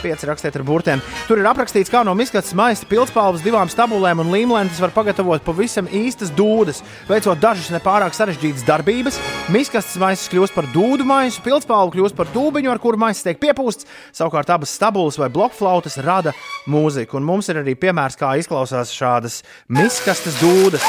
Pieci 0.00 0.28
rakstiet 0.28 0.56
ar 0.56 0.64
burtiem. 0.64 1.02
Tur 1.28 1.42
ir 1.42 1.48
aprakstīts, 1.50 1.92
kā 1.92 2.00
no 2.06 2.14
miskastes 2.16 2.56
maisa 2.56 2.88
pildspalvas 2.88 3.44
divām 3.44 3.68
stabulēm 3.68 4.22
un 4.24 4.32
līmlēm 4.32 4.72
var 4.80 4.94
pagatavot 4.96 5.44
pavisam 5.44 5.88
īstas 5.92 6.32
dūdas, 6.32 6.80
veicot 7.10 7.40
dažas 7.42 7.68
nepārāk 7.74 8.16
sarežģītas 8.16 8.64
darbības. 8.68 9.20
Miskastes 9.52 9.98
maisas 10.00 10.30
kļūst 10.32 10.56
par 10.56 10.68
dūdu 10.72 11.04
maisu, 11.08 11.42
pildspalva 11.44 11.92
kļūst 11.92 12.16
par 12.16 12.30
tūbiņu, 12.32 12.72
ar 12.72 12.80
kuru 12.80 13.00
maisa 13.00 13.28
tiek 13.28 13.42
piepūsts. 13.42 13.88
Savukārt 14.16 14.48
abas 14.54 14.72
stabulas 14.72 15.20
vai 15.20 15.28
blokflautas 15.32 15.98
rada 16.04 16.32
mūziku. 16.70 17.18
Un 17.20 17.28
mums 17.28 17.48
ir 17.52 17.60
arī 17.60 17.76
piemērs, 17.80 18.16
kā 18.20 18.34
izklausās 18.40 18.92
šādas 19.18 19.42
miskastes 19.68 20.38
dūdas. 20.40 20.84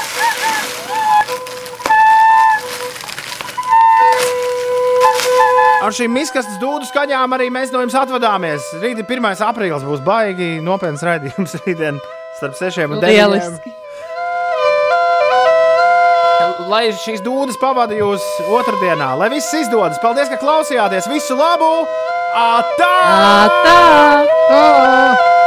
Ar 5.80 5.96
šīm 5.96 6.12
miskastes 6.14 6.60
dūdu 6.62 6.86
skaņām 6.90 7.34
arī 7.34 7.50
mēs 7.50 7.72
no 7.74 7.82
jums 7.82 7.96
atvadāmies. 7.96 8.62
Rīt 8.84 9.00
ir 9.00 9.08
1. 9.08 9.44
aprīlis, 9.48 9.86
būs 9.88 10.04
baigi 10.06 10.60
nopietns 10.62 11.04
raidījums 11.08 11.56
rītdien 11.64 12.02
starp 12.38 12.58
6 12.60 12.86
un 12.86 13.00
9. 13.00 13.10
Lieliski. 13.10 13.74
Lai 16.70 16.92
šīs 16.94 17.24
dūdas 17.26 17.58
pavada 17.58 17.96
jūs 17.98 18.22
otrdienā, 18.46 19.16
lai 19.18 19.32
viss 19.34 19.56
izdodas. 19.58 19.98
Paldies, 20.04 20.30
ka 20.30 20.38
klausījāties! 20.38 21.10
Visu 21.10 21.40
labu! 21.40 21.72
Atā! 22.38 22.94
Atā! 23.50 23.82
Ā! 24.54 25.39